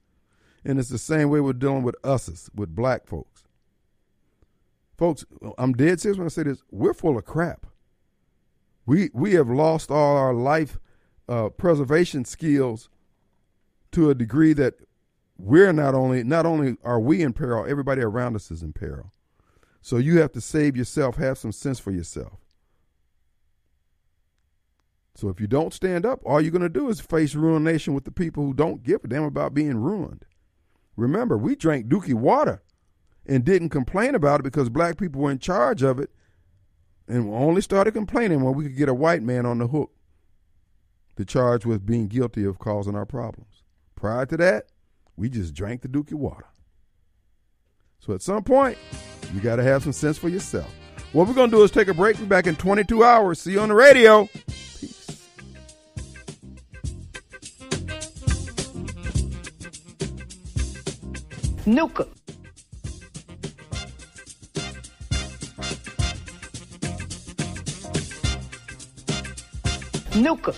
And 0.65 0.81
it's 0.81 0.89
the 0.89 0.99
same 0.99 1.31
way 1.31 1.39
we're 1.39 1.53
dealing 1.53 1.85
with 1.85 1.95
us, 2.03 2.51
with 2.57 2.75
black 2.75 3.07
folks. 3.07 3.45
Folks, 4.99 5.25
I'm 5.59 5.75
dead 5.75 6.01
serious 6.01 6.19
when 6.19 6.27
I 6.27 6.29
say 6.29 6.43
this. 6.43 6.65
We're 6.73 6.93
full 6.93 7.17
of 7.17 7.25
crap. 7.25 7.69
We 8.85 9.11
we 9.15 9.35
have 9.35 9.49
lost 9.49 9.93
all 9.93 10.17
our 10.17 10.35
life 10.35 10.81
uh, 11.29 11.51
preservation 11.51 12.25
skills 12.25 12.89
to 13.93 14.11
a 14.11 14.15
degree 14.17 14.55
that 14.55 14.75
we're 15.39 15.73
not 15.73 15.95
only 15.95 16.25
not 16.25 16.47
only 16.47 16.79
are 16.83 16.99
we 16.99 17.23
in 17.23 17.33
peril, 17.33 17.65
everybody 17.65 18.03
around 18.03 18.35
us 18.35 18.51
is 18.51 18.65
in 18.65 18.73
peril. 18.73 19.13
So 19.83 19.99
you 19.99 20.21
have 20.21 20.33
to 20.33 20.41
save 20.41 20.77
yourself, 20.77 21.17
have 21.17 21.39
some 21.39 21.53
sense 21.53 21.79
for 21.79 21.91
yourself. 21.91 22.41
So 25.15 25.29
if 25.29 25.41
you 25.41 25.47
don't 25.47 25.73
stand 25.73 26.05
up, 26.05 26.21
all 26.25 26.41
you're 26.41 26.51
going 26.51 26.61
to 26.63 26.69
do 26.69 26.91
is 26.91 27.01
face 27.01 27.35
ruination 27.35 27.95
with 27.95 28.05
the 28.05 28.11
people 28.11 28.45
who 28.45 28.53
don't 28.53 28.83
give 28.83 29.03
a 29.05 29.09
damn 29.09 29.23
about 29.23 29.55
being 29.55 29.79
ruined. 29.79 30.27
Remember, 30.97 31.39
we 31.39 31.57
drank 31.57 31.87
Dookie 31.87 32.15
water 32.15 32.63
and 33.25 33.45
didn't 33.45 33.71
complain 33.71 34.15
about 34.15 34.41
it 34.41 34.45
because 34.45 34.69
black 34.69 34.99
people 34.99 35.23
were 35.23 35.31
in 35.31 35.39
charge 35.39 35.83
of 35.83 35.99
it 35.99 36.11
and 37.09 37.33
only 37.33 37.61
started 37.61 37.95
complaining 37.95 38.43
when 38.43 38.55
we 38.55 38.65
could 38.65 38.77
get 38.77 38.89
a 38.89 38.95
white 38.95 39.23
man 39.23 39.47
on 39.47 39.59
the 39.59 39.69
hook 39.69 39.93
to 41.17 41.25
charge 41.25 41.65
with 41.65 41.87
being 41.87 42.09
guilty 42.09 42.45
of 42.45 42.59
causing 42.59 42.95
our 42.95 43.07
problems. 43.07 43.63
Prior 43.95 44.27
to 44.27 44.37
that, 44.37 44.67
we 45.17 45.31
just 45.31 45.55
drank 45.55 45.83
the 45.83 45.89
Dookie 45.89 46.13
water. 46.13 46.47
So 48.01 48.15
at 48.15 48.23
some 48.23 48.43
point, 48.43 48.79
you 49.35 49.41
got 49.41 49.57
to 49.57 49.63
have 49.63 49.83
some 49.83 49.93
sense 49.93 50.17
for 50.19 50.29
yourself. 50.29 50.73
What 51.13 51.27
we're 51.29 51.35
going 51.35 51.51
to 51.51 51.57
do 51.57 51.63
is 51.63 51.71
take 51.71 51.89
a 51.89 51.95
break. 51.95 52.19
We're 52.19 52.27
back 52.27 52.47
in 52.47 52.57
22 52.57 53.03
hours. 53.03 53.41
See 53.41 53.53
you 53.53 53.61
on 53.61 53.69
the 53.69 53.75
radio. 53.75 54.29
Peace. 54.79 55.23
Nuka. 61.67 62.07
Nuka. 70.15 70.55